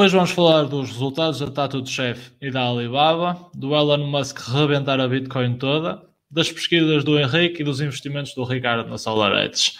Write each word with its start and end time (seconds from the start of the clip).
Hoje 0.00 0.16
vamos 0.16 0.30
falar 0.30 0.62
dos 0.62 0.88
resultados 0.88 1.40
da 1.40 1.50
Tatu 1.50 1.82
de 1.82 1.90
Chef 1.90 2.30
e 2.40 2.50
da 2.50 2.66
Alibaba, 2.66 3.36
do 3.54 3.74
Elon 3.74 4.06
Musk 4.06 4.38
rebentar 4.48 4.98
a 4.98 5.06
Bitcoin 5.06 5.58
toda, 5.58 6.00
das 6.30 6.50
pesquisas 6.50 7.04
do 7.04 7.18
Henrique 7.18 7.60
e 7.60 7.64
dos 7.64 7.82
investimentos 7.82 8.32
do 8.32 8.42
Ricardo 8.44 8.88
na 8.88 8.96
SolarEdge. 8.96 9.72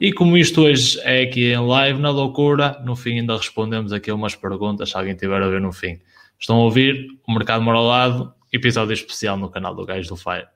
E 0.00 0.12
como 0.12 0.36
isto 0.36 0.62
hoje 0.62 1.00
é 1.04 1.22
aqui 1.22 1.52
em 1.52 1.68
live, 1.68 2.00
na 2.00 2.10
loucura, 2.10 2.82
no 2.84 2.96
fim 2.96 3.20
ainda 3.20 3.36
respondemos 3.36 3.92
aqui 3.92 4.10
umas 4.10 4.34
perguntas, 4.34 4.90
se 4.90 4.96
alguém 4.96 5.14
tiver 5.14 5.40
a 5.40 5.46
ver 5.46 5.60
no 5.60 5.70
fim. 5.70 6.00
Estão 6.36 6.56
a 6.56 6.64
ouvir 6.64 7.06
o 7.28 7.32
Mercado 7.32 7.62
Mora 7.62 7.78
ao 7.78 7.84
Lado, 7.84 8.34
episódio 8.52 8.92
especial 8.92 9.36
no 9.36 9.48
canal 9.50 9.72
do 9.72 9.86
Gajo 9.86 10.08
do 10.08 10.16
Fire. 10.16 10.48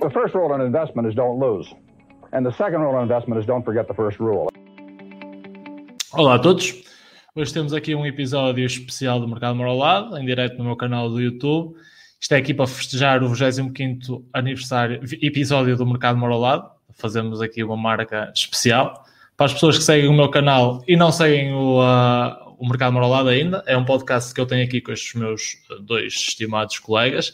The 0.00 0.10
first 0.10 0.34
rule 0.34 0.52
in 0.56 0.66
investment 0.66 1.08
is 1.08 1.14
don't 1.14 1.38
lose. 1.38 1.72
And 2.32 2.42
the 2.42 2.56
second 2.56 2.80
rule 2.80 2.96
in 2.98 3.04
investment 3.04 3.40
is 3.40 3.46
don't 3.46 3.64
forget 3.64 3.86
the 3.86 3.94
first 3.94 4.18
rule. 4.18 4.48
Olá 6.14 6.34
a 6.34 6.38
todos. 6.40 6.93
Hoje 7.36 7.52
temos 7.52 7.72
aqui 7.72 7.96
um 7.96 8.06
episódio 8.06 8.64
especial 8.64 9.18
do 9.18 9.26
Mercado 9.26 9.56
Mora 9.56 9.70
ao 9.70 9.76
Lado, 9.76 10.16
em 10.16 10.24
direto 10.24 10.56
no 10.56 10.62
meu 10.62 10.76
canal 10.76 11.10
do 11.10 11.20
YouTube. 11.20 11.74
Isto 12.20 12.32
é 12.32 12.36
aqui 12.36 12.54
para 12.54 12.64
festejar 12.64 13.24
o 13.24 13.28
25º 13.28 14.22
aniversário, 14.32 15.00
episódio 15.20 15.76
do 15.76 15.84
Mercado 15.84 16.16
Mora 16.16 16.32
ao 16.32 16.40
Lado. 16.40 16.70
Fazemos 16.92 17.42
aqui 17.42 17.64
uma 17.64 17.76
marca 17.76 18.30
especial. 18.32 19.04
Para 19.36 19.46
as 19.46 19.52
pessoas 19.52 19.76
que 19.76 19.82
seguem 19.82 20.08
o 20.08 20.12
meu 20.12 20.30
canal 20.30 20.84
e 20.86 20.96
não 20.96 21.10
seguem 21.10 21.52
o, 21.52 21.80
uh, 21.80 22.54
o 22.56 22.68
Mercado 22.68 22.92
Mora 22.92 23.06
ao 23.06 23.10
Lado 23.10 23.30
ainda, 23.30 23.64
é 23.66 23.76
um 23.76 23.84
podcast 23.84 24.32
que 24.32 24.40
eu 24.40 24.46
tenho 24.46 24.64
aqui 24.64 24.80
com 24.80 24.92
estes 24.92 25.14
meus 25.14 25.56
dois 25.80 26.12
estimados 26.12 26.78
colegas. 26.78 27.30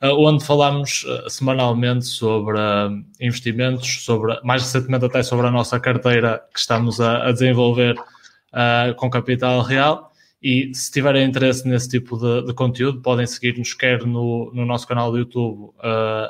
Uh, 0.00 0.14
onde 0.28 0.44
falamos 0.44 1.02
uh, 1.02 1.28
semanalmente 1.28 2.04
sobre 2.04 2.56
uh, 2.56 3.04
investimentos, 3.20 4.04
sobre, 4.04 4.38
mais 4.44 4.62
recentemente 4.62 5.06
até 5.06 5.24
sobre 5.24 5.48
a 5.48 5.50
nossa 5.50 5.80
carteira 5.80 6.40
que 6.54 6.60
estamos 6.60 7.00
a, 7.00 7.26
a 7.26 7.32
desenvolver 7.32 7.96
com 8.96 9.10
capital 9.10 9.62
real. 9.62 10.10
E 10.42 10.74
se 10.74 10.90
tiverem 10.90 11.28
interesse 11.28 11.68
nesse 11.68 11.88
tipo 11.88 12.16
de, 12.16 12.46
de 12.46 12.54
conteúdo, 12.54 13.02
podem 13.02 13.26
seguir-nos 13.26 13.74
quer 13.74 14.06
no, 14.06 14.50
no, 14.54 14.64
nosso 14.64 14.88
canal 14.88 15.10
do 15.12 15.18
YouTube, 15.18 15.70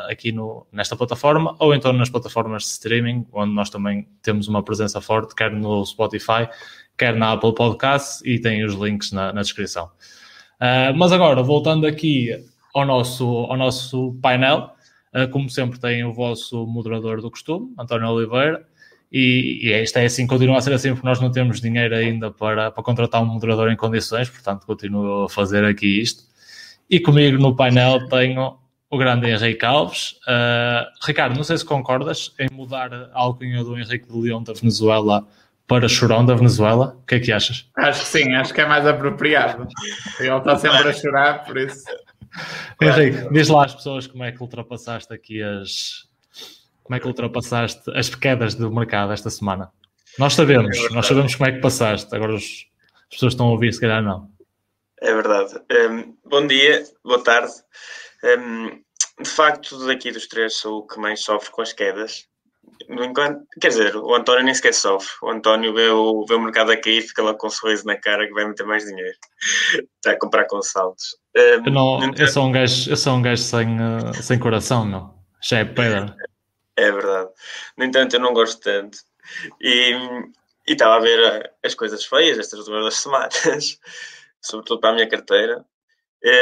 aqui 0.09 0.33
no, 0.33 0.67
nesta 0.73 0.97
plataforma, 0.97 1.55
ou 1.61 1.73
então 1.73 1.93
nas 1.93 2.11
plataformas 2.11 2.65
de 2.65 2.71
streaming, 2.71 3.25
onde 3.33 3.55
nós 3.55 3.71
também 3.71 4.09
temos 4.21 4.49
uma 4.49 4.65
presença 4.65 5.01
forte, 5.01 5.33
quer 5.33 5.53
no 5.53 5.87
Spotify, 5.87 6.49
quer 6.99 7.15
na 7.15 7.33
Apple 7.33 7.55
Podcasts, 7.55 8.21
e 8.25 8.41
tem 8.41 8.65
os 8.65 8.75
links 8.75 9.13
na, 9.13 9.33
na 9.33 9.43
descrição. 9.43 9.89
mas 10.97 11.13
agora, 11.13 11.41
voltando 11.41 11.87
aqui 11.87 12.35
ao 12.75 12.87
nosso, 12.87 13.25
ao 13.25 13.57
nosso 13.57 14.19
painel. 14.23 14.73
Uh, 15.15 15.29
como 15.31 15.51
sempre, 15.51 15.79
tem 15.79 16.05
o 16.05 16.13
vosso 16.13 16.67
moderador 16.67 17.21
do 17.21 17.31
costume, 17.31 17.75
António 17.79 18.09
Oliveira. 18.09 18.67
E, 19.13 19.61
e 19.63 19.83
isto 19.83 19.97
é 19.99 20.05
assim, 20.05 20.27
continua 20.27 20.59
a 20.59 20.61
ser 20.61 20.73
assim, 20.73 20.93
porque 20.93 21.07
nós 21.07 21.21
não 21.21 21.33
temos 21.33 21.61
dinheiro 21.61 21.95
ainda 21.95 22.31
para, 22.31 22.71
para 22.71 22.83
contratar 22.83 23.23
um 23.23 23.27
moderador 23.27 23.71
em 23.71 23.77
condições, 23.77 24.31
portanto, 24.31 24.65
continuo 24.67 25.25
a 25.25 25.29
fazer 25.29 25.65
aqui 25.65 26.01
isto. 26.01 26.23
E 26.89 27.01
comigo 27.01 27.39
no 27.39 27.55
painel 27.55 28.09
tenho 28.09 28.59
o 28.91 28.99
grande 28.99 29.29
Henrique 29.29 29.65
Alves. 29.65 30.13
Uh, 30.27 30.85
Ricardo, 31.07 31.37
não 31.37 31.45
sei 31.45 31.57
se 31.57 31.65
concordas 31.65 32.35
em 32.39 32.49
mudar 32.53 32.93
a 32.93 33.11
alcunha 33.15 33.63
do 33.63 33.79
Henrique 33.79 34.09
de 34.09 34.19
Leão 34.19 34.43
da 34.43 34.53
Venezuela 34.53 35.27
para 35.67 35.89
Chorão 35.89 36.27
da 36.27 36.35
Venezuela. 36.35 36.97
O 37.01 37.07
que 37.07 37.15
é 37.15 37.21
que 37.21 37.33
achas? 37.33 37.71
Acho 37.77 38.01
que 38.01 38.07
sim, 38.07 38.35
acho 38.35 38.53
que 38.53 38.61
é 38.61 38.67
mais 38.67 38.85
apropriado. 38.85 39.69
Ele 40.19 40.37
está 40.37 40.57
sempre 40.57 40.89
a 40.89 40.93
chorar, 40.93 41.45
por 41.45 41.57
isso. 41.57 41.85
Henrique, 42.83 43.33
diz 43.33 43.49
lá 43.49 43.65
às 43.65 43.75
pessoas 43.75 44.09
como 44.09 44.25
é 44.25 44.33
que 44.33 44.43
ultrapassaste 44.43 45.15
aqui 45.15 45.41
as. 45.41 46.10
Como 46.91 46.97
é 46.97 47.01
que 47.01 47.07
ultrapassaste 47.07 47.89
as 47.95 48.13
quedas 48.13 48.57
do 48.57 48.69
mercado 48.69 49.13
esta 49.13 49.31
semana? 49.31 49.71
Nós 50.19 50.35
sabemos, 50.35 50.77
é 50.77 50.89
nós 50.89 51.07
sabemos 51.07 51.37
como 51.37 51.49
é 51.49 51.53
que 51.53 51.61
passaste. 51.61 52.13
Agora 52.13 52.35
as 52.35 52.67
pessoas 53.09 53.33
estão 53.33 53.47
a 53.47 53.51
ouvir, 53.53 53.73
se 53.73 53.81
calhar 53.81 54.03
não. 54.03 54.29
É 55.01 55.15
verdade. 55.15 55.55
Um, 55.71 56.17
bom 56.29 56.45
dia, 56.49 56.83
boa 57.05 57.23
tarde. 57.23 57.53
Um, 58.25 58.83
de 59.23 59.31
facto, 59.31 59.87
daqui 59.87 60.11
dos 60.11 60.27
três 60.27 60.57
sou 60.57 60.79
o 60.79 60.87
que 60.89 60.99
mais 60.99 61.21
sofre 61.21 61.53
com 61.53 61.63
as 61.63 61.73
quedas. 61.73 62.27
Enquanto, 62.89 63.47
quer 63.61 63.69
dizer, 63.69 63.95
o 63.95 64.13
António 64.13 64.43
nem 64.43 64.53
sequer 64.53 64.75
sofre. 64.75 65.13
O 65.23 65.31
António 65.31 65.73
vê 65.73 65.91
o, 65.91 66.27
vê 66.27 66.35
o 66.35 66.41
mercado 66.41 66.73
a 66.73 66.77
cair, 66.77 67.03
fica 67.03 67.23
lá 67.23 67.35
com 67.35 67.47
um 67.47 67.51
sorriso 67.51 67.87
na 67.87 67.95
cara 67.95 68.27
que 68.27 68.33
vai 68.33 68.49
meter 68.49 68.67
mais 68.67 68.85
dinheiro. 68.85 69.17
Está 69.95 70.11
a 70.11 70.19
comprar 70.19 70.45
com 70.47 70.61
saltos. 70.61 71.17
Um, 71.37 71.71
não, 71.71 72.13
eu, 72.19 72.27
sou 72.27 72.49
um 72.49 72.51
gajo, 72.51 72.91
eu 72.91 72.97
sou 72.97 73.15
um 73.15 73.23
gajo 73.23 73.45
sem, 73.45 73.77
uh, 73.77 74.13
sem 74.21 74.41
coração, 74.41 74.85
meu. 74.85 75.15
Já 75.41 75.61
é 75.61 75.65
pedra. 75.65 76.17
É 76.81 76.91
verdade. 76.91 77.31
No 77.77 77.85
entanto, 77.85 78.15
eu 78.15 78.21
não 78.21 78.33
gosto 78.33 78.59
tanto. 78.63 78.99
E, 79.61 79.93
e 80.67 80.73
estava 80.73 80.97
a 80.97 81.01
ver 81.01 81.21
uh, 81.21 81.51
as 81.63 81.75
coisas 81.75 82.07
feias 82.07 82.39
estas 82.39 82.65
duas 82.65 82.95
semanas, 82.97 83.79
sobretudo 84.41 84.81
para 84.81 84.91
a 84.91 84.95
minha 84.95 85.09
carteira. 85.09 85.65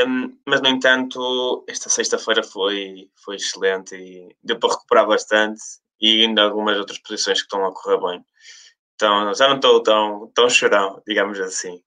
Um, 0.07 0.39
mas, 0.47 0.61
no 0.61 0.69
entanto, 0.69 1.65
esta 1.69 1.89
sexta-feira 1.89 2.43
foi, 2.45 3.11
foi 3.17 3.37
excelente 3.37 3.97
e 3.97 4.37
deu 4.43 4.59
para 4.61 4.75
recuperar 4.75 5.07
bastante 5.09 5.61
e 6.01 6.23
ainda 6.23 6.43
algumas 6.43 6.79
outras 6.79 6.99
posições 6.99 7.41
que 7.41 7.47
estão 7.47 7.65
a 7.65 7.75
correr 7.75 7.99
bem. 8.01 8.25
Então, 8.95 9.35
já 9.35 9.49
não 9.49 9.57
estou 9.57 9.83
tão, 9.83 10.31
tão 10.35 10.49
chorão, 10.49 11.03
digamos 11.07 11.41
assim. 11.41 11.83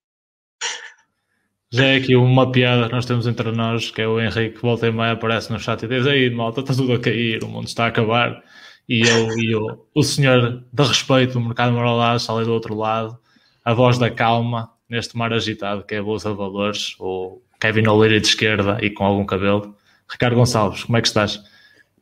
Já 1.73 1.85
é 1.85 1.95
aqui 1.95 2.17
uma 2.17 2.51
piada 2.51 2.87
que 2.87 2.93
nós 2.93 3.05
temos 3.05 3.25
entre 3.25 3.49
nós, 3.53 3.91
que 3.91 4.01
é 4.01 4.07
o 4.07 4.19
Henrique 4.19 4.57
que 4.57 4.61
volta 4.61 4.87
e 4.87 4.91
meia 4.91 5.13
aparece 5.13 5.53
no 5.53 5.59
chat 5.59 5.81
e 5.83 5.87
diz 5.87 6.05
aí, 6.05 6.29
malta, 6.29 6.59
está 6.59 6.73
tudo 6.73 6.91
a 6.91 6.99
cair, 6.99 7.41
o 7.45 7.47
mundo 7.47 7.67
está 7.67 7.85
a 7.85 7.87
acabar. 7.87 8.43
E 8.89 9.01
eu 9.07 9.37
e 9.37 9.55
o, 9.55 9.85
o 9.95 10.03
senhor 10.03 10.65
de 10.71 10.83
respeito 10.83 11.33
do 11.33 11.39
mercado 11.39 11.71
moral 11.71 12.17
está 12.17 12.33
ali 12.33 12.43
do 12.43 12.53
outro 12.53 12.75
lado, 12.75 13.17
a 13.63 13.73
voz 13.73 13.97
da 13.97 14.11
calma, 14.11 14.69
neste 14.89 15.15
mar 15.17 15.31
agitado, 15.31 15.83
que 15.85 15.95
é 15.95 15.99
a 15.99 16.03
Bolsa 16.03 16.31
de 16.31 16.35
Valores, 16.35 16.95
o 16.99 17.41
Kevin 17.57 17.87
O'Leary 17.87 18.19
de 18.19 18.27
esquerda 18.27 18.77
e 18.81 18.89
com 18.89 19.05
algum 19.05 19.25
cabelo. 19.25 19.73
Ricardo 20.11 20.35
Gonçalves, 20.35 20.83
como 20.83 20.97
é 20.97 21.01
que 21.01 21.07
estás? 21.07 21.41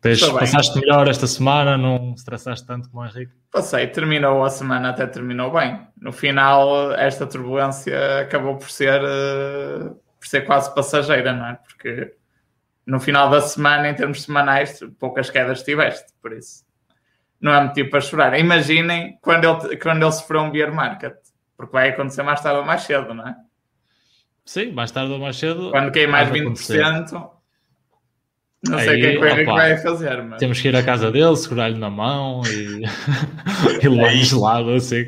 Tens, 0.01 0.25
passaste 0.29 0.79
melhor 0.79 1.07
esta 1.09 1.27
semana, 1.27 1.77
não 1.77 2.13
estressaste 2.13 2.65
tanto 2.65 2.89
como 2.89 3.03
o 3.03 3.05
Henrique? 3.05 3.33
Passei, 3.51 3.87
terminou 3.87 4.43
a 4.43 4.49
semana, 4.49 4.89
até 4.89 5.05
terminou 5.05 5.51
bem. 5.51 5.79
No 5.99 6.13
final, 6.13 6.93
esta 6.93 7.27
turbulência 7.27 8.21
acabou 8.21 8.55
por 8.55 8.69
ser, 8.69 9.01
uh, 9.01 9.93
por 10.17 10.27
ser 10.27 10.45
quase 10.45 10.73
passageira, 10.73 11.33
não 11.33 11.47
é? 11.47 11.55
Porque 11.55 12.13
no 12.85 12.99
final 12.99 13.29
da 13.29 13.41
semana, 13.41 13.89
em 13.89 13.93
termos 13.93 14.23
semanais, 14.23 14.79
poucas 14.97 15.29
quedas 15.29 15.63
tiveste, 15.63 16.13
por 16.21 16.31
isso 16.31 16.69
não 17.39 17.53
é 17.53 17.63
motivo 17.63 17.89
para 17.89 18.01
chorar. 18.01 18.38
Imaginem 18.39 19.17
quando 19.21 19.45
ele, 19.45 19.77
quando 19.77 20.03
ele 20.03 20.11
sofreu 20.11 20.41
um 20.41 20.51
bear 20.51 20.73
market, 20.73 21.15
porque 21.55 21.71
vai 21.71 21.89
acontecer 21.89 22.23
mais 22.23 22.41
tarde 22.41 22.59
ou 22.59 22.65
mais 22.65 22.81
cedo, 22.81 23.13
não 23.13 23.27
é? 23.27 23.35
Sim, 24.45 24.71
mais 24.71 24.91
tarde 24.91 25.13
ou 25.13 25.19
mais 25.19 25.38
cedo. 25.38 25.71
Quando 25.71 25.91
cai 25.91 26.07
mais 26.07 26.29
20%, 26.29 26.41
acontecer. 26.41 26.83
Não 28.67 28.79
sei 28.79 28.97
o 28.97 28.99
que 28.99 29.27
é 29.27 29.35
que 29.35 29.45
vai 29.45 29.77
fazer, 29.77 30.21
mas... 30.23 30.39
Temos 30.39 30.61
que 30.61 30.67
ir 30.67 30.75
à 30.75 30.83
casa 30.83 31.11
dele, 31.11 31.35
segurar-lhe 31.37 31.77
na 31.77 31.89
mão 31.89 32.41
e, 32.45 32.83
e 33.81 33.87
levar 33.87 34.13
gelado 34.15 34.71
assim. 34.71 35.07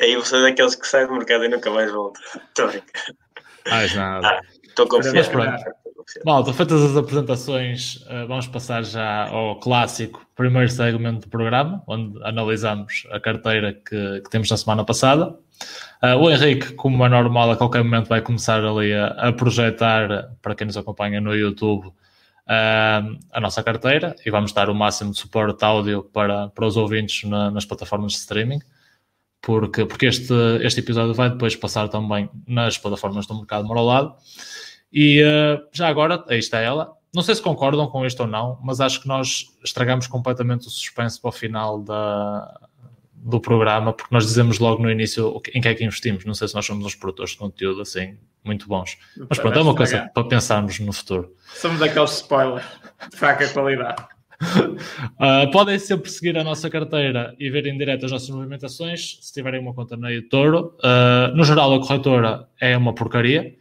Aí 0.00 0.14
você 0.14 0.36
é 0.36 0.42
daqueles 0.42 0.74
que 0.74 0.86
sai 0.86 1.06
do 1.06 1.14
mercado 1.14 1.44
e 1.44 1.48
nunca 1.48 1.70
mais 1.70 1.90
volta. 1.90 2.20
Estou 2.48 2.70
Mais 3.70 3.94
nada. 3.94 4.40
Estou 4.62 4.84
ah, 4.84 4.88
confiante. 4.88 5.30
Malta, 6.24 6.52
feitas 6.52 6.82
as 6.82 6.96
apresentações, 6.96 8.04
eh, 8.08 8.26
vamos 8.26 8.46
passar 8.46 8.84
já 8.84 9.28
ao 9.28 9.58
clássico 9.58 10.24
primeiro 10.36 10.70
segmento 10.70 11.22
do 11.22 11.28
programa, 11.28 11.82
onde 11.86 12.22
analisamos 12.22 13.06
a 13.10 13.18
carteira 13.18 13.72
que, 13.72 14.20
que 14.20 14.30
temos 14.30 14.48
na 14.48 14.56
semana 14.56 14.84
passada. 14.84 15.36
Uh, 16.02 16.16
o 16.16 16.30
Henrique, 16.30 16.74
como 16.74 17.04
é 17.04 17.08
normal, 17.08 17.50
a 17.50 17.56
qualquer 17.56 17.82
momento 17.82 18.08
vai 18.08 18.20
começar 18.20 18.62
ali 18.62 18.92
a, 18.92 19.06
a 19.06 19.32
projetar, 19.32 20.30
para 20.42 20.54
quem 20.54 20.66
nos 20.66 20.76
acompanha 20.76 21.20
no 21.20 21.34
YouTube, 21.34 21.90
a 22.46 23.40
nossa 23.40 23.62
carteira 23.62 24.14
e 24.24 24.30
vamos 24.30 24.52
dar 24.52 24.70
o 24.70 24.74
máximo 24.74 25.10
de 25.10 25.18
suporte 25.18 25.64
áudio 25.64 26.04
para, 26.04 26.48
para 26.48 26.66
os 26.66 26.76
ouvintes 26.76 27.28
na, 27.28 27.50
nas 27.50 27.64
plataformas 27.64 28.12
de 28.12 28.18
streaming, 28.18 28.60
porque, 29.42 29.84
porque 29.84 30.06
este, 30.06 30.32
este 30.62 30.80
episódio 30.80 31.12
vai 31.12 31.30
depois 31.30 31.56
passar 31.56 31.88
também 31.88 32.30
nas 32.46 32.78
plataformas 32.78 33.26
do 33.26 33.34
mercado 33.34 33.66
morolado. 33.66 34.14
E 34.92 35.22
uh, 35.22 35.66
já 35.72 35.88
agora, 35.88 36.24
aí 36.28 36.38
está 36.38 36.60
ela. 36.60 36.92
Não 37.12 37.22
sei 37.22 37.34
se 37.34 37.42
concordam 37.42 37.86
com 37.88 38.06
isto 38.06 38.20
ou 38.20 38.26
não, 38.26 38.58
mas 38.62 38.80
acho 38.80 39.00
que 39.00 39.08
nós 39.08 39.46
estragamos 39.64 40.06
completamente 40.06 40.68
o 40.68 40.70
suspense 40.70 41.20
para 41.20 41.28
o 41.28 41.32
final 41.32 41.82
da, 41.82 42.68
do 43.14 43.40
programa, 43.40 43.92
porque 43.92 44.14
nós 44.14 44.24
dizemos 44.24 44.58
logo 44.58 44.82
no 44.82 44.90
início 44.90 45.40
em 45.52 45.60
que 45.60 45.68
é 45.68 45.74
que 45.74 45.84
investimos. 45.84 46.24
Não 46.24 46.34
sei 46.34 46.46
se 46.46 46.54
nós 46.54 46.64
somos 46.64 46.84
uns 46.84 46.94
produtores 46.94 47.32
de 47.32 47.38
conteúdo 47.38 47.80
assim 47.80 48.16
muito 48.46 48.66
bons. 48.68 48.96
Mas 49.28 49.38
pronto, 49.38 49.58
é 49.58 49.62
uma 49.62 49.74
coisa 49.74 50.10
para 50.14 50.24
pensarmos 50.24 50.78
no 50.80 50.92
futuro. 50.92 51.34
Somos 51.54 51.82
aqueles 51.82 52.12
spoilers 52.12 52.64
de 53.10 53.16
fraca 53.16 53.48
qualidade. 53.48 54.02
uh, 54.42 55.50
podem 55.52 55.78
sempre 55.78 56.10
seguir 56.10 56.36
a 56.38 56.44
nossa 56.44 56.68
carteira 56.68 57.34
e 57.38 57.50
ver 57.50 57.66
em 57.66 57.76
direto 57.76 58.06
as 58.06 58.12
nossas 58.12 58.30
movimentações 58.30 59.18
se 59.20 59.32
tiverem 59.32 59.60
uma 59.60 59.74
conta 59.74 59.96
na 59.96 60.12
eToro. 60.12 60.76
Uh, 60.78 61.34
no 61.34 61.44
geral, 61.44 61.74
a 61.74 61.80
corretora 61.80 62.48
é 62.60 62.76
uma 62.76 62.94
porcaria, 62.94 63.54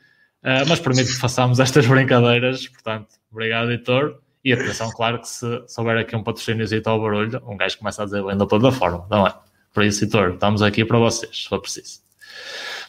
uh, 0.44 0.68
mas 0.68 0.80
permite 0.80 1.14
que 1.14 1.20
façamos 1.20 1.60
estas 1.60 1.86
brincadeiras. 1.88 2.68
Portanto, 2.68 3.08
obrigado, 3.32 3.72
editor. 3.72 4.20
E 4.44 4.54
atenção, 4.54 4.92
claro 4.92 5.20
que 5.20 5.28
se 5.28 5.64
souber 5.68 5.98
aqui 5.98 6.16
um 6.16 6.22
patrocínio 6.22 6.68
ao 6.86 7.02
barulho, 7.02 7.42
um 7.48 7.58
gajo 7.58 7.80
começa 7.80 8.04
a 8.04 8.06
dizer 8.06 8.24
bem 8.24 8.38
da 8.38 8.46
plataforma, 8.46 9.08
não 9.10 9.26
é? 9.26 9.34
Por 9.74 9.84
isso, 9.84 10.04
editor, 10.04 10.36
estamos 10.36 10.62
aqui 10.62 10.86
para 10.86 11.00
vocês, 11.00 11.36
se 11.36 11.50
for 11.50 11.60
preciso. 11.60 12.00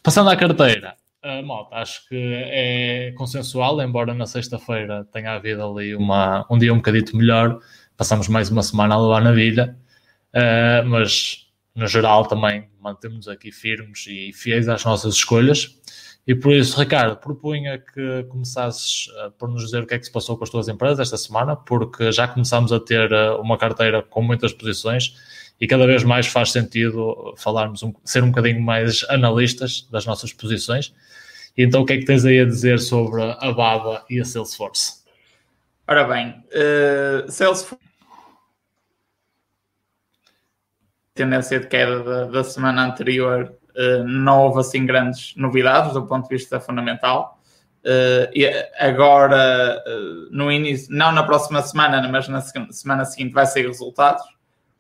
Passando 0.03 0.29
à 0.29 0.37
carteira, 0.37 0.95
uh, 1.27 1.45
malta, 1.45 1.77
acho 1.77 2.09
que 2.09 2.17
é 2.17 3.13
consensual, 3.17 3.81
embora 3.83 4.15
na 4.15 4.27
sexta-feira 4.27 5.05
tenha 5.13 5.33
havido 5.33 5.63
ali 5.63 5.95
uma, 5.95 6.47
um 6.51 6.57
dia 6.57 6.73
um 6.73 6.77
bocadito 6.77 7.17
melhor, 7.17 7.59
passamos 7.97 8.29
mais 8.29 8.51
uma 8.51 8.63
semana 8.63 8.95
a 8.95 9.03
levar 9.03 9.23
na 9.23 9.33
vida, 9.33 9.77
uh, 10.35 10.87
mas 10.87 11.49
no 11.75 11.87
geral 11.87 12.27
também 12.27 12.69
mantemos 12.81 13.27
aqui 13.29 13.51
firmes 13.51 14.07
e 14.07 14.33
fiéis 14.33 14.69
às 14.69 14.85
nossas 14.85 15.15
escolhas. 15.15 15.77
E 16.27 16.35
por 16.35 16.53
isso, 16.53 16.81
Ricardo, 16.81 17.17
propunha 17.19 17.79
que 17.79 18.25
começasses 18.25 19.07
uh, 19.09 19.31
por 19.33 19.49
nos 19.49 19.65
dizer 19.65 19.83
o 19.83 19.87
que 19.87 19.95
é 19.95 19.99
que 19.99 20.07
se 20.07 20.13
passou 20.13 20.37
com 20.37 20.45
as 20.45 20.51
tuas 20.51 20.69
empresas 20.69 21.01
esta 21.01 21.17
semana, 21.17 21.57
porque 21.57 22.11
já 22.13 22.27
começamos 22.27 22.73
a 22.73 22.81
ter 22.81 23.13
uma 23.41 23.59
carteira 23.59 24.03
com 24.03 24.23
muitas 24.23 24.53
posições 24.53 25.15
e 25.61 25.67
cada 25.67 25.87
vez 25.87 26.05
mais 26.05 26.27
faz 26.27 26.53
sentido 26.53 27.35
falarmos, 27.39 27.83
um, 27.83 27.95
ser 28.05 28.23
um 28.23 28.29
bocadinho 28.29 28.61
mais 28.61 29.05
analistas 29.09 29.87
das 29.91 30.05
nossas 30.05 30.33
posições. 30.33 30.95
E 31.57 31.65
então, 31.65 31.83
o 31.83 31.87
que 31.87 31.95
é 31.95 31.99
que 31.99 32.05
tens 32.05 32.25
aí 32.25 32.39
a 32.41 32.45
dizer 32.45 32.79
sobre 32.79 33.23
a 33.23 33.53
Baba 33.53 34.05
e 34.11 34.21
a 34.21 34.25
Salesforce? 34.25 35.05
Ora 35.89 36.05
bem, 36.05 36.45
uh, 36.53 37.31
Salesforce 37.31 37.87
tendência 41.15 41.59
de 41.59 41.67
queda 41.67 42.03
da, 42.03 42.25
da 42.27 42.45
semana 42.45 42.85
anterior 42.85 43.57
uh, 43.75 44.05
não 44.05 44.43
houve 44.43 44.61
assim 44.61 44.85
grandes 44.85 45.35
novidades 45.35 45.95
do 45.95 46.07
ponto 46.07 46.29
de 46.29 46.37
vista 46.37 46.61
fundamental. 46.61 47.41
Uh, 47.83 48.29
e 48.35 48.47
agora, 48.79 49.83
no 50.31 50.51
início, 50.51 50.89
não 50.91 51.13
na 51.13 51.23
próxima 51.23 51.63
semana, 51.63 52.07
mas 52.09 52.29
na 52.29 52.41
semana 52.41 53.05
seguinte, 53.05 53.33
vai 53.33 53.47
sair 53.47 53.67
resultados. 53.67 54.36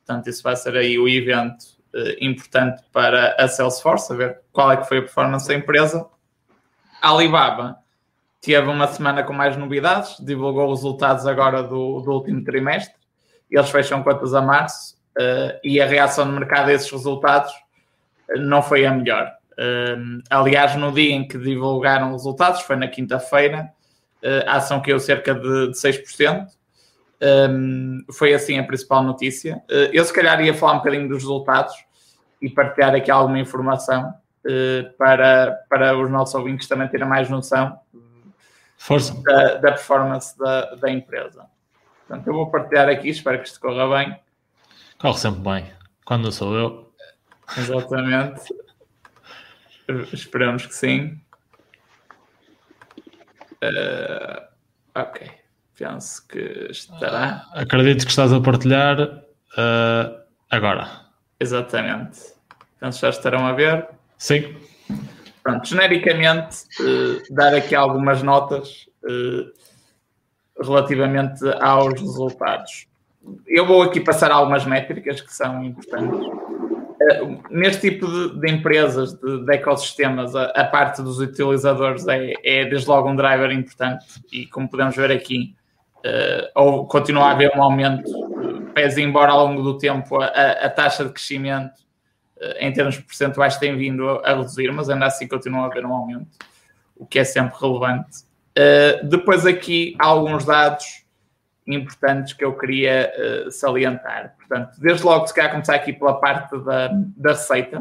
Portanto, 0.06 0.28
isso 0.28 0.42
vai 0.42 0.54
ser 0.54 0.76
aí 0.76 0.98
o 0.98 1.08
evento 1.08 1.76
importante 2.20 2.82
para 2.92 3.34
a 3.38 3.48
Salesforce, 3.48 4.08
saber 4.08 4.38
qual 4.52 4.70
é 4.70 4.76
que 4.76 4.86
foi 4.86 4.98
a 4.98 5.02
performance 5.02 5.48
da 5.48 5.54
empresa. 5.54 6.06
A 7.00 7.10
Alibaba 7.10 7.78
teve 8.40 8.68
uma 8.68 8.86
semana 8.86 9.24
com 9.24 9.32
mais 9.32 9.56
novidades, 9.56 10.16
divulgou 10.20 10.70
os 10.70 10.80
resultados 10.80 11.26
agora 11.26 11.62
do, 11.62 12.00
do 12.00 12.12
último 12.12 12.44
trimestre. 12.44 12.94
Eles 13.50 13.70
fecham 13.70 14.02
contas 14.02 14.34
a 14.34 14.40
março 14.40 14.96
uh, 15.18 15.58
e 15.64 15.80
a 15.80 15.86
reação 15.86 16.26
do 16.26 16.32
mercado 16.32 16.68
a 16.68 16.72
esses 16.72 16.90
resultados 16.90 17.52
não 18.36 18.62
foi 18.62 18.86
a 18.86 18.92
melhor. 18.92 19.32
Uh, 19.52 20.22
aliás, 20.30 20.76
no 20.76 20.92
dia 20.92 21.12
em 21.12 21.26
que 21.26 21.38
divulgaram 21.38 22.08
os 22.10 22.22
resultados, 22.22 22.60
foi 22.62 22.76
na 22.76 22.88
quinta-feira, 22.88 23.68
uh, 24.22 24.48
a 24.48 24.56
ação 24.56 24.80
caiu 24.80 25.00
cerca 25.00 25.34
de, 25.34 25.72
de 25.72 25.76
6%. 25.76 26.46
Um, 27.20 28.04
foi 28.12 28.34
assim 28.34 28.58
a 28.58 28.64
principal 28.64 29.02
notícia. 29.02 29.56
Uh, 29.70 29.88
eu, 29.92 30.04
se 30.04 30.12
calhar, 30.12 30.40
ia 30.42 30.52
falar 30.52 30.74
um 30.74 30.78
bocadinho 30.78 31.08
dos 31.08 31.22
resultados 31.22 31.74
e 32.40 32.50
partilhar 32.50 32.94
aqui 32.94 33.10
alguma 33.10 33.38
informação 33.38 34.14
uh, 34.44 34.96
para, 34.98 35.52
para 35.68 35.98
os 35.98 36.10
nossos 36.10 36.34
ouvintes 36.34 36.68
também 36.68 36.88
terem 36.88 37.08
mais 37.08 37.30
noção 37.30 37.78
da, 39.24 39.54
da, 39.54 39.72
performance 39.72 40.36
da, 40.38 40.74
da 40.74 40.90
empresa. 40.90 41.46
Portanto, 42.06 42.26
eu 42.26 42.34
vou 42.34 42.50
partilhar 42.50 42.88
aqui, 42.88 43.08
espero 43.08 43.40
que 43.40 43.48
isto 43.48 43.60
corra 43.60 43.88
bem. 43.88 44.20
Corre 44.98 45.18
sempre 45.18 45.40
bem. 45.40 45.72
Quando 46.04 46.30
sou 46.30 46.54
eu. 46.54 46.92
Exatamente. 47.56 48.54
Esperamos 50.12 50.66
que 50.66 50.74
sim. 50.74 51.20
Uh, 53.62 54.46
ok. 54.94 55.45
Penso 55.78 56.26
que 56.26 56.68
estará. 56.70 57.44
Uh, 57.54 57.60
acredito 57.60 58.04
que 58.04 58.10
estás 58.10 58.32
a 58.32 58.40
partilhar 58.40 59.00
uh, 59.00 60.20
agora. 60.50 60.88
Exatamente. 61.38 62.20
Penso 62.80 63.00
que 63.00 63.06
já 63.06 63.10
estarão 63.10 63.46
a 63.46 63.52
ver. 63.52 63.88
Sim. 64.18 64.56
Pronto, 65.42 65.68
genericamente, 65.68 66.64
uh, 66.80 67.34
dar 67.34 67.54
aqui 67.54 67.74
algumas 67.74 68.22
notas 68.22 68.86
relativamente 70.58 71.46
aos 71.60 72.00
resultados 72.00 72.88
eu 73.46 73.66
vou 73.66 73.82
aqui 73.82 74.00
passar 74.00 74.30
algumas 74.30 74.64
métricas 74.64 75.20
que 75.20 75.34
são 75.34 75.64
importantes. 75.64 76.26
Uh, 76.26 77.42
neste 77.50 77.90
tipo 77.90 78.06
de, 78.06 78.40
de 78.40 78.50
empresas, 78.50 79.14
de, 79.14 79.44
de 79.44 79.54
ecossistemas, 79.54 80.34
a, 80.34 80.44
a, 80.46 80.64
parte 80.64 81.02
dos 81.02 81.20
utilizadores 81.20 82.06
é, 82.08 82.32
é, 82.42 82.64
desde 82.64 82.88
logo 82.88 83.10
um 83.10 83.16
driver 83.16 83.50
importante 83.50 84.06
e 84.32 84.46
como 84.46 84.68
podemos 84.68 84.96
ver 84.96 85.12
aqui, 85.12 85.54
uh, 86.06 86.50
ou 86.54 86.86
continua 86.86 87.24
a 87.24 87.30
haver 87.32 87.52
um 87.56 87.62
aumento, 87.62 88.10
pese 88.74 89.02
embora 89.02 89.32
ao 89.32 89.46
longo 89.46 89.62
do 89.62 89.78
tempo 89.78 90.20
a, 90.20 90.26
a 90.26 90.70
taxa 90.70 91.04
de 91.04 91.12
crescimento 91.12 91.74
uh, 92.38 92.54
em 92.58 92.72
termos 92.72 92.98
percentuais 92.98 93.56
tem 93.56 93.76
vindo 93.76 94.08
a, 94.08 94.34
reduzir, 94.36 94.70
mas 94.72 94.88
ainda 94.88 95.06
assim 95.06 95.26
continua 95.26 95.62
a 95.62 95.66
haver 95.66 95.84
um 95.84 95.92
aumento, 95.92 96.28
o 96.96 97.06
que 97.06 97.18
é 97.18 97.24
sempre 97.24 97.58
relevante. 97.60 98.24
depois 99.04 99.44
aqui 99.44 99.94
há 99.98 100.06
alguns 100.06 100.44
dados 100.44 101.06
importantes 101.66 102.32
que 102.32 102.44
eu 102.44 102.56
queria 102.56 103.12
uh, 103.46 103.50
salientar. 103.50 104.34
Portanto, 104.36 104.78
desde 104.78 105.04
logo, 105.04 105.26
se 105.26 105.34
calhar 105.34 105.50
começar 105.50 105.74
aqui 105.74 105.92
pela 105.92 106.14
parte 106.20 106.56
da, 106.64 106.88
da 107.16 107.30
receita. 107.30 107.80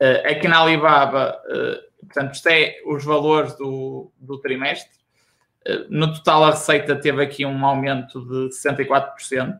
Uh, 0.00 0.30
aqui 0.30 0.46
na 0.46 0.60
Alibaba, 0.60 1.36
uh, 1.46 2.06
portanto, 2.06 2.34
isto 2.34 2.48
é 2.48 2.76
os 2.86 3.04
valores 3.04 3.54
do, 3.56 4.12
do 4.18 4.38
trimestre. 4.38 4.97
No 5.88 6.12
total, 6.12 6.44
a 6.44 6.50
receita 6.50 6.96
teve 6.96 7.22
aqui 7.22 7.44
um 7.44 7.64
aumento 7.64 8.20
de 8.20 8.48
64%, 8.48 9.58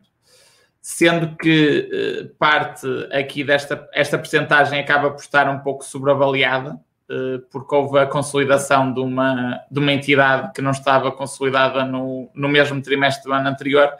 sendo 0.81 1.35
que 1.35 2.31
parte 2.39 2.87
aqui 3.11 3.43
desta 3.43 3.87
esta 3.93 4.17
percentagem 4.17 4.79
acaba 4.79 5.11
por 5.11 5.19
estar 5.19 5.49
um 5.49 5.59
pouco 5.59 5.83
sobreavaliada 5.83 6.79
eh, 7.09 7.41
porque 7.51 7.73
houve 7.73 7.97
a 7.97 8.05
consolidação 8.05 8.93
de 8.93 8.99
uma, 8.99 9.59
de 9.71 9.79
uma 9.79 9.91
entidade 9.91 10.53
que 10.53 10.61
não 10.61 10.69
estava 10.69 11.11
consolidada 11.11 11.83
no, 11.83 12.29
no 12.35 12.47
mesmo 12.47 12.79
trimestre 12.83 13.23
do 13.23 13.33
ano 13.33 13.49
anterior, 13.49 13.91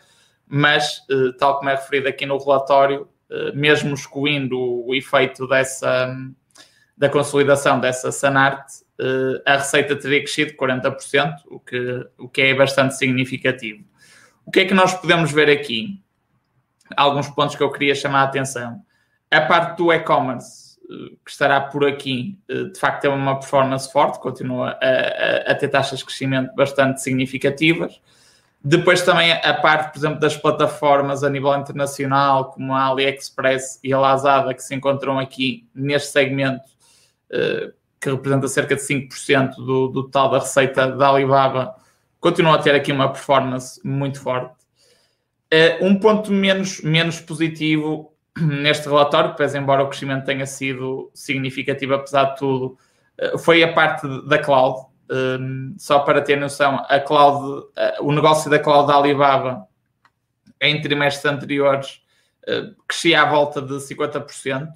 mas, 0.48 1.04
eh, 1.10 1.32
tal 1.40 1.58
como 1.58 1.72
é 1.72 1.76
referido 1.76 2.08
aqui 2.08 2.28
no 2.28 2.38
relatório, 2.38 3.10
eh, 3.32 3.52
mesmo 3.54 3.96
excluindo 3.96 4.60
o 4.60 4.94
efeito 4.94 5.48
dessa, 5.48 6.16
da 7.00 7.10
consolidação 7.10 7.80
dessa 7.80 8.12
Sanarte, 8.12 8.84
a 9.46 9.54
receita 9.54 9.96
teria 9.96 10.20
crescido 10.20 10.54
40%, 10.54 11.36
o 11.48 11.60
que, 11.60 12.08
o 12.18 12.28
que 12.28 12.42
é 12.42 12.54
bastante 12.54 12.96
significativo. 12.96 13.84
O 14.46 14.52
que 14.52 14.60
é 14.60 14.66
que 14.66 14.74
nós 14.74 14.94
podemos 14.94 15.32
ver 15.32 15.50
aqui? 15.50 16.04
Alguns 16.96 17.30
pontos 17.30 17.56
que 17.56 17.64
eu 17.64 17.72
queria 17.72 17.96
chamar 17.96 18.22
a 18.22 18.24
atenção. 18.24 18.82
A 19.32 19.42
parte 19.42 19.78
do 19.78 19.94
e-commerce 19.94 20.70
que 21.24 21.32
estará 21.32 21.62
por 21.62 21.86
aqui, 21.86 22.40
eh, 22.50 22.64
de 22.64 22.80
facto, 22.80 23.06
é 23.06 23.10
uma 23.10 23.40
performance 23.40 23.92
forte, 23.92 24.20
continua 24.20 24.78
a, 24.82 25.50
a, 25.50 25.52
a, 25.52 25.56
ter 25.56 25.68
taxas 25.68 26.00
de 26.00 26.06
crescimento 26.06 26.54
bastante 26.56 27.02
significativas. 27.02 28.02
Depois 28.62 29.02
também 29.04 29.32
a 29.32 29.54
parte, 29.54 29.94
por 29.94 30.00
exemplo, 30.00 30.20
das 30.20 30.36
plataformas 30.36 31.24
a 31.24 31.30
nível 31.30 31.56
internacional, 31.56 32.52
como 32.52 32.74
a 32.74 32.86
AliExpress 32.88 33.80
e 33.84 33.94
a 33.94 34.00
Lazada, 34.00 34.54
que 34.54 34.64
se 34.64 34.76
encontram 34.76 35.20
aqui 35.20 35.68
neste 35.74 36.12
segmento, 36.12 36.62
eh, 36.62 36.79
que 38.00 38.10
representa 38.10 38.48
cerca 38.48 38.76
de 38.76 38.82
5% 38.82 39.56
do, 39.56 39.88
do 39.88 40.04
total 40.04 40.32
da 40.32 40.40
receita 40.40 40.88
da 40.92 41.10
Alibaba, 41.10 41.76
continua 42.20 42.56
a 42.56 42.58
ter 42.58 42.74
aqui 42.76 42.92
uma 42.92 43.12
performance 43.12 43.80
muito 43.84 44.22
forte. 44.22 44.56
Eh, 45.52 45.80
um 45.82 46.00
ponto 46.00 46.32
menos, 46.32 46.82
menos 46.82 47.20
positivo 47.20 48.14
neste 48.38 48.88
relatório, 48.88 49.36
pese 49.36 49.58
embora 49.58 49.84
o 49.84 49.88
crescimento 49.88 50.26
tenha 50.26 50.46
sido 50.46 51.10
significativo 51.14 51.96
apesar 51.96 52.26
de 52.26 52.38
tudo, 52.38 52.78
eh, 53.18 53.38
foi 53.38 53.64
a 53.64 53.74
parte 53.74 54.08
da 54.28 54.38
cloud. 54.38 54.88
Um, 55.12 55.74
só 55.76 56.02
para 56.02 56.22
ter 56.22 56.38
noção, 56.38 56.86
a 56.88 57.00
cloud, 57.00 57.66
uh, 57.66 57.68
o 58.02 58.12
negócio 58.12 58.48
da 58.48 58.60
cloud 58.60 58.88
da 58.88 58.96
Alibaba 58.96 59.68
em 60.62 60.80
trimestres 60.80 61.26
anteriores 61.26 62.04
uh, 62.48 62.76
crescia 62.88 63.24
à 63.24 63.26
volta 63.26 63.60
de 63.60 63.74
50% 63.74 64.68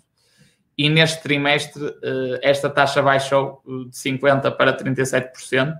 e 0.78 0.90
neste 0.90 1.22
trimestre 1.22 1.84
uh, 1.84 2.40
esta 2.42 2.70
taxa 2.70 3.02
baixou 3.02 3.62
de 3.66 3.92
50% 3.92 4.56
para 4.56 4.76
37%. 4.76 5.76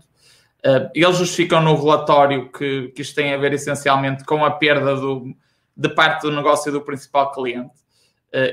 eles 0.94 1.18
justificam 1.18 1.62
no 1.62 1.76
relatório 1.76 2.52
que, 2.52 2.90
que 2.96 3.02
isto 3.02 3.16
tem 3.16 3.34
a 3.34 3.38
ver 3.38 3.54
essencialmente 3.54 4.24
com 4.24 4.46
a 4.46 4.52
perda 4.52 4.96
do, 4.96 5.36
de 5.76 5.90
parte 5.90 6.22
do 6.22 6.32
negócio 6.32 6.72
do 6.72 6.82
principal 6.82 7.32
cliente. 7.32 7.74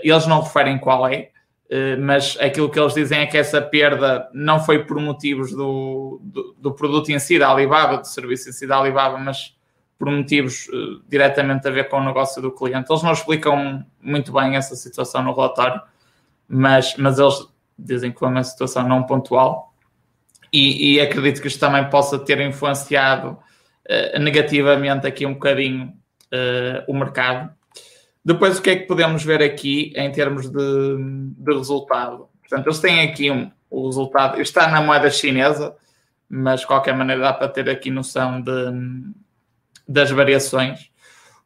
Eles 0.03 0.27
não 0.27 0.43
referem 0.43 0.77
qual 0.77 1.09
é, 1.09 1.31
mas 1.99 2.37
aquilo 2.39 2.69
que 2.69 2.79
eles 2.79 2.93
dizem 2.93 3.21
é 3.21 3.27
que 3.27 3.39
essa 3.39 3.63
perda 3.63 4.29
não 4.35 4.59
foi 4.59 4.85
por 4.85 5.01
motivos 5.01 5.53
do, 5.53 6.21
do, 6.23 6.55
do, 6.59 6.75
produto 6.75 7.11
em 7.11 7.19
si 7.19 7.39
da 7.39 7.49
Alibaba, 7.49 7.97
do 7.99 8.07
serviço 8.07 8.51
em 8.51 8.53
si 8.53 8.67
da 8.67 8.77
Alibaba, 8.77 9.17
mas 9.17 9.57
por 9.97 10.11
motivos 10.11 10.67
diretamente 11.09 11.69
a 11.69 11.71
ver 11.71 11.89
com 11.89 11.99
o 11.99 12.05
negócio 12.05 12.43
do 12.43 12.51
cliente. 12.51 12.91
Eles 12.91 13.03
não 13.03 13.13
explicam 13.13 13.87
muito 14.01 14.33
bem 14.33 14.57
essa 14.57 14.75
situação 14.75 15.23
no 15.23 15.35
relatório, 15.35 15.81
mas, 16.53 16.97
mas 16.97 17.19
eles 17.19 17.47
dizem 17.79 18.11
que 18.11 18.19
foi 18.19 18.29
uma 18.29 18.43
situação 18.43 18.87
não 18.87 19.05
pontual 19.05 19.73
e, 20.53 20.95
e 20.95 21.01
acredito 21.01 21.41
que 21.41 21.47
isto 21.47 21.61
também 21.61 21.89
possa 21.89 22.19
ter 22.19 22.41
influenciado 22.41 23.39
negativamente 24.19 25.07
aqui 25.07 25.25
um 25.27 25.35
bocadinho 25.35 25.93
uh, 26.33 26.85
o 26.87 26.95
mercado. 26.95 27.51
Depois, 28.25 28.59
o 28.59 28.63
que 28.63 28.71
é 28.71 28.77
que 28.77 28.87
podemos 28.87 29.25
ver 29.25 29.43
aqui 29.43 29.93
em 29.97 30.11
termos 30.13 30.49
de, 30.49 30.97
de 31.39 31.55
resultado? 31.55 32.29
Portanto, 32.41 32.67
eles 32.67 32.79
têm 32.79 33.01
aqui 33.01 33.31
um, 33.31 33.51
o 33.71 33.87
resultado, 33.87 34.41
está 34.41 34.69
na 34.69 34.83
moeda 34.83 35.11
chinesa, 35.11 35.75
mas 36.29 36.61
de 36.61 36.67
qualquer 36.67 36.95
maneira 36.95 37.23
dá 37.23 37.33
para 37.33 37.49
ter 37.49 37.69
aqui 37.71 37.91
noção 37.91 38.41
de, 38.41 38.53
das 39.89 40.11
variações. 40.11 40.91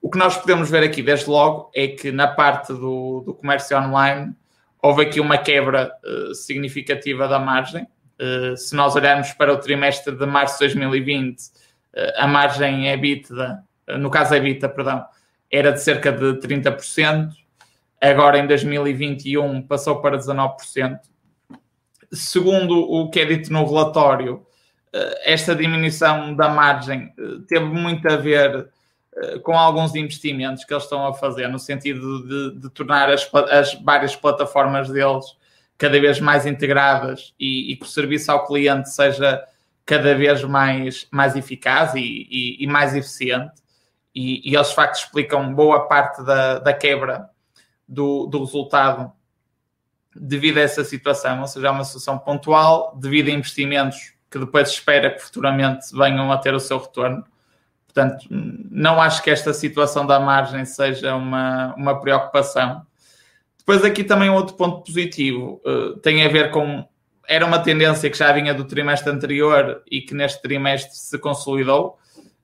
O 0.03 0.11
que 0.11 0.19
nós 0.19 0.37
podemos 0.37 0.69
ver 0.69 0.83
aqui, 0.83 1.03
desde 1.03 1.31
logo, 1.31 1.71
é 1.75 1.89
que 1.89 2.11
na 2.11 2.27
parte 2.27 2.73
do, 2.73 3.23
do 3.25 3.35
comércio 3.35 3.79
online 3.79 4.35
houve 4.85 5.01
aqui 5.01 5.19
uma 5.19 5.39
quebra 5.39 5.91
uh, 6.05 6.35
significativa 6.35 7.27
da 7.27 7.39
margem. 7.39 7.89
Uh, 8.21 8.55
se 8.55 8.77
nós 8.77 8.95
olharmos 8.95 9.33
para 9.33 9.51
o 9.51 9.57
trimestre 9.57 10.15
de 10.15 10.27
março 10.27 10.59
de 10.59 10.75
2020, 10.75 11.41
uh, 11.41 11.45
a 12.17 12.27
margem 12.27 12.91
EBITDA, 12.91 13.65
no 13.99 14.11
caso 14.11 14.35
EBITDA, 14.35 14.69
perdão, 14.69 15.03
era 15.51 15.73
de 15.73 15.81
cerca 15.81 16.13
de 16.13 16.35
30%, 16.35 17.31
agora 17.99 18.39
em 18.39 18.47
2021 18.47 19.63
passou 19.63 20.03
para 20.03 20.19
19%. 20.19 20.99
Segundo 22.13 22.79
o 22.79 23.09
que 23.09 23.21
é 23.21 23.25
dito 23.25 23.51
no 23.51 23.65
relatório, 23.65 24.47
esta 25.25 25.57
diminuição 25.57 26.37
da 26.37 26.49
margem 26.49 27.13
teve 27.49 27.65
muito 27.65 28.07
a 28.07 28.17
ver 28.17 28.55
eh, 28.55 28.67
com 29.43 29.57
alguns 29.57 29.95
investimentos 29.95 30.65
que 30.65 30.73
eles 30.73 30.85
estão 30.85 31.07
a 31.07 31.15
fazer, 31.15 31.49
no 31.49 31.59
sentido 31.59 32.27
de, 32.27 32.61
de 32.61 32.71
tornar 32.71 33.11
as, 33.11 33.29
as, 33.51 33.75
várias 33.75 34.17
plataformas 34.17 34.89
deles 34.89 35.25
cada 35.79 36.01
vez 36.01 36.21
mais 36.21 36.47
integradas 36.47 37.35
e, 37.39 37.73
e, 37.73 37.77
que 37.77 37.85
o 37.85 37.89
serviço 37.89 38.31
ao 38.31 38.47
cliente 38.47 38.91
seja 38.91 39.43
cada 39.85 40.15
vez 40.15 40.43
mais, 40.45 41.07
mais 41.11 41.37
eficaz 41.37 41.95
e, 41.95 42.01
e, 42.31 42.65
e 42.65 42.67
mais 42.67 42.95
eficiente. 42.95 43.55
E, 44.15 44.55
eles, 44.55 44.69
de 44.69 44.75
facto, 44.75 44.97
explicam 44.97 45.53
boa 45.55 45.87
parte 45.87 46.23
da, 46.25 46.59
da 46.59 46.73
quebra 46.73 47.29
do, 47.89 48.27
do 48.27 48.45
resultado 48.45 49.13
devido 50.15 50.59
a 50.59 50.63
essa 50.63 50.85
situação, 50.85 51.41
ou 51.41 51.47
seja, 51.47 51.67
é 51.67 51.71
uma 51.71 51.85
situação 51.85 52.19
pontual, 52.19 52.97
devido 52.97 53.29
a 53.29 53.33
investimentos 53.33 54.15
que 54.31 54.39
depois 54.39 54.71
espera 54.71 55.11
que 55.11 55.21
futuramente 55.21 55.87
venham 55.93 56.31
a 56.31 56.39
ter 56.39 56.55
o 56.55 56.61
seu 56.61 56.79
retorno. 56.79 57.25
Portanto, 57.95 58.27
não 58.29 59.01
acho 59.01 59.23
que 59.23 59.31
esta 59.31 59.55
situação 59.55 60.05
da 60.05 60.19
margem 60.19 60.65
seja 60.65 61.15
uma, 61.15 61.73
uma 61.77 62.01
preocupação. 62.01 62.85
Depois, 63.57 63.85
aqui 63.85 64.03
também 64.03 64.29
outro 64.29 64.57
ponto 64.57 64.83
positivo 64.83 65.63
uh, 65.65 65.97
tem 66.01 66.25
a 66.25 66.29
ver 66.29 66.51
com. 66.51 66.85
Era 67.27 67.47
uma 67.47 67.61
tendência 67.61 68.11
que 68.11 68.19
já 68.19 68.33
vinha 68.33 68.53
do 68.53 68.65
trimestre 68.65 69.11
anterior 69.11 69.81
e 69.89 70.03
que 70.03 70.13
neste 70.13 70.43
trimestre 70.43 70.95
se 70.95 71.17
consolidou, 71.19 71.97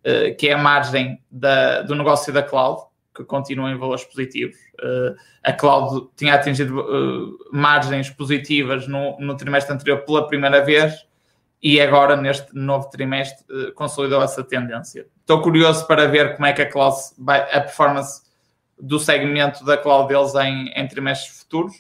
uh, 0.07 0.37
que 0.39 0.49
é 0.49 0.53
a 0.53 0.59
margem 0.59 1.21
da, 1.29 1.83
do 1.83 1.97
negócio 1.97 2.33
da 2.33 2.45
cloud, 2.45 2.83
que 3.13 3.25
continua 3.25 3.73
em 3.73 3.77
valores 3.77 4.05
positivos. 4.05 4.57
Uh, 4.79 5.17
a 5.43 5.53
cloud 5.53 6.09
tinha 6.17 6.35
atingido 6.35 7.37
margens 7.51 8.09
positivas 8.09 8.87
no, 8.87 9.19
no 9.19 9.37
trimestre 9.37 9.75
anterior 9.75 10.05
pela 10.05 10.29
primeira 10.29 10.65
vez 10.65 11.10
e 11.63 11.79
agora, 11.81 12.17
neste 12.17 12.55
novo 12.55 12.89
trimestre, 12.89 13.45
eh, 13.51 13.71
consolidou 13.73 14.23
essa 14.23 14.43
tendência. 14.43 15.07
Estou 15.21 15.43
curioso 15.43 15.87
para 15.87 16.09
ver 16.09 16.35
como 16.35 16.47
é 16.47 16.55
que 16.55 16.63
a, 16.63 16.71
cloud 16.71 16.97
vai, 17.19 17.41
a 17.55 17.61
performance 17.61 18.23
do 18.79 18.99
segmento 18.99 19.63
da 19.65 19.77
cloud 19.77 20.09
deles 20.09 20.35
em, 20.37 20.69
em 20.75 20.89
trimestres 20.89 21.39
futuros, 21.39 21.77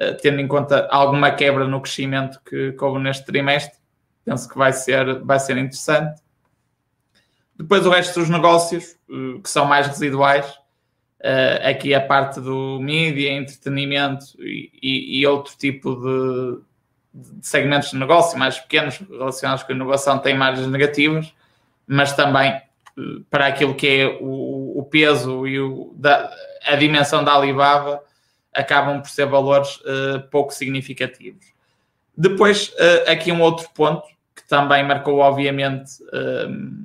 uh, 0.00 0.16
tendo 0.20 0.40
em 0.40 0.48
conta 0.48 0.88
alguma 0.90 1.30
quebra 1.30 1.68
no 1.68 1.80
crescimento 1.80 2.40
que, 2.44 2.74
houve 2.80 2.98
neste 2.98 3.24
trimestre. 3.24 3.78
Penso 4.24 4.48
que 4.48 4.58
vai 4.58 4.72
ser, 4.72 5.20
vai 5.22 5.38
ser 5.38 5.56
interessante. 5.56 6.20
Depois 7.56 7.86
o 7.86 7.90
resto 7.90 8.18
dos 8.18 8.28
negócios, 8.28 8.96
uh, 9.08 9.40
que 9.40 9.48
são 9.48 9.64
mais 9.64 9.86
residuais, 9.86 10.60
aqui 11.62 11.94
a 11.94 12.00
parte 12.00 12.40
do 12.40 12.80
mídia, 12.80 13.30
entretenimento 13.30 14.24
e, 14.40 14.72
e, 14.82 15.20
e 15.20 15.26
outro 15.28 15.56
tipo 15.56 15.94
de 15.94 16.60
segmentos 17.40 17.90
de 17.90 17.96
negócio 17.96 18.38
mais 18.38 18.58
pequenos 18.58 18.98
relacionados 18.98 19.62
com 19.62 19.72
a 19.72 19.74
inovação 19.74 20.18
têm 20.18 20.34
margens 20.34 20.66
negativas, 20.68 21.32
mas 21.86 22.14
também 22.14 22.50
eh, 22.50 22.62
para 23.30 23.46
aquilo 23.46 23.74
que 23.74 23.86
é 23.86 24.06
o, 24.20 24.78
o 24.78 24.84
peso 24.84 25.46
e 25.46 25.60
o, 25.60 25.92
da, 25.96 26.32
a 26.64 26.76
dimensão 26.76 27.22
da 27.24 27.34
Alibaba 27.34 28.02
acabam 28.52 29.00
por 29.00 29.08
ser 29.08 29.26
valores 29.26 29.76
uh, 29.76 30.28
pouco 30.30 30.52
significativos. 30.52 31.46
Depois, 32.16 32.68
uh, 32.68 33.10
aqui 33.10 33.32
um 33.32 33.40
outro 33.40 33.68
ponto 33.74 34.06
que 34.34 34.46
também 34.46 34.84
marcou, 34.84 35.18
obviamente, 35.18 36.02
uh, 36.04 36.84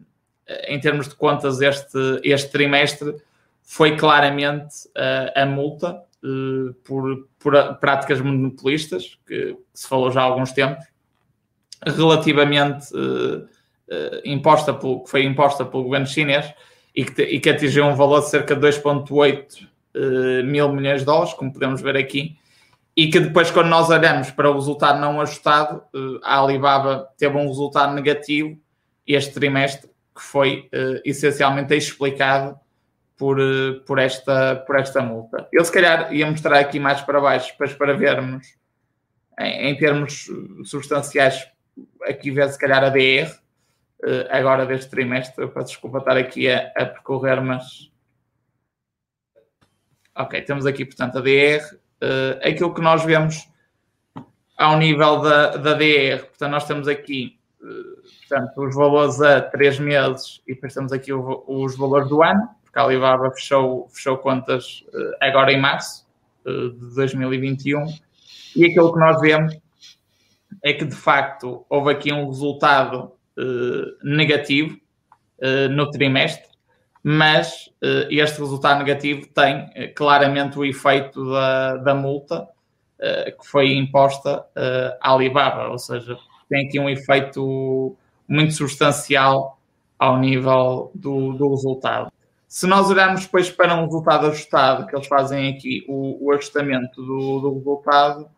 em 0.68 0.80
termos 0.80 1.10
de 1.10 1.16
contas, 1.16 1.60
este, 1.60 1.98
este 2.24 2.50
trimestre, 2.50 3.16
foi 3.64 3.98
claramente 3.98 4.90
a 5.36 5.46
multa 5.46 6.02
por, 6.84 7.28
por, 7.40 7.76
práticas 7.80 8.20
monopolistas, 8.20 9.18
que, 9.26 9.56
se 9.74 9.88
falou 9.88 10.12
já 10.12 10.22
há 10.22 10.24
alguns 10.24 10.52
tempos, 10.52 10.86
relativamente 11.86 12.92
uh, 12.94 13.44
uh, 13.44 14.22
imposta 14.26 14.74
pelo, 14.74 15.04
que 15.04 15.10
foi 15.10 15.24
imposta 15.24 15.64
pelo 15.66 15.84
governo 15.84 16.08
chinês 16.08 16.52
e 16.96 17.06
que, 17.06 17.22
e 17.22 17.40
que 17.40 17.50
atingiu 17.50 17.86
um 17.86 17.96
valor 17.96 18.22
de 18.22 18.30
cerca 18.30 18.56
de 18.56 18.68
2,8 18.68 19.68
mil 20.46 20.72
milhões 20.72 21.00
de 21.00 21.06
dólares, 21.06 21.34
como 21.34 21.52
podemos 21.52 21.82
ver 21.82 21.98
aqui, 21.98 22.38
e 22.96 23.10
que 23.10 23.20
depois, 23.20 23.50
quando 23.50 23.68
nós 23.68 23.90
olhamos 23.90 24.30
para 24.30 24.50
o 24.50 24.54
resultado 24.54 25.00
não 25.00 25.20
ajustado, 25.20 25.82
a 26.24 26.40
Alibaba 26.40 27.08
teve 27.18 27.36
um 27.36 27.48
resultado 27.48 27.96
negativo 27.96 28.60
este 29.08 29.34
trimestre, 29.34 29.90
que 30.16 30.22
foi 30.22 30.70
essencialmente 31.04 31.74
explicado 31.76 32.60
por, 33.18 33.40
eh, 33.40 33.82
por, 33.86 34.00
esta, 34.00 34.56
por 34.56 34.80
esta 34.80 35.02
multa. 35.02 35.48
Eu, 35.52 35.66
se 35.66 35.72
calhar, 35.72 36.14
ia 36.14 36.30
mostrar 36.30 36.60
aqui 36.60 36.80
mais 36.80 37.02
para 37.02 37.20
baixo, 37.20 37.52
depois 37.52 37.74
para 37.74 37.98
vermos 37.98 38.56
em, 39.40 39.70
em 39.70 39.78
termos 39.78 40.30
substanciais, 40.66 41.48
aqui 42.04 42.32
ver 42.32 42.50
se 42.50 42.60
calhar 42.60 42.84
a 42.84 42.90
DR, 42.90 43.30
eh, 44.04 44.28
agora 44.30 44.66
deste 44.66 44.90
trimestre. 44.90 45.44
Eu 45.44 45.50
peço 45.50 45.68
desculpa 45.68 45.98
estar 45.98 46.16
aqui 46.16 46.50
a, 46.50 46.72
a 46.76 46.86
percorrer, 46.86 47.42
mas. 47.42 47.92
Ok, 50.16 50.42
temos 50.44 50.66
aqui, 50.66 50.86
portanto, 50.86 51.18
a 51.18 51.22
DR. 51.22 51.64
Uh, 52.00 52.38
aquilo 52.48 52.76
que 52.76 52.82
nós 52.82 53.04
vemos 53.04 53.50
ao 54.56 54.78
nível 54.78 55.20
da, 55.20 55.58
da 55.58 55.74
DR, 55.74 56.26
portanto, 56.28 56.52
nós 56.52 56.68
temos 56.68 56.88
aqui 56.88 57.40
portanto, 58.30 58.62
os 58.62 58.76
valores 58.76 59.22
a 59.22 59.42
três 59.42 59.80
meses 59.80 60.42
e 60.48 60.54
depois 60.54 60.74
temos 60.74 60.92
aqui 60.92 61.12
o, 61.12 61.44
os 61.48 61.76
valores 61.76 62.08
do 62.08 62.22
ano 62.22 62.50
porque 62.68 62.80
a 62.80 62.84
Alibaba 62.84 63.32
fechou, 63.32 63.88
fechou 63.90 64.18
contas 64.18 64.84
uh, 64.94 65.16
agora 65.22 65.52
em 65.52 65.60
março 65.60 66.06
uh, 66.46 66.70
de 66.72 66.96
2021 66.96 67.86
e 68.56 68.66
aquilo 68.66 68.94
que 68.94 69.00
nós 69.00 69.20
vemos 69.22 69.58
é 70.64 70.74
que 70.74 70.86
de 70.86 70.96
facto 70.96 71.66
houve 71.70 71.92
aqui 71.92 72.12
um 72.12 72.28
resultado 72.28 73.14
uh, 73.38 74.06
negativo 74.08 74.78
no 75.70 75.92
trimestre, 75.92 76.50
mas 77.04 77.70
este 78.10 78.40
resultado 78.40 78.80
negativo 78.80 79.28
tem 79.28 79.70
claramente 79.94 80.58
o 80.58 80.66
efeito 80.66 81.30
da, 81.30 81.78
da 81.78 81.94
multa 81.94 82.48
que 83.00 83.48
foi 83.48 83.76
imposta 83.76 84.44
à 85.00 85.14
Alibaba, 85.14 85.68
ou 85.68 85.78
seja, 85.78 86.18
tem 86.50 86.66
aqui 86.66 86.80
um 86.80 86.90
efeito 86.90 87.96
muito 88.28 88.52
substancial 88.56 89.60
ao 90.00 90.18
nível 90.18 90.90
do, 90.96 91.34
do 91.34 91.50
resultado. 91.52 92.12
Se 92.48 92.66
nós 92.66 92.90
olharmos 92.90 93.26
depois 93.26 93.50
para 93.50 93.76
um 93.76 93.86
resultado 93.86 94.28
ajustado, 94.28 94.88
que 94.88 94.96
eles 94.96 95.08
fazem 95.08 95.54
aqui 95.54 95.86
o, 95.88 96.26
o 96.26 96.32
ajustamento 96.32 97.02
do, 97.02 97.40
do 97.42 97.54
resultado, 97.56 98.30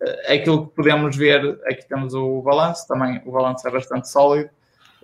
é 0.00 0.34
aquilo 0.34 0.66
que 0.66 0.76
podemos 0.76 1.16
ver, 1.16 1.58
aqui 1.64 1.86
temos 1.88 2.14
o 2.14 2.42
balanço, 2.42 2.86
também 2.86 3.20
o 3.24 3.32
balanço 3.32 3.66
é 3.66 3.70
bastante 3.70 4.08
sólido, 4.08 4.50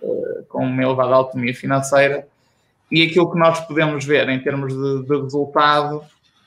eh, 0.01 0.43
com 0.47 0.65
uma 0.65 0.83
elevada 0.83 1.15
autonomia 1.15 1.53
financeira, 1.53 2.27
e 2.91 3.01
aquilo 3.01 3.31
que 3.31 3.39
nós 3.39 3.59
podemos 3.61 4.05
ver 4.05 4.29
em 4.29 4.39
termos 4.39 4.73
de, 4.73 5.07
de 5.07 5.21
resultado 5.21 6.03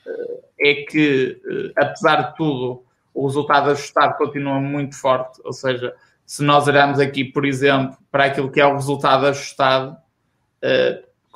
eh, 0.07 0.39
é 0.59 0.73
que, 0.85 1.39
apesar 1.75 2.31
de 2.31 2.35
tudo, 2.37 2.83
o 3.13 3.27
resultado 3.27 3.69
ajustado 3.71 4.17
continua 4.17 4.59
muito 4.59 4.95
forte, 4.95 5.41
ou 5.43 5.53
seja, 5.53 5.93
se 6.25 6.41
nós 6.43 6.67
olharmos 6.67 6.99
aqui, 6.99 7.25
por 7.25 7.45
exemplo, 7.45 7.97
para 8.11 8.25
aquilo 8.25 8.49
que 8.49 8.61
é 8.61 8.65
o 8.65 8.73
resultado 8.73 9.25
ajustado, 9.27 9.97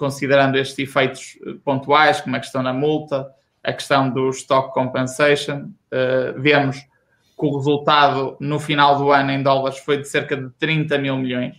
considerando 0.01 0.57
estes 0.57 0.79
efeitos 0.79 1.37
eh, 1.45 1.53
pontuais, 1.63 2.19
como 2.19 2.35
a 2.35 2.39
questão 2.39 2.63
da 2.63 2.73
multa, 2.73 3.29
a 3.63 3.71
questão 3.71 4.09
do 4.09 4.31
stock 4.31 4.73
compensation, 4.73 5.69
uh, 5.93 6.41
vemos 6.41 6.77
que 6.77 7.45
o 7.45 7.55
resultado 7.55 8.35
no 8.39 8.59
final 8.59 8.97
do 8.97 9.11
ano 9.11 9.29
em 9.29 9.43
dólares 9.43 9.77
foi 9.77 9.97
de 9.97 10.07
cerca 10.07 10.35
de 10.35 10.49
30 10.57 10.97
mil 10.97 11.15
milhões, 11.17 11.55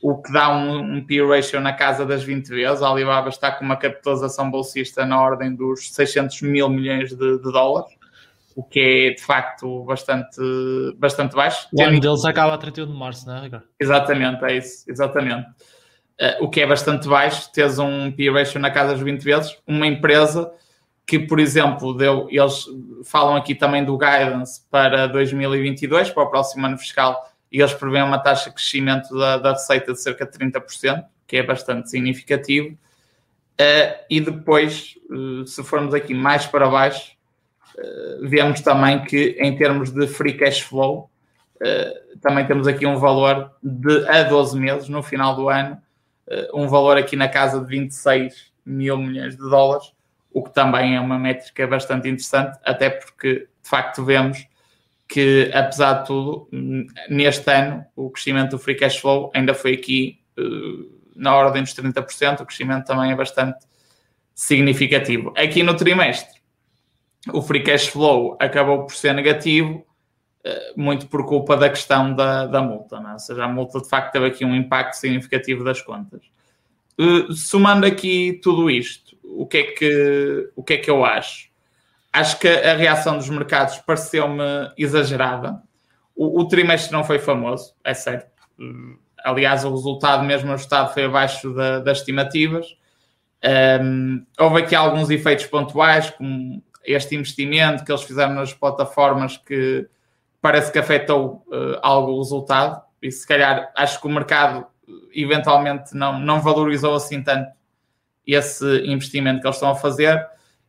o 0.00 0.22
que 0.22 0.32
dá 0.32 0.56
um, 0.56 0.78
um 0.78 1.04
P 1.04 1.26
ratio 1.26 1.60
na 1.60 1.72
casa 1.72 2.06
das 2.06 2.22
20 2.22 2.46
vezes. 2.46 2.80
A 2.80 2.88
Alibaba 2.88 3.30
está 3.30 3.50
com 3.50 3.64
uma 3.64 3.76
capitalização 3.76 4.48
bolsista 4.48 5.04
na 5.04 5.20
ordem 5.20 5.52
dos 5.52 5.92
600 5.92 6.42
mil 6.42 6.68
milhões 6.68 7.10
de, 7.10 7.16
de 7.16 7.52
dólares, 7.52 7.90
o 8.54 8.62
que 8.62 8.78
é 8.78 9.14
de 9.14 9.22
facto 9.22 9.82
bastante, 9.82 10.40
bastante 10.96 11.34
baixo. 11.34 11.66
O 11.72 11.82
ano 11.82 11.98
deles 11.98 12.24
acaba 12.24 12.54
a 12.54 12.58
31 12.58 12.86
de 12.86 12.92
março, 12.92 13.26
não 13.26 13.38
é, 13.38 13.40
Ricardo? 13.40 13.64
Exatamente, 13.80 14.44
é 14.44 14.56
isso, 14.56 14.88
exatamente. 14.88 15.48
Uh, 16.20 16.44
o 16.44 16.48
que 16.48 16.62
é 16.62 16.66
bastante 16.66 17.06
baixo, 17.06 17.50
tens 17.52 17.78
um 17.78 18.10
P 18.10 18.30
ratio 18.30 18.58
na 18.58 18.70
casa 18.70 18.94
dos 18.94 19.02
20 19.02 19.22
vezes, 19.22 19.56
uma 19.66 19.86
empresa 19.86 20.50
que, 21.06 21.18
por 21.18 21.38
exemplo, 21.38 21.94
deu, 21.94 22.26
eles 22.30 22.64
falam 23.04 23.36
aqui 23.36 23.54
também 23.54 23.84
do 23.84 23.96
guidance 23.96 24.62
para 24.70 25.06
2022, 25.06 26.10
para 26.10 26.22
o 26.24 26.30
próximo 26.30 26.66
ano 26.66 26.76
fiscal, 26.78 27.30
e 27.52 27.60
eles 27.60 27.72
prevêem 27.74 28.02
uma 28.02 28.18
taxa 28.18 28.48
de 28.48 28.56
crescimento 28.56 29.16
da, 29.16 29.38
da 29.38 29.52
receita 29.52 29.92
de 29.92 30.00
cerca 30.00 30.26
de 30.26 30.32
30%, 30.32 31.04
que 31.26 31.36
é 31.36 31.42
bastante 31.42 31.90
significativo. 31.90 32.76
Uh, 33.58 33.96
e 34.10 34.20
depois, 34.20 34.96
uh, 35.10 35.46
se 35.46 35.62
formos 35.62 35.94
aqui 35.94 36.12
mais 36.12 36.44
para 36.44 36.68
baixo, 36.68 37.12
uh, 37.78 38.28
vemos 38.28 38.60
também 38.60 39.02
que 39.04 39.36
em 39.38 39.56
termos 39.56 39.90
de 39.90 40.06
free 40.06 40.34
cash 40.34 40.60
flow, 40.60 41.10
também 42.20 42.46
temos 42.46 42.66
aqui 42.66 42.84
um 42.84 42.98
valor 42.98 43.50
de 43.62 44.06
a 44.08 44.24
12 44.24 44.60
meses, 44.60 44.90
no 44.90 45.02
final 45.02 45.34
do 45.34 45.48
ano, 45.48 45.80
um 46.52 46.68
valor 46.68 46.96
aqui 46.96 47.16
na 47.16 47.28
casa 47.28 47.60
de 47.60 47.66
26 47.66 48.52
mil 48.64 48.98
milhões 48.98 49.36
de 49.36 49.42
dólares, 49.48 49.92
o 50.32 50.42
que 50.42 50.52
também 50.52 50.96
é 50.96 51.00
uma 51.00 51.18
métrica 51.18 51.66
bastante 51.66 52.08
interessante, 52.08 52.58
até 52.64 52.90
porque 52.90 53.48
de 53.62 53.68
facto 53.68 54.04
vemos 54.04 54.46
que, 55.08 55.50
apesar 55.54 56.00
de 56.00 56.06
tudo, 56.06 56.48
neste 57.08 57.50
ano 57.50 57.84
o 57.94 58.10
crescimento 58.10 58.50
do 58.50 58.58
free 58.58 58.74
cash 58.74 58.98
flow 58.98 59.30
ainda 59.34 59.54
foi 59.54 59.74
aqui 59.74 60.20
uh, 60.38 60.96
na 61.14 61.34
ordem 61.34 61.62
dos 61.62 61.74
30%, 61.74 62.40
o 62.40 62.46
crescimento 62.46 62.86
também 62.86 63.12
é 63.12 63.14
bastante 63.14 63.64
significativo. 64.34 65.32
Aqui 65.36 65.62
no 65.62 65.74
trimestre, 65.74 66.40
o 67.32 67.40
free 67.40 67.62
cash 67.62 67.86
flow 67.86 68.36
acabou 68.38 68.84
por 68.84 68.94
ser 68.94 69.14
negativo, 69.14 69.86
muito 70.76 71.06
por 71.06 71.24
culpa 71.26 71.56
da 71.56 71.68
questão 71.68 72.14
da, 72.14 72.46
da 72.46 72.62
multa, 72.62 72.96
é? 72.96 73.12
ou 73.12 73.18
seja, 73.18 73.44
a 73.44 73.48
multa 73.48 73.80
de 73.80 73.88
facto 73.88 74.12
teve 74.12 74.26
aqui 74.26 74.44
um 74.44 74.54
impacto 74.54 74.94
significativo 74.94 75.64
das 75.64 75.80
contas. 75.80 76.22
Uh, 76.98 77.32
somando 77.32 77.84
aqui 77.84 78.40
tudo 78.42 78.70
isto, 78.70 79.16
o 79.22 79.46
que 79.46 79.58
é 79.58 79.62
que, 79.64 80.50
o 80.56 80.62
que, 80.62 80.74
é 80.74 80.76
que 80.78 80.90
eu 80.90 81.04
acho? 81.04 81.48
Acho 82.12 82.38
que 82.38 82.48
a 82.48 82.74
reação 82.74 83.18
dos 83.18 83.28
mercados 83.28 83.76
pareceu-me 83.78 84.42
exagerada. 84.78 85.60
O, 86.14 86.40
o, 86.40 86.48
trimestre 86.48 86.92
não 86.92 87.04
foi 87.04 87.18
famoso, 87.18 87.74
é 87.84 87.92
certo. 87.92 88.30
Aliás, 89.22 89.64
o 89.64 89.70
resultado 89.70 90.24
mesmo 90.24 90.50
ajustado 90.52 90.94
foi 90.94 91.04
abaixo 91.04 91.52
da, 91.52 91.80
das 91.80 91.98
estimativas. 91.98 92.66
Um, 93.82 94.24
houve 94.38 94.62
aqui 94.62 94.74
alguns 94.74 95.10
efeitos 95.10 95.44
pontuais, 95.46 96.08
como 96.10 96.62
este 96.84 97.14
investimento 97.14 97.84
que 97.84 97.92
eles 97.92 98.02
fizeram 98.02 98.34
nas 98.34 98.54
plataformas 98.54 99.36
que 99.36 99.86
parece 100.46 100.70
que 100.70 100.78
afetou 100.78 101.44
uh, 101.48 101.76
algo 101.82 102.12
o 102.12 102.18
resultado. 102.18 102.80
E 103.02 103.10
se 103.10 103.26
calhar 103.26 103.72
acho 103.74 104.00
que 104.00 104.06
o 104.06 104.10
mercado 104.10 104.64
eventualmente 105.12 105.92
não, 105.92 106.20
não 106.20 106.40
valorizou 106.40 106.94
assim 106.94 107.20
tanto 107.20 107.50
esse 108.24 108.64
investimento 108.86 109.40
que 109.40 109.46
eles 109.48 109.56
estão 109.56 109.70
a 109.70 109.74
fazer. 109.74 110.24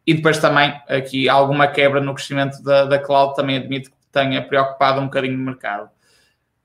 E 0.06 0.16
depois 0.16 0.40
também 0.40 0.74
aqui 0.88 1.30
alguma 1.30 1.68
quebra 1.68 2.02
no 2.02 2.16
crescimento 2.16 2.60
da, 2.64 2.86
da 2.86 2.98
cloud 2.98 3.36
também 3.36 3.58
admito 3.58 3.92
que 3.92 3.98
tenha 4.12 4.42
preocupado 4.42 5.00
um 5.00 5.06
bocadinho 5.06 5.36
o 5.36 5.44
mercado. 5.44 5.92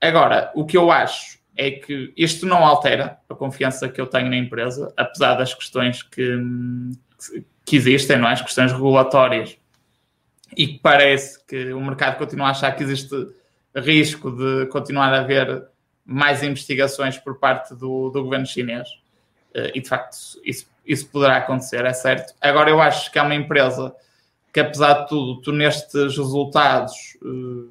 Agora, 0.01 0.51
o 0.55 0.65
que 0.65 0.75
eu 0.75 0.91
acho 0.91 1.37
é 1.55 1.69
que 1.69 2.11
isto 2.17 2.47
não 2.47 2.65
altera 2.65 3.19
a 3.29 3.35
confiança 3.35 3.87
que 3.87 4.01
eu 4.01 4.07
tenho 4.07 4.27
na 4.27 4.37
empresa, 4.37 4.91
apesar 4.97 5.35
das 5.35 5.53
questões 5.53 6.01
que, 6.01 6.35
que 7.63 7.75
existem, 7.75 8.17
não 8.17 8.27
é? 8.27 8.33
as 8.33 8.41
questões 8.41 8.71
regulatórias, 8.71 9.55
e 10.55 10.67
que 10.67 10.79
parece 10.79 11.43
que 11.45 11.73
o 11.73 11.81
mercado 11.81 12.17
continua 12.17 12.47
a 12.47 12.51
achar 12.51 12.71
que 12.75 12.83
existe 12.83 13.15
risco 13.75 14.31
de 14.31 14.67
continuar 14.67 15.13
a 15.13 15.21
haver 15.21 15.67
mais 16.05 16.43
investigações 16.43 17.17
por 17.17 17.39
parte 17.39 17.73
do, 17.75 18.09
do 18.09 18.23
governo 18.23 18.45
chinês. 18.45 18.87
Eh, 19.53 19.71
e 19.75 19.81
de 19.81 19.87
facto 19.87 20.17
isso 20.43 20.67
isso 20.85 21.07
poderá 21.07 21.37
acontecer, 21.37 21.85
é 21.85 21.93
certo. 21.93 22.33
Agora, 22.41 22.69
eu 22.69 22.81
acho 22.81 23.11
que 23.11 23.17
é 23.17 23.21
uma 23.21 23.35
empresa 23.35 23.93
que, 24.51 24.59
apesar 24.59 24.93
de 24.93 25.09
tudo, 25.09 25.41
tu 25.41 25.51
nestes 25.51 26.17
resultados, 26.17 27.17
uh, 27.23 27.69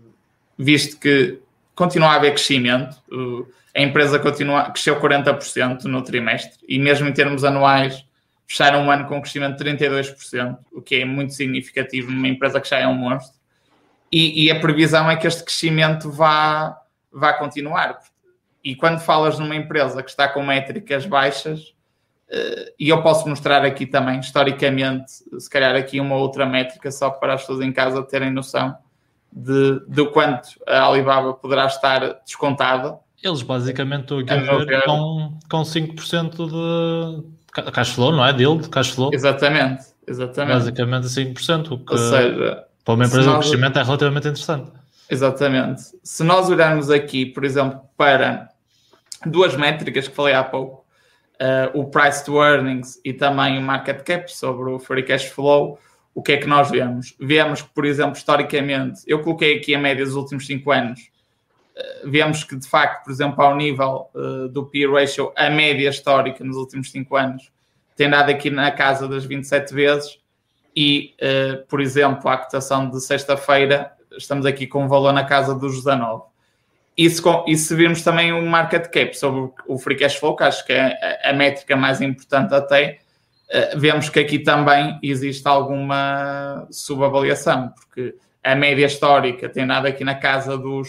visto 0.59 0.99
que 0.99 1.39
continua 1.75 2.09
a 2.09 2.15
haver 2.15 2.33
crescimento, 2.33 2.97
uh, 3.12 3.47
a 3.75 3.81
empresa 3.81 4.19
continua, 4.19 4.71
cresceu 4.71 4.99
40% 5.01 5.85
no 5.85 6.03
trimestre 6.03 6.59
e, 6.66 6.79
mesmo 6.79 7.09
em 7.09 7.12
termos 7.12 7.45
anuais, 7.45 8.05
fecharam 8.46 8.83
um 8.83 8.90
ano 8.90 9.07
com 9.07 9.16
um 9.16 9.20
crescimento 9.20 9.62
de 9.62 9.70
32%, 9.70 10.59
o 10.72 10.83
que 10.83 10.96
é 10.96 11.05
muito 11.05 11.33
significativo 11.33 12.11
numa 12.11 12.28
empresa 12.28 12.61
que 12.61 12.68
já 12.68 12.78
é 12.78 12.87
um 12.87 12.94
monstro. 12.94 13.38
E, 14.11 14.44
e 14.44 14.50
a 14.50 14.61
previsão 14.61 15.11
é 15.11 15.16
que 15.16 15.26
este 15.26 15.42
crescimento 15.42 16.11
vá, 16.11 16.78
vá 17.11 17.33
continuar. 17.33 17.98
E 18.62 18.74
quando 18.76 19.00
falas 19.00 19.38
numa 19.38 19.57
empresa 19.57 20.02
que 20.02 20.11
está 20.11 20.28
com 20.28 20.42
métricas 20.42 21.07
baixas, 21.07 21.74
e 22.78 22.88
eu 22.88 23.02
posso 23.02 23.28
mostrar 23.28 23.64
aqui 23.64 23.85
também, 23.85 24.18
historicamente, 24.18 25.12
se 25.38 25.50
calhar 25.50 25.74
aqui 25.74 26.00
uma 26.00 26.16
outra 26.16 26.46
métrica, 26.46 26.90
só 26.90 27.11
para 27.11 27.35
as 27.35 27.42
pessoas 27.42 27.61
em 27.61 27.72
casa 27.72 28.02
terem 28.02 28.31
noção 28.31 28.74
de, 29.31 29.81
de 29.87 30.07
quanto 30.11 30.48
a 30.66 30.87
Alibaba 30.87 31.35
poderá 31.35 31.66
estar 31.66 32.20
descontada. 32.24 32.98
Eles 33.22 33.42
basicamente 33.42 34.02
estão 34.02 34.18
aqui 34.18 34.33
a 34.33 34.64
ver 34.64 34.85
com, 34.85 35.38
com 35.50 35.62
5% 35.62 36.48
de 36.48 37.24
cash 37.53 37.95
flow, 37.95 38.12
não 38.12 38.25
é? 38.25 38.33
Deal, 38.33 38.59
de 38.59 38.69
cash 38.69 38.91
flow. 38.91 39.11
Exatamente, 39.12 39.85
exatamente. 40.07 40.55
Basicamente 40.55 41.07
5%, 41.07 41.73
o 41.73 41.79
que 41.79 41.93
Ou 41.93 41.99
seja, 41.99 42.65
para 42.85 42.95
uma 42.95 43.05
empresa 43.05 43.31
o 43.31 43.38
crescimento 43.38 43.79
é 43.79 43.83
relativamente 43.83 44.29
interessante. 44.29 44.73
Exatamente. 45.11 45.83
Se 46.03 46.25
nós 46.25 46.49
olharmos 46.49 46.91
aqui, 46.91 47.27
por 47.27 47.45
exemplo, 47.45 47.81
para 47.97 48.49
duas 49.27 49.55
métricas 49.55 50.09
que 50.09 50.15
falei 50.15 50.35
há 50.35 50.43
pouco, 50.43 50.85
uh, 51.41 51.79
o 51.79 51.85
price 51.85 52.25
to 52.25 52.43
earnings 52.43 52.99
e 53.05 53.12
também 53.12 53.59
o 53.59 53.62
market 53.62 54.03
cap 54.03 54.33
sobre 54.33 54.71
o 54.71 54.79
free 54.79 55.03
cash 55.03 55.27
flow, 55.27 55.79
o 56.15 56.23
que 56.23 56.33
é 56.33 56.37
que 56.37 56.47
nós 56.47 56.71
vemos? 56.71 57.15
Vemos 57.21 57.62
que, 57.62 57.71
por 57.75 57.85
exemplo, 57.85 58.17
historicamente, 58.17 59.03
eu 59.07 59.21
coloquei 59.21 59.57
aqui 59.57 59.75
a 59.75 59.79
média 59.79 60.05
dos 60.05 60.15
últimos 60.15 60.47
5 60.47 60.71
anos, 60.71 61.01
vemos 62.04 62.44
que, 62.44 62.56
de 62.56 62.68
facto, 62.68 63.04
por 63.04 63.12
exemplo, 63.12 63.42
ao 63.42 63.56
nível 63.56 64.11
uh, 64.14 64.48
do 64.48 64.66
P 64.66 64.87
ratio, 64.87 65.32
a 65.37 65.48
média 65.48 65.88
histórica 65.88 66.44
nos 66.44 66.56
últimos 66.56 66.90
5 66.90 67.16
anos 67.16 67.52
tem 67.96 68.08
dado 68.08 68.30
aqui 68.30 68.50
na 68.50 68.70
casa 68.70 69.06
das 69.06 69.24
27 69.24 69.72
vezes 69.74 70.18
e, 70.74 71.14
por 71.68 71.78
exemplo, 71.78 72.28
a 72.30 72.38
cotação 72.38 72.88
de 72.88 72.98
sexta-feira, 73.02 73.92
estamos 74.16 74.46
aqui 74.46 74.66
com 74.66 74.85
um 74.85 74.88
valor 74.88 75.12
na 75.12 75.24
casa 75.24 75.54
dos 75.54 75.76
19. 75.76 76.22
E 76.96 77.08
se, 77.11 77.22
e 77.46 77.56
se 77.56 77.74
virmos 77.74 78.02
também 78.02 78.32
o 78.32 78.42
market 78.46 78.88
cap 78.88 79.14
sobre 79.16 79.52
o 79.68 79.78
free 79.78 79.96
cash 79.96 80.16
flow, 80.16 80.35
que 80.35 80.42
acho 80.42 80.64
que 80.64 80.72
é 80.72 81.20
a, 81.22 81.35
métrica 81.35 81.76
mais 81.76 82.00
importante 82.00 82.54
até, 82.54 83.00
vemos 83.76 84.08
que 84.08 84.20
aqui 84.20 84.38
também 84.38 84.98
existe 85.02 85.46
alguma 85.46 86.66
subavaliação, 86.70 87.68
porque 87.70 88.14
a 88.42 88.54
média 88.54 88.87
histórica 88.87 89.48
tem 89.48 89.66
dado 89.66 89.87
aqui 89.87 90.02
na 90.02 90.14
casa 90.14 90.56
dos, 90.56 90.88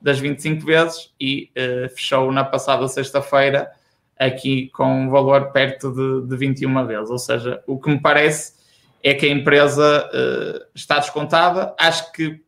das 0.00 0.18
25 0.18 0.64
vezes 0.64 1.12
e 1.20 1.50
uh, 1.56 1.88
fechou 1.90 2.32
na 2.32 2.44
passada 2.44 2.86
sexta-feira 2.88 3.70
aqui 4.18 4.68
com 4.74 5.04
um 5.04 5.10
valor 5.10 5.50
perto 5.52 5.92
de, 5.92 6.28
de 6.28 6.36
21 6.36 6.86
vezes. 6.86 7.10
Ou 7.10 7.18
seja, 7.18 7.62
o 7.66 7.78
que 7.78 7.88
me 7.88 8.00
parece 8.00 8.54
é 9.02 9.14
que 9.14 9.26
a 9.26 9.30
empresa 9.30 10.08
uh, 10.08 10.66
está 10.74 10.98
descontada. 10.98 11.74
Acho 11.78 12.12
que 12.12 12.40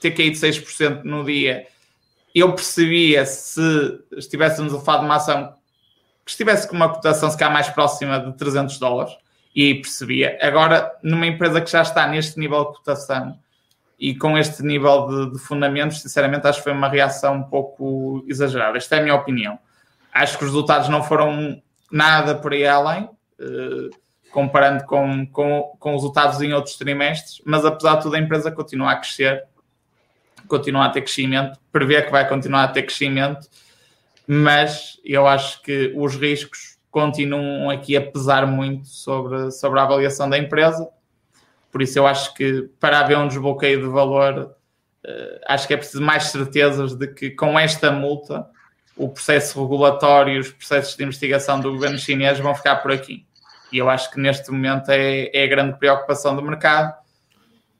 ter 0.00 0.12
caído 0.12 0.36
6% 0.36 1.02
no 1.04 1.24
dia 1.24 1.66
eu 2.36 2.52
percebia 2.52 3.24
se 3.24 3.98
estivéssemos 4.12 4.74
a 4.74 4.78
falar 4.80 4.98
de 4.98 5.04
uma 5.06 5.16
ação 5.16 5.54
que 6.22 6.32
estivesse 6.32 6.68
com 6.68 6.76
uma 6.76 6.92
cotação 6.92 7.30
se 7.30 7.38
calhar 7.38 7.50
mais 7.50 7.70
próxima 7.70 8.20
de 8.20 8.36
300 8.36 8.78
dólares, 8.78 9.16
e 9.54 9.74
percebia. 9.76 10.38
Agora, 10.42 10.94
numa 11.02 11.26
empresa 11.26 11.62
que 11.62 11.70
já 11.70 11.80
está 11.80 12.06
neste 12.06 12.38
nível 12.38 12.66
de 12.66 12.76
cotação 12.76 13.38
e 13.98 14.14
com 14.14 14.36
este 14.36 14.62
nível 14.62 15.06
de, 15.06 15.32
de 15.32 15.38
fundamentos, 15.38 16.00
sinceramente 16.00 16.46
acho 16.46 16.58
que 16.58 16.64
foi 16.64 16.72
uma 16.72 16.88
reação 16.88 17.36
um 17.36 17.42
pouco 17.42 18.24
exagerada. 18.28 18.76
Esta 18.76 18.96
é 18.96 18.98
a 19.00 19.02
minha 19.02 19.14
opinião. 19.14 19.58
Acho 20.12 20.38
que 20.38 20.44
os 20.44 20.50
resultados 20.50 20.88
não 20.88 21.02
foram 21.02 21.62
nada 21.90 22.34
por 22.34 22.52
aí 22.52 22.66
além, 22.66 23.08
eh, 23.38 23.90
comparando 24.30 24.84
com, 24.84 25.26
com, 25.26 25.76
com 25.78 25.94
os 25.94 26.02
resultados 26.02 26.40
em 26.42 26.52
outros 26.52 26.76
trimestres, 26.76 27.40
mas 27.44 27.64
apesar 27.64 27.96
de 27.96 28.02
tudo 28.02 28.16
a 28.16 28.18
empresa 28.18 28.50
continua 28.50 28.92
a 28.92 28.96
crescer 28.96 29.44
continua 30.46 30.86
a 30.86 30.90
ter 30.90 31.02
crescimento, 31.02 31.58
prevê 31.70 32.02
que 32.02 32.10
vai 32.10 32.26
continuar 32.28 32.64
a 32.64 32.68
ter 32.68 32.82
crescimento, 32.82 33.48
mas 34.26 34.98
eu 35.04 35.26
acho 35.26 35.62
que 35.62 35.92
os 35.96 36.16
riscos 36.16 36.78
continuam 36.90 37.68
aqui 37.68 37.96
a 37.96 38.00
pesar 38.00 38.46
muito 38.46 38.86
sobre, 38.86 39.50
sobre 39.50 39.78
a 39.78 39.82
avaliação 39.82 40.28
da 40.28 40.38
empresa. 40.38 40.88
Por 41.70 41.82
isso, 41.82 41.98
eu 41.98 42.06
acho 42.06 42.34
que 42.34 42.70
para 42.80 43.00
haver 43.00 43.18
um 43.18 43.28
desbloqueio 43.28 43.80
de 43.80 43.88
valor, 43.88 44.54
uh, 45.04 45.40
acho 45.46 45.66
que 45.66 45.74
é 45.74 45.76
preciso 45.76 46.02
mais 46.02 46.24
certezas 46.24 46.94
de 46.94 47.06
que 47.08 47.30
com 47.30 47.58
esta 47.58 47.90
multa, 47.90 48.46
o 48.96 49.08
processo 49.08 49.60
regulatório, 49.60 50.40
os 50.40 50.50
processos 50.50 50.96
de 50.96 51.04
investigação 51.04 51.60
do 51.60 51.72
governo 51.72 51.98
chinês 51.98 52.38
vão 52.38 52.54
ficar 52.54 52.76
por 52.76 52.92
aqui. 52.92 53.26
E 53.70 53.78
eu 53.78 53.90
acho 53.90 54.10
que 54.10 54.18
neste 54.18 54.50
momento 54.50 54.90
é, 54.90 55.30
é 55.34 55.44
a 55.44 55.46
grande 55.46 55.78
preocupação 55.78 56.34
do 56.34 56.42
mercado 56.42 56.94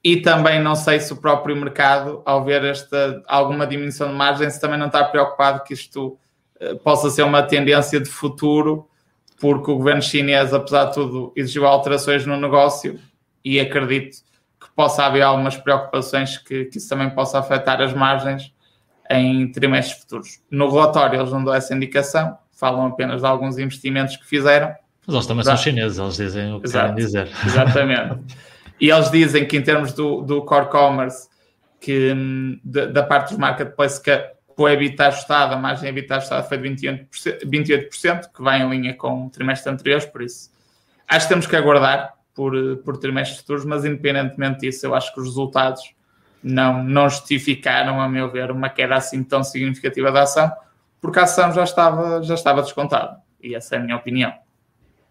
e 0.03 0.21
também 0.21 0.61
não 0.61 0.75
sei 0.75 0.99
se 0.99 1.11
o 1.11 1.17
próprio 1.17 1.55
mercado, 1.55 2.21
ao 2.25 2.43
ver 2.43 2.63
esta 2.63 3.21
alguma 3.27 3.65
diminuição 3.65 4.09
de 4.09 4.15
margem, 4.15 4.49
se 4.49 4.61
também 4.61 4.77
não 4.77 4.87
está 4.87 5.03
preocupado 5.03 5.63
que 5.63 5.73
isto 5.73 6.17
uh, 6.61 6.77
possa 6.79 7.09
ser 7.09 7.23
uma 7.23 7.41
tendência 7.41 7.99
de 7.99 8.09
futuro, 8.09 8.87
porque 9.39 9.71
o 9.71 9.77
governo 9.77 10.01
chinês, 10.01 10.53
apesar 10.53 10.85
de 10.85 10.93
tudo, 10.93 11.33
exigiu 11.35 11.65
alterações 11.65 12.25
no 12.25 12.39
negócio 12.39 12.99
e 13.43 13.59
acredito 13.59 14.17
que 14.59 14.67
possa 14.75 15.05
haver 15.05 15.21
algumas 15.21 15.55
preocupações 15.55 16.37
que, 16.37 16.65
que 16.65 16.77
isso 16.77 16.89
também 16.89 17.09
possa 17.09 17.39
afetar 17.39 17.81
as 17.81 17.93
margens 17.93 18.53
em 19.09 19.51
trimestres 19.51 20.01
futuros. 20.01 20.41
No 20.49 20.69
relatório 20.69 21.19
eles 21.19 21.31
não 21.31 21.43
dão 21.43 21.53
essa 21.53 21.73
indicação, 21.73 22.37
falam 22.51 22.87
apenas 22.87 23.21
de 23.21 23.27
alguns 23.27 23.57
investimentos 23.57 24.17
que 24.17 24.25
fizeram. 24.25 24.73
Mas 25.05 25.15
eles 25.15 25.27
também 25.27 25.41
Exato. 25.41 25.57
são 25.57 25.63
chineses, 25.63 25.97
eles 25.97 26.15
dizem 26.15 26.53
o 26.53 26.59
que 26.59 26.67
Exato. 26.67 26.93
querem 26.93 27.05
dizer. 27.05 27.29
Exatamente. 27.45 28.35
e 28.79 28.89
eles 28.89 29.11
dizem 29.11 29.45
que 29.45 29.57
em 29.57 29.61
termos 29.61 29.93
do, 29.93 30.21
do 30.21 30.41
core 30.43 30.69
commerce, 30.69 31.29
que 31.79 32.11
hum, 32.13 32.59
da, 32.63 32.85
da 32.87 33.03
parte 33.03 33.29
dos 33.29 33.37
marketplaces, 33.37 33.99
que 33.99 34.11
o 34.57 34.67
EBITDA 34.67 35.07
ajustado, 35.07 35.53
a 35.53 35.57
margem 35.57 35.87
EBITDA 35.89 36.17
ajustada 36.17 36.43
foi 36.43 36.57
de 36.57 36.69
28%, 36.69 37.45
28%, 37.45 38.31
que 38.35 38.41
vai 38.41 38.61
em 38.61 38.69
linha 38.69 38.93
com 38.95 39.27
o 39.27 39.29
trimestre 39.29 39.71
anterior, 39.71 40.01
por 40.07 40.23
isso 40.23 40.49
acho 41.07 41.27
que 41.27 41.33
temos 41.33 41.47
que 41.47 41.55
aguardar 41.55 42.16
por, 42.37 42.53
por 42.85 42.97
trimestres 42.97 43.39
futuros, 43.39 43.65
mas 43.65 43.83
independentemente 43.83 44.59
disso, 44.59 44.85
eu 44.85 44.93
acho 44.93 45.11
que 45.11 45.19
os 45.19 45.25
resultados 45.25 45.81
não, 46.43 46.83
não 46.83 47.09
justificaram, 47.09 47.99
a 47.99 48.07
meu 48.07 48.31
ver, 48.31 48.51
uma 48.51 48.69
queda 48.69 48.95
assim 48.95 49.23
tão 49.23 49.43
significativa 49.43 50.11
da 50.11 50.21
ação, 50.21 50.51
porque 51.01 51.17
a 51.17 51.23
ação 51.23 51.51
já 51.51 51.63
estava, 51.63 52.21
já 52.21 52.35
estava 52.35 52.61
descontada. 52.61 53.17
E 53.41 53.55
essa 53.55 53.75
é 53.75 53.79
a 53.79 53.81
minha 53.81 53.95
opinião. 53.95 54.31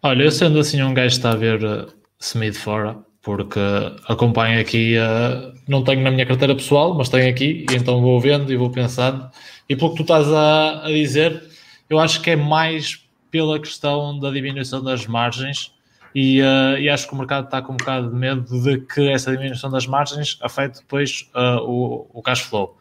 Olha, 0.01 0.23
eu 0.23 0.31
sendo 0.31 0.57
assim 0.57 0.81
um 0.81 0.93
gajo 0.93 1.17
está 1.17 1.31
a 1.31 1.35
ver 1.35 1.61
uh, 1.65 1.93
Smith 2.17 2.55
fora, 2.55 2.97
porque 3.21 3.59
acompanho 4.07 4.61
aqui, 4.61 4.95
uh, 4.97 5.53
não 5.67 5.83
tenho 5.83 6.01
na 6.01 6.11
minha 6.11 6.25
carteira 6.25 6.55
pessoal, 6.55 6.93
mas 6.93 7.09
tenho 7.09 7.29
aqui, 7.29 7.65
e 7.69 7.75
então 7.75 8.01
vou 8.01 8.21
vendo 8.21 8.53
e 8.53 8.55
vou 8.55 8.69
pensando. 8.69 9.29
E 9.67 9.75
pelo 9.75 9.91
que 9.91 9.97
tu 9.97 10.03
estás 10.03 10.31
a, 10.31 10.85
a 10.85 10.87
dizer, 10.87 11.43
eu 11.89 11.99
acho 11.99 12.21
que 12.21 12.29
é 12.29 12.35
mais 12.37 13.05
pela 13.29 13.59
questão 13.59 14.17
da 14.17 14.31
diminuição 14.31 14.81
das 14.81 15.05
margens 15.05 15.75
e, 16.13 16.41
uh, 16.41 16.77
e, 16.79 16.89
acho 16.89 17.07
que 17.07 17.13
o 17.13 17.17
mercado 17.17 17.45
está 17.45 17.61
com 17.61 17.73
um 17.73 17.77
bocado 17.77 18.09
de 18.09 18.15
medo 18.15 18.61
de 18.61 18.79
que 18.79 19.09
essa 19.09 19.31
diminuição 19.31 19.69
das 19.69 19.85
margens 19.85 20.37
afete 20.41 20.79
depois 20.79 21.29
uh, 21.35 21.61
o, 21.63 22.09
o 22.13 22.21
cash 22.21 22.41
flow. 22.41 22.77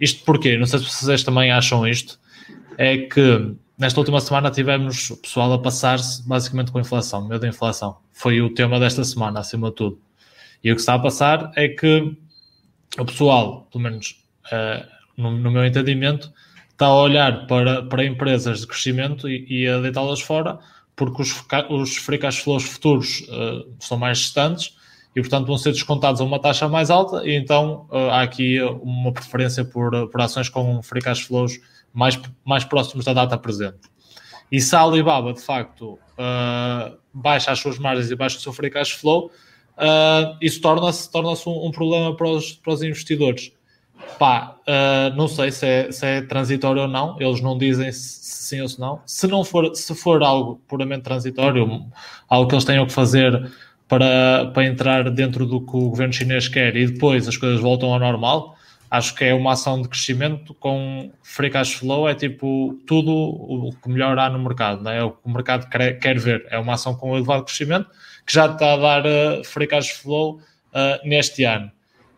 Isto 0.00 0.24
porquê? 0.24 0.56
Não 0.56 0.66
sei 0.66 0.78
se 0.78 0.86
vocês 0.86 1.22
também 1.22 1.52
acham 1.52 1.86
isto. 1.86 2.18
É 2.78 2.96
que 2.96 3.54
nesta 3.78 4.00
última 4.00 4.20
semana 4.20 4.50
tivemos 4.50 5.10
o 5.10 5.16
pessoal 5.16 5.52
a 5.52 5.58
passar-se 5.58 6.26
basicamente 6.26 6.72
com 6.72 6.78
a 6.78 6.80
inflação, 6.80 7.26
medo 7.26 7.40
da 7.40 7.48
inflação. 7.48 7.98
Foi 8.12 8.40
o 8.40 8.52
tema 8.54 8.80
desta 8.80 9.04
semana, 9.04 9.40
acima 9.40 9.68
de 9.70 9.76
tudo. 9.76 10.00
E 10.62 10.72
o 10.72 10.74
que 10.74 10.80
está 10.80 10.94
a 10.94 10.98
passar 10.98 11.52
é 11.56 11.68
que 11.68 12.16
o 12.98 13.04
pessoal, 13.04 13.68
pelo 13.70 13.84
menos 13.84 14.22
uh, 14.46 14.86
no, 15.16 15.30
no, 15.32 15.50
meu 15.50 15.64
entendimento, 15.64 16.32
está 16.70 16.86
a 16.86 16.94
olhar 16.94 17.46
para, 17.46 17.82
para 17.82 18.04
empresas 18.04 18.60
de 18.60 18.66
crescimento 18.66 19.28
e, 19.28 19.46
e 19.48 19.68
a 19.68 19.78
deitá-las 19.80 20.20
fora 20.20 20.58
porque 21.00 21.22
os, 21.22 21.34
os 21.70 21.96
free 21.96 22.18
cash 22.18 22.40
flows 22.40 22.62
futuros 22.62 23.22
uh, 23.22 23.66
são 23.78 23.96
mais 23.96 24.18
distantes 24.18 24.76
e, 25.16 25.20
portanto, 25.22 25.46
vão 25.46 25.56
ser 25.56 25.72
descontados 25.72 26.20
a 26.20 26.24
uma 26.24 26.38
taxa 26.38 26.68
mais 26.68 26.90
alta 26.90 27.26
e 27.26 27.34
então 27.34 27.86
uh, 27.90 28.10
há 28.10 28.20
aqui 28.20 28.60
uma 28.82 29.10
preferência 29.10 29.64
por, 29.64 30.10
por 30.10 30.20
ações 30.20 30.50
com 30.50 30.82
free 30.82 31.00
cash 31.00 31.22
flows 31.22 31.58
mais, 31.90 32.20
mais 32.44 32.64
próximos 32.64 33.06
da 33.06 33.14
data 33.14 33.38
presente. 33.38 33.78
E 34.52 34.60
se 34.60 34.76
a 34.76 34.82
Alibaba, 34.82 35.32
de 35.32 35.40
facto, 35.40 35.92
uh, 36.18 36.98
baixa 37.14 37.50
as 37.50 37.58
suas 37.58 37.78
margens 37.78 38.10
e 38.10 38.14
baixa 38.14 38.36
o 38.36 38.40
seu 38.40 38.52
free 38.52 38.70
cash 38.70 38.90
flow, 38.90 39.30
isso 40.42 40.60
torna-se 40.60 41.10
torna 41.10 41.30
um, 41.30 41.68
um, 41.68 41.70
problema 41.70 42.14
para 42.14 42.28
os, 42.28 42.52
para 42.52 42.74
os 42.74 42.82
investidores. 42.82 43.52
Pá, 44.18 44.56
não 45.16 45.26
sei 45.28 45.50
se 45.50 45.66
é, 45.66 45.92
se 45.92 46.06
é 46.06 46.20
transitório 46.22 46.82
ou 46.82 46.88
não, 46.88 47.16
eles 47.20 47.40
não 47.40 47.56
dizem 47.56 47.90
se 47.90 48.20
sim 48.50 48.60
ou 48.60 48.68
se 48.68 48.80
não. 48.80 49.00
Se 49.06 49.26
não 49.26 49.44
for, 49.44 49.74
se 49.74 49.94
for 49.94 50.22
algo 50.22 50.60
puramente 50.68 51.02
transitório, 51.02 51.86
algo 52.28 52.48
que 52.48 52.54
eles 52.54 52.64
tenham 52.64 52.86
que 52.86 52.92
fazer 52.92 53.50
para, 53.88 54.50
para 54.52 54.64
entrar 54.66 55.10
dentro 55.10 55.46
do 55.46 55.60
que 55.60 55.76
o 55.76 55.88
governo 55.90 56.12
chinês 56.12 56.48
quer 56.48 56.76
e 56.76 56.86
depois 56.86 57.28
as 57.28 57.36
coisas 57.36 57.60
voltam 57.60 57.92
ao 57.92 57.98
normal, 57.98 58.56
acho 58.90 59.14
que 59.14 59.24
é 59.24 59.34
uma 59.34 59.52
ação 59.52 59.80
de 59.80 59.88
crescimento 59.88 60.52
com 60.54 61.12
free 61.22 61.50
cash 61.50 61.74
flow, 61.74 62.08
é 62.08 62.14
tipo 62.14 62.78
tudo 62.86 63.10
o 63.12 63.70
que 63.72 63.88
melhor 63.88 64.18
há 64.18 64.28
no 64.28 64.38
mercado, 64.38 64.82
não 64.82 64.90
é? 64.90 64.98
é 64.98 65.04
o 65.04 65.12
que 65.12 65.20
o 65.24 65.30
mercado 65.30 65.68
quer, 65.68 65.98
quer 65.98 66.18
ver. 66.18 66.46
É 66.50 66.58
uma 66.58 66.74
ação 66.74 66.94
com 66.94 67.16
elevado 67.16 67.44
crescimento 67.44 67.88
que 68.26 68.32
já 68.32 68.46
está 68.46 68.74
a 68.74 68.76
dar 68.76 69.06
uh, 69.06 69.44
free 69.44 69.66
cash 69.66 69.90
flow 69.90 70.40
uh, 70.72 71.08
neste 71.08 71.44
ano. 71.44 71.70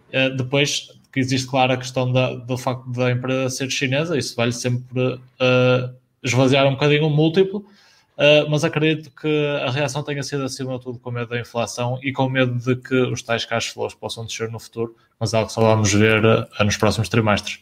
Uh, 0.08 0.34
depois 0.36 0.88
que 1.12 1.20
existe, 1.20 1.46
claro, 1.46 1.74
a 1.74 1.76
questão 1.76 2.10
da, 2.10 2.34
do 2.34 2.56
facto 2.56 2.90
da 2.90 3.10
empresa 3.10 3.50
ser 3.50 3.70
chinesa, 3.70 4.16
isso 4.16 4.34
vale 4.34 4.52
sempre 4.52 5.00
uh, 5.00 5.94
esvaziar 6.22 6.66
um 6.66 6.72
bocadinho 6.72 7.06
o 7.06 7.10
múltiplo, 7.10 7.58
uh, 7.58 8.48
mas 8.50 8.64
acredito 8.64 9.10
que 9.10 9.46
a 9.66 9.70
reação 9.70 10.02
tenha 10.02 10.22
sido 10.22 10.42
acima 10.42 10.78
de 10.78 10.84
tudo 10.84 10.98
com 10.98 11.10
medo 11.10 11.28
da 11.28 11.38
inflação 11.38 12.00
e 12.02 12.12
com 12.12 12.28
medo 12.30 12.58
de 12.58 12.76
que 12.76 12.94
os 12.94 13.22
tais 13.22 13.44
cash 13.44 13.66
flows 13.68 13.94
possam 13.94 14.24
descer 14.24 14.50
no 14.50 14.58
futuro, 14.58 14.96
mas 15.20 15.34
é 15.34 15.36
algo 15.36 15.48
que 15.48 15.54
só 15.54 15.60
vamos 15.60 15.92
ver 15.92 16.24
uh, 16.24 16.64
nos 16.64 16.78
próximos 16.78 17.10
trimestres. 17.10 17.60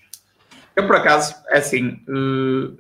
Eu, 0.77 0.87
por 0.87 0.97
acaso, 0.97 1.35
é 1.49 1.59
assim, 1.59 2.01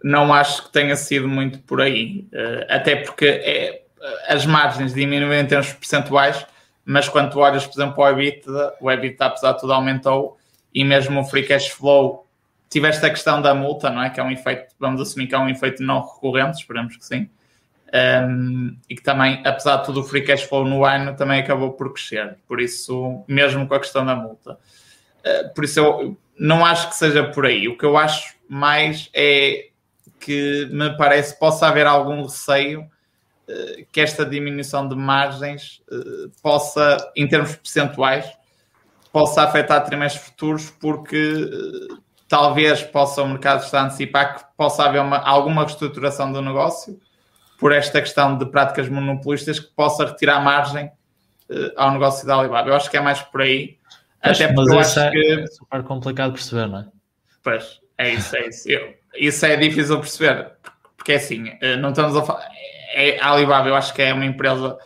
não 0.03 0.33
acho 0.33 0.65
que 0.65 0.73
tenha 0.73 0.95
sido 0.95 1.27
muito 1.27 1.59
por 1.59 1.83
aí, 1.83 2.25
até 2.69 2.97
porque 2.97 3.27
é, 3.27 3.83
as 4.29 4.47
margens 4.47 4.95
diminuem 4.95 5.41
em 5.41 5.47
termos 5.47 5.73
percentuais, 5.73 6.47
mas 6.85 7.09
quando 7.09 7.37
olhas, 7.37 7.67
por 7.67 7.79
exemplo, 7.79 8.03
o 8.03 8.09
EBITDA, 8.09 8.75
o 8.81 8.91
EBITDA, 8.91 9.27
apesar 9.27 9.53
de 9.53 9.61
tudo, 9.61 9.73
aumentou 9.73 10.40
e 10.75 10.85
mesmo 10.85 11.21
o 11.21 11.25
free 11.25 11.47
cash 11.47 11.69
flow 11.69 12.27
tiveste 12.69 13.05
a 13.05 13.11
questão 13.11 13.43
da 13.43 13.55
multa, 13.55 13.91
não 13.91 14.03
é? 14.03 14.11
Que 14.11 14.21
é 14.21 14.23
um 14.23 14.31
efeito, 14.31 14.75
vamos 14.79 15.01
assumir 15.01 15.27
que 15.27 15.35
é 15.35 15.39
um 15.39 15.49
efeito 15.49 15.83
não 15.83 16.01
recorrente, 16.01 16.59
esperamos 16.59 16.97
que 16.97 17.05
sim. 17.05 17.29
Um, 17.93 18.77
e 18.89 18.95
que 18.95 19.03
também, 19.03 19.43
apesar 19.45 19.79
de 19.79 19.87
tudo, 19.87 20.01
o 20.01 20.05
free 20.05 20.23
cash 20.23 20.45
flow 20.45 20.65
no 20.65 20.85
ano 20.85 21.17
também 21.17 21.41
acabou 21.41 21.73
por 21.73 21.93
crescer. 21.93 22.39
Por 22.47 22.61
isso, 22.61 23.25
mesmo 23.27 23.67
com 23.67 23.75
a 23.75 23.81
questão 23.81 24.07
da 24.07 24.15
multa. 24.15 24.53
Uh, 24.53 25.53
por 25.53 25.65
isso, 25.65 25.81
eu 25.81 26.17
não 26.39 26.65
acho 26.65 26.89
que 26.89 26.95
seja 26.95 27.25
por 27.25 27.45
aí. 27.45 27.67
O 27.67 27.77
que 27.77 27.85
eu 27.85 27.99
acho 27.99 28.37
mais 28.49 29.11
é 29.13 29.71
que 30.21 30.69
me 30.71 30.97
parece 30.97 31.37
possa 31.39 31.67
haver 31.67 31.87
algum 31.87 32.23
receio 32.23 32.83
uh, 32.83 33.87
que 33.91 34.01
esta 34.01 34.25
diminuição 34.25 34.87
de 34.87 34.95
margens 34.95 35.83
uh, 35.91 36.31
possa, 36.41 36.97
em 37.17 37.27
termos 37.27 37.57
percentuais, 37.57 38.31
possa 39.13 39.43
afetar 39.43 39.85
trimestres 39.85 40.25
futuros, 40.25 40.71
porque 40.71 41.51
talvez 42.29 42.83
possa 42.83 43.23
o 43.23 43.29
mercado 43.29 43.65
estar 43.65 43.81
a 43.81 43.85
antecipar 43.87 44.37
que 44.37 44.45
possa 44.57 44.85
haver 44.85 45.01
uma, 45.01 45.19
alguma 45.19 45.63
reestruturação 45.63 46.33
do 46.33 46.41
negócio 46.41 46.99
por 47.59 47.73
esta 47.73 48.01
questão 48.01 48.39
de 48.39 48.47
práticas 48.47 48.89
monopolistas 48.89 49.59
que 49.59 49.71
possa 49.75 50.07
retirar 50.07 50.41
margem 50.41 50.87
uh, 50.87 51.73
ao 51.77 51.91
negócio 51.91 52.27
da 52.27 52.37
Alibaba. 52.37 52.71
Eu 52.71 52.75
acho 52.75 52.91
que 52.91 52.97
é 52.97 53.01
mais 53.01 53.21
por 53.21 53.43
aí. 53.43 53.77
Até 54.23 54.53
porque 54.53 54.73
eu 54.73 54.79
acho 54.79 55.01
é, 55.01 55.11
que. 55.11 55.33
É 55.33 55.47
super 55.49 55.83
complicado 55.83 56.33
perceber, 56.33 56.69
não 56.69 56.79
é? 56.79 56.87
Pois, 57.43 57.81
é 57.99 58.15
isso, 58.15 58.37
é 58.37 58.47
isso. 58.47 58.71
Eu, 58.71 58.95
isso 59.17 59.45
é 59.45 59.57
difícil 59.57 59.99
perceber, 59.99 60.53
porque 60.97 61.13
é 61.13 61.17
assim, 61.17 61.53
eh, 61.61 61.77
não 61.77 61.91
estamos 61.91 62.17
a 62.17 62.23
falar. 62.23 62.49
É, 62.95 63.19
a 63.21 63.33
Alibaba, 63.33 63.69
eu 63.69 63.75
acho 63.75 63.93
que 63.93 64.03
é 64.03 64.13
uma 64.13 64.25
empresa 64.25 64.79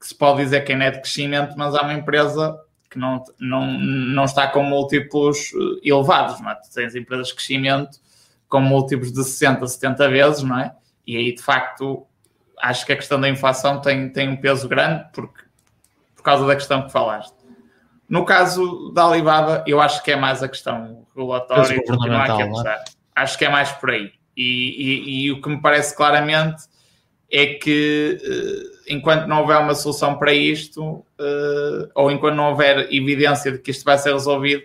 que 0.00 0.06
se 0.06 0.14
pode 0.14 0.42
dizer 0.42 0.62
que 0.62 0.72
é 0.72 0.76
net 0.76 1.00
crescimento, 1.00 1.54
mas 1.56 1.74
é 1.74 1.80
uma 1.80 1.94
empresa 1.94 2.56
que 2.92 2.98
não, 2.98 3.24
não, 3.40 3.72
não 3.72 4.24
está 4.24 4.46
com 4.46 4.62
múltiplos 4.62 5.52
eh, 5.54 5.88
elevados, 5.88 6.40
não 6.40 6.50
é? 6.50 6.54
Tu 6.56 6.70
tens 6.74 6.94
empresas 6.94 7.28
de 7.28 7.34
crescimento 7.34 7.98
com 8.48 8.60
múltiplos 8.60 9.10
de 9.10 9.24
60, 9.24 9.66
70 9.66 10.08
vezes, 10.10 10.42
não 10.42 10.58
é? 10.58 10.74
E 11.06 11.16
aí, 11.16 11.34
de 11.34 11.42
facto, 11.42 12.06
acho 12.60 12.84
que 12.84 12.92
a 12.92 12.96
questão 12.96 13.18
da 13.18 13.28
inflação 13.28 13.80
tem, 13.80 14.10
tem 14.10 14.28
um 14.28 14.36
peso 14.36 14.68
grande 14.68 15.06
porque, 15.12 15.42
por 16.14 16.22
causa 16.22 16.46
da 16.46 16.54
questão 16.54 16.82
que 16.82 16.92
falaste. 16.92 17.34
No 18.08 18.26
caso 18.26 18.92
da 18.94 19.06
Alibaba, 19.06 19.64
eu 19.66 19.80
acho 19.80 20.02
que 20.02 20.12
é 20.12 20.16
mais 20.16 20.42
a 20.42 20.48
questão 20.48 21.06
regulatória 21.16 21.82
que 21.82 21.90
não 21.90 22.20
há 22.20 22.36
que 22.36 22.68
É? 22.68 22.84
Acho 23.16 23.38
que 23.38 23.44
é 23.46 23.48
mais 23.48 23.72
por 23.72 23.90
aí. 23.90 24.12
E, 24.36 24.44
e, 24.44 25.24
e, 25.26 25.32
o 25.32 25.40
que 25.40 25.48
me 25.48 25.60
parece 25.60 25.96
claramente 25.96 26.64
é 27.30 27.54
que 27.54 28.18
eh, 28.22 28.92
enquanto 28.94 29.26
não 29.26 29.40
houver 29.40 29.58
uma 29.58 29.74
solução 29.74 30.18
para 30.18 30.32
isto, 30.32 31.04
ou 31.94 32.10
enquanto 32.10 32.34
não 32.34 32.50
houver 32.50 32.92
evidência 32.92 33.52
de 33.52 33.58
que 33.58 33.70
isto 33.70 33.84
vai 33.84 33.98
ser 33.98 34.12
resolvido, 34.12 34.62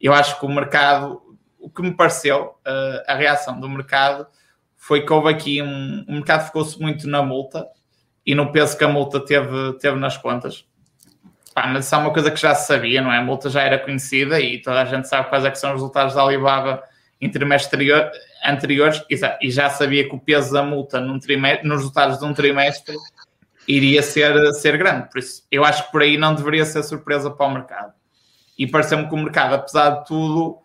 eu 0.00 0.12
acho 0.12 0.38
que 0.38 0.44
o 0.44 0.48
mercado, 0.48 1.22
o 1.60 1.70
que 1.70 1.82
me 1.82 1.94
pareceu, 1.94 2.56
uh, 2.66 3.02
a 3.06 3.14
reação 3.14 3.58
do 3.60 3.68
mercado 3.68 4.26
foi 4.76 5.06
que 5.06 5.12
houve 5.12 5.28
aqui 5.28 5.62
um. 5.62 6.04
O 6.08 6.12
mercado 6.14 6.46
ficou-se 6.46 6.80
muito 6.80 7.08
na 7.08 7.22
multa 7.22 7.66
e 8.26 8.34
no 8.34 8.50
peso 8.50 8.76
que 8.76 8.82
a 8.82 8.88
multa 8.88 9.20
teve, 9.20 9.74
teve 9.74 9.96
nas 9.96 10.16
contas. 10.16 10.64
Pá, 11.54 11.66
mas 11.66 11.84
isso 11.84 11.94
é 11.94 11.98
uma 11.98 12.12
coisa 12.12 12.30
que 12.30 12.40
já 12.40 12.54
se 12.54 12.66
sabia, 12.66 13.00
não 13.00 13.12
é? 13.12 13.18
A 13.18 13.22
multa 13.22 13.48
já 13.48 13.62
era 13.62 13.78
conhecida 13.78 14.40
e 14.40 14.60
toda 14.60 14.80
a 14.80 14.84
gente 14.84 15.06
sabe 15.06 15.28
quais 15.28 15.44
é 15.44 15.54
são 15.54 15.70
os 15.70 15.76
resultados 15.76 16.14
da 16.14 16.22
Alibaba 16.22 16.82
em 17.20 17.30
trimestre 17.30 17.88
anteriores 18.44 19.04
e 19.40 19.50
já 19.50 19.70
sabia 19.70 20.08
que 20.08 20.14
o 20.14 20.18
peso 20.18 20.52
da 20.52 20.64
multa 20.64 21.00
num 21.00 21.20
trimestre, 21.20 21.68
nos 21.68 21.78
resultados 21.78 22.18
de 22.18 22.24
um 22.24 22.34
trimestre 22.34 22.96
iria 23.66 24.02
ser, 24.02 24.52
ser 24.54 24.76
grande. 24.76 25.08
Por 25.10 25.18
isso, 25.18 25.46
eu 25.50 25.64
acho 25.64 25.86
que 25.86 25.92
por 25.92 26.02
aí 26.02 26.16
não 26.16 26.34
deveria 26.34 26.64
ser 26.64 26.82
surpresa 26.82 27.30
para 27.30 27.46
o 27.46 27.50
mercado. 27.50 27.92
E 28.58 28.66
pareceu-me 28.66 29.08
que 29.08 29.14
o 29.14 29.18
mercado, 29.18 29.54
apesar 29.54 29.90
de 29.90 30.06
tudo, 30.06 30.58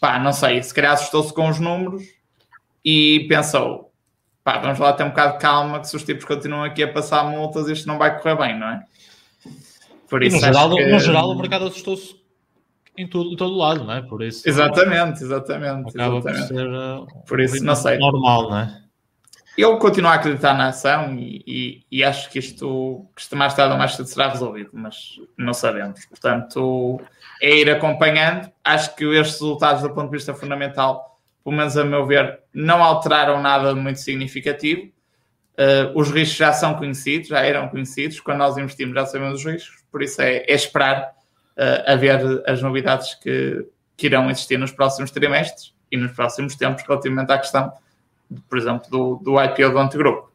pá, 0.00 0.18
não 0.18 0.32
sei, 0.32 0.62
se 0.62 0.72
calhar 0.72 0.92
assustou-se 0.92 1.32
com 1.32 1.48
os 1.48 1.60
números 1.60 2.02
e 2.84 3.26
pensou, 3.28 3.92
pá, 4.42 4.58
vamos 4.58 4.78
lá 4.78 4.92
ter 4.92 5.04
um 5.04 5.10
bocado 5.10 5.34
de 5.34 5.38
calma, 5.40 5.80
que 5.80 5.88
se 5.88 5.96
os 5.96 6.04
tipos 6.04 6.24
continuam 6.24 6.64
aqui 6.64 6.82
a 6.82 6.92
passar 6.92 7.24
multas, 7.24 7.68
isto 7.68 7.86
não 7.86 7.98
vai 7.98 8.18
correr 8.18 8.36
bem, 8.36 8.58
não 8.58 8.68
é? 8.68 8.84
Por 10.08 10.22
isso, 10.22 10.36
no, 10.36 10.42
geral, 10.42 10.74
que... 10.74 10.86
no 10.86 10.98
geral, 11.00 11.30
o 11.30 11.38
mercado 11.38 11.66
assustou-se 11.66 12.16
em, 12.96 13.06
tudo, 13.06 13.32
em 13.32 13.36
todo 13.36 13.56
lado, 13.56 13.84
não 13.84 13.92
é? 13.92 14.02
Por 14.02 14.22
isso. 14.22 14.48
Exatamente, 14.48 15.22
exatamente. 15.22 15.90
Acaba 15.90 16.18
exatamente. 16.18 16.48
por 16.48 16.56
ser 16.56 16.66
uh, 16.68 17.06
por 17.26 17.40
isso, 17.40 17.64
não 17.64 17.74
sei. 17.74 17.98
normal, 17.98 18.50
não 18.50 18.58
é? 18.58 18.85
Eu 19.56 19.78
continuo 19.78 20.10
a 20.10 20.14
acreditar 20.14 20.52
na 20.52 20.68
ação 20.68 21.14
e, 21.14 21.42
e, 21.46 21.86
e 21.90 22.04
acho 22.04 22.28
que 22.28 22.38
isto, 22.38 23.06
que 23.16 23.22
isto 23.22 23.34
mais 23.34 23.54
tarde 23.54 23.72
ou 23.72 23.78
mais 23.78 23.94
cedo 23.94 24.06
será 24.06 24.28
resolvido, 24.28 24.68
mas 24.74 25.18
não 25.36 25.54
sabemos. 25.54 26.04
Portanto, 26.04 27.00
é 27.40 27.56
ir 27.56 27.70
acompanhando. 27.70 28.50
Acho 28.62 28.94
que 28.94 29.04
estes 29.04 29.40
resultados, 29.40 29.82
do 29.82 29.94
ponto 29.94 30.10
de 30.10 30.16
vista 30.16 30.34
fundamental, 30.34 31.18
pelo 31.42 31.56
menos 31.56 31.74
a 31.74 31.84
meu 31.84 32.04
ver, 32.04 32.40
não 32.52 32.82
alteraram 32.82 33.40
nada 33.40 33.74
muito 33.74 33.98
significativo. 33.98 34.92
Uh, 35.58 35.98
os 35.98 36.10
riscos 36.10 36.36
já 36.36 36.52
são 36.52 36.74
conhecidos, 36.74 37.28
já 37.28 37.40
eram 37.40 37.68
conhecidos. 37.68 38.20
Quando 38.20 38.38
nós 38.38 38.58
investimos, 38.58 38.94
já 38.94 39.06
sabemos 39.06 39.40
os 39.40 39.46
riscos, 39.46 39.84
por 39.90 40.02
isso 40.02 40.20
é, 40.20 40.44
é 40.46 40.52
esperar 40.52 41.14
uh, 41.56 41.92
a 41.92 41.96
ver 41.96 42.42
as 42.46 42.60
novidades 42.60 43.14
que, 43.14 43.66
que 43.96 44.04
irão 44.04 44.28
existir 44.28 44.58
nos 44.58 44.70
próximos 44.70 45.10
trimestres 45.10 45.74
e 45.90 45.96
nos 45.96 46.12
próximos 46.12 46.56
tempos 46.56 46.84
relativamente 46.86 47.32
à 47.32 47.38
questão 47.38 47.72
por 48.48 48.58
exemplo, 48.58 48.90
do, 48.90 49.16
do 49.16 49.42
IPO 49.42 49.70
do 49.70 49.78
Antigrupo. 49.78 50.32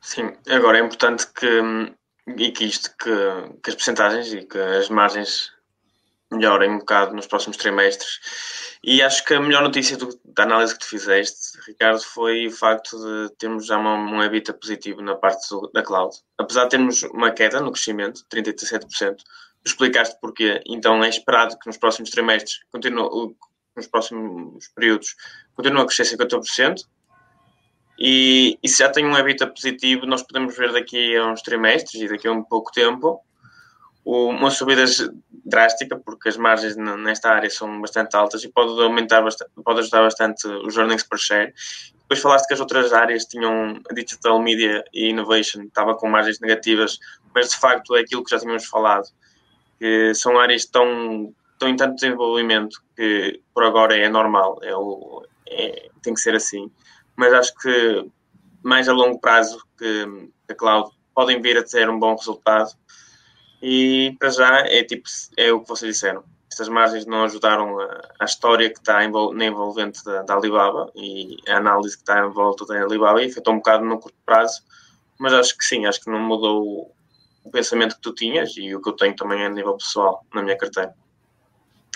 Sim, 0.00 0.32
agora 0.48 0.78
é 0.78 0.80
importante 0.80 1.26
que, 1.34 1.94
e 2.36 2.50
que 2.50 2.64
isto, 2.64 2.90
que, 2.96 3.60
que 3.62 3.70
as 3.70 3.74
percentagens 3.74 4.32
e 4.32 4.44
que 4.44 4.58
as 4.58 4.88
margens 4.88 5.52
melhorem 6.30 6.70
um 6.70 6.78
bocado 6.78 7.14
nos 7.14 7.26
próximos 7.26 7.56
trimestres. 7.56 8.78
E 8.82 9.02
acho 9.02 9.24
que 9.24 9.34
a 9.34 9.40
melhor 9.40 9.62
notícia 9.62 9.96
do, 9.96 10.08
da 10.24 10.44
análise 10.44 10.74
que 10.74 10.80
tu 10.80 10.88
fizeste, 10.88 11.58
Ricardo, 11.66 12.00
foi 12.00 12.46
o 12.46 12.50
facto 12.50 12.96
de 12.96 13.34
termos 13.36 13.66
já 13.66 13.76
uma, 13.76 13.96
um 13.96 14.22
EBITDA 14.22 14.52
positivo 14.54 15.02
na 15.02 15.16
parte 15.16 15.48
do, 15.50 15.70
da 15.72 15.82
cloud. 15.82 16.14
Apesar 16.38 16.64
de 16.64 16.70
termos 16.70 17.02
uma 17.04 17.30
queda 17.30 17.60
no 17.60 17.72
crescimento, 17.72 18.24
37%, 18.32 19.16
explicaste 19.64 20.18
porquê. 20.20 20.62
Então 20.66 21.02
é 21.02 21.08
esperado 21.08 21.58
que 21.58 21.66
nos 21.66 21.76
próximos 21.76 22.10
trimestres, 22.10 22.60
continue, 22.70 23.34
nos 23.78 23.86
próximos 23.86 24.68
períodos, 24.68 25.16
continua 25.54 25.82
a 25.82 25.86
crescer 25.86 26.04
50%. 26.04 26.84
E, 27.98 28.58
e 28.62 28.68
se 28.68 28.78
já 28.78 28.88
tem 28.88 29.04
um 29.04 29.16
EBITDA 29.16 29.48
positivo, 29.48 30.06
nós 30.06 30.22
podemos 30.22 30.56
ver 30.56 30.72
daqui 30.72 31.16
a 31.16 31.26
uns 31.26 31.42
trimestres 31.42 32.00
e 32.02 32.08
daqui 32.08 32.28
a 32.28 32.32
um 32.32 32.44
pouco 32.44 32.70
tempo 32.70 33.20
uma 34.10 34.50
subida 34.50 34.84
drástica, 35.44 35.98
porque 35.98 36.30
as 36.30 36.36
margens 36.38 36.76
nesta 36.76 37.30
área 37.30 37.50
são 37.50 37.78
bastante 37.78 38.16
altas 38.16 38.42
e 38.42 38.48
pode 38.48 38.70
aumentar 38.82 39.20
bastante, 39.20 39.50
pode 39.62 39.80
ajudar 39.80 40.00
bastante 40.00 40.46
os 40.48 40.76
earnings 40.78 41.02
per 41.02 41.18
share. 41.18 41.52
Depois 42.00 42.20
falaste 42.20 42.46
que 42.48 42.54
as 42.54 42.60
outras 42.60 42.94
áreas 42.94 43.26
tinham 43.26 43.78
a 43.90 43.94
Digital 43.94 44.40
Media 44.40 44.82
e 44.94 45.10
Innovation, 45.10 45.64
estava 45.64 45.94
com 45.94 46.08
margens 46.08 46.40
negativas, 46.40 46.98
mas 47.34 47.50
de 47.50 47.56
facto 47.58 47.94
é 47.96 48.00
aquilo 48.00 48.24
que 48.24 48.30
já 48.30 48.38
tínhamos 48.38 48.64
falado, 48.64 49.08
que 49.78 50.14
são 50.14 50.38
áreas 50.38 50.64
tão 50.64 51.34
estão 51.58 51.68
em 51.68 51.76
tanto 51.76 51.96
desenvolvimento 51.96 52.80
que 52.96 53.40
por 53.52 53.64
agora 53.64 53.96
é 53.96 54.08
normal, 54.08 54.60
é 54.62 54.74
o, 54.74 55.24
é, 55.48 55.90
tem 56.00 56.14
que 56.14 56.20
ser 56.20 56.34
assim. 56.36 56.70
Mas 57.16 57.32
acho 57.32 57.52
que 57.56 58.08
mais 58.62 58.88
a 58.88 58.92
longo 58.92 59.18
prazo 59.18 59.60
que 59.76 60.30
a 60.48 60.54
cloud 60.54 60.90
podem 61.14 61.42
vir 61.42 61.58
a 61.58 61.64
ter 61.64 61.90
um 61.90 61.98
bom 61.98 62.14
resultado. 62.14 62.70
E 63.60 64.16
para 64.20 64.30
já 64.30 64.60
é 64.60 64.84
tipo 64.84 65.08
é 65.36 65.52
o 65.52 65.60
que 65.60 65.68
vocês 65.68 65.94
disseram. 65.94 66.22
Estas 66.50 66.68
margens 66.68 67.06
não 67.06 67.24
ajudaram 67.24 67.78
a, 67.80 68.02
a 68.20 68.24
história 68.24 68.70
que 68.70 68.78
está 68.78 69.04
envol, 69.04 69.34
na 69.34 69.46
envolvente 69.46 70.02
da, 70.04 70.22
da, 70.22 70.34
Alibaba 70.34 70.90
e 70.94 71.36
a 71.48 71.56
análise 71.56 71.96
que 71.96 72.02
está 72.02 72.24
em 72.24 72.30
volta 72.30 72.64
da 72.66 72.80
Alibaba 72.80 73.22
e 73.22 73.26
afetou 73.26 73.52
um 73.52 73.58
bocado 73.58 73.84
no 73.84 73.98
curto 73.98 74.16
prazo, 74.24 74.62
mas 75.18 75.32
acho 75.32 75.58
que 75.58 75.64
sim, 75.64 75.86
acho 75.86 76.00
que 76.00 76.10
não 76.10 76.20
mudou 76.20 76.94
o 77.44 77.50
pensamento 77.50 77.96
que 77.96 78.00
tu 78.00 78.14
tinhas 78.14 78.56
e 78.56 78.74
o 78.74 78.80
que 78.80 78.88
eu 78.88 78.94
tenho 78.94 79.14
também 79.14 79.44
a 79.44 79.48
nível 79.48 79.76
pessoal 79.76 80.24
na 80.32 80.42
minha 80.42 80.56
carteira 80.56 80.94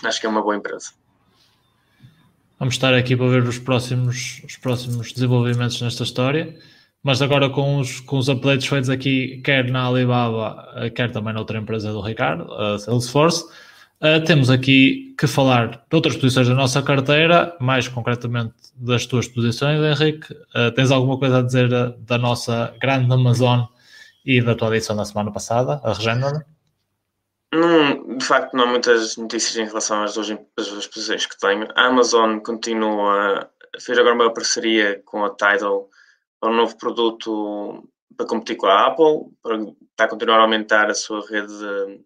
acho 0.03 0.21
que 0.21 0.27
é 0.27 0.29
uma 0.29 0.43
boa 0.43 0.57
empresa. 0.57 0.91
Vamos 2.59 2.75
estar 2.75 2.95
aqui 2.95 3.17
para 3.17 3.29
ver 3.29 3.43
os 3.43 3.59
próximos, 3.59 4.41
os 4.45 4.57
próximos 4.57 5.13
desenvolvimentos 5.13 5.81
nesta 5.81 6.05
história. 6.05 6.57
Mas 7.03 7.21
agora 7.21 7.51
com 7.51 7.79
os, 7.79 7.99
com 7.99 8.17
os 8.17 8.29
updates 8.29 8.69
feitos 8.69 8.89
aqui, 8.89 9.41
quer 9.45 9.69
na 9.69 9.87
Alibaba, 9.87 10.73
eh, 10.77 10.91
quer 10.91 11.11
também 11.11 11.35
noutra 11.35 11.59
empresa 11.59 11.91
do 11.91 12.01
Ricardo, 12.01 12.53
a 12.55 12.79
Salesforce, 12.79 13.45
uh, 14.01 14.25
temos 14.25 14.49
aqui 14.49 15.13
que 15.19 15.27
falar 15.27 15.85
de 15.91 15.97
outras 15.97 16.15
posições 16.15 16.47
da 16.47 16.55
nossa 16.55 16.81
carteira, 16.81 17.57
mais 17.59 17.89
concretamente 17.89 18.55
das 18.77 19.05
tuas 19.05 19.27
posições, 19.27 19.81
Henrique. 19.81 20.33
Uh, 20.55 20.71
tens 20.77 20.93
alguma 20.93 21.19
coisa 21.19 21.41
a 21.41 21.43
dizer 21.43 21.69
da, 21.69 21.89
da 21.89 22.17
nossa 22.17 22.73
grande 22.81 23.13
Amazon 23.13 23.65
e 24.25 24.41
da 24.41 24.55
tua 24.55 24.77
edição 24.77 24.95
da 24.95 25.05
semana 25.05 25.33
passada, 25.33 25.81
a 25.83 25.93
Regeneron? 25.93 26.43
De 27.53 28.25
facto, 28.25 28.55
não 28.55 28.65
há 28.65 28.67
muitas 28.67 29.17
notícias 29.19 29.57
em 29.57 29.67
relação 29.67 30.03
às 30.03 30.15
duas, 30.15 30.31
às 30.31 30.87
posições 30.87 31.27
que 31.27 31.39
tenho. 31.39 31.69
A 31.75 31.87
Amazon 31.87 32.39
continua, 32.39 33.51
fez 33.79 33.99
agora 33.99 34.15
uma 34.15 34.33
parceria 34.33 35.03
com 35.05 35.23
a 35.23 35.35
Tidal 35.35 35.91
para 36.41 36.51
um 36.51 36.57
novo 36.57 36.79
produto 36.79 37.87
para 38.17 38.27
competir 38.27 38.57
com 38.57 38.67
a 38.67 38.87
Apple, 38.87 39.31
para, 39.43 39.57
está 39.91 40.05
a 40.05 40.09
continuar 40.09 40.39
a 40.39 40.43
aumentar 40.43 40.91
a 40.91 40.95
sua 40.95 41.27
rede 41.27 41.53
de, 41.59 42.05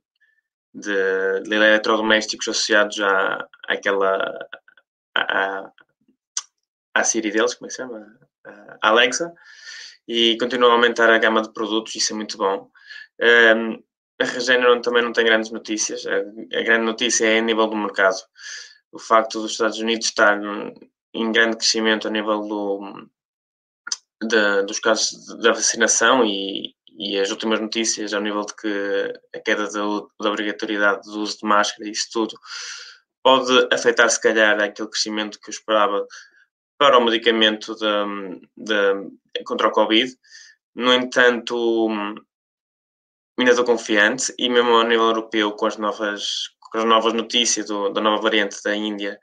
de, 0.75 1.43
de 1.43 1.55
eletrodomésticos 1.55 2.49
associados 2.49 3.01
à, 3.01 3.47
àquela 3.69 4.49
à, 5.17 5.71
à 6.95 7.05
Siri 7.05 7.31
deles, 7.31 7.55
como 7.55 7.67
é 7.67 7.69
que 7.69 7.75
se 7.75 7.83
chama? 7.83 8.19
A 8.83 8.89
Alexa, 8.89 9.33
e 10.09 10.37
continua 10.39 10.71
a 10.71 10.73
aumentar 10.73 11.11
a 11.11 11.19
gama 11.19 11.43
de 11.43 11.53
produtos, 11.53 11.95
isso 11.95 12.13
é 12.13 12.17
muito 12.17 12.37
bom. 12.37 12.71
Um, 13.21 13.83
a 14.21 14.25
Regeneron 14.25 14.81
também 14.81 15.03
não 15.03 15.13
tem 15.13 15.25
grandes 15.25 15.51
notícias. 15.51 16.07
A, 16.07 16.17
a, 16.19 16.63
grande 16.63 16.85
notícia 16.85 17.27
é 17.27 17.39
a 17.39 17.43
nível 17.43 17.67
do 17.67 17.77
mercado. 17.77 18.17
O 18.93 18.99
facto 18.99 19.41
dos 19.41 19.53
Estados 19.53 19.79
Unidos 19.79 20.07
estar 20.07 20.39
em 21.15 21.33
grande 21.33 21.57
crescimento 21.57 22.09
a 22.09 22.11
nível 22.11 22.41
do, 22.41 23.09
de, 24.23 24.63
dos 24.63 24.79
casos 24.81 25.27
da 25.39 25.53
vacinação 25.53 26.25
e, 26.25 26.75
e, 26.99 27.19
as 27.19 27.31
últimas 27.31 27.61
notícias 27.61 28.15
ao 28.15 28.23
nível 28.23 28.45
de 28.45 28.55
que 28.55 29.13
a 29.35 29.41
queda 29.41 29.65
da, 29.65 29.81
da 30.21 30.31
obrigatoriedade 30.31 31.03
do 31.03 31.21
uso 31.21 31.39
de 31.39 31.47
máscara 31.47 31.89
e 31.89 31.93
isso 31.93 32.09
tudo 32.13 32.39
pode 33.23 33.69
afetar 33.73 34.09
se 34.09 34.21
calhar 34.21 34.61
aquele 34.61 34.89
crescimento 34.89 35.41
que 35.41 35.51
eu 35.51 35.53
esperava 35.53 36.07
para 36.79 36.99
o 36.99 37.05
medicamento 37.05 37.75
de, 37.75 38.41
de, 38.57 39.45
contra 39.45 39.69
o 39.69 39.73
Covid. 39.73 40.15
No 40.75 40.93
entanto, 40.93 41.89
ainda 43.39 43.53
estou 43.53 43.65
confiante 43.65 44.35
e 44.39 44.49
mesmo 44.49 44.71
ao 44.71 44.85
nível 44.85 45.07
europeu 45.07 45.53
com 45.53 45.67
as 45.67 45.77
novas, 45.77 46.49
com 46.71 46.79
as 46.79 46.85
novas 46.85 47.13
notícias 47.13 47.67
do, 47.67 47.91
da 47.91 48.01
nova 48.01 48.23
variante 48.23 48.63
da 48.65 48.75
Índia, 48.75 49.19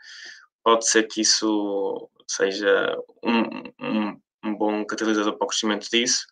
pode 0.63 0.88
ser 0.88 1.04
que 1.04 1.21
isso 1.21 2.10
seja 2.28 2.95
um, 3.23 3.41
um, 3.80 4.21
um 4.45 4.56
bom 4.56 4.86
catalisador 4.86 5.38
para 5.38 5.45
o 5.45 5.47
crescimento 5.47 5.89
disso, 5.89 6.26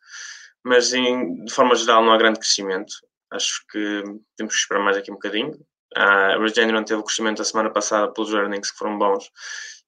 mas 0.63 0.93
em, 0.93 1.43
de 1.43 1.53
forma 1.53 1.75
geral 1.75 2.03
não 2.03 2.13
há 2.13 2.17
grande 2.17 2.39
crescimento. 2.39 2.93
Acho 3.31 3.65
que 3.69 4.03
temos 4.35 4.53
que 4.53 4.59
esperar 4.59 4.83
mais 4.83 4.97
aqui 4.97 5.11
um 5.11 5.15
bocadinho. 5.15 5.53
A 5.95 6.37
Regeneron 6.37 6.83
teve 6.83 7.01
o 7.01 7.03
crescimento 7.03 7.39
da 7.39 7.43
semana 7.43 7.69
passada 7.69 8.11
pelos 8.13 8.33
earnings 8.33 8.71
que 8.71 8.77
foram 8.77 8.97
bons 8.97 9.29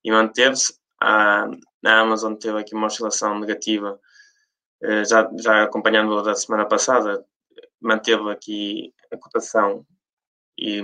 e 0.04 0.12
manteve-se. 0.12 0.74
A, 1.02 1.46
a 1.86 2.00
Amazon 2.00 2.36
teve 2.36 2.60
aqui 2.60 2.74
uma 2.74 2.88
oscilação 2.88 3.40
negativa, 3.40 4.00
eh, 4.82 5.04
já, 5.06 5.30
já 5.38 5.64
acompanhando 5.64 6.18
a 6.18 6.22
da 6.22 6.36
semana 6.36 6.66
passada, 6.66 7.26
manteve 7.84 8.32
aqui 8.32 8.94
a 9.12 9.18
cotação 9.18 9.86
e 10.58 10.82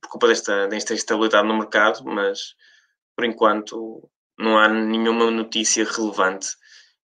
por 0.00 0.10
culpa 0.10 0.28
desta, 0.28 0.66
desta 0.68 0.94
instabilidade 0.94 1.46
no 1.46 1.56
mercado, 1.56 2.04
mas 2.04 2.54
por 3.16 3.24
enquanto 3.24 4.08
não 4.38 4.58
há 4.58 4.68
nenhuma 4.68 5.30
notícia 5.30 5.84
relevante 5.84 6.48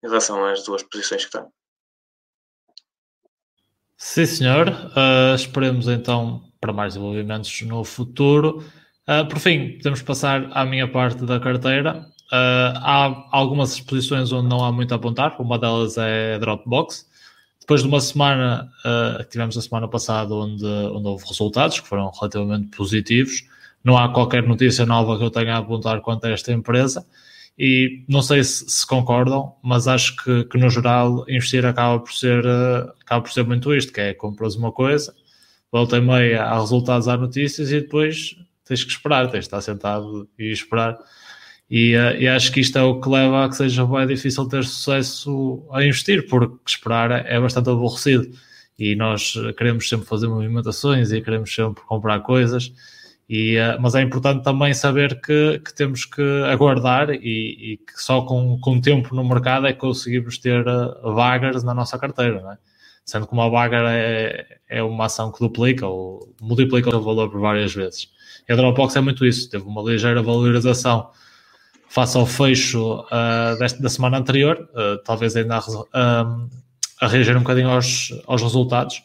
em 0.02 0.08
relação 0.08 0.44
às 0.44 0.64
duas 0.64 0.82
posições 0.82 1.22
que 1.22 1.28
estão. 1.28 1.50
Sim, 3.96 4.26
senhor. 4.26 4.68
Uh, 4.68 5.34
esperemos 5.34 5.88
então 5.88 6.42
para 6.60 6.72
mais 6.72 6.94
desenvolvimentos 6.94 7.62
no 7.62 7.84
futuro. 7.84 8.64
Uh, 9.08 9.26
por 9.28 9.38
fim, 9.38 9.76
podemos 9.78 10.02
passar 10.02 10.50
à 10.52 10.64
minha 10.64 10.90
parte 10.90 11.24
da 11.24 11.40
carteira. 11.40 12.06
Uh, 12.32 12.76
há 12.76 13.28
algumas 13.32 13.80
posições 13.80 14.30
onde 14.32 14.48
não 14.48 14.64
há 14.64 14.70
muito 14.70 14.92
a 14.92 14.96
apontar. 14.96 15.40
Uma 15.40 15.58
delas 15.58 15.96
é 15.96 16.38
Dropbox 16.38 17.06
depois 17.64 17.80
de 17.80 17.88
uma 17.88 18.00
semana 18.00 18.70
uh, 18.84 19.24
que 19.24 19.30
tivemos 19.30 19.56
a 19.56 19.62
semana 19.62 19.88
passada 19.88 20.34
onde, 20.34 20.66
onde 20.66 21.08
houve 21.08 21.24
resultados 21.26 21.80
que 21.80 21.88
foram 21.88 22.10
relativamente 22.10 22.76
positivos, 22.76 23.42
não 23.82 23.96
há 23.96 24.12
qualquer 24.12 24.46
notícia 24.46 24.84
nova 24.84 25.16
que 25.16 25.24
eu 25.24 25.30
tenha 25.30 25.54
a 25.54 25.58
apontar 25.58 26.02
quanto 26.02 26.26
a 26.26 26.30
esta 26.30 26.52
empresa 26.52 27.06
e 27.58 28.04
não 28.06 28.20
sei 28.20 28.44
se, 28.44 28.68
se 28.68 28.86
concordam, 28.86 29.54
mas 29.62 29.88
acho 29.88 30.14
que, 30.16 30.44
que, 30.44 30.58
no 30.58 30.68
geral 30.68 31.24
investir 31.26 31.64
acaba 31.64 31.98
por 32.00 32.12
ser 32.12 32.44
uh, 32.44 32.92
acaba 33.00 33.22
por 33.22 33.32
ser 33.32 33.46
muito 33.46 33.74
isto, 33.74 33.94
que 33.94 34.00
é 34.00 34.12
compras 34.12 34.56
uma 34.56 34.70
coisa, 34.70 35.14
volta 35.72 35.96
e 35.96 36.02
meia 36.02 36.44
há 36.44 36.60
resultados, 36.60 37.08
há 37.08 37.16
notícias 37.16 37.72
e 37.72 37.80
depois 37.80 38.36
tens 38.66 38.84
que 38.84 38.90
esperar, 38.90 39.30
tens 39.30 39.40
de 39.40 39.46
estar 39.46 39.62
sentado 39.62 40.28
e 40.38 40.52
esperar 40.52 40.98
e, 41.70 41.96
uh, 41.96 42.16
e, 42.20 42.28
acho 42.28 42.52
que 42.52 42.60
isto 42.60 42.78
é 42.78 42.82
o 42.82 43.00
que 43.00 43.08
leva 43.08 43.44
a 43.44 43.48
que 43.48 43.56
seja 43.56 43.86
bem 43.86 44.06
difícil 44.06 44.46
ter 44.48 44.64
sucesso 44.64 45.66
a 45.72 45.82
investir, 45.84 46.26
porque 46.28 46.54
esperar 46.66 47.10
é 47.26 47.40
bastante 47.40 47.70
aborrecido. 47.70 48.28
e 48.78 48.94
nós 48.96 49.34
queremos 49.56 49.88
sempre 49.88 50.06
fazer 50.06 50.26
movimentações 50.28 51.12
e 51.12 51.20
queremos 51.22 51.54
sempre 51.54 51.82
comprar 51.84 52.20
coisas. 52.20 52.72
E, 53.28 53.56
uh, 53.58 53.80
mas 53.80 53.94
é 53.94 54.02
importante 54.02 54.44
também 54.44 54.74
saber 54.74 55.20
que, 55.20 55.58
que 55.64 55.74
temos 55.74 56.04
que 56.04 56.22
aguardar 56.50 57.10
e, 57.10 57.72
e, 57.72 57.76
que 57.78 57.94
só 57.96 58.22
com, 58.22 58.58
com 58.60 58.80
tempo 58.80 59.14
no 59.14 59.24
mercado 59.26 59.66
é 59.66 59.72
que 59.72 59.80
conseguimos 59.80 60.38
ter 60.38 60.64
vagas 61.02 61.64
na 61.64 61.72
nossa 61.72 61.98
carteira, 61.98 62.42
é? 62.52 62.58
Sendo 63.04 63.26
que 63.26 63.32
uma 63.34 63.50
vaga 63.50 63.78
é, 63.90 64.58
é 64.68 64.82
uma 64.82 65.06
ação 65.06 65.30
que 65.32 65.38
duplica 65.38 65.86
ou 65.86 66.34
multiplica 66.40 66.94
o 66.94 67.02
valor 67.02 67.30
por 67.30 67.40
várias 67.40 67.74
vezes. 67.74 68.08
E 68.48 68.52
a 68.52 68.56
Dropbox 68.56 68.96
é 68.96 69.00
muito 69.00 69.26
isso, 69.26 69.48
teve 69.50 69.64
uma 69.64 69.82
ligeira 69.82 70.22
valorização 70.22 71.10
face 71.94 72.16
ao 72.16 72.26
fecho 72.26 73.00
uh, 73.00 73.58
desta, 73.58 73.80
da 73.80 73.88
semana 73.88 74.18
anterior, 74.18 74.68
talvez 75.04 75.36
ainda 75.36 75.60
a, 75.92 76.26
a 77.00 77.06
reagir 77.06 77.36
um 77.36 77.40
bocadinho 77.40 77.70
aos, 77.70 78.12
aos 78.26 78.42
resultados 78.42 79.00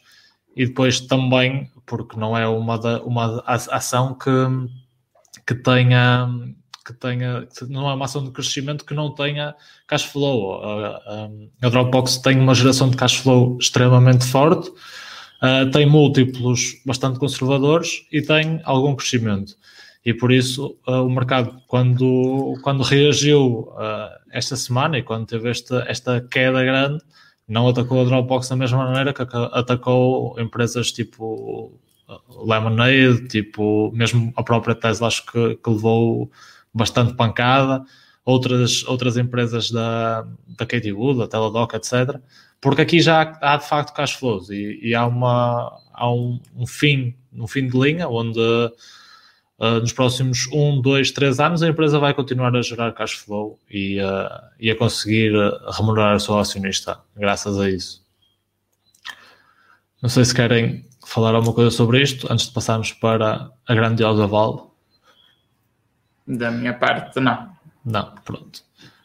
e 0.56 0.66
depois 0.66 1.00
também 1.00 1.70
porque 1.86 2.18
não 2.18 2.38
é 2.38 2.48
uma, 2.48 2.78
da, 2.78 3.02
uma 3.04 3.44
ação 3.46 4.14
que, 4.16 4.30
que 5.46 5.56
tenha 5.56 6.28
que 6.86 6.94
tenha, 6.94 7.48
não 7.68 7.88
é 7.88 7.94
uma 7.94 8.06
ação 8.06 8.24
de 8.24 8.32
crescimento 8.32 8.84
que 8.84 8.96
não 8.96 9.14
tenha 9.14 9.56
cash 9.88 10.06
flow. 10.06 10.60
A, 10.64 11.70
Dropbox 11.70 12.18
tem 12.18 12.40
uma 12.40 12.56
geração 12.56 12.90
de 12.90 12.98
cash 12.98 13.18
flow 13.18 13.58
extremamente 13.60 14.26
forte, 14.26 14.70
uh, 14.70 15.70
tem 15.72 15.86
múltiplos 15.86 16.82
bastante 16.86 17.20
conservadores 17.20 18.08
e 18.12 18.24
tem 18.24 18.60
algum 18.64 18.96
crescimento. 18.96 19.56
E 20.10 20.14
por 20.16 20.32
isso 20.32 20.76
uh, 20.88 21.06
o 21.06 21.10
mercado, 21.12 21.62
quando, 21.68 22.58
quando 22.64 22.82
reagiu 22.82 23.72
uh, 23.76 24.10
esta 24.32 24.56
semana 24.56 24.98
e 24.98 25.04
quando 25.04 25.28
teve 25.28 25.52
esta, 25.52 25.86
esta 25.88 26.20
queda 26.20 26.64
grande, 26.64 27.00
não 27.48 27.68
atacou 27.68 28.02
a 28.02 28.04
Dropbox 28.06 28.50
da 28.50 28.56
mesma 28.56 28.86
maneira 28.86 29.14
que 29.14 29.22
atacou 29.22 30.36
empresas 30.42 30.92
tipo 30.92 31.72
uh, 32.08 32.44
Lemonade, 32.44 33.28
tipo, 33.28 33.92
mesmo 33.94 34.34
a 34.36 34.42
própria 34.42 34.74
Tesla 34.74 35.10
acho 35.10 35.24
que, 35.28 35.58
que 35.58 35.70
levou 35.70 36.32
bastante 36.74 37.14
pancada, 37.14 37.86
outras, 38.26 38.84
outras 38.88 39.16
empresas 39.16 39.70
da, 39.70 40.26
da 40.58 40.66
Katie 40.66 40.92
Wood, 40.92 41.20
da 41.20 41.28
Teladoc, 41.28 41.76
etc. 41.76 42.20
Porque 42.60 42.82
aqui 42.82 43.00
já 43.00 43.38
há 43.44 43.58
de 43.58 43.68
facto 43.70 43.94
cash 43.94 44.14
flows 44.14 44.50
e, 44.50 44.80
e 44.82 44.96
há, 44.96 45.06
uma, 45.06 45.72
há 45.94 46.12
um, 46.12 46.40
um, 46.56 46.66
fim, 46.66 47.14
um 47.32 47.46
fim 47.46 47.68
de 47.68 47.78
linha 47.78 48.10
onde 48.10 48.40
uh, 49.60 49.80
nos 49.80 49.94
próximos 49.94 50.48
1, 50.52 50.82
2, 50.82 51.12
3 51.12 51.40
anos 51.40 51.64
a 51.64 51.68
empresa 51.68 52.00
vai 52.00 52.14
continuar 52.14 52.56
a 52.56 52.62
gerar 52.62 52.92
cash 52.94 53.14
flow 53.14 53.60
e, 53.70 54.02
uh, 54.02 54.30
e 54.60 54.72
a 54.72 54.76
conseguir 54.76 55.36
uh, 55.36 55.72
remunerar 55.72 56.16
o 56.16 56.20
seu 56.20 56.38
acionista 56.38 57.00
graças 57.16 57.60
a 57.60 57.70
isso. 57.70 58.04
Não 60.02 60.10
sei 60.10 60.24
se 60.24 60.34
querem 60.34 60.86
falar 61.06 61.36
alguma 61.36 61.54
coisa 61.54 61.72
sobre 61.72 62.02
isto 62.02 62.32
antes 62.32 62.48
de 62.48 62.54
passarmos 62.54 62.94
para 62.94 63.52
a 63.68 63.76
grandiosa 63.76 64.26
Vale. 64.26 64.62
Da 66.26 66.52
minha 66.52 66.74
parte, 66.74 67.20
não. 67.20 67.50
Não, 67.84 68.16
pronto. 68.24 68.62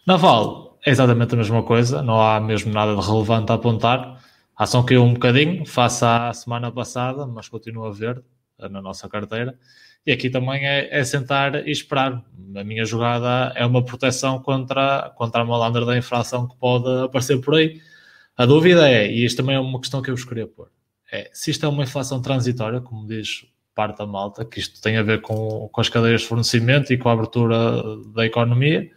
Na 0.06 0.16
Vale 0.16 0.68
é 0.84 0.90
exatamente 0.90 1.34
a 1.34 1.38
mesma 1.38 1.62
coisa, 1.62 2.02
não 2.02 2.20
há 2.20 2.38
mesmo 2.38 2.72
nada 2.72 2.94
de 2.94 3.00
relevante 3.04 3.50
a 3.50 3.54
apontar. 3.54 4.22
A 4.56 4.64
ação 4.64 4.84
caiu 4.84 5.02
um 5.02 5.14
bocadinho 5.14 5.66
face 5.66 6.04
à 6.04 6.32
semana 6.32 6.70
passada, 6.70 7.26
mas 7.26 7.48
continua 7.48 7.92
verde 7.92 8.22
na 8.58 8.80
nossa 8.80 9.08
carteira. 9.08 9.58
E 10.06 10.12
aqui 10.12 10.28
também 10.28 10.66
é, 10.66 10.88
é, 10.98 11.04
sentar 11.04 11.66
e 11.66 11.70
esperar. 11.70 12.22
A 12.56 12.64
minha 12.64 12.84
jogada 12.84 13.52
é 13.56 13.64
uma 13.64 13.82
proteção 13.84 14.38
contra, 14.40 15.12
contra 15.16 15.42
a 15.42 15.44
malandra 15.44 15.84
da 15.84 15.96
inflação 15.96 16.46
que 16.46 16.56
pode 16.56 16.88
aparecer 17.04 17.40
por 17.40 17.54
aí. 17.54 17.80
A 18.36 18.46
dúvida 18.46 18.88
é, 18.88 19.10
e 19.10 19.24
isto 19.24 19.38
também 19.38 19.56
é 19.56 19.60
uma 19.60 19.80
questão 19.80 20.02
que 20.02 20.10
eu 20.10 20.16
vos 20.16 20.24
queria 20.24 20.46
pôr, 20.46 20.68
é 21.10 21.30
se 21.32 21.50
isto 21.52 21.64
é 21.64 21.68
uma 21.68 21.84
inflação 21.84 22.20
transitória, 22.20 22.80
como 22.80 23.06
diz 23.06 23.46
parte 23.74 23.98
da 23.98 24.06
malta, 24.06 24.44
que 24.44 24.58
isto 24.58 24.80
tem 24.80 24.96
a 24.96 25.02
ver 25.02 25.20
com, 25.20 25.68
com 25.72 25.80
as 25.80 25.88
cadeias 25.88 26.22
de 26.22 26.28
fornecimento 26.28 26.92
e 26.92 26.98
com 26.98 27.08
a 27.08 27.12
abertura 27.12 27.82
da 28.12 28.26
economia, 28.26 28.90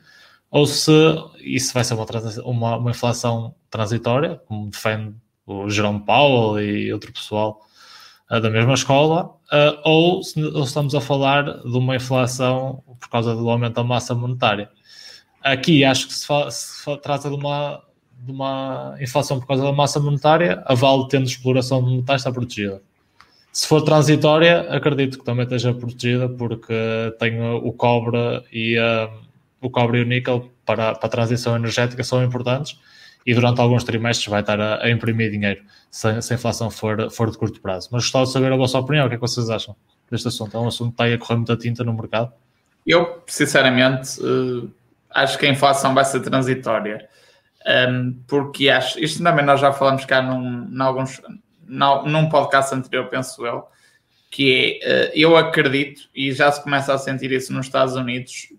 ou 0.50 0.66
se 0.66 0.92
isso 1.40 1.74
vai 1.74 1.84
ser 1.84 1.94
uma, 1.94 2.06
uma, 2.44 2.78
uma 2.78 2.92
inflação 2.92 3.56
transitória, 3.70 4.42
como 4.48 4.70
defende 4.70 5.16
o 5.46 5.70
Jerome 5.70 6.04
Powell 6.06 6.60
e 6.60 6.92
outro 6.92 7.14
pessoal 7.14 7.67
da 8.30 8.50
mesma 8.50 8.74
escola, 8.74 9.32
ou, 9.86 10.22
se, 10.22 10.40
estamos 10.62 10.94
a 10.94 11.00
falar 11.02 11.44
de 11.44 11.78
uma 11.78 11.96
inflação 11.96 12.84
por 13.00 13.10
causa 13.10 13.36
do 13.36 13.50
aumento 13.50 13.76
da 13.76 13.84
massa 13.84 14.14
monetária. 14.14 14.70
Aqui 15.42 15.86
acho 15.86 16.08
que 16.08 16.14
se, 16.14 16.28
se 16.52 16.98
trata 16.98 17.30
de 17.30 17.36
uma, 17.36 17.82
de 18.20 18.32
uma 18.32 18.98
inflação 19.00 19.40
por 19.40 19.48
causa 19.48 19.64
da 19.64 19.72
massa 19.72 20.00
monetária, 20.00 20.62
a 20.66 20.74
Vale 20.74 21.08
tendo 21.08 21.26
exploração 21.26 21.84
de 21.84 21.96
metais 21.96 22.22
está 22.22 22.32
protegida. 22.32 22.82
Se 23.52 23.66
for 23.66 23.82
transitória, 23.82 24.68
acredito 24.70 25.18
que 25.18 25.26
também 25.26 25.44
esteja 25.44 25.74
protegida 25.74 26.30
porque 26.30 26.76
tem 27.18 27.42
o 27.42 27.72
cobre 27.72 28.44
e 28.52 28.78
uh, 28.78 29.10
o 29.62 29.70
cobre 29.70 30.00
e 30.00 30.04
o 30.04 30.06
níquel 30.06 30.52
para, 30.66 30.94
para 30.94 31.08
a 31.08 31.10
transição 31.10 31.56
energética 31.56 32.04
são 32.04 32.24
importantes 32.24 32.78
e 33.28 33.36
durante 33.36 33.60
alguns 33.60 33.84
trimestres 33.84 34.30
vai 34.30 34.40
estar 34.40 34.60
a, 34.60 34.86
a 34.86 34.90
imprimir 34.90 35.30
dinheiro 35.30 35.62
se, 35.92 36.22
se, 36.22 36.32
a 36.32 36.36
inflação 36.38 36.72
for, 36.72 37.12
for 37.12 37.30
de 37.30 37.38
curto 37.38 37.60
prazo. 37.60 37.90
Mas 37.92 38.04
gostava 38.04 38.26
de 38.26 38.32
saber 38.32 38.54
a 38.54 38.56
vossa 38.56 38.80
opinião, 38.80 39.06
o 39.06 39.10
que 39.10 39.16
é 39.16 39.18
que 39.18 39.22
vocês 39.22 39.50
acham 39.50 39.76
deste 40.10 40.30
assunto? 40.30 40.56
É 40.56 40.60
um 40.62 40.68
assunto 40.70 40.88
que 40.88 40.94
está 40.94 41.04
aí 41.04 41.14
a 41.14 41.18
correr 41.18 41.36
muita 41.36 41.58
tinta 41.58 41.84
no 41.84 41.94
mercado? 41.94 42.32
Eu, 42.86 43.22
sinceramente, 43.28 44.18
uh, 44.22 44.72
acho 45.12 45.38
que 45.38 45.46
a 45.46 45.50
inflação 45.50 45.94
vai 45.94 46.06
ser 46.06 46.22
transitória. 46.22 47.10
Porque 48.28 48.70
acho, 48.70 48.98
isto 48.98 49.22
também 49.22 49.44
nós 49.44 49.60
já 49.60 49.74
falamos 49.74 50.06
cá 50.06 50.22
num, 50.22 50.66
num, 50.70 50.84
alguns, 50.84 51.22
num, 51.68 52.30
podcast 52.30 52.74
anterior, 52.74 53.10
penso 53.10 53.46
eu, 53.46 53.66
que 54.32 54.80
é, 54.82 55.08
uh, 55.08 55.12
eu 55.14 55.36
acredito, 55.36 56.04
e 56.16 56.32
já 56.32 56.50
se 56.50 56.64
começa 56.64 56.94
a 56.94 56.98
sentir 56.98 57.30
isso 57.34 57.52
nos 57.52 57.66
Estados 57.66 57.96
Unidos, 57.96 58.54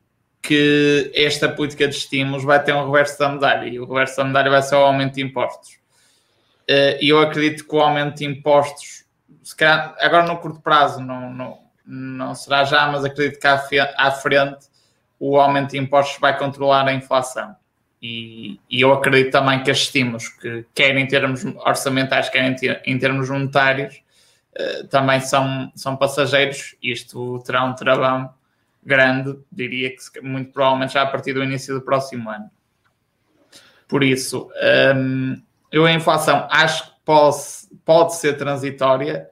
que 0.49 1.13
esta 1.15 1.47
política 1.47 1.87
de 1.87 1.95
estímulos 1.95 2.43
vai 2.43 2.65
ter 2.65 2.73
um 2.73 2.87
reverso 2.87 3.19
da 3.19 3.29
medalha 3.29 3.69
e 3.69 3.79
o 3.79 3.85
reverso 3.85 4.17
da 4.17 4.25
medalha 4.25 4.51
vai 4.51 4.63
ser 4.63 4.77
o 4.77 4.79
aumento 4.79 5.17
de 5.17 5.23
impostos. 5.23 5.79
Eh, 6.67 6.99
e 7.03 7.11
eu 7.11 7.21
acredito 7.21 7.69
que 7.69 7.77
o 7.77 7.81
aumento 7.83 8.17
de 8.17 8.25
impostos, 8.25 9.05
calhar, 9.59 9.95
agora 10.01 10.27
no 10.27 10.39
curto 10.39 10.59
prazo 10.63 11.03
não, 11.03 11.31
não, 11.35 11.59
não 11.85 12.35
será 12.35 12.65
já, 12.65 12.91
mas 12.91 13.05
acredito 13.05 13.39
que 13.39 13.47
à 13.79 14.11
frente 14.11 14.69
o 15.21 15.39
aumento 15.39 15.73
de 15.73 15.79
impostos 15.79 16.19
vai 16.19 16.39
controlar 16.39 16.89
a 16.89 16.95
inflação. 16.95 17.55
E, 18.01 18.59
e 18.71 18.81
eu 18.81 18.91
acredito 18.91 19.33
também 19.33 19.63
que 19.63 19.71
estímulos, 19.71 20.31
que 20.31 20.65
quer 20.75 20.97
em 20.97 21.07
termos 21.07 21.45
orçamentais, 21.45 22.31
quer 22.31 22.57
em, 22.87 22.99
termos 22.99 23.29
monetários, 23.29 24.01
eh, 24.55 24.85
também 24.85 25.21
são, 25.21 25.71
são 25.75 25.95
passageiros. 25.95 26.75
Isto 26.83 27.39
terá 27.45 27.65
um 27.65 27.75
travão 27.75 28.33
grande, 28.89 29.39
diria 29.53 29.95
que 29.95 30.21
muito 30.21 30.51
provavelmente 30.53 30.95
já 30.95 31.03
a 31.03 31.07
partir 31.07 31.35
do 31.35 31.45
início 31.45 31.75
do 31.75 31.83
próximo 31.83 32.29
ano. 32.31 32.51
Por 33.87 34.03
isso, 34.03 34.51
hum, 34.97 35.41
eu 35.71 35.85
a 35.87 35.93
inflação 35.93 36.49
acho 36.51 36.87
que 36.87 36.93
pode, 37.05 37.37
pode 37.85 38.15
ser 38.17 38.37
transitória. 38.37 39.29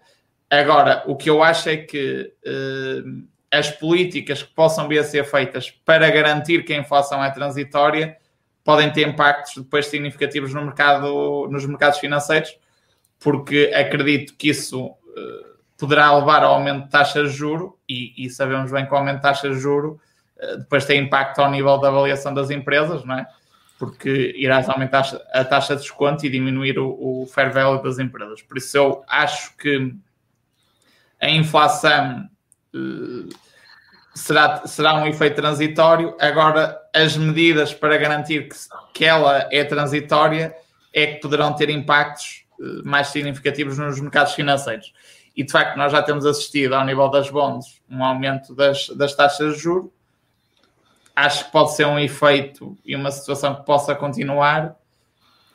Agora, 0.50 1.02
o 1.06 1.16
que 1.16 1.28
eu 1.28 1.42
acho 1.42 1.68
é 1.68 1.78
que 1.78 2.32
hum, 2.46 3.26
as 3.50 3.70
políticas 3.70 4.42
que 4.42 4.54
possam 4.54 4.86
vir 4.86 4.98
a 4.98 5.04
ser 5.04 5.24
feitas 5.24 5.70
para 5.70 6.10
garantir 6.10 6.64
que 6.64 6.72
a 6.72 6.78
inflação 6.78 7.24
é 7.24 7.30
transitória 7.30 8.16
podem 8.62 8.92
ter 8.92 9.06
impactos 9.06 9.62
depois 9.62 9.86
significativos 9.86 10.52
no 10.52 10.60
mercado, 10.62 11.48
nos 11.48 11.64
mercados 11.64 11.98
financeiros, 11.98 12.58
porque 13.20 13.72
acredito 13.72 14.34
que 14.36 14.48
isso 14.48 14.92
poderá 15.78 16.14
levar 16.16 16.42
ao 16.42 16.54
aumento 16.54 16.84
de 16.84 16.90
taxas 16.90 17.32
de 17.32 17.36
juro 17.36 17.78
e, 17.88 18.12
e, 18.24 18.30
sabemos 18.30 18.70
bem 18.70 18.86
que 18.86 18.92
o 18.92 18.96
aumento 18.96 19.16
de 19.16 19.22
taxas 19.22 19.56
de 19.56 19.60
juro 19.60 20.00
uh, 20.38 20.58
depois 20.58 20.84
tem 20.84 21.00
impacto 21.00 21.40
ao 21.40 21.50
nível 21.50 21.78
da 21.78 21.88
avaliação 21.88 22.32
das 22.32 22.50
empresas, 22.50 23.04
não 23.04 23.18
é? 23.18 23.26
Porque 23.78 24.34
irás 24.38 24.68
aumentar 24.68 25.04
a 25.34 25.44
taxa 25.44 25.76
de 25.76 25.82
desconto 25.82 26.24
e 26.24 26.30
diminuir 26.30 26.78
o, 26.78 26.88
o 26.88 27.26
fair 27.26 27.52
value 27.52 27.82
das 27.82 27.98
empresas. 27.98 28.40
Por 28.40 28.56
isso 28.56 28.76
eu 28.76 29.04
acho 29.06 29.54
que 29.58 29.94
a 31.20 31.28
inflação 31.28 32.26
uh, 32.74 33.28
será, 34.14 34.66
será 34.66 34.94
um 34.94 35.06
efeito 35.06 35.36
transitório. 35.36 36.16
Agora, 36.18 36.80
as 36.94 37.18
medidas 37.18 37.74
para 37.74 37.98
garantir 37.98 38.48
que, 38.48 38.56
que 38.94 39.04
ela 39.04 39.46
é 39.52 39.62
transitória 39.62 40.56
é 40.90 41.06
que 41.06 41.20
poderão 41.20 41.54
ter 41.54 41.68
impactos 41.68 42.46
uh, 42.58 42.88
mais 42.88 43.08
significativos 43.08 43.76
nos 43.76 44.00
mercados 44.00 44.32
financeiros 44.32 44.90
e 45.36 45.44
de 45.44 45.52
facto 45.52 45.76
nós 45.76 45.92
já 45.92 46.02
temos 46.02 46.24
assistido 46.24 46.72
ao 46.72 46.84
nível 46.84 47.10
das 47.10 47.28
bonds 47.28 47.82
um 47.90 48.02
aumento 48.02 48.54
das, 48.54 48.88
das 48.88 49.14
taxas 49.14 49.54
de 49.54 49.60
juros. 49.60 49.90
Acho 51.14 51.44
que 51.44 51.52
pode 51.52 51.74
ser 51.74 51.86
um 51.86 51.98
efeito 51.98 52.76
e 52.84 52.96
uma 52.96 53.10
situação 53.10 53.54
que 53.54 53.64
possa 53.64 53.94
continuar, 53.94 54.76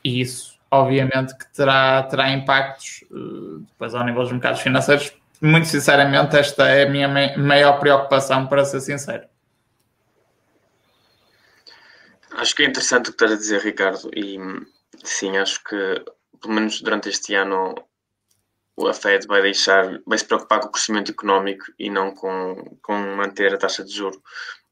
e 0.02 0.20
isso, 0.20 0.58
obviamente, 0.70 1.36
que 1.36 1.52
terá, 1.52 2.02
terá 2.04 2.30
impactos 2.30 3.04
uh, 3.10 3.60
depois 3.60 3.94
ao 3.94 4.04
nível 4.04 4.22
dos 4.22 4.32
mercados 4.32 4.60
financeiros. 4.60 5.12
Muito 5.40 5.66
sinceramente, 5.66 6.36
esta 6.36 6.68
é 6.68 6.84
a 6.84 6.90
minha 6.90 7.08
maior 7.36 7.78
preocupação, 7.78 8.46
para 8.46 8.64
ser 8.64 8.80
sincero. 8.80 9.24
Acho 12.32 12.56
que 12.56 12.62
é 12.62 12.66
interessante 12.66 13.10
o 13.10 13.12
que 13.12 13.22
estás 13.22 13.32
a 13.32 13.36
dizer, 13.36 13.60
Ricardo, 13.60 14.10
e 14.16 14.38
sim, 15.04 15.36
acho 15.36 15.62
que 15.62 16.04
pelo 16.40 16.54
menos 16.54 16.80
durante 16.80 17.08
este 17.08 17.34
ano 17.34 17.74
a 18.80 18.94
Fed 18.94 19.26
vai 19.26 19.42
deixar, 19.42 20.00
vai 20.06 20.18
se 20.18 20.24
preocupar 20.24 20.60
com 20.60 20.68
o 20.68 20.72
crescimento 20.72 21.10
económico 21.10 21.66
e 21.78 21.90
não 21.90 22.14
com, 22.14 22.78
com 22.82 22.94
manter 23.16 23.54
a 23.54 23.58
taxa 23.58 23.84
de 23.84 23.92
juro. 23.92 24.20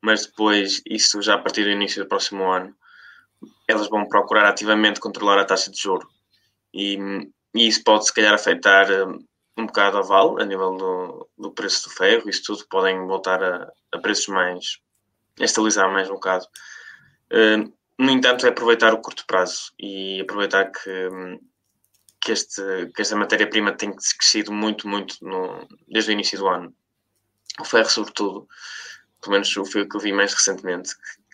Mas 0.00 0.26
depois, 0.26 0.80
isso 0.86 1.20
já 1.20 1.34
a 1.34 1.38
partir 1.38 1.64
do 1.64 1.70
início 1.70 2.02
do 2.02 2.08
próximo 2.08 2.44
ano, 2.50 2.74
elas 3.68 3.88
vão 3.88 4.08
procurar 4.08 4.48
ativamente 4.48 5.00
controlar 5.00 5.38
a 5.38 5.44
taxa 5.44 5.70
de 5.70 5.78
juro. 5.78 6.08
E, 6.72 6.98
e 7.54 7.68
isso 7.68 7.84
pode, 7.84 8.06
se 8.06 8.14
calhar, 8.14 8.32
afetar 8.32 8.90
um, 8.90 9.24
um 9.58 9.66
bocado 9.66 9.98
a 9.98 10.02
Vale, 10.02 10.42
a 10.42 10.46
nível 10.46 10.76
do, 10.76 11.28
do 11.38 11.50
preço 11.52 11.88
do 11.88 11.94
ferro. 11.94 12.28
Isso 12.28 12.42
tudo 12.44 12.66
podem 12.68 13.06
voltar 13.06 13.42
a, 13.42 13.70
a 13.92 13.98
preços 13.98 14.28
mais. 14.28 14.78
a 15.38 15.44
estabilizar 15.44 15.90
mais 15.92 16.08
um 16.08 16.14
bocado. 16.14 16.46
Uh, 17.32 17.72
no 17.98 18.10
entanto, 18.10 18.46
é 18.46 18.48
aproveitar 18.48 18.94
o 18.94 19.02
curto 19.02 19.26
prazo 19.26 19.72
e 19.78 20.22
aproveitar 20.22 20.70
que, 20.70 21.08
hum, 21.08 21.38
que, 22.20 22.32
este, 22.32 22.62
que 22.94 23.02
esta 23.02 23.16
matéria-prima 23.16 23.72
tem 23.72 23.92
crescido 23.92 24.52
muito, 24.52 24.86
muito 24.86 25.16
no, 25.22 25.66
desde 25.88 26.10
o 26.10 26.12
início 26.12 26.38
do 26.38 26.48
ano. 26.48 26.74
O 27.58 27.64
ferro, 27.64 27.90
sobretudo, 27.90 28.46
pelo 29.20 29.32
menos 29.32 29.56
o 29.56 29.64
que 29.64 29.96
eu 29.96 30.00
vi 30.00 30.12
mais 30.12 30.32
recentemente, 30.32 30.90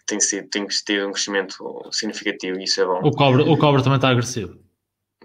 tem, 0.06 0.20
sido, 0.20 0.48
tem 0.48 0.66
tido 0.66 1.08
um 1.08 1.12
crescimento 1.12 1.88
significativo 1.92 2.58
e 2.58 2.64
isso 2.64 2.80
é 2.80 2.86
bom. 2.86 3.00
O 3.02 3.10
cobre, 3.10 3.42
o 3.42 3.58
cobre 3.58 3.82
também 3.82 3.96
está 3.96 4.10
agressivo. 4.10 4.58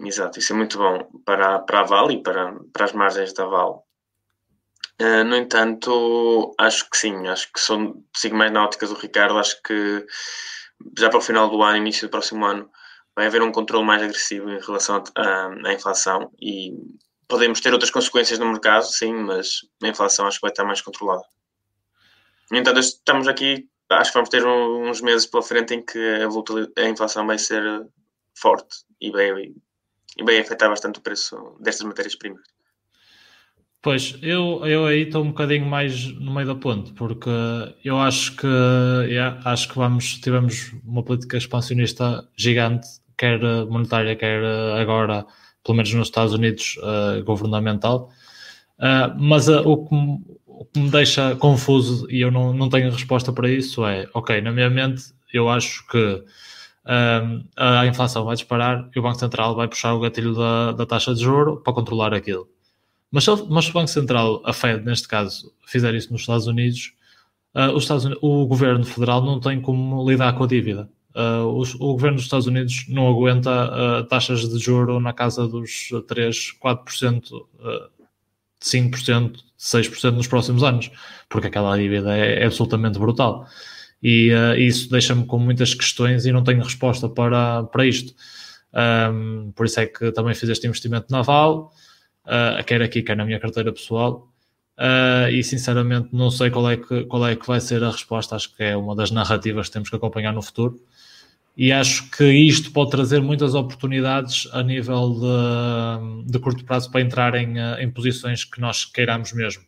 Exato, 0.00 0.38
isso 0.38 0.52
é 0.52 0.56
muito 0.56 0.78
bom 0.78 1.08
para, 1.24 1.60
para 1.60 1.80
a 1.80 1.84
Vale 1.84 2.14
e 2.14 2.22
para, 2.22 2.56
para 2.72 2.84
as 2.84 2.92
margens 2.92 3.32
da 3.32 3.46
Vale. 3.46 3.76
Uh, 5.00 5.24
no 5.24 5.36
entanto, 5.36 6.54
acho 6.58 6.88
que 6.90 6.96
sim, 6.96 7.26
acho 7.28 7.52
que 7.52 7.60
sou, 7.60 8.04
sigo 8.14 8.36
mais 8.36 8.52
na 8.52 8.64
ótica 8.64 8.86
do 8.86 8.94
Ricardo, 8.94 9.38
acho 9.38 9.60
que 9.62 10.06
já 10.98 11.08
para 11.08 11.18
o 11.18 11.22
final 11.22 11.48
do 11.48 11.62
ano, 11.62 11.78
início 11.78 12.06
do 12.06 12.10
próximo 12.10 12.44
ano, 12.44 12.70
vai 13.14 13.26
haver 13.26 13.42
um 13.42 13.52
controle 13.52 13.84
mais 13.84 14.02
agressivo 14.02 14.50
em 14.50 14.60
relação 14.60 15.02
à, 15.16 15.72
inflação 15.72 16.30
e 16.40 16.72
podemos 17.28 17.60
ter 17.60 17.72
outras 17.72 17.90
consequências 17.90 18.38
no 18.38 18.46
mercado, 18.46 18.84
sim, 18.84 19.12
mas 19.12 19.60
a 19.82 19.88
inflação 19.88 20.26
acho 20.26 20.38
que 20.38 20.42
vai 20.42 20.50
estar 20.50 20.64
mais 20.64 20.80
controlada. 20.80 21.22
No 22.50 22.58
entanto, 22.58 22.80
estamos 22.80 23.28
aqui, 23.28 23.68
acho 23.90 24.10
que 24.10 24.16
vamos 24.16 24.30
ter 24.30 24.46
uns 24.46 25.00
meses 25.00 25.26
pela 25.26 25.42
frente 25.42 25.74
em 25.74 25.84
que 25.84 25.98
a, 25.98 26.82
a 26.82 26.88
inflação 26.88 27.26
vai 27.26 27.38
ser 27.38 27.62
forte 28.34 28.84
e 29.00 29.10
vai, 29.10 29.30
e 29.30 30.24
vai 30.24 30.38
afetar 30.38 30.68
bastante 30.68 30.98
o 30.98 31.02
preço 31.02 31.56
destas 31.60 31.86
matérias-primas. 31.86 32.42
Pois, 33.82 34.16
eu, 34.22 34.64
eu 34.64 34.86
aí 34.86 35.02
estou 35.02 35.24
um 35.24 35.28
bocadinho 35.28 35.66
mais 35.66 36.06
no 36.20 36.32
meio 36.32 36.46
da 36.46 36.54
ponte, 36.54 36.92
porque 36.92 37.28
eu 37.84 37.98
acho 37.98 38.36
que 38.36 38.46
yeah, 39.08 39.40
acho 39.44 39.68
que 39.68 39.74
vamos, 39.74 40.20
tivemos 40.20 40.72
uma 40.84 41.02
política 41.02 41.36
expansionista 41.36 42.28
gigante 42.36 42.86
quer 43.22 43.40
monetária, 43.66 44.16
quer 44.16 44.42
agora, 44.80 45.24
pelo 45.64 45.76
menos 45.76 45.94
nos 45.94 46.08
Estados 46.08 46.34
Unidos, 46.34 46.76
uh, 46.78 47.22
governamental. 47.22 48.10
Uh, 48.78 49.14
mas 49.16 49.46
uh, 49.46 49.60
o, 49.60 49.86
que 49.86 49.94
me, 49.94 50.20
o, 50.44 50.64
que 50.64 50.80
me, 50.80 50.90
deixa 50.90 51.36
confuso 51.36 52.10
e 52.10 52.20
eu 52.20 52.32
não, 52.32 52.52
não 52.52 52.68
tenho 52.68 52.90
resposta 52.90 53.32
para 53.32 53.48
isso 53.48 53.86
é: 53.86 54.08
ok, 54.12 54.40
na 54.40 54.50
minha 54.50 54.68
mente, 54.68 55.04
eu 55.32 55.48
acho 55.48 55.86
que 55.86 56.24
a 57.56 57.86
inflação 57.86 58.24
vai 58.24 58.34
disparar 58.34 58.90
e 58.92 58.98
o 58.98 59.02
Banco 59.02 59.20
Central 59.20 59.54
vai 59.54 59.68
puxar 59.68 59.94
o 59.94 60.00
gatilho 60.00 60.34
da, 60.34 60.72
da 60.72 60.84
taxa 60.84 61.14
de 61.14 61.22
juro 61.22 61.58
para 61.58 61.72
controlar 61.72 62.12
aquilo. 62.12 62.48
Mas 63.08 63.22
se, 63.22 63.30
mas 63.48 63.66
se 63.66 63.70
o 63.70 63.74
Banco 63.74 63.86
Central, 63.86 64.42
a 64.44 64.52
Fed 64.52 64.84
neste 64.84 65.06
caso, 65.06 65.52
fizer 65.64 65.94
isso 65.94 66.10
nos 66.12 66.22
Estados 66.22 66.48
Unidos, 66.48 66.92
uh, 67.54 67.70
os 67.72 67.84
Estados 67.84 68.04
Unidos, 68.04 68.20
o 68.20 68.46
governo 68.46 68.84
federal 68.84 69.22
não 69.22 69.38
tem 69.38 69.60
como 69.60 70.10
lidar 70.10 70.32
com 70.32 70.42
a 70.42 70.46
dívida. 70.48 70.90
Uh, 71.14 71.44
o, 71.44 71.62
o, 71.62 71.92
governo 71.92 72.16
dos 72.16 72.24
Estados 72.24 72.46
Unidos 72.46 72.86
não 72.88 73.06
aguenta 73.06 73.50
uh, 73.50 74.04
taxas 74.04 74.48
de 74.48 74.58
juro 74.58 74.98
na 74.98 75.12
casa 75.12 75.46
dos 75.46 75.90
3, 76.08 76.54
4%, 76.58 77.32
uh, 77.32 77.46
5%, 78.62 79.36
6% 79.58 80.10
nos 80.12 80.26
próximos 80.26 80.62
anos, 80.62 80.90
porque 81.28 81.48
aquela 81.48 81.76
dívida 81.76 82.16
é, 82.16 82.42
é 82.42 82.46
absolutamente 82.46 82.98
brutal. 82.98 83.46
E 84.02 84.32
uh, 84.32 84.58
isso 84.58 84.90
deixa-me 84.90 85.24
com 85.26 85.38
muitas 85.38 85.74
questões 85.74 86.26
e 86.26 86.32
não 86.32 86.42
tenho 86.42 86.62
resposta 86.62 87.08
para, 87.08 87.62
para 87.64 87.86
isto. 87.86 88.14
Um, 88.74 89.52
por 89.54 89.66
isso 89.66 89.78
é 89.80 89.86
que 89.86 90.10
também 90.12 90.34
fiz 90.34 90.48
este 90.48 90.66
investimento 90.66 91.06
naval, 91.10 91.72
uh, 92.24 92.64
quer 92.64 92.82
aqui, 92.82 93.02
quer 93.02 93.16
na 93.16 93.24
minha 93.24 93.38
carteira 93.38 93.72
pessoal. 93.72 94.28
Uh, 94.78 95.28
e 95.30 95.44
sinceramente 95.44 96.08
não 96.12 96.30
sei 96.30 96.50
qual 96.50 96.68
é, 96.68 96.78
que, 96.78 97.04
qual 97.04 97.26
é 97.26 97.36
que 97.36 97.46
vai 97.46 97.60
ser 97.60 97.84
a 97.84 97.90
resposta. 97.90 98.34
Acho 98.34 98.56
que 98.56 98.62
é 98.64 98.76
uma 98.76 98.96
das 98.96 99.10
narrativas 99.10 99.68
que 99.68 99.74
temos 99.74 99.90
que 99.90 99.96
acompanhar 99.96 100.32
no 100.32 100.42
futuro 100.42 100.80
e 101.56 101.70
acho 101.70 102.10
que 102.10 102.24
isto 102.24 102.72
pode 102.72 102.90
trazer 102.90 103.20
muitas 103.20 103.54
oportunidades 103.54 104.48
a 104.52 104.62
nível 104.62 105.14
de, 105.20 106.32
de 106.32 106.38
curto 106.38 106.64
prazo 106.64 106.90
para 106.90 107.02
entrar 107.02 107.34
em, 107.34 107.58
em, 107.78 107.90
posições 107.90 108.44
que 108.44 108.60
nós 108.60 108.84
queiramos 108.86 109.32
mesmo, 109.32 109.62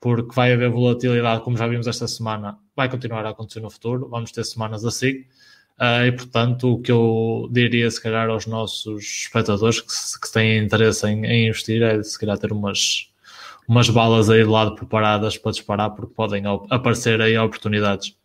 porque 0.00 0.34
vai 0.34 0.52
haver 0.52 0.70
volatilidade, 0.70 1.42
como 1.42 1.56
já 1.56 1.68
vimos 1.68 1.86
esta 1.86 2.08
semana, 2.08 2.58
vai 2.74 2.88
continuar 2.88 3.24
a 3.26 3.30
acontecer 3.30 3.60
no 3.60 3.70
futuro, 3.70 4.08
vamos 4.08 4.32
ter 4.32 4.44
semanas 4.44 4.84
assim, 4.84 5.20
uh, 5.78 6.04
e 6.04 6.12
portanto 6.12 6.72
o 6.72 6.82
que 6.82 6.90
eu 6.90 7.48
diria 7.52 7.88
se 7.90 8.02
calhar 8.02 8.28
aos 8.28 8.46
nossos 8.46 9.04
espectadores 9.24 9.80
que, 9.80 10.20
que 10.20 10.32
têm 10.32 10.64
interesse 10.64 11.06
em, 11.06 11.24
em, 11.24 11.46
investir 11.46 11.80
é 11.82 12.02
se 12.02 12.18
calhar 12.18 12.36
ter 12.38 12.50
umas, 12.50 13.12
umas 13.68 13.88
balas 13.88 14.28
aí 14.30 14.42
de 14.42 14.50
lado 14.50 14.74
preparadas 14.74 15.38
para 15.38 15.52
disparar, 15.52 15.90
porque 15.90 16.12
podem 16.12 16.42
aparecer 16.70 17.20
aí 17.20 17.38
oportunidades. 17.38 18.16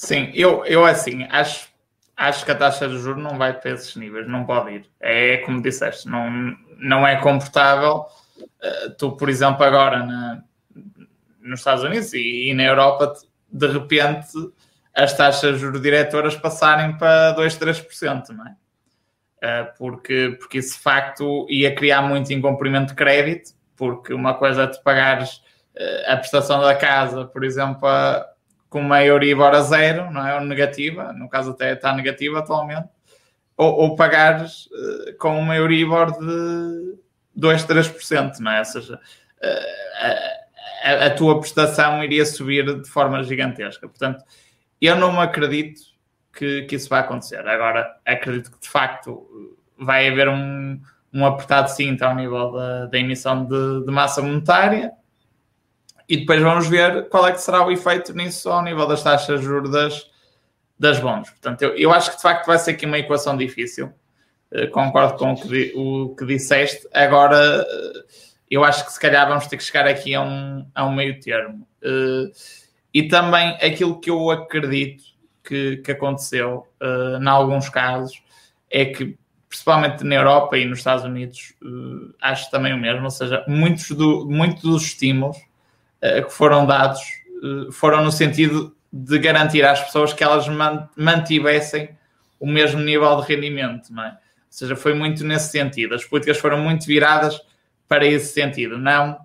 Sim, 0.00 0.30
eu, 0.32 0.64
eu 0.64 0.86
assim, 0.86 1.24
acho, 1.28 1.68
acho 2.16 2.44
que 2.44 2.52
a 2.52 2.54
taxa 2.54 2.88
de 2.88 3.00
juros 3.00 3.20
não 3.20 3.36
vai 3.36 3.52
para 3.52 3.72
esses 3.72 3.96
níveis, 3.96 4.28
não 4.28 4.46
pode 4.46 4.70
ir. 4.70 4.86
É 5.00 5.38
como 5.38 5.60
disseste, 5.60 6.06
não, 6.06 6.56
não 6.76 7.04
é 7.04 7.16
confortável. 7.16 8.06
Uh, 8.38 8.90
tu, 8.96 9.16
por 9.16 9.28
exemplo, 9.28 9.64
agora 9.64 10.06
na, 10.06 10.44
nos 11.40 11.58
Estados 11.58 11.82
Unidos 11.82 12.12
e, 12.12 12.48
e, 12.48 12.54
na 12.54 12.62
Europa, 12.62 13.12
de 13.52 13.66
repente 13.66 14.28
as 14.94 15.16
taxas 15.16 15.54
de 15.54 15.62
juros 15.62 15.82
diretoras 15.82 16.36
passarem 16.36 16.96
para 16.96 17.32
2, 17.32 17.58
3%, 17.58 18.28
não 18.28 18.46
é? 18.46 18.52
Uh, 19.42 19.76
porque, 19.76 20.36
porque 20.38 20.58
isso 20.58 20.76
de 20.76 20.80
facto 20.80 21.44
ia 21.50 21.74
criar 21.74 22.02
muito 22.02 22.32
incumprimento 22.32 22.90
de 22.90 22.94
crédito, 22.94 23.50
porque 23.74 24.14
uma 24.14 24.34
coisa 24.34 24.62
é 24.62 24.66
tu 24.68 24.80
pagares 24.80 25.38
uh, 25.74 26.12
a 26.12 26.16
prestação 26.16 26.60
da 26.60 26.76
casa, 26.76 27.24
por 27.24 27.42
exemplo, 27.42 27.88
a 27.88 28.27
com 28.68 28.80
uma 28.80 29.02
Euribor 29.04 29.54
a 29.54 29.60
zero, 29.62 30.10
não 30.10 30.26
é? 30.26 30.34
Ou 30.34 30.40
negativa, 30.42 31.12
no 31.12 31.28
caso 31.28 31.50
até 31.50 31.72
está 31.72 31.94
negativa 31.94 32.38
atualmente, 32.38 32.88
ou, 33.56 33.74
ou 33.74 33.96
pagares 33.96 34.66
uh, 34.66 35.16
com 35.18 35.38
uma 35.38 35.56
Euribor 35.56 36.12
de 36.18 36.98
2, 37.34 37.64
3%, 37.64 38.38
não 38.40 38.52
é? 38.52 38.58
Ou 38.58 38.64
seja, 38.64 38.94
uh, 38.94 40.38
a, 40.84 41.06
a, 41.06 41.10
tua 41.10 41.40
prestação 41.40 42.02
iria 42.04 42.24
subir 42.24 42.82
de 42.82 42.88
forma 42.88 43.22
gigantesca. 43.24 43.88
Portanto, 43.88 44.22
eu 44.80 44.96
não 44.96 45.20
acredito 45.20 45.80
que, 46.32 46.62
que 46.62 46.76
isso 46.76 46.88
vai 46.88 47.00
acontecer. 47.00 47.46
Agora, 47.48 47.96
acredito 48.04 48.52
que 48.52 48.60
de 48.60 48.68
facto 48.68 49.26
vai 49.78 50.08
haver 50.08 50.28
um, 50.28 50.80
um 51.12 51.24
apertado 51.24 51.68
cinto 51.70 52.02
ao 52.02 52.14
nível 52.14 52.52
da, 52.52 52.86
da 52.86 52.98
emissão 52.98 53.44
de, 53.44 53.84
de 53.84 53.90
massa 53.90 54.22
monetária 54.22 54.92
e 56.08 56.16
depois 56.16 56.40
vamos 56.40 56.66
ver 56.68 57.08
qual 57.08 57.26
é 57.26 57.32
que 57.32 57.40
será 57.40 57.64
o 57.66 57.70
efeito 57.70 58.14
nisso 58.14 58.48
ao 58.48 58.62
nível 58.62 58.86
das 58.86 59.02
taxas 59.02 59.40
de 59.40 59.46
juros 59.46 59.70
das, 59.70 60.10
das 60.78 60.98
bonds. 60.98 61.28
Portanto, 61.30 61.62
eu, 61.62 61.76
eu 61.76 61.92
acho 61.92 62.10
que 62.10 62.16
de 62.16 62.22
facto 62.22 62.46
vai 62.46 62.58
ser 62.58 62.70
aqui 62.70 62.86
uma 62.86 62.98
equação 62.98 63.36
difícil. 63.36 63.92
Uh, 64.50 64.70
concordo 64.70 65.18
com 65.18 65.32
o 65.32 65.36
que, 65.36 65.72
o 65.76 66.14
que 66.16 66.24
disseste. 66.24 66.88
Agora, 66.94 67.62
uh, 67.62 68.04
eu 68.50 68.64
acho 68.64 68.86
que 68.86 68.92
se 68.92 68.98
calhar 68.98 69.28
vamos 69.28 69.46
ter 69.46 69.58
que 69.58 69.64
chegar 69.64 69.86
aqui 69.86 70.14
a 70.14 70.22
um, 70.22 70.66
a 70.74 70.86
um 70.86 70.94
meio 70.94 71.20
termo. 71.20 71.68
Uh, 71.82 72.32
e 72.94 73.02
também 73.02 73.50
aquilo 73.56 74.00
que 74.00 74.08
eu 74.08 74.30
acredito 74.30 75.04
que, 75.44 75.76
que 75.78 75.92
aconteceu, 75.92 76.66
em 76.80 77.28
alguns 77.28 77.68
casos, 77.68 78.22
é 78.70 78.86
que, 78.86 79.16
principalmente 79.48 80.02
na 80.04 80.14
Europa 80.14 80.56
e 80.58 80.64
nos 80.64 80.78
Estados 80.78 81.04
Unidos, 81.04 81.54
acho 82.20 82.50
também 82.50 82.72
o 82.72 82.78
mesmo. 82.78 83.04
Ou 83.04 83.10
seja, 83.10 83.44
muitos, 83.46 83.90
do, 83.90 84.26
muitos 84.28 84.62
dos 84.62 84.82
estímulos 84.84 85.38
que 86.00 86.30
foram 86.30 86.66
dados 86.66 87.00
uh, 87.42 87.72
foram 87.72 88.04
no 88.04 88.12
sentido 88.12 88.76
de 88.92 89.18
garantir 89.18 89.64
às 89.64 89.80
pessoas 89.82 90.12
que 90.12 90.24
elas 90.24 90.46
mantivessem 90.96 91.90
o 92.40 92.46
mesmo 92.46 92.80
nível 92.80 93.20
de 93.20 93.34
rendimento, 93.34 93.92
não 93.92 94.04
é? 94.04 94.08
Ou 94.10 94.16
seja, 94.48 94.76
foi 94.76 94.94
muito 94.94 95.24
nesse 95.24 95.50
sentido. 95.50 95.94
As 95.94 96.04
políticas 96.04 96.38
foram 96.38 96.58
muito 96.58 96.86
viradas 96.86 97.38
para 97.86 98.06
esse 98.06 98.32
sentido, 98.32 98.78
não 98.78 99.18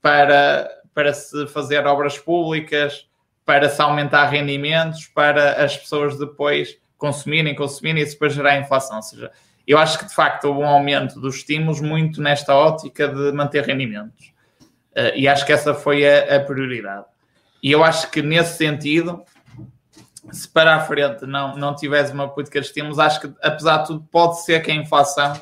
para, 0.00 0.70
para 0.94 1.12
se 1.12 1.46
fazer 1.48 1.86
obras 1.86 2.18
públicas, 2.18 3.06
para 3.44 3.68
se 3.68 3.80
aumentar 3.82 4.26
rendimentos, 4.26 5.06
para 5.06 5.64
as 5.64 5.76
pessoas 5.76 6.18
depois 6.18 6.78
consumirem, 6.96 7.54
consumirem 7.54 8.02
e 8.02 8.06
depois 8.06 8.32
gerar 8.32 8.58
inflação. 8.58 8.96
Ou 8.96 9.02
seja, 9.02 9.30
eu 9.66 9.78
acho 9.78 9.98
que 9.98 10.06
de 10.06 10.14
facto 10.14 10.44
houve 10.44 10.60
um 10.60 10.66
aumento 10.66 11.20
dos 11.20 11.36
estímulos 11.36 11.80
muito 11.80 12.22
nesta 12.22 12.54
ótica 12.54 13.08
de 13.08 13.32
manter 13.32 13.64
rendimentos. 13.64 14.32
Uh, 14.96 15.14
e 15.14 15.28
acho 15.28 15.46
que 15.46 15.52
essa 15.52 15.72
foi 15.72 16.06
a, 16.06 16.36
a, 16.36 16.40
prioridade. 16.40 17.04
E 17.62 17.70
eu 17.70 17.84
acho 17.84 18.10
que 18.10 18.22
nesse 18.22 18.56
sentido, 18.56 19.22
se 20.32 20.48
para 20.48 20.76
a 20.76 20.80
frente 20.80 21.26
não, 21.26 21.56
não 21.56 21.74
tivesse 21.74 22.12
uma 22.12 22.28
política 22.28 22.60
de 22.60 22.66
estímulos, 22.66 22.98
acho 22.98 23.20
que 23.20 23.32
apesar 23.40 23.78
de 23.78 23.86
tudo 23.88 24.06
pode 24.10 24.42
ser 24.42 24.62
que 24.62 24.70
a 24.70 24.74
inflação 24.74 25.40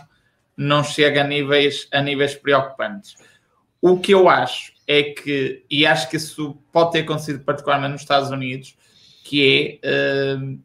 não 0.57 0.85
chega 0.85 1.23
a 1.23 1.25
níveis, 1.25 1.89
a 1.93 2.03
níveis 2.03 2.35
preocupantes. 2.35 3.15
O 3.81 3.99
que 3.99 4.13
eu 4.13 4.29
acho 4.29 4.73
é 4.87 5.05
que, 5.05 5.65
e 5.71 5.87
acho 5.87 6.11
que 6.11 6.17
isso 6.17 6.59
pode 6.73 6.93
ter 6.93 7.01
acontecido 7.01 7.45
particularmente 7.45 7.93
nos 7.93 8.03
Estados 8.03 8.31
Unidos, 8.31 8.77
que 9.25 9.81
é 9.83 10.37
uh, 10.37 10.59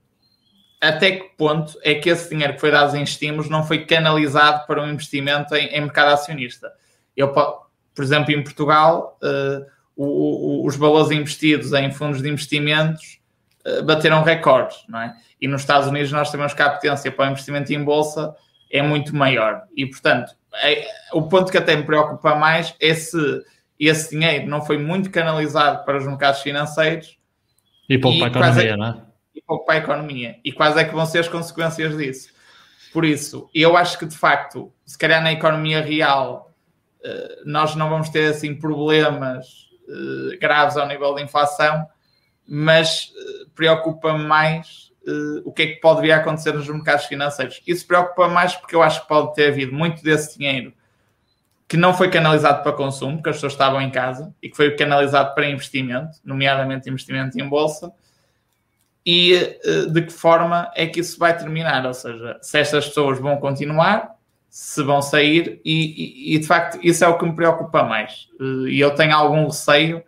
até 0.82 1.12
que 1.12 1.30
ponto 1.38 1.78
é 1.82 1.96
que 1.96 2.10
esse 2.10 2.30
dinheiro 2.30 2.56
que 2.56 2.60
foi 2.60 2.72
dado 2.72 2.96
em 2.98 3.04
estímulos 3.04 3.50
não 3.50 3.66
foi 3.66 3.86
canalizado 3.86 4.68
para 4.68 4.84
um 4.84 4.90
investimento 4.90 5.56
em, 5.56 5.68
em 5.68 5.82
mercado 5.82 6.14
acionista. 6.14 6.74
Eu, 7.16 7.34
por 7.94 8.04
exemplo, 8.04 8.32
em 8.32 8.44
Portugal, 8.44 9.18
uh, 9.22 9.66
o, 9.96 10.06
o, 10.06 10.68
os 10.68 10.76
valores 10.76 11.12
investidos 11.12 11.74
em 11.74 11.92
fundos 11.92 12.22
de 12.22 12.30
investimentos 12.30 13.20
uh, 13.66 13.84
bateram 13.84 14.24
recordes, 14.24 14.78
não 14.88 15.00
é? 15.00 15.16
E 15.40 15.48
nos 15.48 15.62
Estados 15.62 15.88
Unidos 15.88 16.12
nós 16.12 16.30
sabemos 16.30 16.54
que 16.54 16.62
a 16.62 16.70
potência 16.70 17.12
para 17.12 17.28
o 17.28 17.32
investimento 17.32 17.74
em 17.74 17.84
bolsa 17.84 18.36
é 18.72 18.82
muito 18.82 19.16
maior. 19.16 19.64
E, 19.76 19.86
portanto, 19.86 20.34
é, 20.56 20.88
o 21.12 21.24
ponto 21.24 21.52
que 21.52 21.58
até 21.58 21.76
me 21.76 21.84
preocupa 21.84 22.36
mais 22.36 22.74
é 22.80 22.94
se 22.94 23.18
esse 23.80 24.12
dinheiro 24.12 24.48
não 24.48 24.66
foi 24.66 24.78
muito 24.78 25.12
canalizado 25.12 25.84
para 25.84 25.98
os 25.98 26.06
mercados 26.06 26.42
financeiros 26.42 27.18
e 27.90 27.98
pouco 27.98 28.20
para 28.20 28.28
a 28.28 28.30
economia, 28.30 28.72
é, 28.72 28.78
não 28.78 28.86
é? 28.88 29.02
E 29.36 29.42
pouco 29.42 29.66
para 29.66 29.76
a 29.76 29.78
economia. 29.78 30.40
E 30.44 30.52
quais 30.52 30.78
é 30.78 30.84
que 30.86 30.94
vão 30.94 31.06
ser 31.06 31.20
as 31.20 31.28
consequências 31.28 31.98
disso? 31.98 32.30
Por 32.94 33.04
isso, 33.04 33.50
eu 33.54 33.76
acho 33.76 33.98
que 33.98 34.06
de 34.06 34.16
facto, 34.16 34.72
se 34.86 34.98
calhar 34.98 35.22
na 35.22 35.32
economia 35.32 35.82
real, 35.82 36.53
nós 37.46 37.76
não 37.76 37.90
vamos 37.90 38.10
ter 38.10 38.32
assim 38.32 38.56
problemas 38.56 39.70
eh, 39.90 40.38
graves 40.38 40.78
ao 40.78 40.88
nível 40.88 41.14
da 41.14 41.22
inflação, 41.22 41.86
mas 42.48 43.12
eh, 43.16 43.46
preocupa-me 43.54 44.24
mais 44.24 44.92
o 45.44 45.52
que 45.52 45.64
é 45.64 45.68
que 45.68 45.82
pode 45.82 46.00
vir 46.00 46.14
a 46.14 46.18
acontecer 46.20 46.54
nos 46.54 46.66
mercados 46.70 47.08
financeiros. 47.08 47.62
Isso 47.68 47.86
preocupa 47.86 48.30
mais 48.30 48.56
porque 48.56 48.74
eu 48.74 48.82
acho 48.82 49.02
que 49.02 49.08
pode 49.10 49.34
ter 49.34 49.50
havido 49.50 49.74
muito 49.74 50.02
desse 50.02 50.38
dinheiro 50.38 50.74
que 51.68 51.76
não 51.76 51.94
foi 51.94 52.10
canalizado 52.10 52.64
para 52.64 52.72
consumo, 52.72 53.18
porque 53.18 53.32
as 53.32 53.36
pessoas 53.36 53.52
estavam 53.52 53.82
em 53.82 53.92
casa, 53.92 54.34
e 54.42 54.50
que 54.50 54.56
foi 54.56 54.72
canalizado 54.78 55.36
para 55.36 55.50
investimento, 55.50 56.20
nomeadamente 56.24 56.90
investimento 56.90 57.38
em 57.38 57.46
bolsa, 57.46 57.92
e 59.06 59.60
de 59.92 60.04
que 60.04 60.14
forma 60.14 60.72
é 60.74 60.88
que 60.88 61.02
isso 61.02 61.20
vai 61.20 61.38
terminar? 61.38 61.86
Ou 61.86 61.94
seja, 61.94 62.40
se 62.42 62.58
estas 62.58 62.88
pessoas 62.88 63.20
vão 63.20 63.36
continuar, 63.36 64.16
se 64.54 64.84
vão 64.84 65.02
sair, 65.02 65.60
e, 65.66 66.30
e, 66.32 66.36
e, 66.36 66.38
de 66.38 66.46
facto 66.46 66.78
isso 66.84 67.04
é 67.04 67.08
o 67.08 67.18
que 67.18 67.26
me 67.26 67.36
preocupa 67.36 67.82
mais. 67.82 68.28
E 68.70 68.80
eu 68.80 68.94
tenho 68.94 69.16
algum 69.16 69.48
receio 69.48 70.04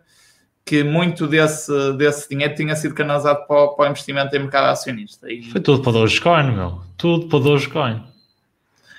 que 0.64 0.84
muito 0.84 1.26
desse, 1.26 1.72
desse 1.94 2.28
dinheiro 2.28 2.54
tinha 2.54 2.76
sido 2.76 2.94
canalizado 2.94 3.44
para 3.48 3.56
o, 3.64 3.74
para 3.74 3.86
o 3.86 3.90
investimento 3.90 4.36
em 4.36 4.38
mercado 4.38 4.66
acionista. 4.66 5.28
E... 5.28 5.50
Foi 5.50 5.60
tudo 5.60 5.82
para 5.82 5.90
Dogecoin, 5.90 6.52
meu. 6.52 6.80
Tudo 6.96 7.26
para 7.26 7.40
Dogecoin. 7.40 8.04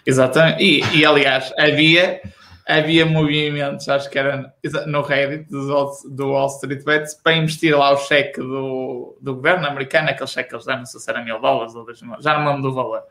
Exatamente. 0.06 0.62
E, 0.62 0.82
e 0.98 1.06
aliás, 1.06 1.54
havia, 1.58 2.20
havia 2.68 3.06
movimentos, 3.06 3.88
acho 3.88 4.10
que 4.10 4.20
era 4.20 4.54
no 4.86 5.02
Reddit 5.02 5.50
do, 5.50 5.92
do 6.10 6.32
Wall 6.32 6.48
Street 6.48 6.84
Bets, 6.84 7.14
para 7.24 7.38
investir 7.38 7.74
lá 7.74 7.94
o 7.94 7.98
cheque 8.00 8.42
do, 8.42 9.18
do 9.22 9.36
governo 9.36 9.66
americano, 9.66 10.10
aquele 10.10 10.28
cheque 10.28 10.50
que 10.50 10.56
eles 10.56 10.66
dão, 10.66 10.80
não 10.80 10.86
sei 10.86 11.00
se 11.00 11.10
era 11.10 11.24
mil 11.24 11.40
dólares 11.40 11.74
ou 11.74 11.86
dois 11.86 12.02
mil, 12.02 12.22
já 12.22 12.34
não 12.34 12.42
me 12.42 12.48
lembro 12.48 12.64
do 12.64 12.76
valor 12.76 13.02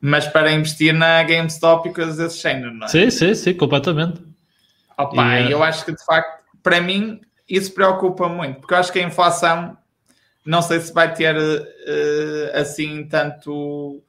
mas 0.00 0.26
para 0.26 0.50
investir 0.52 0.94
na 0.94 1.22
GameStop 1.22 1.88
e 1.88 1.92
coisas 1.92 2.16
desse 2.16 2.40
género, 2.40 2.72
não 2.72 2.86
é? 2.86 2.88
Sim, 2.88 3.10
sim, 3.10 3.34
sim, 3.34 3.54
completamente. 3.54 4.22
Opa, 4.96 5.40
e, 5.40 5.50
eu 5.50 5.62
acho 5.62 5.84
que 5.84 5.92
de 5.92 6.04
facto, 6.04 6.42
para 6.62 6.80
mim, 6.80 7.20
isso 7.48 7.72
preocupa 7.74 8.28
muito, 8.28 8.60
porque 8.60 8.74
eu 8.74 8.78
acho 8.78 8.92
que 8.92 8.98
a 8.98 9.02
inflação 9.02 9.76
não 10.44 10.62
sei 10.62 10.80
se 10.80 10.92
vai 10.92 11.12
ter 11.12 11.36
uh, 11.36 12.58
assim 12.58 13.06
tanto, 13.06 14.02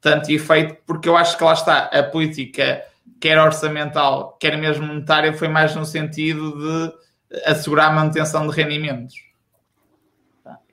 tanto 0.00 0.30
efeito, 0.30 0.76
porque 0.86 1.08
eu 1.08 1.16
acho 1.16 1.36
que 1.36 1.44
lá 1.44 1.52
está, 1.52 1.84
a 1.84 2.02
política, 2.02 2.82
quer 3.20 3.38
orçamental, 3.38 4.36
quer 4.40 4.56
mesmo 4.56 4.86
monetária, 4.86 5.32
foi 5.32 5.48
mais 5.48 5.74
no 5.74 5.84
sentido 5.84 6.56
de 6.58 7.40
assegurar 7.44 7.90
a 7.90 7.92
manutenção 7.92 8.46
de 8.48 8.54
rendimentos. 8.54 9.14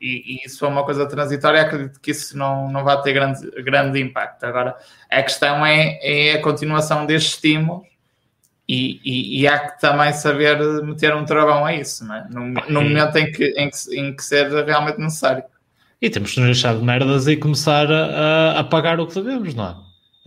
E, 0.01 0.41
e, 0.41 0.45
isso 0.45 0.57
foi 0.57 0.67
uma 0.67 0.83
coisa 0.83 1.05
transitória, 1.05 1.61
acredito 1.61 1.99
que 2.01 2.09
isso 2.09 2.35
não, 2.35 2.69
não 2.71 2.83
vai 2.83 2.99
ter 3.03 3.13
grande, 3.13 3.49
grande 3.61 4.01
impacto. 4.01 4.43
Agora, 4.43 4.75
a 5.09 5.21
questão 5.21 5.63
é, 5.63 5.99
é 6.01 6.33
a 6.33 6.41
continuação 6.41 7.05
destes 7.05 7.35
estímulos 7.35 7.85
e, 8.67 8.99
e, 9.03 9.41
e, 9.41 9.47
há 9.47 9.59
que 9.59 9.79
também 9.79 10.11
saber 10.11 10.57
meter 10.83 11.13
um 11.15 11.23
travão 11.23 11.63
a 11.65 11.75
isso, 11.75 12.11
é? 12.11 12.27
no, 12.31 12.47
no 12.47 12.81
momento 12.81 13.15
em 13.17 13.31
que, 13.31 13.45
em, 13.57 13.69
que, 13.69 13.99
em 13.99 14.15
que 14.15 14.23
ser 14.23 14.49
realmente 14.65 14.97
necessário. 14.97 15.43
E 16.01 16.09
temos 16.09 16.33
que 16.33 16.39
nos 16.39 16.47
deixar 16.47 16.75
de 16.75 16.83
merdas 16.83 17.27
e 17.27 17.37
começar 17.37 17.91
a, 17.91 18.59
a 18.59 18.63
pagar 18.63 18.99
o 18.99 19.05
que 19.05 19.13
devemos, 19.13 19.53
não 19.53 19.67
é? 19.67 19.75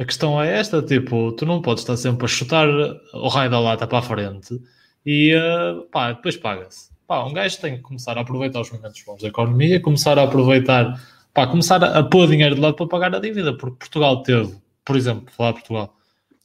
A 0.02 0.04
questão 0.04 0.40
é 0.40 0.58
esta, 0.58 0.82
tipo, 0.82 1.32
tu 1.32 1.44
não 1.46 1.62
podes 1.62 1.82
estar 1.82 1.96
sempre 1.96 2.26
a 2.26 2.28
chutar 2.28 2.68
o 2.68 3.28
raio 3.28 3.50
da 3.50 3.58
lata 3.58 3.86
para 3.86 3.98
a 3.98 4.02
frente 4.02 4.60
e 5.06 5.34
uh, 5.34 5.82
pá, 5.90 6.12
depois 6.12 6.36
paga-se 6.36 6.93
pá, 7.06 7.24
um 7.24 7.32
gajo 7.32 7.60
tem 7.60 7.76
que 7.76 7.82
começar 7.82 8.16
a 8.16 8.20
aproveitar 8.20 8.60
os 8.60 8.70
momentos 8.70 9.02
bons 9.02 9.22
da 9.22 9.28
economia, 9.28 9.80
começar 9.80 10.18
a 10.18 10.24
aproveitar, 10.24 11.00
pá, 11.32 11.46
começar 11.46 11.82
a, 11.82 12.02
pôr 12.02 12.28
dinheiro 12.28 12.54
de 12.54 12.60
lado 12.60 12.74
para 12.74 12.86
pagar 12.86 13.14
a 13.14 13.18
dívida, 13.18 13.56
porque 13.56 13.76
Portugal 13.76 14.22
teve, 14.22 14.54
por 14.84 14.96
exemplo, 14.96 15.32
falar 15.32 15.52
Portugal, 15.52 15.96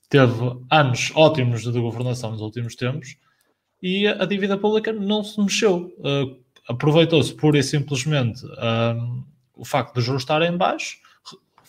teve 0.09 0.33
anos 0.69 1.11
ótimos 1.15 1.63
de 1.63 1.79
governação 1.79 2.31
nos 2.31 2.41
últimos 2.41 2.75
tempos 2.75 3.17
e 3.81 4.07
a, 4.07 4.23
a 4.23 4.25
dívida 4.25 4.57
pública 4.57 4.91
não 4.91 5.23
se 5.23 5.39
mexeu. 5.39 5.93
Uh, 5.99 6.49
Aproveitou-se 6.69 7.33
pura 7.33 7.57
e 7.57 7.63
simplesmente 7.63 8.45
uh, 8.45 9.23
o 9.55 9.65
facto 9.65 9.95
de 9.95 10.01
juros 10.01 10.21
estarem 10.21 10.55
baixo, 10.55 10.97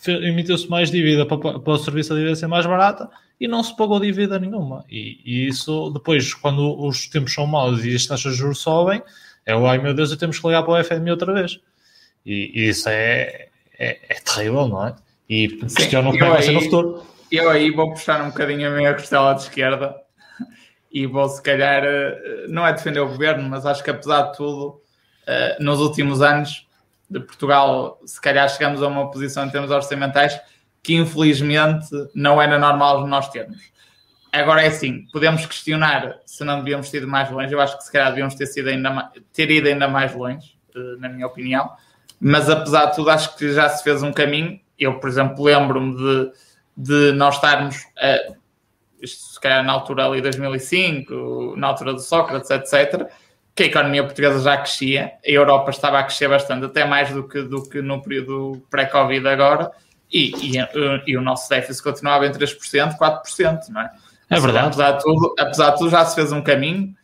emitiu-se 0.07 0.69
mais 0.69 0.91
dívida 0.91 1.25
para, 1.25 1.59
para 1.59 1.73
o 1.73 1.77
serviço 1.79 2.09
da 2.09 2.17
dívida 2.17 2.35
ser 2.35 2.45
mais 2.45 2.67
barata 2.67 3.09
e 3.41 3.47
não 3.47 3.63
se 3.63 3.75
pagou 3.75 3.99
dívida 3.99 4.37
nenhuma. 4.37 4.85
E, 4.87 5.19
e, 5.25 5.47
isso, 5.47 5.89
depois, 5.89 6.31
quando 6.31 6.79
os 6.79 7.07
tempos 7.07 7.33
são 7.33 7.47
maus 7.47 7.83
e 7.83 7.95
as 7.95 8.05
taxas 8.05 8.33
de 8.33 8.37
juros 8.37 8.59
sobem, 8.59 9.01
é 9.43 9.55
o 9.55 9.65
ai 9.65 9.79
meu 9.79 9.95
Deus, 9.95 10.15
temos 10.15 10.37
que 10.37 10.45
ligar 10.45 10.61
para 10.61 10.79
o 10.79 10.83
FMI 10.83 11.09
outra 11.09 11.33
vez. 11.33 11.59
E, 12.23 12.51
e 12.53 12.69
isso 12.69 12.87
é, 12.87 13.47
é, 13.79 13.99
é, 14.09 14.13
terrível, 14.19 14.67
não 14.67 14.85
é? 14.85 14.95
E 15.27 15.47
questionam 15.47 16.11
como 16.11 16.23
é 16.23 16.29
vai 16.29 16.41
ser 16.43 16.51
no 16.51 16.61
futuro. 16.61 17.03
Eu 17.31 17.49
aí 17.49 17.71
vou 17.71 17.89
puxar 17.89 18.21
um 18.21 18.27
bocadinho 18.27 18.67
a 18.67 18.75
minha 18.75 18.93
costela 18.93 19.33
de 19.33 19.41
esquerda 19.41 19.95
e 20.93 21.07
vou, 21.07 21.27
se 21.27 21.41
calhar, 21.41 21.83
eh, 21.83 22.45
não 22.47 22.67
é 22.67 22.71
defender 22.71 22.99
o 22.99 23.07
governo, 23.07 23.49
mas 23.49 23.65
acho 23.65 23.83
que 23.83 23.89
apesar 23.89 24.23
de 24.23 24.37
tudo, 24.37 24.79
eh, 25.25 25.57
nos 25.59 25.79
últimos 25.79 26.21
anos 26.21 26.67
de 27.09 27.19
Portugal, 27.19 27.99
se 28.05 28.21
calhar 28.21 28.47
chegamos 28.49 28.83
a 28.83 28.87
uma 28.87 29.09
posição 29.09 29.47
em 29.47 29.49
termos 29.49 29.71
orçamentais 29.71 30.39
que 30.83 30.95
infelizmente 30.95 31.89
não 32.13 32.41
era 32.41 32.57
normal 32.57 33.05
nós 33.07 33.29
termos. 33.29 33.71
Agora 34.31 34.63
é 34.63 34.67
assim, 34.67 35.05
podemos 35.11 35.45
questionar 35.45 36.19
se 36.25 36.43
não 36.43 36.59
devíamos 36.59 36.89
ter 36.89 36.99
ido 36.99 37.07
mais 37.07 37.29
longe. 37.29 37.53
Eu 37.53 37.59
acho 37.59 37.77
que 37.77 37.83
se 37.83 37.91
calhar 37.91 38.09
devíamos 38.09 38.33
ter, 38.33 38.45
sido 38.45 38.69
ainda 38.69 39.11
ter 39.33 39.51
ido 39.51 39.67
ainda 39.67 39.87
mais 39.87 40.15
longe, 40.15 40.57
eh, 40.73 40.95
na 40.99 41.09
minha 41.09 41.27
opinião. 41.27 41.69
Mas 42.19 42.49
apesar 42.49 42.85
de 42.85 42.95
tudo, 42.95 43.09
acho 43.09 43.35
que 43.35 43.51
já 43.51 43.67
se 43.69 43.83
fez 43.83 44.01
um 44.01 44.13
caminho. 44.13 44.59
Eu, 44.79 44.99
por 44.99 45.09
exemplo, 45.09 45.43
lembro-me 45.43 45.95
de, 45.97 46.31
de 46.77 47.11
nós 47.11 47.35
estarmos, 47.35 47.75
uh, 47.75 48.35
isto 49.01 49.33
se 49.33 49.39
calhar 49.39 49.63
na 49.63 49.73
altura 49.73 50.05
ali 50.05 50.21
2005, 50.21 51.55
na 51.57 51.67
altura 51.67 51.93
do 51.93 51.99
Sócrates, 51.99 52.49
etc., 52.49 53.07
que 53.53 53.63
a 53.63 53.65
economia 53.65 54.03
portuguesa 54.03 54.39
já 54.39 54.57
crescia, 54.57 55.11
a 55.25 55.29
Europa 55.29 55.71
estava 55.71 55.99
a 55.99 56.03
crescer 56.03 56.29
bastante, 56.29 56.65
até 56.65 56.85
mais 56.85 57.11
do 57.11 57.27
que, 57.27 57.41
do 57.41 57.67
que 57.67 57.81
no 57.81 58.01
período 58.01 58.65
pré-Covid 58.69 59.27
agora 59.27 59.71
e, 60.11 60.55
e, 60.55 60.57
e, 61.07 61.17
o 61.17 61.21
nosso 61.21 61.49
déficit 61.49 61.83
continuava 61.83 62.25
em 62.25 62.31
3%, 62.31 62.97
4%, 62.97 63.69
não 63.69 63.81
é? 63.81 63.91
É 64.29 64.39
verdade. 64.39 64.67
Apesar 64.67 64.91
de, 64.93 65.03
tudo, 65.03 65.35
apesar 65.37 65.69
de 65.71 65.77
tudo, 65.77 65.89
já 65.89 66.05
se 66.05 66.15
fez 66.15 66.31
um 66.31 66.41
caminho 66.41 66.95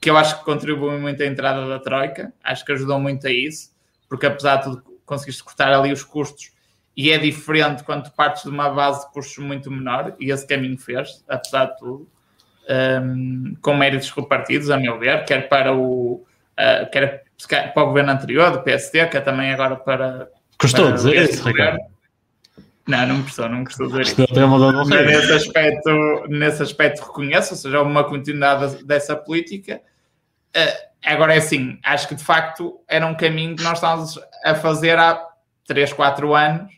que 0.00 0.08
eu 0.08 0.16
acho 0.16 0.38
que 0.38 0.44
contribuiu 0.44 0.98
muito 1.00 1.22
à 1.22 1.26
entrada 1.26 1.66
da 1.66 1.78
Troika, 1.78 2.32
acho 2.42 2.64
que 2.64 2.72
ajudou 2.72 3.00
muito 3.00 3.26
a 3.26 3.30
isso, 3.32 3.70
porque 4.08 4.26
apesar 4.26 4.56
de 4.56 4.64
tudo, 4.64 4.82
conseguiste 5.04 5.42
cortar 5.42 5.72
ali 5.72 5.92
os 5.92 6.04
custos 6.04 6.52
e 6.96 7.10
é 7.10 7.18
diferente 7.18 7.82
quando 7.84 8.10
partes 8.10 8.42
de 8.42 8.48
uma 8.48 8.68
base 8.70 9.06
de 9.06 9.12
custos 9.12 9.38
muito 9.38 9.70
menor, 9.70 10.14
e 10.18 10.30
esse 10.30 10.46
caminho 10.46 10.78
fez, 10.78 11.24
apesar 11.28 11.66
de 11.66 11.78
tudo, 11.78 12.08
um, 12.68 13.54
com 13.62 13.74
méritos 13.74 14.10
repartidos, 14.10 14.70
a 14.70 14.76
meu 14.76 14.98
ver, 14.98 15.24
quer 15.24 15.48
para 15.48 15.74
o, 15.74 16.24
uh, 16.58 16.90
quer 16.90 17.24
para 17.72 17.82
o 17.82 17.86
governo 17.86 18.12
anterior, 18.12 18.50
do 18.50 18.62
PSD, 18.62 19.06
quer 19.06 19.20
também 19.20 19.52
agora 19.52 19.76
para. 19.76 20.28
Custou 20.58 20.86
para 20.86 20.94
dizer 20.94 21.30
isso, 21.30 21.46
Ricardo. 21.46 21.78
Não, 22.88 23.06
não 23.06 23.16
me 23.16 23.22
gostou, 23.22 23.48
não 23.50 23.58
me 23.58 23.64
gostou 23.64 23.86
isso. 24.00 24.16
Mas 24.88 25.06
nesse 25.06 25.32
aspecto, 25.32 26.26
nesse 26.28 26.62
aspecto 26.62 27.02
reconheço, 27.02 27.52
ou 27.52 27.58
seja, 27.58 27.82
uma 27.82 28.02
continuidade 28.02 28.82
dessa 28.82 29.14
política. 29.14 29.82
Uh, 30.56 30.88
agora 31.04 31.34
é 31.34 31.36
assim, 31.36 31.78
acho 31.84 32.08
que 32.08 32.14
de 32.14 32.24
facto 32.24 32.80
era 32.88 33.06
um 33.06 33.14
caminho 33.14 33.54
que 33.54 33.62
nós 33.62 33.74
estávamos 33.74 34.18
a 34.42 34.54
fazer 34.54 34.98
há 34.98 35.22
3, 35.66 35.92
4 35.92 36.34
anos 36.34 36.72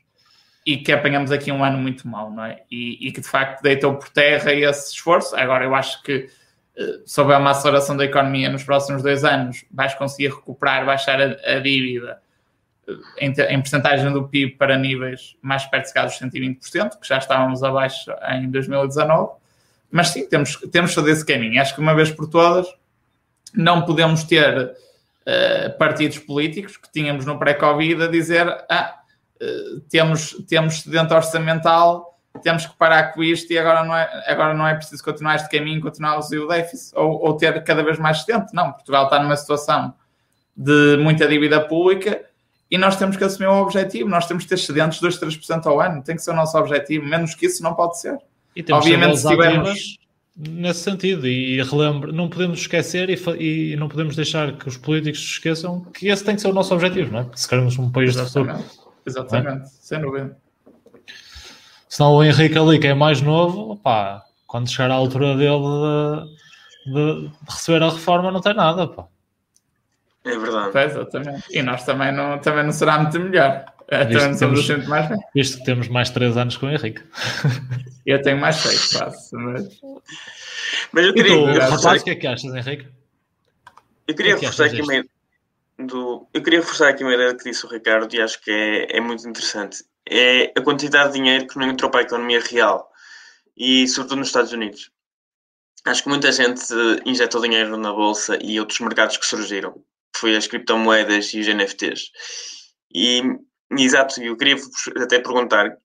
e 0.66 0.78
que 0.78 0.90
apanhamos 0.90 1.30
aqui 1.30 1.52
um 1.52 1.62
ano 1.62 1.78
muito 1.78 2.08
mau, 2.08 2.28
não 2.28 2.44
é? 2.44 2.60
E, 2.68 3.06
e 3.06 3.12
que 3.12 3.20
de 3.20 3.28
facto 3.28 3.62
deitou 3.62 3.94
por 3.94 4.08
terra 4.08 4.52
esse 4.52 4.92
esforço. 4.92 5.36
Agora 5.36 5.64
eu 5.64 5.74
acho 5.76 6.02
que 6.02 6.28
se 7.04 7.20
houver 7.20 7.38
uma 7.38 7.50
aceleração 7.50 7.96
da 7.96 8.04
economia 8.04 8.48
nos 8.48 8.64
próximos 8.64 9.02
dois 9.02 9.24
anos, 9.24 9.64
vais 9.70 9.94
conseguir 9.94 10.28
recuperar, 10.28 10.84
baixar 10.84 11.20
a, 11.20 11.56
a 11.56 11.60
dívida 11.60 12.18
em, 13.18 13.30
em 13.30 13.60
percentagem 13.60 14.12
do 14.12 14.28
PIB 14.28 14.56
para 14.56 14.76
níveis 14.76 15.36
mais 15.42 15.64
perto 15.66 15.92
de 15.92 16.02
dos 16.02 16.18
120%, 16.18 16.98
que 17.00 17.08
já 17.08 17.18
estávamos 17.18 17.62
abaixo 17.62 18.10
em 18.30 18.50
2019. 18.50 19.32
Mas 19.90 20.08
sim, 20.08 20.28
temos, 20.28 20.56
temos 20.70 20.94
fazer 20.94 21.10
esse 21.10 21.24
caminho. 21.24 21.60
Acho 21.60 21.74
que 21.74 21.80
uma 21.80 21.94
vez 21.94 22.10
por 22.10 22.28
todas 22.28 22.66
não 23.54 23.82
podemos 23.82 24.24
ter 24.24 24.56
uh, 24.56 25.78
partidos 25.78 26.18
políticos 26.18 26.76
que 26.76 26.90
tínhamos 26.90 27.26
no 27.26 27.38
pré-Covid 27.38 28.04
a 28.04 28.06
dizer 28.06 28.46
ah, 28.70 29.00
uh, 29.42 29.80
temos, 29.88 30.36
temos 30.48 30.74
excedente 30.74 31.12
orçamental, 31.12 32.18
temos 32.42 32.66
que 32.66 32.76
parar 32.76 33.12
com 33.12 33.22
isto 33.22 33.52
e 33.52 33.58
agora 33.58 33.82
não 33.84 33.96
é, 33.96 34.24
agora 34.28 34.54
não 34.54 34.66
é 34.66 34.74
preciso 34.74 35.02
continuar 35.02 35.36
este 35.36 35.48
caminho, 35.48 35.80
continuar 35.80 36.12
a 36.12 36.14
reduzir 36.14 36.38
o 36.38 36.46
déficit 36.46 36.96
ou, 36.96 37.24
ou 37.24 37.36
ter 37.36 37.62
cada 37.64 37.82
vez 37.82 37.98
mais 37.98 38.18
excedente. 38.18 38.54
Não, 38.54 38.72
Portugal 38.72 39.04
está 39.04 39.20
numa 39.20 39.36
situação 39.36 39.92
de 40.56 40.96
muita 40.98 41.26
dívida 41.26 41.60
pública 41.60 42.29
e 42.70 42.78
nós 42.78 42.96
temos 42.96 43.16
que 43.16 43.24
assumir 43.24 43.48
um 43.48 43.60
objetivo. 43.60 44.08
Nós 44.08 44.26
temos 44.26 44.44
que 44.44 44.48
ter 44.48 44.54
excedentes 44.54 45.00
de 45.00 45.02
2, 45.02 45.18
3% 45.18 45.66
ao 45.66 45.80
ano. 45.80 46.02
Tem 46.02 46.14
que 46.14 46.22
ser 46.22 46.30
o 46.30 46.36
nosso 46.36 46.56
objetivo. 46.56 47.04
Menos 47.04 47.34
que 47.34 47.46
isso 47.46 47.62
não 47.62 47.74
pode 47.74 48.00
ser. 48.00 48.16
E 48.54 48.62
temos 48.62 48.84
Obviamente, 48.84 49.18
se 49.18 49.28
tivermos... 49.28 49.98
Nesse 50.36 50.80
sentido, 50.80 51.26
e 51.26 51.60
relembro, 51.62 52.12
não 52.12 52.28
podemos 52.28 52.60
esquecer 52.60 53.10
e, 53.10 53.72
e, 53.72 53.76
não 53.76 53.88
podemos 53.88 54.16
deixar 54.16 54.56
que 54.56 54.68
os 54.68 54.76
políticos 54.76 55.20
esqueçam 55.20 55.80
que 55.92 56.08
esse 56.08 56.24
tem 56.24 56.34
que 56.34 56.40
ser 56.40 56.48
o 56.48 56.52
nosso 56.54 56.72
objetivo, 56.72 57.12
não 57.12 57.20
é? 57.20 57.26
Se 57.34 57.46
queremos 57.46 57.76
um 57.78 57.90
país 57.90 58.16
Exatamente. 58.16 58.62
de 58.62 58.68
futuro. 58.68 58.92
Exatamente, 59.04 59.62
é? 59.64 59.66
sem 59.66 60.00
dúvida. 60.00 60.36
Senão 61.88 62.14
o 62.14 62.24
Henrique 62.24 62.56
ali, 62.56 62.78
que 62.78 62.86
é 62.86 62.94
mais 62.94 63.20
novo, 63.20 63.76
pá, 63.76 64.22
quando 64.46 64.70
chegar 64.70 64.90
à 64.90 64.94
altura 64.94 65.36
dele 65.36 65.58
de, 66.86 66.92
de, 66.92 67.28
de 67.28 67.32
receber 67.46 67.82
a 67.82 67.90
reforma, 67.90 68.30
não 68.30 68.40
tem 68.40 68.54
nada, 68.54 68.86
pá. 68.86 69.08
É 70.24 70.36
verdade. 70.36 70.76
É, 70.76 70.84
exatamente. 70.84 71.44
E 71.50 71.62
nós 71.62 71.84
também 71.84 72.12
não, 72.12 72.38
também 72.38 72.64
não 72.64 72.72
será 72.72 72.98
muito 72.98 73.18
melhor. 73.18 73.64
É, 73.88 74.04
também 74.04 74.28
não 74.28 74.38
somos 74.38 74.66
temos, 74.66 74.86
mais 74.86 75.08
bem. 75.08 75.18
Visto 75.34 75.58
que 75.58 75.64
temos 75.64 75.88
mais 75.88 76.10
3 76.10 76.36
anos 76.36 76.56
com 76.56 76.66
o 76.66 76.70
Henrique. 76.70 77.02
Eu 78.06 78.22
tenho 78.22 78.38
mais 78.38 78.56
6, 78.56 78.92
quase. 78.92 79.36
Mas... 79.36 79.80
mas 80.92 81.06
eu 81.06 81.14
queria. 81.14 81.34
tu, 81.34 81.46
reforçar... 81.46 81.96
O 81.96 82.04
que 82.04 82.10
é 82.10 82.14
que 82.14 82.26
achas, 82.26 82.54
Henrique? 82.54 82.88
Eu 84.06 84.14
queria 84.14 84.34
que 84.36 84.40
reforçar 84.40 84.66
aqui 84.66 84.82
uma 84.82 85.04
do. 85.86 86.28
Eu 86.32 86.42
queria 86.42 86.60
reforçar 86.60 86.88
aqui 86.88 87.02
uma 87.02 87.14
ideia 87.14 87.34
que 87.34 87.44
disse 87.44 87.64
o 87.66 87.68
Ricardo 87.68 88.14
e 88.14 88.20
acho 88.20 88.40
que 88.42 88.50
é, 88.50 88.96
é 88.96 89.00
muito 89.00 89.28
interessante. 89.28 89.84
É 90.08 90.52
a 90.56 90.62
quantidade 90.62 91.12
de 91.12 91.18
dinheiro 91.18 91.46
que 91.46 91.58
não 91.58 91.68
entrou 91.68 91.90
para 91.90 92.00
a 92.00 92.04
economia 92.04 92.40
real 92.40 92.90
e, 93.56 93.86
sobretudo, 93.88 94.18
nos 94.18 94.28
Estados 94.28 94.52
Unidos. 94.52 94.90
Acho 95.84 96.02
que 96.02 96.08
muita 96.08 96.30
gente 96.30 96.62
injetou 97.06 97.40
dinheiro 97.40 97.76
na 97.76 97.92
bolsa 97.92 98.38
e 98.42 98.60
outros 98.60 98.80
mercados 98.80 99.16
que 99.16 99.26
surgiram 99.26 99.82
foi 100.16 100.36
as 100.36 100.46
criptomoedas 100.46 101.32
e 101.34 101.40
os 101.40 101.46
NFTs. 101.46 102.10
E, 102.94 103.22
exato, 103.78 104.22
eu 104.22 104.36
queria 104.36 104.56
até 105.02 105.18
perguntar 105.20 105.76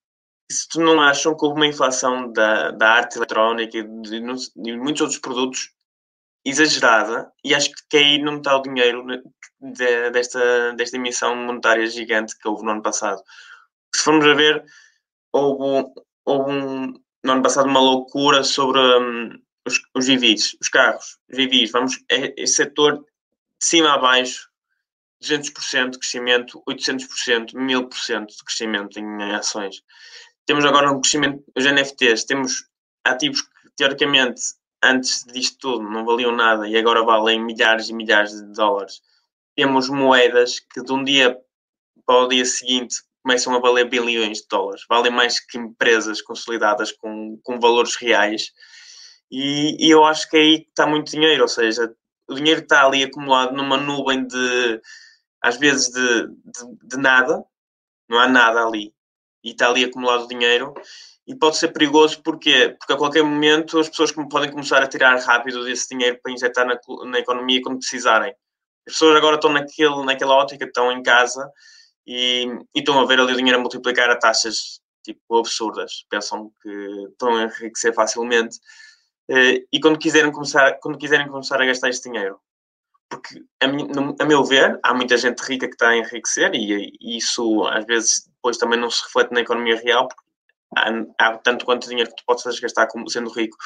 se 0.52 0.68
tu 0.70 0.80
não 0.80 1.02
acham 1.02 1.36
que 1.36 1.44
houve 1.44 1.58
uma 1.58 1.68
inflação 1.68 2.32
da, 2.32 2.72
da 2.72 2.92
arte 2.92 3.18
eletrónica 3.18 3.78
e 3.78 3.84
de, 3.84 4.22
de, 4.56 4.78
muitos 4.78 5.02
outros 5.02 5.20
produtos 5.20 5.72
exagerada 6.46 7.32
e 7.44 7.56
acho 7.56 7.72
que 7.90 7.98
aí 7.98 8.22
não 8.22 8.38
está 8.38 8.56
o 8.56 8.62
dinheiro 8.62 9.04
de, 9.60 10.12
desta, 10.12 10.74
desta 10.74 10.98
emissão 10.98 11.36
monetária 11.36 11.88
gigante 11.88 12.38
que 12.38 12.48
houve 12.48 12.64
no 12.64 12.72
ano 12.72 12.84
passado. 12.84 13.22
Se 13.96 14.04
formos 14.04 14.26
a 14.26 14.34
ver, 14.36 14.64
houve, 15.34 15.90
houve 16.26 16.52
um, 16.52 16.94
no 17.24 17.32
ano 17.32 17.42
passado 17.42 17.68
uma 17.68 17.80
loucura 17.80 18.44
sobre 18.44 18.80
um, 18.80 19.30
os, 19.66 19.82
os 19.96 20.08
os 20.62 20.70
carros, 20.70 21.18
os 21.32 21.38
GVs, 21.38 21.72
vamos, 21.72 22.04
é, 22.12 22.34
esse 22.40 22.56
setor 22.56 23.04
cima 23.66 23.94
a 23.94 23.98
baixo, 23.98 24.50
200% 25.24 25.92
de 25.92 26.00
crescimento, 26.00 26.64
800%, 26.68 27.54
1000% 27.54 28.28
de 28.28 28.44
crescimento 28.44 29.00
em 29.00 29.34
ações. 29.34 29.82
Temos 30.46 30.66
agora 30.66 30.92
um 30.92 31.02
crescimento, 31.02 31.44
os 31.56 31.66
NFTs, 31.66 32.26
temos 32.26 32.66
ativos 33.04 33.42
que 33.42 33.50
teoricamente 33.76 34.42
antes 34.84 35.24
disto 35.26 35.58
tudo 35.60 35.90
não 35.90 36.06
valiam 36.06 36.32
nada 36.32 36.68
e 36.68 36.78
agora 36.78 37.04
valem 37.04 37.44
milhares 37.44 37.90
e 37.90 37.94
milhares 37.94 38.32
de 38.32 38.54
dólares. 38.54 39.02
Temos 39.56 39.90
moedas 39.90 40.60
que 40.60 40.84
de 40.84 40.94
um 40.94 41.04
dia 41.04 41.36
para 42.06 42.24
o 42.24 42.28
dia 42.28 42.46
seguinte 42.46 42.98
começam 43.24 43.56
a 43.56 43.60
valer 43.60 43.90
bilhões 43.90 44.42
de 44.42 44.48
dólares, 44.48 44.84
valem 44.88 45.12
mais 45.12 45.40
que 45.40 45.58
empresas 45.58 46.22
consolidadas 46.22 46.92
com, 46.92 47.40
com 47.44 47.60
valores 47.60 47.96
reais. 47.96 48.52
E, 49.32 49.88
e 49.88 49.90
eu 49.90 50.06
acho 50.06 50.30
que 50.30 50.38
aí 50.38 50.68
está 50.70 50.86
muito 50.86 51.10
dinheiro, 51.10 51.42
ou 51.42 51.48
seja, 51.48 51.92
o 52.28 52.34
dinheiro 52.34 52.62
está 52.62 52.86
ali 52.86 53.04
acumulado 53.04 53.56
numa 53.56 53.78
nuvem 53.78 54.26
de, 54.26 54.82
às 55.42 55.58
vezes, 55.58 55.90
de, 55.90 56.28
de, 56.28 56.88
de 56.88 56.98
nada, 56.98 57.44
não 58.10 58.20
há 58.20 58.28
nada 58.28 58.64
ali, 58.64 58.94
e 59.44 59.52
está 59.52 59.70
ali 59.70 59.84
acumulado 59.84 60.28
dinheiro, 60.28 60.74
e 61.28 61.36
pode 61.36 61.58
ser 61.58 61.70
perigoso 61.70 62.22
porque 62.22 62.76
porque 62.80 62.94
a 62.94 62.98
qualquer 62.98 63.24
momento 63.24 63.80
as 63.80 63.90
pessoas 63.90 64.12
podem 64.12 64.52
começar 64.52 64.82
a 64.82 64.88
tirar 64.88 65.18
rápido 65.20 65.64
desse 65.64 65.90
dinheiro 65.90 66.20
para 66.22 66.32
injetar 66.32 66.68
na, 66.68 66.78
na 67.06 67.20
economia 67.20 67.62
quando 67.62 67.80
precisarem. 67.80 68.34
As 68.88 68.94
pessoas 68.94 69.16
agora 69.18 69.36
estão 69.36 69.52
naquele, 69.52 70.04
naquela 70.06 70.36
ótica, 70.36 70.66
estão 70.66 70.92
em 70.92 71.02
casa 71.02 71.52
e, 72.06 72.46
e 72.76 72.80
estão 72.80 73.00
a 73.00 73.06
ver 73.06 73.20
ali 73.20 73.34
o 73.34 73.36
dinheiro 73.36 73.58
a 73.58 73.62
multiplicar 73.62 74.10
a 74.10 74.16
taxas 74.16 74.80
tipo 75.04 75.38
absurdas. 75.38 76.06
Pensam 76.10 76.52
que 76.62 76.70
estão 77.12 77.36
a 77.36 77.44
enriquecer 77.44 77.94
facilmente 77.94 78.60
e 79.30 79.80
quando 79.80 80.00
quiserem 80.00 80.32
começar, 80.32 80.74
quando 80.80 80.98
quiserem 80.98 81.28
começar 81.28 81.62
a 81.62 81.66
gastar 81.66 81.90
este 81.90 82.10
dinheiro. 82.10 82.40
Porque, 83.10 83.44
a, 83.62 84.24
a 84.24 84.26
meu 84.26 84.44
ver, 84.44 84.80
há 84.84 84.94
muita 84.94 85.18
gente 85.18 85.40
rica 85.40 85.68
que 85.68 85.74
está 85.76 85.90
a 85.90 85.98
enriquecer 85.98 86.54
e, 86.56 86.92
e, 87.00 87.18
isso 87.18 87.64
às 87.68 87.86
vezes 87.86 88.28
depois 88.36 88.58
também 88.58 88.80
não 88.80 88.90
se 88.90 89.04
reflete 89.04 89.32
na 89.32 89.42
economia 89.42 89.76
real, 89.78 90.08
porque 90.08 90.24
há, 90.76 91.28
há 91.28 91.38
tanto 91.38 91.66
quanto 91.66 91.88
dinheiro 91.88 92.10
que 92.10 92.16
tu 92.18 92.24
podes 92.26 92.60
gastar 92.60 92.88
como 92.88 93.10
sendo 93.10 93.32
rico. 93.32 93.58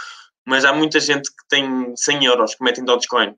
Mas 0.45 0.65
há 0.65 0.73
muita 0.73 0.99
gente 0.99 1.29
que 1.29 1.47
tem 1.47 1.95
100 1.95 2.25
euros 2.25 2.55
que 2.55 2.63
metem 2.63 2.83
Dogecoin, 2.83 3.35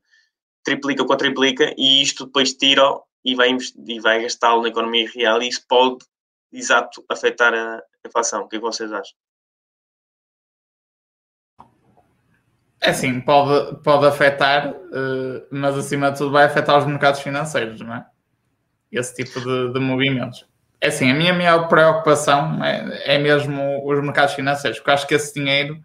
triplica 0.64 1.04
ou 1.04 1.18
triplica 1.18 1.74
e 1.78 2.02
isto 2.02 2.26
depois 2.26 2.54
tira 2.54 2.84
e 3.24 3.36
vai, 3.36 3.56
e 3.88 4.00
vai 4.00 4.22
gastá-lo 4.22 4.64
na 4.64 4.70
economia 4.70 5.10
real 5.14 5.42
e 5.42 5.48
isso 5.48 5.64
pode, 5.68 6.06
exato, 6.52 7.04
afetar 7.10 7.54
a 7.54 7.82
inflação. 8.06 8.44
O 8.44 8.48
que, 8.48 8.56
é 8.56 8.60
que 8.60 8.66
vocês 8.66 8.92
acham? 8.92 9.16
É 12.84 12.90
assim, 12.90 13.22
pode, 13.22 13.76
pode 13.84 14.08
afetar, 14.08 14.72
uh, 14.72 15.46
mas 15.52 15.78
acima 15.78 16.12
de 16.12 16.18
tudo 16.18 16.32
vai 16.32 16.46
afetar 16.46 16.80
os 16.80 16.86
mercados 16.86 17.20
financeiros, 17.20 17.80
não 17.80 17.94
é? 17.94 18.06
Esse 18.92 19.24
tipo 19.24 19.40
de, 19.40 19.72
de 19.72 19.80
movimentos. 19.80 20.48
É 20.82 20.88
assim, 20.88 21.12
a 21.12 21.14
minha 21.14 21.32
maior 21.32 21.68
preocupação 21.68 22.64
é, 22.66 23.16
é, 23.16 23.18
mesmo 23.20 23.88
os 23.88 24.04
mercados 24.04 24.34
financeiros, 24.34 24.80
porque 24.80 24.92
acho 24.92 25.08
que 25.08 25.14
esse 25.14 25.32
dinheiro 25.32 25.80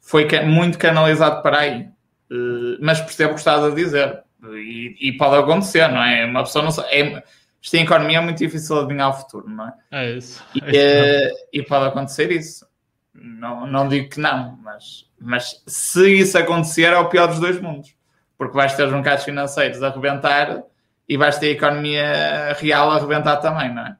foi 0.00 0.26
muito 0.44 0.78
canalizado 0.78 1.42
para 1.42 1.60
aí. 1.60 1.88
Uh, 2.28 2.76
mas 2.80 3.00
percebo 3.00 3.30
o 3.30 3.34
que 3.34 3.40
estás 3.40 3.62
a 3.62 3.70
dizer. 3.70 4.24
E, 4.42 4.96
e, 5.00 5.12
pode 5.16 5.36
acontecer, 5.36 5.86
não 5.86 6.02
é? 6.02 6.24
Uma 6.24 6.42
pessoa 6.42 6.64
não 6.64 6.72
sabe. 6.72 6.88
É, 6.90 7.22
isto 7.62 7.74
em 7.76 7.84
economia 7.84 8.18
é 8.18 8.20
muito 8.20 8.38
difícil 8.38 8.80
adivinhar 8.80 9.10
o 9.10 9.12
futuro, 9.12 9.48
não 9.48 9.68
é? 9.68 9.72
É 9.92 10.10
isso. 10.10 10.44
É 10.60 11.28
isso. 11.28 11.36
e 11.52 11.62
pode 11.62 11.86
acontecer 11.86 12.32
isso. 12.32 12.66
Não, 13.14 13.66
não 13.66 13.88
digo 13.88 14.08
que 14.08 14.20
não, 14.20 14.58
mas, 14.62 15.06
mas 15.20 15.62
se 15.66 16.20
isso 16.20 16.38
acontecer 16.38 16.92
é 16.92 16.98
o 16.98 17.08
pior 17.08 17.26
dos 17.26 17.40
dois 17.40 17.60
mundos. 17.60 17.94
Porque 18.38 18.56
vais 18.56 18.74
ter 18.74 18.86
os 18.86 18.92
mercados 18.92 19.24
financeiros 19.24 19.82
a 19.82 19.88
arrebentar 19.88 20.64
e 21.08 21.16
vais 21.16 21.38
ter 21.38 21.48
a 21.48 21.50
economia 21.50 22.52
real 22.58 22.90
a 22.90 22.96
arrebentar 22.96 23.36
também, 23.36 23.72
não 23.72 23.86
é? 23.86 23.96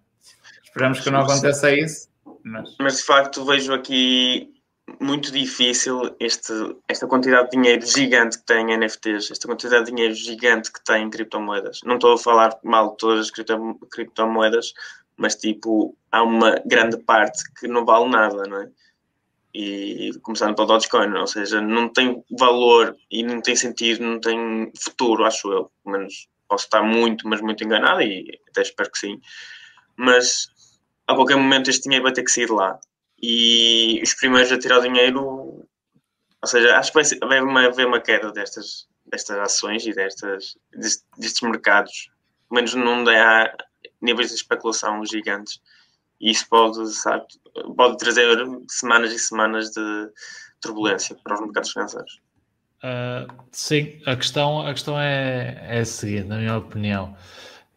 Esperamos 0.64 1.00
que 1.00 1.10
não 1.10 1.20
aconteça 1.20 1.72
isso. 1.72 2.08
Mas... 2.42 2.74
mas 2.80 2.96
de 2.96 3.02
facto 3.04 3.44
vejo 3.44 3.72
aqui 3.72 4.52
muito 5.00 5.30
difícil 5.30 6.14
este, 6.18 6.52
esta 6.88 7.06
quantidade 7.06 7.50
de 7.50 7.56
dinheiro 7.56 7.86
gigante 7.86 8.38
que 8.38 8.44
tem 8.44 8.72
em 8.72 8.76
NFTs, 8.76 9.30
esta 9.30 9.46
quantidade 9.46 9.84
de 9.84 9.92
dinheiro 9.92 10.14
gigante 10.14 10.72
que 10.72 10.82
tem 10.82 11.04
em 11.04 11.10
criptomoedas. 11.10 11.80
Não 11.84 11.94
estou 11.94 12.14
a 12.14 12.18
falar 12.18 12.58
mal 12.62 12.92
de 12.92 12.96
todas 12.96 13.26
as 13.26 13.30
criptomoedas, 13.90 14.72
mas 15.16 15.36
tipo, 15.36 15.96
há 16.10 16.22
uma 16.22 16.56
grande 16.66 16.96
parte 16.98 17.42
que 17.58 17.68
não 17.68 17.84
vale 17.84 18.08
nada, 18.08 18.42
não 18.44 18.62
é? 18.62 18.68
E 19.54 20.10
começando 20.22 20.54
pelo 20.54 20.66
Dogecoin, 20.66 21.12
ou 21.14 21.26
seja, 21.26 21.60
não 21.60 21.88
tem 21.88 22.24
valor 22.30 22.96
e 23.10 23.22
não 23.22 23.40
tem 23.40 23.54
sentido, 23.54 24.02
não 24.02 24.18
tem 24.18 24.72
futuro, 24.76 25.24
acho 25.24 25.52
eu. 25.52 25.70
Pelo 25.84 25.98
menos 25.98 26.28
posso 26.48 26.64
estar 26.64 26.82
muito, 26.82 27.28
mas 27.28 27.40
muito 27.40 27.62
enganado 27.62 28.02
e 28.02 28.40
até 28.48 28.62
espero 28.62 28.90
que 28.90 28.98
sim. 28.98 29.20
Mas 29.96 30.48
a 31.06 31.14
qualquer 31.14 31.36
momento 31.36 31.68
este 31.68 31.84
dinheiro 31.84 32.04
vai 32.04 32.12
ter 32.12 32.22
que 32.22 32.30
sair 32.30 32.46
de 32.46 32.52
lá. 32.52 32.78
E 33.20 34.00
os 34.02 34.14
primeiros 34.14 34.50
a 34.50 34.58
tirar 34.58 34.78
o 34.78 34.82
dinheiro, 34.82 35.22
ou 35.22 36.48
seja, 36.48 36.78
acho 36.78 36.90
que 36.90 36.94
vai, 36.94 37.04
ser, 37.04 37.18
vai 37.20 37.66
haver 37.66 37.86
uma 37.86 38.00
queda 38.00 38.32
destas, 38.32 38.88
destas 39.06 39.38
ações 39.38 39.86
e 39.86 39.92
destas, 39.92 40.56
destes, 40.72 41.04
destes 41.18 41.42
mercados. 41.42 42.10
Pelo 42.48 42.56
menos 42.56 42.74
não 42.74 43.04
há 43.08 43.54
níveis 44.00 44.28
de 44.28 44.34
especulação 44.34 45.04
gigantes 45.04 45.60
e 46.22 46.30
isso 46.30 46.48
pode, 46.48 46.88
sabe, 46.94 47.24
pode 47.76 47.98
trazer 47.98 48.38
semanas 48.68 49.12
e 49.12 49.18
semanas 49.18 49.70
de 49.70 50.08
turbulência 50.60 51.16
para 51.22 51.34
os 51.34 51.40
mercados 51.40 51.72
financeiros. 51.72 52.20
Uh, 52.78 53.32
sim, 53.50 54.00
a 54.06 54.16
questão, 54.16 54.64
a 54.64 54.72
questão 54.72 54.98
é, 54.98 55.60
é 55.68 55.80
a 55.80 55.84
seguinte, 55.84 56.28
na 56.28 56.38
minha 56.38 56.56
opinião. 56.56 57.16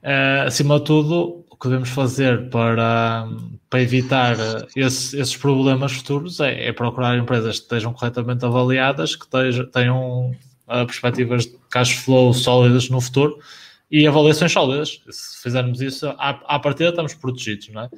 Uh, 0.04 0.46
acima 0.46 0.80
de 0.80 0.86
tudo, 0.86 1.43
o 1.50 1.58
que 1.58 1.68
devemos 1.68 1.89
fazer 1.89 2.50
para, 2.52 3.28
para 3.70 3.82
evitar 3.82 4.36
esse, 4.76 5.20
esses 5.20 5.36
problemas 5.36 5.93
futuros 5.93 6.39
é, 6.39 6.68
é, 6.68 6.72
procurar 6.72 7.18
empresas 7.18 7.58
que 7.58 7.64
estejam 7.64 7.93
corretamente 7.93 8.46
avaliadas, 8.46 9.16
que 9.16 9.28
tenham 9.72 10.32
uh, 10.68 10.86
perspectivas 10.86 11.46
de 11.46 11.58
cash 11.72 11.93
flow 11.93 12.32
sólidas 12.34 12.89
no 12.89 13.02
futuro 13.02 13.39
e 13.89 14.06
avaliações 14.06 14.52
sólidas. 14.52 15.02
Se 15.10 15.41
fizermos 15.41 15.82
isso, 15.82 16.08
à, 16.10 16.56
à 16.56 16.60
partida 16.60 16.89
estamos 16.89 17.16
protegidos, 17.16 17.70
não 17.70 17.82
é? 17.82 17.89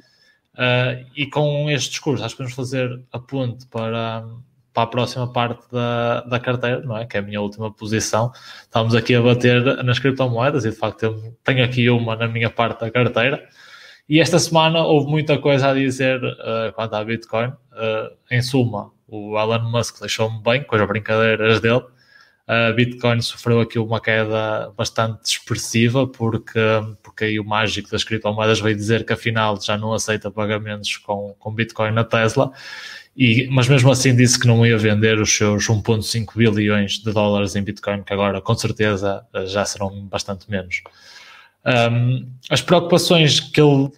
Uh, 0.58 1.06
e 1.14 1.24
com 1.26 1.70
este 1.70 1.90
discurso, 1.90 2.24
acho 2.24 2.34
que 2.34 2.42
vamos 2.42 2.56
fazer 2.56 3.00
a 3.12 3.18
ponte 3.20 3.64
para, 3.68 4.24
para 4.74 4.82
a 4.82 4.86
próxima 4.88 5.32
parte 5.32 5.70
da, 5.70 6.22
da 6.22 6.40
carteira, 6.40 6.80
não 6.80 6.96
é? 6.96 7.06
Que 7.06 7.16
é 7.16 7.20
a 7.20 7.22
minha 7.22 7.40
última 7.40 7.72
posição. 7.72 8.32
Estamos 8.62 8.92
aqui 8.96 9.14
a 9.14 9.22
bater 9.22 9.62
nas 9.84 10.00
criptomoedas 10.00 10.64
e 10.64 10.70
de 10.70 10.76
facto 10.76 10.98
tenho, 10.98 11.36
tenho 11.44 11.64
aqui 11.64 11.88
uma 11.88 12.16
na 12.16 12.26
minha 12.26 12.50
parte 12.50 12.80
da 12.80 12.90
carteira. 12.90 13.48
E 14.08 14.20
esta 14.20 14.38
semana 14.40 14.82
houve 14.84 15.08
muita 15.08 15.38
coisa 15.38 15.68
a 15.68 15.74
dizer 15.74 16.20
uh, 16.24 16.72
quanto 16.74 16.94
à 16.94 17.04
Bitcoin. 17.04 17.48
Uh, 17.48 18.16
em 18.28 18.42
suma, 18.42 18.90
o 19.06 19.38
Elon 19.38 19.70
Musk 19.70 20.00
deixou-me 20.00 20.42
bem 20.42 20.64
com 20.64 20.74
as 20.74 20.88
brincadeiras 20.88 21.60
dele. 21.60 21.84
A 22.48 22.72
Bitcoin 22.72 23.20
sofreu 23.20 23.60
aqui 23.60 23.78
uma 23.78 24.00
queda 24.00 24.72
bastante 24.74 25.20
expressiva 25.26 26.06
porque, 26.06 26.58
porque 27.02 27.24
aí 27.24 27.38
o 27.38 27.44
mágico 27.44 27.90
das 27.90 28.02
criptomoedas 28.02 28.58
veio 28.58 28.74
dizer 28.74 29.04
que 29.04 29.12
afinal 29.12 29.60
já 29.60 29.76
não 29.76 29.92
aceita 29.92 30.30
pagamentos 30.30 30.96
com, 30.96 31.34
com 31.38 31.52
Bitcoin 31.52 31.92
na 31.92 32.04
Tesla 32.04 32.50
e, 33.14 33.46
mas 33.50 33.68
mesmo 33.68 33.90
assim 33.90 34.16
disse 34.16 34.40
que 34.40 34.46
não 34.46 34.64
ia 34.64 34.78
vender 34.78 35.20
os 35.20 35.36
seus 35.36 35.66
1,5 35.66 36.54
bilhões 36.54 36.92
de 37.00 37.12
dólares 37.12 37.54
em 37.54 37.62
Bitcoin, 37.62 38.02
que 38.02 38.14
agora 38.14 38.40
com 38.40 38.54
certeza 38.54 39.26
já 39.46 39.64
serão 39.64 40.06
bastante 40.06 40.50
menos. 40.50 40.82
Um, 41.66 42.30
as 42.48 42.62
preocupações 42.62 43.40
que 43.40 43.60
ele 43.60 43.90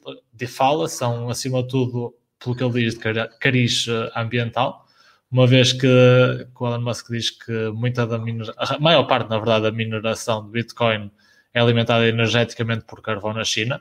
fala 0.49 0.89
são, 0.89 1.29
acima 1.29 1.63
de 1.63 1.69
tudo, 1.69 2.15
pelo 2.43 2.57
que 2.57 2.65
ele 2.65 2.85
diz, 2.85 2.95
de 2.95 3.29
cariz 3.39 3.87
eh, 3.89 4.11
ambiental, 4.17 4.87
uma 5.31 5.47
vez 5.47 5.73
que, 5.73 5.79
que 5.81 6.63
o 6.63 6.67
Elon 6.67 6.81
Musk 6.81 7.09
diz 7.11 7.31
que 7.31 7.71
muita 7.71 8.07
da 8.07 8.17
a 8.57 8.79
maior 8.79 9.05
parte, 9.05 9.31
na 9.31 9.37
verdade, 9.37 9.63
da 9.65 9.73
mineração 9.73 10.45
de 10.45 10.51
Bitcoin 10.51 11.11
é 11.55 11.61
alimentada 11.61 12.07
energeticamente 12.07 12.85
por 12.85 13.01
carvão 13.01 13.33
na 13.33 13.45
China, 13.45 13.81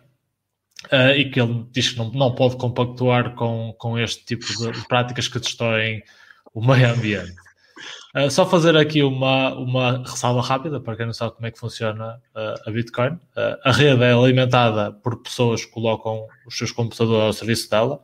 uh, 0.91 1.11
e 1.15 1.29
que 1.29 1.41
ele 1.41 1.65
diz 1.71 1.89
que 1.89 1.97
não, 1.97 2.11
não 2.11 2.35
pode 2.35 2.57
compactuar 2.57 3.35
com, 3.35 3.73
com 3.77 3.97
este 3.97 4.25
tipo 4.25 4.45
de 4.45 4.87
práticas 4.87 5.27
que 5.27 5.39
destroem 5.39 6.03
o 6.53 6.65
meio 6.65 6.91
ambiente. 6.91 7.35
Uh, 8.15 8.29
só 8.29 8.45
fazer 8.45 8.75
aqui 8.75 9.03
uma, 9.03 9.53
uma 9.53 9.99
ressalva 9.99 10.41
rápida 10.41 10.79
para 10.79 10.95
quem 10.95 11.05
não 11.05 11.13
sabe 11.13 11.35
como 11.35 11.47
é 11.47 11.51
que 11.51 11.59
funciona 11.59 12.21
uh, 12.35 12.69
a 12.69 12.71
Bitcoin. 12.71 13.11
Uh, 13.11 13.57
a 13.63 13.71
rede 13.71 14.03
é 14.03 14.13
alimentada 14.13 14.91
por 14.91 15.21
pessoas 15.21 15.63
que 15.63 15.71
colocam 15.71 16.27
os 16.45 16.57
seus 16.57 16.71
computadores 16.71 17.21
ao 17.23 17.33
serviço 17.33 17.69
dela. 17.69 18.01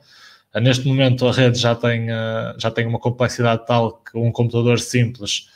Neste 0.62 0.88
momento 0.88 1.28
a 1.28 1.32
rede 1.32 1.60
já 1.60 1.76
tem, 1.76 2.08
já 2.58 2.72
tem 2.72 2.86
uma 2.86 3.00
complexidade 3.00 3.66
tal 3.66 4.02
que 4.04 4.18
um 4.18 4.32
computador 4.32 4.80
simples 4.80 5.50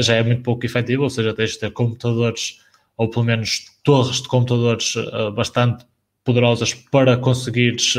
já 0.00 0.14
é 0.14 0.22
muito 0.22 0.42
pouco 0.42 0.64
efetivo, 0.64 1.02
ou 1.02 1.10
seja, 1.10 1.34
tens 1.34 1.52
de 1.52 1.58
ter 1.58 1.70
computadores 1.72 2.60
ou 2.96 3.10
pelo 3.10 3.24
menos 3.24 3.66
torres 3.82 4.22
de 4.22 4.28
computadores 4.28 4.94
bastante 5.34 5.84
poderosas 6.24 6.72
para 6.72 7.16
conseguires 7.16 7.94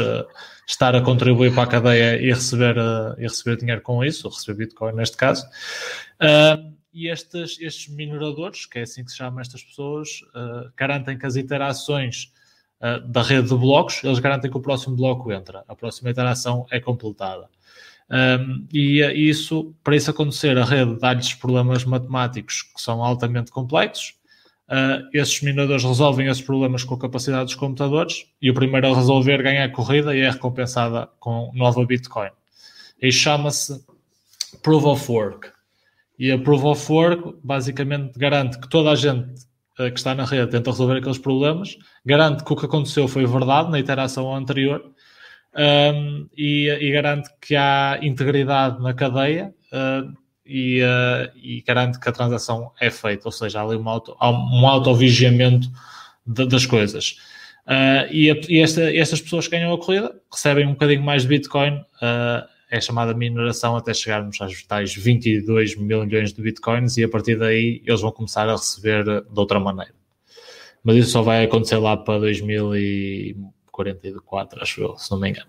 estar 0.67 0.95
a 0.95 1.01
contribuir 1.01 1.53
para 1.53 1.63
a 1.63 1.67
cadeia 1.67 2.19
e 2.19 2.29
receber, 2.29 2.75
e 3.19 3.23
receber 3.23 3.57
dinheiro 3.57 3.81
com 3.81 4.03
isso, 4.03 4.27
ou 4.27 4.33
receber 4.33 4.65
Bitcoin 4.65 4.93
neste 4.93 5.15
caso. 5.15 5.45
E 6.93 7.09
estes, 7.09 7.59
estes 7.59 7.93
mineradores, 7.93 8.65
que 8.65 8.79
é 8.79 8.81
assim 8.83 9.03
que 9.03 9.11
se 9.11 9.17
chama 9.17 9.41
estas 9.41 9.61
pessoas, 9.63 10.21
garantem 10.75 11.17
que 11.17 11.25
as 11.25 11.35
interações 11.35 12.31
da 13.07 13.21
rede 13.21 13.49
de 13.49 13.55
blocos, 13.55 14.03
eles 14.03 14.19
garantem 14.19 14.51
que 14.51 14.57
o 14.57 14.61
próximo 14.61 14.95
bloco 14.95 15.31
entra, 15.31 15.63
a 15.67 15.75
próxima 15.75 16.09
interação 16.09 16.65
é 16.69 16.79
completada. 16.79 17.49
Um, 18.11 18.67
e 18.71 19.01
isso, 19.29 19.73
para 19.83 19.95
isso 19.95 20.11
acontecer, 20.11 20.57
a 20.57 20.63
rede 20.63 20.99
dá-lhes 20.99 21.33
problemas 21.33 21.83
matemáticos 21.83 22.61
que 22.61 22.79
são 22.79 23.03
altamente 23.03 23.51
complexos, 23.51 24.13
Uh, 24.67 25.05
esses 25.13 25.41
mineradores 25.41 25.83
resolvem 25.83 26.27
esses 26.27 26.41
problemas 26.41 26.83
com 26.83 26.95
a 26.95 26.99
capacidade 26.99 27.45
dos 27.45 27.55
computadores 27.55 28.25
e 28.41 28.49
o 28.49 28.53
primeiro 28.53 28.91
a 28.91 28.95
resolver 28.95 29.43
ganha 29.43 29.65
a 29.65 29.69
corrida 29.69 30.15
e 30.15 30.21
é 30.21 30.29
recompensada 30.29 31.07
com 31.19 31.51
nova 31.53 31.85
Bitcoin. 31.85 32.31
E 32.99 33.11
chama-se 33.11 33.85
Proof 34.63 34.85
of 34.85 35.11
Work. 35.11 35.51
E 36.17 36.31
a 36.31 36.39
Proof 36.39 36.63
of 36.63 36.91
Work 36.91 37.35
basicamente 37.43 38.17
garante 38.17 38.59
que 38.59 38.67
toda 38.67 38.89
a 38.89 38.95
gente 38.95 39.44
uh, 39.79 39.91
que 39.91 39.97
está 39.97 40.13
na 40.15 40.25
rede 40.25 40.51
tenta 40.51 40.71
resolver 40.71 40.97
aqueles 40.97 41.17
problemas, 41.17 41.77
garante 42.05 42.43
que 42.43 42.53
o 42.53 42.55
que 42.55 42.65
aconteceu 42.65 43.07
foi 43.07 43.25
verdade 43.25 43.71
na 43.71 43.79
interação 43.79 44.35
anterior 44.35 44.83
um, 45.55 46.27
e, 46.37 46.67
e, 46.69 46.91
garante 46.91 47.29
que 47.41 47.55
há 47.55 47.97
integridade 48.01 48.81
na 48.81 48.93
cadeia. 48.93 49.53
Uh, 49.71 50.25
e, 50.45 50.81
uh, 50.81 51.31
e 51.35 51.63
garante 51.65 51.99
que 51.99 52.07
a 52.07 52.11
transação 52.11 52.71
é 52.79 52.91
feita, 52.91 53.27
ou 53.27 53.31
seja, 53.31 53.59
há 53.59 53.63
ali 53.63 53.75
um, 53.75 53.89
auto, 53.89 54.15
há 54.19 54.29
um 54.29 54.67
autovigiamento 54.67 55.67
de, 56.25 56.45
das 56.45 56.65
coisas. 56.65 57.17
Uh, 57.65 58.05
e, 58.11 58.29
a, 58.29 58.35
e 58.47 58.61
esta, 58.61 58.95
estas 58.95 59.21
pessoas 59.21 59.47
que 59.47 59.57
ganham 59.57 59.73
a 59.73 59.77
corrida 59.77 60.13
recebem 60.31 60.67
um 60.67 60.73
bocadinho 60.73 61.01
mais 61.01 61.23
de 61.23 61.29
Bitcoin, 61.29 61.77
uh, 61.77 62.47
é 62.75 62.81
chamada 62.81 63.13
mineração 63.13 63.77
até 63.77 63.93
chegarmos 63.93 64.41
às 64.41 64.63
tais 64.63 64.93
22 64.93 65.77
milhões 65.77 66.33
de 66.33 66.41
Bitcoins 66.41 66.97
e 66.97 67.03
a 67.03 67.09
partir 67.09 67.37
daí 67.37 67.83
eles 67.85 68.01
vão 68.01 68.11
começar 68.11 68.49
a 68.49 68.53
receber 68.53 69.03
de 69.03 69.39
outra 69.39 69.59
maneira. 69.59 69.93
Mas 70.83 70.97
isso 70.97 71.11
só 71.11 71.21
vai 71.21 71.45
acontecer 71.45 71.77
lá 71.77 71.95
para 71.95 72.19
2044, 72.19 74.61
acho 74.61 74.81
eu, 74.81 74.97
se 74.97 75.09
não 75.09 75.19
me 75.19 75.29
engano. 75.29 75.47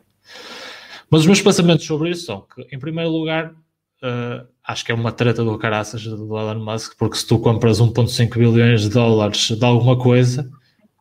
Mas 1.11 1.23
os 1.23 1.27
meus 1.27 1.43
pensamentos 1.43 1.85
sobre 1.85 2.11
isso 2.11 2.27
são 2.27 2.43
que, 2.43 2.63
em 2.75 2.79
primeiro 2.79 3.11
lugar, 3.11 3.51
uh, 3.51 4.47
acho 4.65 4.85
que 4.85 4.93
é 4.93 4.95
uma 4.95 5.13
treta 5.13 5.45
do 5.45 5.59
caraças 5.59 6.05
do 6.05 6.39
Elon 6.39 6.65
Musk, 6.65 6.97
porque 6.97 7.17
se 7.17 7.27
tu 7.27 7.39
compras 7.39 7.81
1.5 7.81 8.39
bilhões 8.39 8.83
de 8.83 8.91
dólares 8.91 9.51
de 9.51 9.65
alguma 9.65 9.99
coisa, 9.99 10.49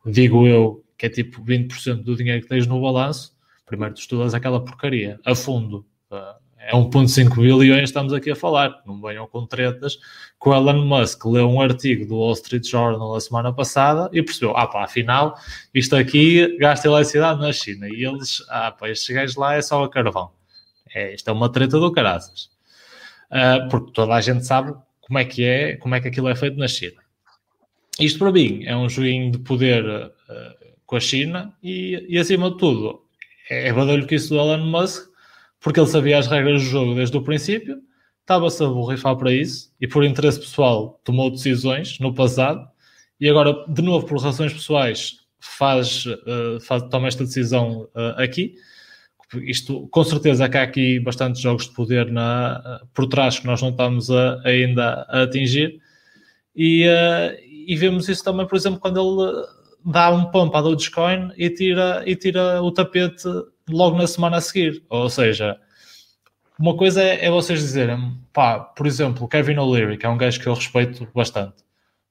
digo 0.04 0.46
eu 0.46 0.84
que 0.98 1.06
é 1.06 1.08
tipo 1.08 1.42
20% 1.44 2.02
do 2.02 2.16
dinheiro 2.16 2.42
que 2.42 2.48
tens 2.48 2.66
no 2.66 2.80
balanço, 2.80 3.32
primeiro 3.64 3.94
tu 3.94 4.00
estudas 4.00 4.34
aquela 4.34 4.64
porcaria 4.64 5.20
a 5.24 5.34
fundo. 5.34 5.86
É 6.58 6.72
1.5 6.72 7.36
bilhões 7.36 7.84
estamos 7.84 8.12
aqui 8.12 8.30
a 8.30 8.36
falar, 8.36 8.82
não 8.86 9.00
venham 9.00 9.26
com 9.26 9.46
tretas, 9.46 9.96
que 10.40 10.48
o 10.48 10.54
Elon 10.54 10.84
Musk 10.84 11.24
leu 11.26 11.48
um 11.48 11.60
artigo 11.60 12.06
do 12.06 12.16
Wall 12.16 12.32
Street 12.32 12.66
Journal 12.66 13.14
a 13.14 13.20
semana 13.20 13.52
passada 13.52 14.08
e 14.12 14.22
percebeu, 14.22 14.56
ah 14.56 14.66
pá, 14.66 14.84
afinal, 14.84 15.38
isto 15.72 15.94
aqui 15.94 16.56
gasta 16.58 16.88
eletricidade 16.88 17.40
na 17.40 17.52
China, 17.52 17.88
e 17.88 18.04
eles, 18.04 18.42
ah 18.48 18.72
pá, 18.72 18.88
estes 18.88 19.14
gajos 19.14 19.36
lá 19.36 19.54
é 19.54 19.62
só 19.62 19.84
a 19.84 19.88
carvão. 19.88 20.32
É, 20.94 21.14
isto 21.14 21.28
é 21.28 21.32
uma 21.32 21.50
treta 21.50 21.78
do 21.78 21.92
caraças 21.92 22.56
uh, 23.30 23.68
porque 23.68 23.92
toda 23.92 24.14
a 24.14 24.20
gente 24.20 24.44
sabe 24.44 24.74
como 25.00 25.18
é 25.18 25.24
que 25.24 25.44
é, 25.44 25.76
como 25.76 25.94
é 25.94 26.00
que 26.00 26.08
aquilo 26.08 26.28
é 26.28 26.34
feito 26.34 26.58
na 26.58 26.68
China. 26.68 27.00
Isto 27.98 28.18
para 28.18 28.32
mim 28.32 28.64
é 28.64 28.76
um 28.76 28.88
joguinho 28.88 29.32
de 29.32 29.38
poder 29.38 29.84
uh, 29.84 30.12
com 30.84 30.96
a 30.96 31.00
China 31.00 31.54
e, 31.62 32.04
e, 32.08 32.18
acima 32.18 32.50
de 32.50 32.58
tudo 32.58 33.02
é, 33.48 33.68
é 33.68 33.72
badalho 33.72 34.06
que 34.06 34.14
isso 34.14 34.30
do 34.30 34.40
Elon 34.40 34.66
Musk, 34.66 35.08
porque 35.60 35.80
ele 35.80 35.88
sabia 35.88 36.18
as 36.18 36.26
regras 36.26 36.62
do 36.62 36.68
jogo 36.68 36.94
desde 36.94 37.16
o 37.16 37.22
princípio, 37.22 37.78
estava-se 38.20 38.62
a 38.62 38.68
borrifar 38.68 39.16
para 39.16 39.32
isso 39.32 39.72
e 39.80 39.86
por 39.86 40.04
interesse 40.04 40.40
pessoal 40.40 41.00
tomou 41.04 41.30
decisões 41.30 41.98
no 41.98 42.14
passado 42.14 42.66
e 43.20 43.28
agora, 43.28 43.64
de 43.68 43.82
novo, 43.82 44.06
por 44.06 44.18
razões 44.18 44.52
pessoais, 44.52 45.20
faz, 45.38 46.06
uh, 46.06 46.60
faz 46.60 46.82
toma 46.90 47.08
esta 47.08 47.24
decisão 47.24 47.88
uh, 47.94 48.20
aqui 48.20 48.56
isto, 49.34 49.88
com 49.88 50.04
certeza 50.04 50.48
que 50.48 50.56
há 50.56 50.62
aqui 50.62 51.00
bastantes 51.00 51.40
jogos 51.40 51.64
de 51.64 51.74
poder 51.74 52.10
na, 52.10 52.80
por 52.94 53.06
trás 53.06 53.38
que 53.38 53.46
nós 53.46 53.60
não 53.60 53.70
estamos 53.70 54.10
a, 54.10 54.40
ainda 54.44 55.06
a 55.08 55.22
atingir. 55.22 55.80
E, 56.54 56.86
e 57.66 57.76
vemos 57.76 58.08
isso 58.08 58.22
também, 58.22 58.46
por 58.46 58.56
exemplo, 58.56 58.78
quando 58.78 59.00
ele 59.00 59.46
dá 59.84 60.10
um 60.10 60.30
pump 60.30 60.54
à 60.56 60.60
Dogecoin 60.60 61.32
e 61.36 61.50
tira, 61.50 62.02
e 62.06 62.14
tira 62.14 62.62
o 62.62 62.70
tapete 62.70 63.28
logo 63.68 63.96
na 63.96 64.06
semana 64.06 64.38
a 64.38 64.40
seguir. 64.40 64.82
Ou 64.88 65.08
seja, 65.08 65.58
uma 66.58 66.76
coisa 66.76 67.02
é, 67.02 67.26
é 67.26 67.30
vocês 67.30 67.60
dizerem, 67.60 68.18
pá, 68.32 68.60
por 68.60 68.86
exemplo, 68.86 69.28
Kevin 69.28 69.56
O'Leary, 69.56 69.98
que 69.98 70.06
é 70.06 70.08
um 70.08 70.16
gajo 70.16 70.40
que 70.40 70.46
eu 70.46 70.54
respeito 70.54 71.06
bastante. 71.14 71.56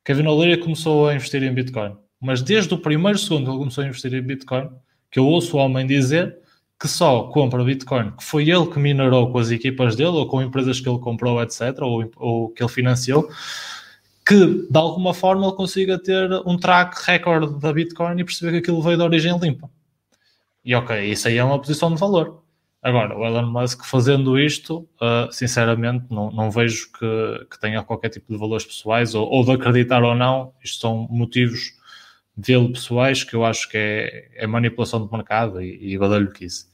Kevin 0.04 0.28
O'Leary 0.28 0.62
começou 0.62 1.08
a 1.08 1.16
investir 1.16 1.42
em 1.42 1.54
Bitcoin, 1.54 1.98
mas 2.22 2.42
desde 2.42 2.74
o 2.74 2.78
primeiro 2.78 3.18
segundo 3.18 3.46
que 3.46 3.50
ele 3.50 3.58
começou 3.58 3.84
a 3.84 3.88
investir 3.88 4.14
em 4.14 4.22
Bitcoin, 4.22 4.70
que 5.10 5.18
eu 5.18 5.26
ouço 5.26 5.58
o 5.58 5.60
homem 5.60 5.88
dizer 5.88 6.38
que 6.80 6.88
só 6.88 7.24
compra 7.24 7.64
Bitcoin, 7.64 8.12
que 8.12 8.24
foi 8.24 8.50
ele 8.50 8.68
que 8.68 8.78
minerou 8.78 9.32
com 9.32 9.40
as 9.40 9.50
equipas 9.50 9.96
dele, 9.96 10.10
ou 10.10 10.28
com 10.28 10.42
empresas 10.42 10.80
que 10.80 10.88
ele 10.88 11.00
comprou, 11.00 11.42
etc., 11.42 11.74
ou, 11.82 12.12
ou 12.18 12.50
que 12.50 12.62
ele 12.62 12.70
financiou, 12.70 13.30
que 14.28 14.68
de 14.70 14.78
alguma 14.78 15.14
forma 15.14 15.48
ele 15.48 15.56
consiga 15.56 15.98
ter 15.98 16.30
um 16.46 16.58
track 16.58 16.98
record 17.06 17.60
da 17.60 17.72
Bitcoin 17.72 18.20
e 18.20 18.24
perceber 18.24 18.52
que 18.52 18.58
aquilo 18.58 18.82
veio 18.82 18.98
de 18.98 19.04
origem 19.04 19.40
limpa. 19.40 19.70
E 20.66 20.74
ok, 20.74 21.00
isso 21.06 21.28
aí 21.28 21.38
é 21.38 21.44
uma 21.44 21.60
posição 21.60 21.94
de 21.94 22.00
valor. 22.00 22.44
Agora, 22.82 23.18
o 23.18 23.26
Elon 23.26 23.48
Musk 23.48 23.84
fazendo 23.86 24.38
isto, 24.38 24.88
uh, 25.02 25.32
sinceramente, 25.32 26.06
não, 26.10 26.32
não 26.32 26.52
vejo 26.52 26.92
que, 26.92 27.48
que, 27.50 27.60
tenha 27.60 27.84
qualquer 27.84 28.10
tipo 28.10 28.32
de 28.32 28.38
valores 28.38 28.66
pessoais 28.66 29.16
ou, 29.16 29.28
ou, 29.28 29.44
de 29.44 29.52
acreditar 29.52 30.04
ou 30.04 30.16
não. 30.16 30.54
Isto 30.64 30.82
são 30.82 31.08
motivos 31.10 31.74
dele 32.36 32.70
pessoais 32.70 33.24
que 33.24 33.36
eu 33.36 33.46
acho 33.46 33.70
que 33.70 33.78
é, 33.78 34.30
é 34.36 34.48
manipulação 34.48 35.06
de 35.06 35.12
mercado 35.12 35.62
e, 35.62 35.94
e 35.94 35.98
badalho 35.98 36.32
que 36.32 36.46
isso. 36.46 36.68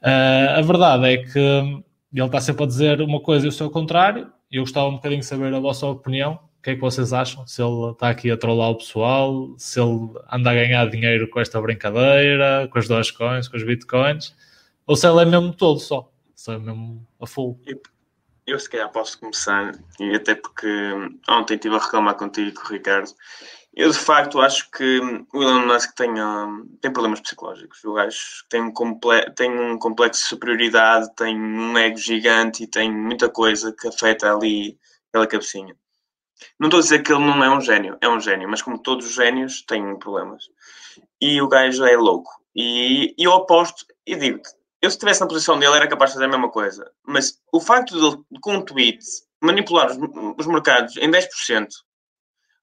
Uh, 0.00 0.58
a 0.58 0.62
verdade 0.62 1.06
é 1.06 1.16
que 1.18 1.38
ele 1.38 2.26
está 2.26 2.40
sempre 2.40 2.64
a 2.64 2.66
dizer 2.66 3.00
uma 3.00 3.20
coisa 3.20 3.46
e 3.46 3.48
o 3.48 3.52
seu 3.52 3.70
contrário. 3.70 4.28
Eu 4.50 4.62
gostava 4.62 4.88
um 4.88 4.94
bocadinho 4.96 5.20
de 5.20 5.26
saber 5.26 5.52
a 5.54 5.60
vossa 5.60 5.86
opinião. 5.86 6.38
O 6.62 6.64
que 6.64 6.70
é 6.70 6.74
que 6.76 6.80
vocês 6.80 7.12
acham? 7.12 7.44
Se 7.44 7.60
ele 7.60 7.90
está 7.90 8.08
aqui 8.08 8.30
a 8.30 8.36
trollar 8.36 8.70
o 8.70 8.76
pessoal, 8.76 9.52
se 9.58 9.80
ele 9.80 10.12
anda 10.30 10.48
a 10.48 10.54
ganhar 10.54 10.88
dinheiro 10.88 11.28
com 11.28 11.40
esta 11.40 11.60
brincadeira, 11.60 12.68
com 12.70 12.78
as 12.78 12.86
Dogecoins, 12.86 13.48
com 13.48 13.56
os 13.56 13.64
Bitcoins, 13.64 14.32
ou 14.86 14.94
se 14.94 15.08
ele 15.08 15.22
é 15.22 15.24
mesmo 15.24 15.52
todo 15.52 15.80
só, 15.80 16.08
se 16.36 16.52
é 16.52 16.58
mesmo 16.58 17.04
a 17.20 17.26
full. 17.26 17.60
Eu, 17.66 17.82
eu 18.46 18.60
se 18.60 18.70
calhar 18.70 18.88
posso 18.92 19.18
começar, 19.18 19.72
e 19.98 20.14
até 20.14 20.36
porque 20.36 20.68
ontem 21.28 21.54
estive 21.54 21.74
a 21.74 21.80
reclamar 21.80 22.14
contigo 22.14 22.60
Ricardo, 22.70 23.10
eu, 23.74 23.90
de 23.90 23.98
facto, 23.98 24.40
acho 24.40 24.70
que 24.70 25.00
o 25.34 25.42
Elon 25.42 25.66
Musk 25.66 25.96
tem, 25.96 26.12
um, 26.12 26.68
tem 26.80 26.92
problemas 26.92 27.20
psicológicos. 27.22 27.82
O 27.84 27.94
gajo 27.94 28.18
tem 28.48 28.62
um, 28.62 28.72
comple 28.72 29.28
tem 29.34 29.50
um 29.50 29.76
complexo 29.78 30.22
de 30.22 30.28
superioridade, 30.28 31.12
tem 31.16 31.36
um 31.36 31.76
ego 31.76 31.96
gigante 31.96 32.62
e 32.62 32.68
tem 32.68 32.92
muita 32.94 33.28
coisa 33.28 33.74
que 33.76 33.88
afeta 33.88 34.32
ali 34.32 34.78
aquela 35.08 35.26
cabecinha. 35.26 35.74
Não 36.58 36.68
estou 36.68 36.78
a 36.78 36.82
dizer 36.82 37.02
que 37.02 37.12
ele 37.12 37.24
não 37.24 37.42
é 37.42 37.50
um 37.50 37.60
gênio, 37.60 37.96
é 38.00 38.08
um 38.08 38.20
gênio, 38.20 38.48
mas 38.48 38.62
como 38.62 38.78
todos 38.78 39.06
os 39.06 39.14
génios, 39.14 39.62
têm 39.62 39.98
problemas. 39.98 40.44
E 41.20 41.40
o 41.40 41.48
gajo 41.48 41.84
é 41.84 41.96
louco. 41.96 42.30
E, 42.54 43.14
e 43.16 43.24
eu 43.24 43.32
aposto, 43.32 43.86
e 44.06 44.14
digo-te, 44.16 44.50
eu 44.80 44.90
se 44.90 44.96
estivesse 44.96 45.20
na 45.20 45.28
posição 45.28 45.58
dele 45.58 45.76
era 45.76 45.88
capaz 45.88 46.10
de 46.10 46.14
fazer 46.14 46.26
a 46.26 46.28
mesma 46.28 46.50
coisa. 46.50 46.90
Mas 47.06 47.40
o 47.52 47.60
facto 47.60 47.98
de 47.98 48.04
ele, 48.04 48.40
com 48.40 48.54
um 48.54 48.64
tweet, 48.64 48.98
manipular 49.40 49.90
os, 49.90 49.96
os 50.38 50.46
mercados 50.46 50.96
em 50.96 51.10
10%, 51.10 51.68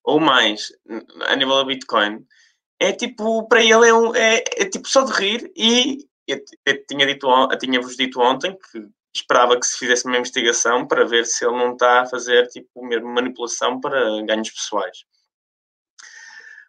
ou 0.03 0.19
mais 0.19 0.71
a 1.27 1.35
nível 1.35 1.55
da 1.55 1.63
Bitcoin, 1.63 2.25
é 2.79 2.91
tipo, 2.91 3.47
para 3.47 3.61
ele 3.61 3.87
é, 3.87 3.93
um, 3.93 4.15
é, 4.15 4.43
é 4.57 4.65
tipo 4.65 4.87
só 4.87 5.03
de 5.03 5.11
rir 5.11 5.51
e 5.55 6.07
eu, 6.27 6.39
eu 6.65 6.85
tinha 6.85 7.05
dito, 7.05 7.27
eu 7.27 7.57
tinha-vos 7.57 7.95
dito 7.97 8.21
ontem 8.21 8.57
que 8.71 8.87
esperava 9.13 9.59
que 9.59 9.65
se 9.65 9.77
fizesse 9.77 10.05
uma 10.05 10.17
investigação 10.17 10.87
para 10.87 11.05
ver 11.05 11.25
se 11.25 11.45
ele 11.45 11.57
não 11.57 11.73
está 11.73 12.01
a 12.01 12.05
fazer 12.05 12.47
tipo 12.47 12.85
mesmo 12.85 13.07
manipulação 13.07 13.79
para 13.79 14.21
ganhos 14.25 14.49
pessoais. 14.51 15.05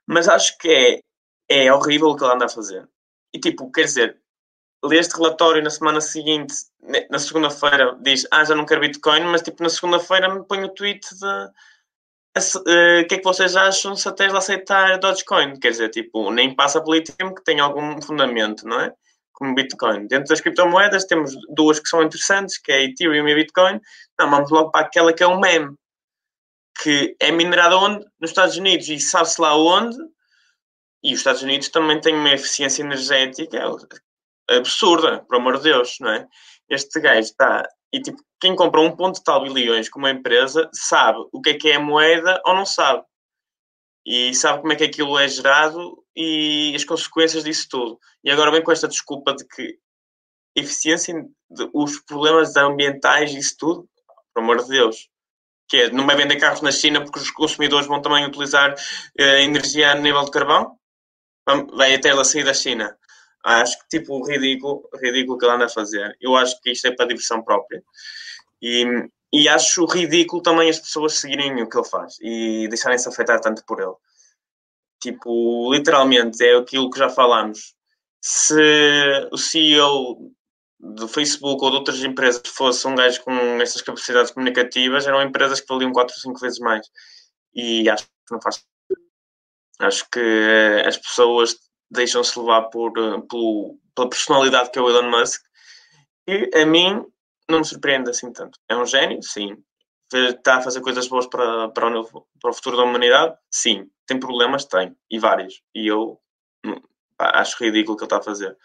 Mas 0.07 0.29
acho 0.29 0.57
que 0.59 1.03
é, 1.49 1.65
é 1.67 1.73
horrível 1.73 2.09
o 2.09 2.17
que 2.17 2.25
ele 2.25 2.33
anda 2.33 2.47
a 2.47 2.49
fazer. 2.49 2.89
E 3.33 3.39
tipo, 3.39 3.71
quer 3.71 3.85
dizer, 3.85 4.21
lê 4.85 4.99
este 4.99 5.17
relatório 5.17 5.63
na 5.63 5.71
semana 5.71 6.01
seguinte, 6.01 6.55
na 7.11 7.19
segunda-feira, 7.19 7.97
diz, 8.01 8.27
ah, 8.31 8.45
já 8.45 8.55
não 8.55 8.67
quero 8.67 8.81
Bitcoin, 8.81 9.25
mas 9.25 9.43
tipo, 9.43 9.63
na 9.63 9.69
segunda-feira 9.69 10.33
me 10.35 10.45
põe 10.45 10.65
o 10.65 10.75
tweet 10.75 11.07
de 11.15 11.51
eh, 12.37 13.01
o 13.03 13.09
que 13.09 13.15
é 13.17 13.19
que 13.19 13.25
vocês 13.25 13.57
acham 13.57 13.97
se 13.97 14.09
a 14.09 14.13
Tesla 14.13 14.39
aceitar 14.39 14.99
Dogecoin? 14.99 15.59
Quer 15.59 15.71
dizer, 15.71 15.89
tipo, 15.91 16.31
nem 16.31 16.55
passa 16.55 16.81
pelo 16.81 16.95
Ethereum 16.95 17.35
que 17.35 17.43
tem 17.43 17.61
algum 17.61 18.01
fundamento, 18.01 18.67
não 18.67 18.81
é? 18.81 18.95
Como 19.41 19.55
Bitcoin. 19.55 20.07
Dentro 20.07 20.29
das 20.29 20.41
criptomoedas 20.41 21.07
temos 21.07 21.35
duas 21.49 21.81
que 21.81 21.89
são 21.89 22.03
interessantes, 22.03 22.59
que 22.59 22.71
é 22.71 22.85
Ethereum 22.85 23.27
e 23.27 23.35
Bitcoin. 23.35 23.81
Não, 24.19 24.31
vamos 24.31 24.51
logo 24.51 24.71
para 24.71 24.87
aquela 24.87 25.13
que 25.13 25.23
é 25.23 25.27
um 25.27 25.41
meme, 25.41 25.75
que 26.83 27.17
é 27.19 27.33
minerada 27.33 27.77
onde? 27.77 28.05
Nos 28.21 28.31
Estados 28.31 28.57
Unidos 28.57 28.89
e 28.89 29.01
sabe-se 29.01 29.41
lá 29.41 29.57
onde. 29.57 29.97
E 31.03 31.15
os 31.15 31.21
Estados 31.21 31.43
Unidos 31.43 31.71
também 31.71 31.99
têm 31.99 32.15
uma 32.15 32.35
eficiência 32.35 32.83
energética 32.83 33.59
absurda, 34.51 35.21
por 35.21 35.37
amor 35.37 35.57
de 35.57 35.65
Deus, 35.65 35.97
não 36.01 36.11
é? 36.11 36.29
Este 36.69 37.01
gajo 37.01 37.21
está 37.21 37.67
e 37.93 38.01
tipo, 38.01 38.23
quem 38.41 38.55
compra 38.55 38.81
um 38.81 38.95
ponto 38.95 39.23
tal 39.23 39.43
bilhões 39.43 39.89
como 39.89 40.07
uma 40.07 40.13
empresa 40.13 40.69
sabe 40.73 41.19
o 41.33 41.41
que 41.41 41.51
é 41.51 41.59
que 41.59 41.69
é 41.71 41.77
a 41.77 41.81
moeda 41.81 42.41
ou 42.47 42.55
não 42.55 42.65
sabe. 42.65 43.05
E 44.07 44.35
sabe 44.35 44.61
como 44.61 44.73
é 44.73 44.77
que 44.77 44.85
aquilo 44.85 45.19
é 45.19 45.29
gerado 45.29 46.00
e 46.17 46.73
as 46.75 46.85
consequências 46.85 47.45
disso 47.45 47.69
tudo. 47.71 47.99
E 48.25 48.31
agora 48.31 48.51
vem 48.51 48.63
com 48.63 48.73
esta 48.73 48.89
desculpa 48.89 49.35
de 49.35 49.47
que 49.47 49.79
eficiência, 50.55 51.15
de, 51.51 51.71
os 51.73 52.01
problemas 52.01 52.57
ambientais 52.57 53.33
isso 53.33 53.57
tudo, 53.59 53.89
por 54.35 54.43
amor 54.43 54.63
de 54.63 54.69
Deus. 54.69 55.09
Que 55.69 55.83
é, 55.83 55.91
não 55.91 56.07
vai 56.07 56.17
vender 56.17 56.37
carros 56.37 56.63
na 56.63 56.73
China 56.73 57.03
porque 57.03 57.21
os 57.21 57.31
consumidores 57.31 57.87
vão 57.87 58.03
também 58.03 58.27
utilizar 58.27 58.75
eh, 59.17 59.43
energia 59.45 59.93
a 59.93 59.95
nível 59.95 60.25
de 60.25 60.31
carvão? 60.31 60.77
Vai 61.75 61.95
até 61.95 62.09
ela 62.09 62.25
sair 62.25 62.45
da 62.45 62.55
China. 62.55 62.97
Acho 63.45 63.79
que, 63.79 63.99
tipo, 63.99 64.25
ridículo, 64.27 64.89
ridículo 65.01 65.39
que 65.39 65.45
ele 65.45 65.55
anda 65.55 65.67
a 65.67 65.69
fazer. 65.69 66.17
Eu 66.21 66.37
acho 66.37 66.61
que 66.61 66.73
isto 66.73 66.87
é 66.87 66.95
para 66.95 67.07
diversão 67.07 67.43
própria. 67.43 67.83
E, 68.61 68.85
e 69.33 69.49
acho 69.49 69.87
ridículo 69.87 70.43
também 70.43 70.69
as 70.69 70.79
pessoas 70.79 71.15
seguirem 71.15 71.63
o 71.63 71.69
que 71.69 71.79
ele 71.79 71.89
faz 71.89 72.17
e 72.21 72.69
deixarem-se 72.69 73.09
afetar 73.09 73.41
tanto 73.41 73.65
por 73.65 73.81
ele. 73.81 73.95
Tipo, 75.01 75.73
literalmente, 75.73 76.45
é 76.45 76.57
aquilo 76.57 76.91
que 76.91 76.99
já 76.99 77.09
falámos. 77.09 77.75
Se 78.23 78.55
o 79.33 79.37
CEO 79.39 80.33
do 80.79 81.09
Facebook 81.09 81.63
ou 81.65 81.71
de 81.71 81.77
outras 81.77 82.03
empresas 82.03 82.43
fosse 82.47 82.87
um 82.87 82.95
gajo 82.95 83.23
com 83.23 83.33
estas 83.61 83.83
capacidades 83.83 84.31
comunicativas, 84.31 85.07
eram 85.07 85.23
empresas 85.23 85.61
que 85.61 85.69
valiam 85.69 85.93
4 85.93 86.15
ou 86.15 86.21
5 86.21 86.41
vezes 86.41 86.59
mais. 86.59 86.87
E 87.55 87.89
acho 87.89 88.05
que 88.05 88.33
não 88.33 88.41
faz. 88.43 88.65
Acho 89.79 90.07
que 90.11 90.83
as 90.87 90.99
pessoas 90.99 91.57
deixam-se 91.91 92.39
levar 92.39 92.63
por, 92.65 92.93
eh, 92.99 93.21
pela 93.95 94.09
personalidade 94.09 94.71
que 94.71 94.79
é 94.79 94.83
o 94.83 94.89
Elon 94.89 95.11
Musk. 95.11 95.43
E 96.29 96.51
a 96.55 96.67
mim 96.67 97.05
não 97.49 97.61
me 97.61 97.65
surpreende 97.65 98.11
assim 98.11 98.33
tanto. 98.33 98.59
É 98.69 98.77
um 98.77 98.87
gênio, 98.87 99.23
sim. 99.23 99.57
Está 100.13 100.57
a 100.57 100.63
fazer 100.63 100.81
coisas 100.81 101.07
boas 101.07 101.27
para, 101.27 101.69
para, 101.69 102.01
o, 102.01 102.05
para 102.41 102.51
o 102.51 102.53
futuro 102.53 102.77
da 102.77 102.83
humanidade? 102.83 103.37
Sim. 103.51 103.89
Tem 104.07 104.19
problemas? 104.19 104.65
Tem. 104.65 104.97
E 105.11 105.19
vários. 105.19 105.63
E 105.75 105.87
eu 105.87 106.21
hum, 106.65 106.81
pá, 107.17 107.31
acho 107.35 107.63
ridículo 107.63 107.95
o 107.95 107.97
que 107.97 108.03
ele 108.03 108.07
está 108.07 108.19
a 108.19 108.23
fazer. 108.23 108.57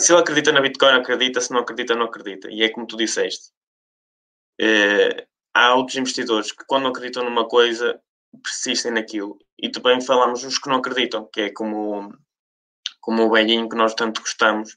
Se 0.00 0.12
ele 0.12 0.20
acredita 0.20 0.52
na 0.52 0.60
Bitcoin, 0.60 0.94
acredita. 0.94 1.40
Se 1.40 1.52
não 1.52 1.60
acredita, 1.60 1.94
não 1.94 2.06
acredita. 2.06 2.50
E 2.50 2.62
é 2.62 2.68
como 2.68 2.86
tu 2.86 2.96
disseste. 2.96 3.52
É, 4.60 5.26
há 5.54 5.74
outros 5.74 5.96
investidores 5.96 6.50
que, 6.52 6.64
quando 6.66 6.88
acreditam 6.88 7.24
numa 7.24 7.46
coisa, 7.46 8.00
persistem 8.42 8.92
naquilo. 8.92 9.38
E 9.58 9.70
também 9.70 10.00
falamos 10.00 10.42
os 10.42 10.58
que 10.58 10.68
não 10.68 10.76
acreditam, 10.76 11.28
que 11.32 11.42
é 11.42 11.50
como 11.50 12.12
como 13.02 13.24
o 13.24 13.30
velhinho 13.30 13.68
que 13.68 13.76
nós 13.76 13.94
tanto 13.94 14.22
gostamos. 14.22 14.76